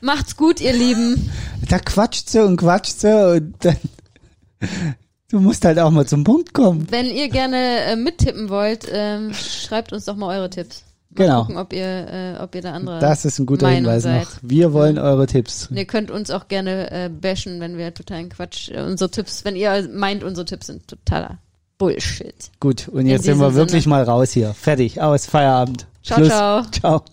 Macht's 0.00 0.36
gut, 0.36 0.60
ihr 0.60 0.72
Lieben. 0.72 1.30
Da 1.68 1.78
quatscht 1.78 2.28
sie 2.30 2.42
und 2.42 2.56
quatscht 2.56 3.00
sie 3.00 3.36
und 3.36 3.54
dann. 3.60 3.76
Du 5.30 5.38
musst 5.40 5.64
halt 5.64 5.78
auch 5.78 5.90
mal 5.90 6.06
zum 6.06 6.24
Punkt 6.24 6.54
kommen. 6.54 6.86
Wenn 6.90 7.06
ihr 7.06 7.28
gerne 7.28 7.56
äh, 7.84 7.96
mittippen 7.96 8.48
wollt, 8.48 8.86
ähm, 8.90 9.32
schreibt 9.34 9.92
uns 9.92 10.06
doch 10.06 10.16
mal 10.16 10.36
eure 10.36 10.50
Tipps. 10.50 10.82
Mal 11.12 11.24
Genau. 11.24 11.40
gucken, 11.42 11.56
ob 11.58 11.72
ihr, 11.72 11.86
äh, 11.86 12.36
ob 12.40 12.54
ihr 12.54 12.62
da 12.62 12.72
andere. 12.72 13.00
Das 13.00 13.24
ist 13.24 13.38
ein 13.40 13.46
guter 13.46 13.66
Meinung 13.66 13.78
Hinweis 13.90 14.02
seid. 14.04 14.22
noch. 14.22 14.30
Wir 14.42 14.72
wollen 14.72 14.98
eure 14.98 15.26
Tipps. 15.26 15.66
Und 15.68 15.76
ihr 15.76 15.84
könnt 15.84 16.10
uns 16.10 16.30
auch 16.30 16.46
gerne 16.48 16.90
äh, 16.92 17.08
bashen, 17.08 17.58
wenn 17.60 17.76
wir 17.76 17.92
totalen 17.92 18.28
Quatsch, 18.28 18.70
äh, 18.70 18.80
unsere 18.82 19.10
Tipps, 19.10 19.44
wenn 19.44 19.56
ihr 19.56 19.88
meint, 19.92 20.22
unsere 20.22 20.44
Tipps 20.44 20.68
sind 20.68 20.86
totaler 20.86 21.38
Bullshit. 21.78 22.50
Gut, 22.60 22.88
und 22.88 23.06
jetzt 23.06 23.24
sind 23.24 23.38
wir 23.40 23.54
wirklich 23.54 23.84
Sinne. 23.84 23.96
mal 23.96 24.04
raus 24.04 24.30
hier. 24.32 24.54
Fertig, 24.54 25.00
aus, 25.00 25.26
Feierabend. 25.26 25.86
Ciao, 26.02 26.18
Schluss. 26.18 26.28
ciao. 26.30 26.62
Ciao. 26.70 27.04